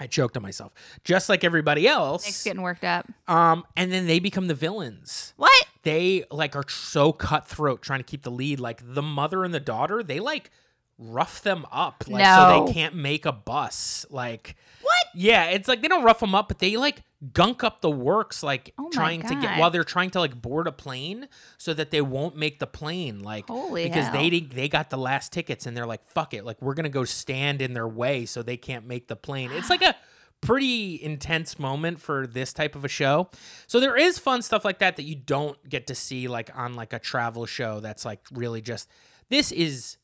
I 0.01 0.07
choked 0.07 0.35
on 0.35 0.41
myself, 0.41 0.73
just 1.03 1.29
like 1.29 1.43
everybody 1.43 1.87
else. 1.87 2.25
Nick's 2.25 2.43
getting 2.43 2.63
worked 2.63 2.83
up. 2.83 3.07
Um, 3.27 3.63
and 3.77 3.91
then 3.91 4.07
they 4.07 4.17
become 4.17 4.47
the 4.47 4.55
villains. 4.55 5.33
What? 5.37 5.65
They 5.83 6.23
like 6.31 6.55
are 6.55 6.67
so 6.67 7.13
cutthroat 7.13 7.83
trying 7.83 7.99
to 7.99 8.03
keep 8.03 8.23
the 8.23 8.31
lead. 8.31 8.59
Like 8.59 8.81
the 8.83 9.03
mother 9.03 9.43
and 9.43 9.53
the 9.53 9.59
daughter, 9.59 10.01
they 10.01 10.19
like 10.19 10.49
rough 10.97 11.43
them 11.43 11.67
up, 11.71 12.03
like 12.07 12.25
so 12.25 12.65
they 12.65 12.73
can't 12.73 12.95
make 12.95 13.27
a 13.27 13.31
bus. 13.31 14.07
Like 14.09 14.55
What? 14.81 15.05
Yeah, 15.13 15.45
it's 15.45 15.67
like 15.67 15.83
they 15.83 15.87
don't 15.87 16.03
rough 16.03 16.19
them 16.19 16.33
up, 16.33 16.47
but 16.47 16.57
they 16.57 16.77
like 16.77 17.03
gunk 17.33 17.63
up 17.63 17.81
the 17.81 17.91
works, 17.91 18.41
like 18.41 18.73
Oh 18.77 18.89
trying 18.89 19.21
to 19.21 19.35
get 19.35 19.59
while 19.59 19.69
they're 19.69 19.83
trying 19.83 20.09
to 20.11 20.19
like 20.19 20.41
board 20.41 20.67
a 20.67 20.71
plane 20.71 21.27
so 21.57 21.73
that 21.73 21.91
they 21.91 22.01
won't 22.01 22.35
make 22.35 22.59
the 22.59 22.67
plane. 22.67 23.21
Like 23.21 23.47
Holy 23.47 23.83
because 23.83 24.05
hell. 24.05 24.13
they 24.13 24.39
they 24.39 24.67
got 24.67 24.89
the 24.89 24.97
last 24.97 25.31
tickets 25.31 25.65
and 25.65 25.75
they're 25.75 25.85
like, 25.85 26.05
fuck 26.05 26.33
it, 26.33 26.45
like 26.45 26.61
we're 26.61 26.73
gonna 26.73 26.89
go 26.89 27.05
stand 27.05 27.61
in 27.61 27.73
their 27.73 27.87
way 27.87 28.25
so 28.25 28.41
they 28.41 28.57
can't 28.57 28.87
make 28.87 29.07
the 29.07 29.15
plane. 29.15 29.51
It's 29.51 29.69
like 29.69 29.81
a 29.81 29.95
pretty 30.41 31.01
intense 31.01 31.59
moment 31.59 32.01
for 32.01 32.25
this 32.25 32.51
type 32.51 32.75
of 32.75 32.83
a 32.83 32.87
show. 32.87 33.29
So 33.67 33.79
there 33.79 33.95
is 33.95 34.17
fun 34.17 34.41
stuff 34.41 34.65
like 34.65 34.79
that 34.79 34.95
that 34.95 35.03
you 35.03 35.15
don't 35.15 35.57
get 35.69 35.87
to 35.87 35.95
see 35.95 36.27
like 36.27 36.49
on 36.55 36.73
like 36.73 36.93
a 36.93 36.99
travel 36.99 37.45
show 37.45 37.79
that's 37.79 38.05
like 38.05 38.21
really 38.31 38.61
just 38.61 38.89
this 39.29 39.51
is 39.51 39.97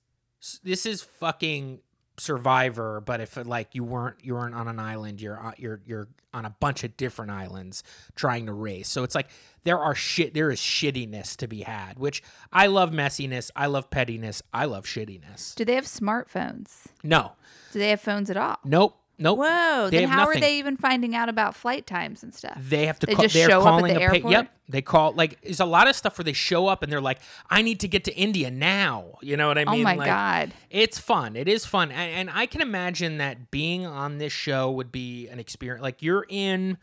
this 0.63 0.86
is 0.86 1.01
fucking 1.01 1.80
Survivor, 2.20 3.01
but 3.05 3.22
if 3.22 3.38
like 3.45 3.76
you 3.76 3.84
weren't 3.84 4.18
you 4.24 4.34
weren't 4.34 4.55
on 4.55 4.68
an 4.68 4.80
island, 4.80 5.22
you're 5.22 5.38
on, 5.38 5.53
you're 5.57 5.82
you're 5.86 6.07
on 6.34 6.45
a 6.45 6.49
bunch 6.59 6.84
of 6.84 6.97
different 6.97 7.32
islands 7.32 7.84
trying 8.15 8.45
to 8.47 8.53
race. 8.53 8.89
So 8.89 9.03
it's 9.03 9.13
like 9.15 9.28
there 9.63 9.80
are 9.80 9.93
shit 9.95 10.34
there 10.34 10.49
is 10.49 10.59
shittiness 10.59 11.36
to 11.38 11.47
be 11.47 11.61
had, 11.61 11.99
which 11.99 12.24
I 12.51 12.68
love 12.68 12.91
messiness, 12.91 13.51
I 13.55 13.68
love 13.68 13.89
pettiness, 13.89 14.41
I 14.53 14.65
love 14.65 14.86
shittiness. 14.86 15.53
Do 15.55 15.63
they 15.63 15.76
have 15.76 15.86
smartphones? 15.86 16.86
No, 17.03 17.34
Do 17.72 17.80
they 17.80 17.89
have 17.89 18.01
phones 18.01 18.30
at 18.30 18.38
all? 18.38 18.57
nope, 18.65 18.97
nope. 19.18 19.39
Whoa. 19.39 19.89
They 19.89 19.99
then 19.99 20.09
how 20.09 20.26
nothing. 20.26 20.38
are 20.38 20.41
they 20.41 20.57
even 20.59 20.78
finding 20.78 21.15
out 21.15 21.30
about 21.30 21.55
flight 21.55 21.86
times 21.88 22.24
and 22.24 22.34
stuff? 22.34 22.57
They 22.59 22.86
have 22.86 22.99
to. 22.99 23.05
They 23.07 23.13
call, 23.15 23.24
just 23.24 23.34
they're 23.34 23.49
show 23.49 23.61
up 23.61 23.84
at 23.84 23.93
the 23.93 24.01
airport? 24.01 24.32
Yep, 24.32 24.51
they 24.70 24.82
call 24.82 25.13
like. 25.13 25.41
There's 25.41 25.59
a 25.59 25.65
lot 25.65 25.88
of 25.88 25.95
stuff 25.95 26.18
where 26.18 26.24
they 26.24 26.34
show 26.34 26.68
up 26.68 26.84
and 26.84 26.91
they're 26.91 27.01
like, 27.01 27.20
"I 27.49 27.61
need 27.61 27.80
to 27.82 27.88
get 27.88 28.03
to 28.05 28.15
India 28.15 28.49
now." 28.51 29.18
You 29.22 29.38
know 29.38 29.47
what 29.47 29.57
I 29.57 29.63
oh 29.63 29.72
mean? 29.72 29.82
Oh 29.82 29.84
my 29.84 29.95
Like, 29.95 30.07
God. 30.07 30.53
It's 30.70 30.99
fun. 30.99 31.36
It 31.36 31.47
is 31.47 31.65
fun, 31.65 31.91
and, 31.91 32.30
and 32.30 32.30
I 32.32 32.45
can 32.45 32.61
imagine 32.61 33.18
that 33.18 33.51
being 33.51 33.86
on 33.86 34.18
this 34.18 34.34
show 34.34 34.72
would 34.72 34.91
be 34.91 35.28
an 35.30 35.39
experience. 35.39 35.82
Like 35.84 36.01
you're 36.01 36.26
in. 36.30 36.78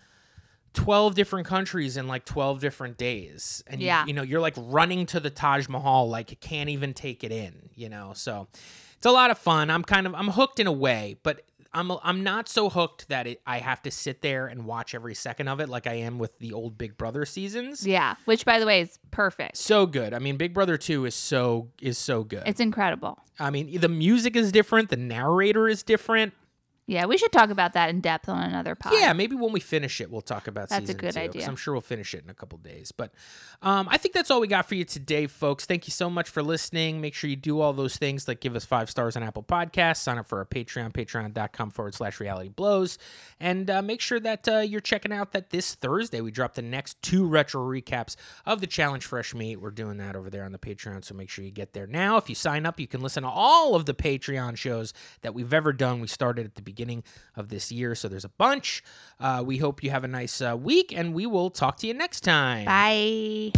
12 0.77 1.15
different 1.15 1.47
countries 1.47 1.97
in 1.97 2.09
like 2.09 2.25
12 2.25 2.59
different 2.61 2.97
days 2.97 3.63
and 3.69 3.81
Yeah. 3.81 4.05
you, 4.07 4.13
know 4.13 4.23
you're 4.23 4.41
like 4.41 4.55
running 4.57 5.07
to 5.07 5.21
the 5.21 5.31
Taj 5.31 5.69
Mahal 5.69 6.09
like 6.09 6.33
you 6.33 6.37
can't 6.37 6.69
even 6.69 6.93
take 6.95 7.23
it 7.23 7.31
in 7.31 7.69
you 7.77 7.89
know 7.89 8.11
so 8.13 8.49
it's 8.97 9.07
a 9.07 9.13
lot 9.13 9.31
of 9.31 9.39
fun 9.39 9.71
I'm 9.71 9.85
kind 9.85 10.05
of 10.05 10.17
I'm 10.17 10.27
hooked 10.31 10.59
in 10.59 10.67
a 10.67 10.73
way 10.73 11.17
but 11.23 11.43
I'm 11.75 11.91
I'm 12.03 12.23
not 12.23 12.49
so 12.49 12.69
hooked 12.71 13.09
that 13.09 13.27
it, 13.27 13.41
I 13.47 13.59
have 13.59 13.83
to 13.83 13.91
sit 13.91 14.23
there 14.23 14.47
and 14.47 14.65
watch 14.65 14.95
every 14.95 15.15
second 15.15 15.49
of 15.49 15.61
it 15.61 15.69
like 15.69 15.87
I 15.87 15.95
am 15.95 16.19
with 16.19 16.39
the 16.39 16.53
old 16.53 16.79
Big 16.79 16.97
Brother 16.97 17.25
seasons 17.27 17.87
Yeah. 17.87 18.15
Which, 18.25 18.45
by 18.45 18.59
the 18.61 18.67
way, 18.67 18.81
is 18.83 18.99
perfect. 19.11 19.57
so 19.57 19.85
good 19.87 20.15
I 20.15 20.19
mean 20.21 20.37
Big 20.37 20.55
Brother 20.55 20.77
2 20.77 21.05
is 21.07 21.15
so 21.15 21.69
is 21.81 21.99
so 21.99 22.25
good 22.25 22.45
It's 22.47 22.61
incredible. 22.61 23.19
I 23.39 23.51
mean 23.51 23.81
the 23.81 23.89
music 23.89 24.37
is 24.37 24.53
different 24.53 24.89
the 24.91 24.97
narrator 24.97 25.67
is 25.69 25.83
different 25.83 26.33
Yeah, 26.87 27.07
we 27.07 27.17
should 27.17 27.33
talk 27.33 27.49
about 27.49 27.73
that 27.73 27.89
in 27.89 28.01
depth 28.01 28.29
on 28.29 28.43
another 28.43 28.75
pod. 28.75 28.93
Yeah, 28.93 29.15
maybe 29.15 29.35
when 29.35 29.53
we 29.53 29.61
finish 29.61 30.03
it, 30.03 30.11
we'll 30.11 30.21
talk 30.21 30.47
about 30.47 30.69
That's 30.69 30.91
a 30.91 30.95
good 30.95 31.15
two, 31.15 31.21
idea. 31.21 31.47
I'm 31.47 31.57
sure 31.57 31.73
we'll 31.73 31.81
finish 31.81 32.13
it 32.13 32.23
in 32.25 32.29
a 32.29 32.35
couple 32.35 32.59
days. 32.59 32.93
But 32.93 33.13
um, 33.63 33.89
I 33.91 33.97
think 33.97 34.15
that's 34.15 34.31
all 34.31 34.39
we 34.39 34.49
got 34.49 34.69
for 34.69 34.75
you 34.75 34.85
today, 34.85 35.27
folks. 35.27 35.65
Thank 35.65 35.87
you 35.87 35.93
so 35.93 36.11
much 36.11 36.29
for 36.29 36.43
listening. 36.43 37.01
Make 37.01 37.15
sure 37.15 37.31
you 37.31 37.37
do 37.37 37.61
all 37.61 37.73
those 37.73 37.97
things 37.97 38.29
like 38.29 38.41
give 38.41 38.55
us 38.55 38.67
five 38.67 38.91
stars 38.91 39.17
on 39.17 39.23
Apple 39.23 39.43
Podcasts, 39.43 39.99
sign 39.99 40.19
up 40.19 40.27
for 40.27 40.39
our 40.39 40.45
Patreon, 40.45 40.93
patreon.com 40.93 41.71
forward 41.71 41.95
slash 41.95 42.21
reality 42.21 42.51
blows, 42.51 42.99
and 43.41 43.71
uh, 43.71 43.81
make 43.81 44.03
sure 44.03 44.21
that 44.21 44.47
uh, 44.47 44.59
you're 44.59 44.83
checking 44.83 45.13
out 45.13 45.33
that 45.33 45.49
this 45.51 45.75
Thursday 45.75 46.21
we 46.21 46.31
drop 46.31 46.55
the 46.55 46.63
next 46.63 47.01
two 47.01 47.27
retro 47.27 47.63
recaps 47.63 48.15
of 48.45 48.61
the 48.61 48.67
Challenge 48.67 49.05
Fresh 49.05 49.35
Meat. 49.35 49.57
We're 49.57 49.71
doing 49.71 49.97
that 49.97 50.17
over 50.17 50.29
there 50.29 50.45
on 50.45 50.53
the 50.53 50.59
Patreon, 50.59 51.03
so 51.03 51.15
make 51.15 51.31
sure 51.31 51.47
you 51.47 51.51
get 51.51 51.73
there 51.73 51.87
now. 51.87 52.19
If 52.19 52.29
you 52.29 52.35
sign 52.35 52.67
up, 52.67 52.79
you 52.79 52.87
can 52.87 53.01
listen 53.01 53.23
to 53.23 53.29
all 53.31 53.75
of 53.75 53.87
the 53.87 53.95
Patreon 53.95 54.59
shows 54.59 54.93
that 55.23 55.33
we've 55.33 55.55
ever 55.55 55.73
done. 55.73 56.01
We 56.01 56.09
started 56.09 56.45
at 56.45 56.55
the 56.57 56.74
beginning 56.75 57.05
of 57.37 57.49
this 57.49 57.71
year, 57.71 57.95
so 57.95 58.09
there's 58.09 58.25
a 58.25 58.35
bunch. 58.45 58.83
Uh, 59.21 59.43
we 59.47 59.59
hope 59.59 59.83
you 59.85 59.91
have 59.91 60.05
a 60.05 60.09
nice 60.09 60.41
uh, 60.41 60.57
week, 60.59 60.93
and 60.97 61.15
we 61.15 61.25
will 61.27 61.51
talk 61.51 61.77
to 61.79 61.87
you 61.87 61.95
next 61.95 62.23
time. 62.23 62.65
Bye. 62.67 63.53